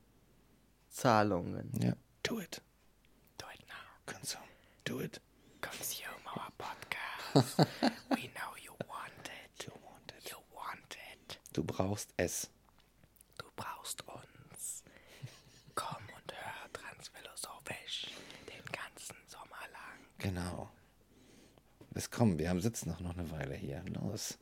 Zahlungen. 0.88 1.70
Ja. 1.80 1.92
Do 2.22 2.40
it. 2.40 2.60
Do 3.38 3.46
it 3.54 3.60
now. 3.68 3.74
Consume. 4.14 4.42
Do 4.84 5.00
it. 5.00 5.20
Consume 5.60 6.08
our 6.36 6.48
podcast. 6.56 7.58
We 8.10 8.28
know 8.34 8.56
you 8.62 8.72
want 8.88 9.28
it. 9.28 9.64
You 9.64 9.72
want 9.84 10.12
it. 10.18 10.30
You 10.30 10.38
want 10.54 10.96
it. 11.14 11.38
Du 11.52 11.62
brauchst 11.62 12.10
es. 12.16 12.50
Du 13.38 13.44
brauchst 13.56 14.02
uns. 14.06 14.82
Komm 15.74 16.02
und 16.16 16.32
hör 16.32 16.72
transphilosophisch 16.72 18.06
den 18.46 18.64
ganzen 18.72 19.16
Sommer 19.26 19.62
lang. 19.72 19.98
Genau. 20.18 20.70
Es 21.98 22.12
kommen, 22.12 22.38
wir 22.38 22.48
haben 22.48 22.60
sitzen 22.60 22.90
noch, 22.90 23.00
noch 23.00 23.18
eine 23.18 23.28
Weile 23.32 23.56
hier. 23.56 23.82
Los. 24.00 24.38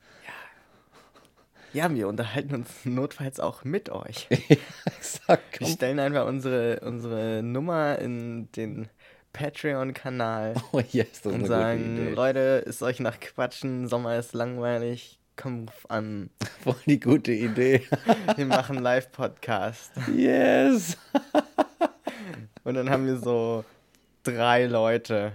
Ja, 1.72 1.90
wir 1.90 2.06
unterhalten 2.06 2.54
uns 2.54 2.68
notfalls 2.84 3.40
auch 3.40 3.64
mit 3.64 3.88
euch. 3.88 4.28
Exakt. 4.84 5.58
Wir 5.60 5.66
stellen 5.66 5.98
einfach 5.98 6.26
unsere, 6.26 6.80
unsere 6.80 7.42
Nummer 7.42 7.98
in 7.98 8.52
den 8.52 8.90
Patreon-Kanal 9.32 10.52
Oh 10.72 10.82
yes, 10.90 11.24
und 11.24 11.46
sagen. 11.46 12.12
Leute, 12.14 12.62
ist 12.66 12.82
euch 12.82 13.00
nach 13.00 13.18
Quatschen, 13.20 13.88
Sommer 13.88 14.18
ist 14.18 14.34
langweilig, 14.34 15.18
komm 15.36 15.64
an. 15.88 16.28
Voll 16.62 16.76
die 16.84 17.00
gute 17.00 17.32
Idee. 17.32 17.86
Wir 18.36 18.44
machen 18.44 18.82
Live-Podcast. 18.82 19.92
yes. 20.14 20.98
Und 22.64 22.74
dann 22.74 22.90
haben 22.90 23.06
wir 23.06 23.16
so 23.16 23.64
drei 24.24 24.66
Leute 24.66 25.32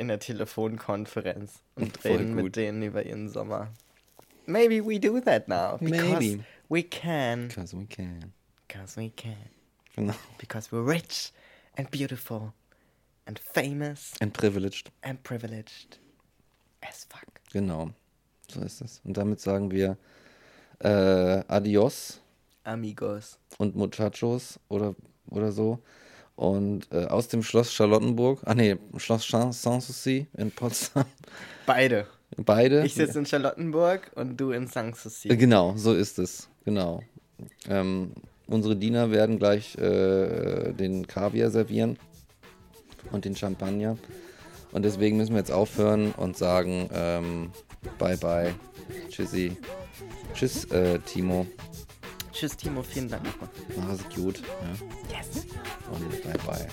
in 0.00 0.08
der 0.08 0.18
Telefonkonferenz 0.18 1.60
und 1.76 2.02
reden 2.04 2.34
mit 2.34 2.56
denen 2.56 2.82
über 2.82 3.04
ihren 3.04 3.28
Sommer. 3.28 3.68
Maybe 4.46 4.82
we 4.84 4.98
do 4.98 5.20
that 5.20 5.46
now. 5.46 5.76
Because 5.78 6.02
Maybe. 6.18 6.44
we 6.70 6.82
can. 6.82 7.48
Because 7.48 7.76
we 7.76 7.84
can. 7.86 8.32
Because 8.66 8.96
we 8.98 9.10
can. 9.10 9.36
Genau. 9.94 10.14
Because 10.38 10.72
we're 10.72 10.82
rich 10.84 11.32
and 11.76 11.90
beautiful 11.90 12.54
and 13.26 13.38
famous 13.38 14.14
And 14.20 14.32
privileged. 14.32 14.90
and 15.02 15.22
privileged 15.22 15.98
as 16.80 17.04
fuck. 17.10 17.28
Genau. 17.52 17.90
So 18.50 18.62
ist 18.62 18.80
es. 18.80 19.00
Und 19.04 19.16
damit 19.18 19.40
sagen 19.40 19.70
wir 19.70 19.98
äh, 20.78 21.44
Adios 21.46 22.20
Amigos. 22.64 23.38
und 23.58 23.76
Muchachos 23.76 24.58
oder, 24.70 24.94
oder 25.28 25.52
so. 25.52 25.78
Und 26.40 26.88
äh, 26.90 27.04
aus 27.04 27.28
dem 27.28 27.42
Schloss 27.42 27.70
Charlottenburg, 27.70 28.40
ah 28.46 28.54
nee, 28.54 28.78
Schloss 28.96 29.28
Sanssouci 29.28 30.26
in 30.38 30.50
Potsdam. 30.50 31.04
Beide. 31.66 32.06
Beide. 32.38 32.82
Ich 32.86 32.94
sitze 32.94 33.18
in 33.18 33.26
Charlottenburg 33.26 34.10
und 34.14 34.40
du 34.40 34.50
in 34.52 34.66
Sanssouci. 34.66 35.28
Äh, 35.28 35.36
Genau, 35.36 35.74
so 35.76 35.92
ist 35.92 36.18
es. 36.18 36.48
Genau. 36.64 37.02
Ähm, 37.68 38.12
unsere 38.46 38.74
Diener 38.74 39.10
werden 39.10 39.38
gleich 39.38 39.76
äh, 39.76 40.72
den 40.72 41.06
Kaviar 41.06 41.50
servieren 41.50 41.98
und 43.12 43.26
den 43.26 43.36
Champagner. 43.36 43.98
Und 44.72 44.86
deswegen 44.86 45.18
müssen 45.18 45.32
wir 45.32 45.40
jetzt 45.40 45.52
aufhören 45.52 46.12
und 46.12 46.38
sagen 46.38 46.88
ähm, 46.94 47.50
Bye 47.98 48.16
bye. 48.16 48.54
Tschüssi. 49.10 49.58
Tschüss, 50.32 50.64
äh, 50.70 51.00
Timo. 51.00 51.46
Tschüss, 52.40 52.56
Timo. 52.56 52.82
Vielen 52.82 53.06
Dank 53.06 53.22
nochmal. 53.22 53.50
Mach 53.76 53.90
es 53.92 54.16
gut. 54.16 54.40
Ja. 54.40 55.18
Yes. 55.18 55.44
Und 55.90 56.22
bye 56.22 56.38
bye. 56.46 56.66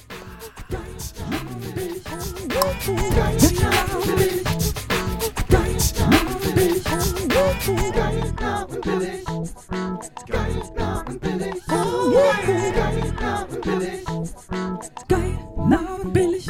Geil, 15.10 15.40
nah 15.68 15.96
und 16.02 16.14
billig. 16.14 16.48